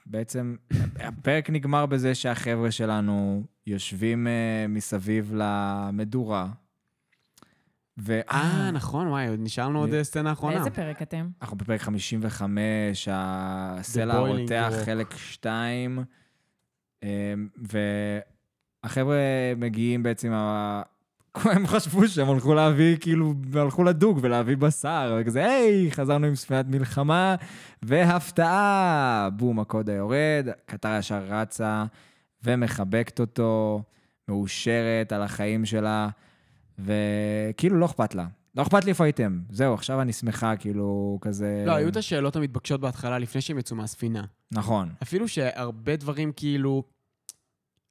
בעצם 0.06 0.56
הפרק 0.96 1.50
נגמר 1.50 1.86
בזה 1.86 2.14
שהחבר'ה 2.14 2.70
שלנו 2.70 3.42
יושבים 3.66 4.26
מסביב 4.68 5.32
למדורה. 5.34 6.48
ו... 7.98 8.20
אה, 8.30 8.70
נכון, 8.70 9.08
וואי, 9.08 9.28
עוד 9.28 9.40
נשאר 9.42 9.68
לנו 9.68 9.78
עוד 9.78 10.02
סצנה 10.02 10.32
אחרונה. 10.32 10.54
באיזה 10.54 10.70
פרק 10.70 11.02
אתם? 11.02 11.28
אנחנו 11.42 11.56
בפרק 11.56 11.80
55, 11.80 13.08
הסלע 13.12 14.14
הרותח. 14.14 14.72
חלק 14.84 15.14
2, 15.16 16.04
והחבר'ה 18.84 19.16
מגיעים 19.56 20.02
בעצם, 20.02 20.32
הם 21.54 21.66
חשבו 21.66 22.08
שהם 22.08 22.30
הלכו 22.30 22.54
להביא, 22.54 22.96
כאילו, 23.00 23.34
הלכו 23.54 23.84
לדוג 23.84 24.18
ולהביא 24.22 24.56
בשר, 24.56 25.18
וכזה, 25.20 25.44
היי, 25.46 25.90
חזרנו 25.90 26.26
עם 26.26 26.34
ספינת 26.34 26.66
מלחמה, 26.68 27.34
והפתעה, 27.82 29.28
בום, 29.36 29.60
הקוד 29.60 29.90
היורד, 29.90 30.48
קטר 30.66 30.96
ישר 30.98 31.24
רצה 31.24 31.84
ומחבקת 32.44 33.20
אותו, 33.20 33.82
מאושרת 34.28 35.12
על 35.12 35.22
החיים 35.22 35.64
שלה, 35.64 36.08
וכאילו 36.78 37.78
לא 37.78 37.86
אכפת 37.86 38.14
לה. 38.14 38.26
לא 38.54 38.62
אכפת 38.62 38.84
לי 38.84 38.90
איפה 38.90 39.04
הייתם. 39.04 39.40
זהו, 39.50 39.74
עכשיו 39.74 40.00
אני 40.00 40.12
שמחה, 40.12 40.56
כאילו, 40.56 41.18
כזה... 41.20 41.64
לא, 41.66 41.72
היו 41.72 41.88
את 41.88 41.96
השאלות 41.96 42.36
המתבקשות 42.36 42.80
בהתחלה, 42.80 43.18
לפני 43.18 43.40
שהם 43.40 43.58
יצאו 43.58 43.76
מהספינה. 43.76 44.24
נכון. 44.52 44.88
אפילו 45.02 45.28
שהרבה 45.28 45.96
דברים 45.96 46.32
כאילו... 46.36 46.82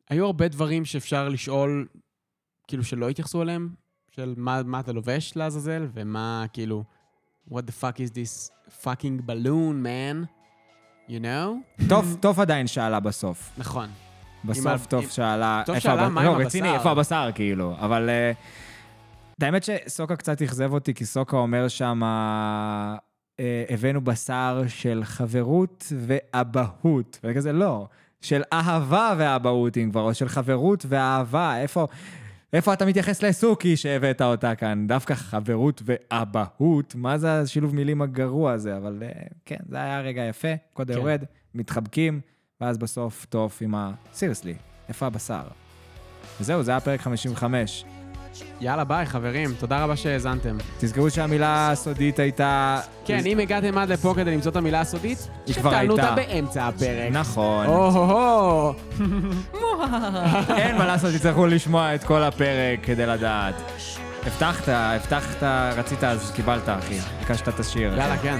היו 0.09 0.25
הרבה 0.25 0.47
דברים 0.47 0.85
שאפשר 0.85 1.29
לשאול, 1.29 1.87
כאילו 2.67 2.83
שלא 2.83 3.09
התייחסו 3.09 3.41
אליהם, 3.41 3.69
של 4.11 4.33
מה, 4.37 4.63
מה 4.63 4.79
אתה 4.79 4.91
לובש 4.91 5.33
לעזאזל, 5.35 5.87
ומה 5.93 6.45
כאילו, 6.53 6.83
what 7.49 7.53
the 7.53 7.81
fuck 7.81 7.97
is 7.97 8.11
this 8.11 8.51
fucking 8.83 9.27
balloon, 9.27 9.85
man, 9.85 10.25
you 11.09 11.19
know? 11.21 11.83
טוב, 11.89 12.17
טוב 12.19 12.39
עדיין 12.39 12.67
שאלה 12.67 12.99
בסוף. 12.99 13.51
נכון. 13.57 13.89
בסוף 14.45 14.85
טוב 14.85 15.09
שאלה... 15.09 15.63
טוב 15.65 15.79
שאלה 15.79 16.09
מה 16.09 16.21
עם 16.21 16.27
לא, 16.27 16.31
הבשר. 16.31 16.47
רציני, 16.47 16.73
איפה 16.73 16.91
הבשר, 16.91 17.29
כאילו. 17.35 17.75
אבל... 17.79 18.09
את 18.09 18.35
האמת 19.41 19.63
שסוקה 19.63 20.15
קצת 20.15 20.41
אכזב 20.41 20.73
אותי, 20.73 20.93
כי 20.93 21.05
סוקה 21.05 21.37
אומר 21.37 21.67
שם, 21.67 22.01
אה, 22.03 23.63
הבאנו 23.69 24.01
בשר 24.01 24.63
של 24.67 25.01
חברות 25.03 25.93
ואבהות. 25.97 27.19
ואני 27.23 27.35
כזה, 27.35 27.53
לא, 27.53 27.87
של 28.21 28.41
אהבה 28.53 29.13
ואבהות, 29.17 29.77
אם 29.77 29.89
כבר, 29.91 30.01
או 30.01 30.13
של 30.13 30.27
חברות 30.27 30.85
ואהבה. 30.89 31.61
איפה... 31.61 31.87
איפה 32.53 32.73
אתה 32.73 32.85
מתייחס 32.85 33.23
לסוכי 33.23 33.77
שהבאת 33.77 34.21
אותה 34.21 34.55
כאן? 34.55 34.87
דווקא 34.87 35.13
חברות 35.13 35.81
ואבהות? 35.85 36.95
מה 36.95 37.17
זה 37.17 37.39
השילוב 37.39 37.75
מילים 37.75 38.01
הגרוע 38.01 38.51
הזה? 38.51 38.77
אבל 38.77 39.03
אה, 39.03 39.09
כן, 39.45 39.59
זה 39.69 39.77
היה 39.77 40.01
רגע 40.01 40.21
יפה, 40.21 40.47
קודם 40.73 40.93
כן. 40.93 40.99
יורד, 40.99 41.23
מתחבקים, 41.55 42.21
ואז 42.61 42.77
בסוף 42.77 43.25
טוב 43.25 43.57
עם 43.61 43.75
ה... 43.75 43.91
סיריוסלי, 44.13 44.55
איפה 44.89 45.05
הבשר? 45.05 45.43
וזהו, 46.41 46.63
זה 46.63 46.71
היה 46.71 46.79
פרק 46.79 47.01
55. 47.01 47.85
יאללה, 48.61 48.83
ביי, 48.83 49.05
חברים. 49.05 49.53
תודה 49.59 49.83
רבה 49.83 49.95
שהאזנתם. 49.95 50.57
תזכרו 50.79 51.09
שהמילה 51.09 51.71
הסודית 51.71 52.19
הייתה... 52.19 52.79
כן, 53.05 53.25
אם 53.25 53.39
הגעתם 53.39 53.77
עד 53.77 53.89
לפה 53.89 54.13
כדי 54.15 54.31
למצוא 54.31 54.51
את 54.51 54.55
המילה 54.55 54.81
הסודית, 54.81 55.27
היא 55.45 55.55
כבר 55.55 55.69
הייתה. 55.69 55.93
שתעלו 55.95 56.11
אותה 56.11 56.15
באמצע 56.15 56.67
הפרק. 56.67 57.11
נכון. 57.11 57.65
או-הו-הו. 57.65 58.73
אין 60.57 60.77
מה 60.77 60.85
לעשות, 60.85 61.13
תצטרכו 61.13 61.45
לשמוע 61.45 61.95
את 61.95 62.03
כל 62.03 62.23
הפרק 62.23 62.79
כדי 62.83 63.05
לדעת. 63.05 63.55
הבטחת, 64.25 64.63
הבטחת, 64.67 65.43
רצית, 65.75 66.03
אז 66.03 66.31
קיבלת, 66.35 66.69
אחי. 66.69 66.99
ביקשת 67.19 67.47
את 67.49 67.59
השיר. 67.59 67.93
יאללה, 67.97 68.17
כן. 68.17 68.39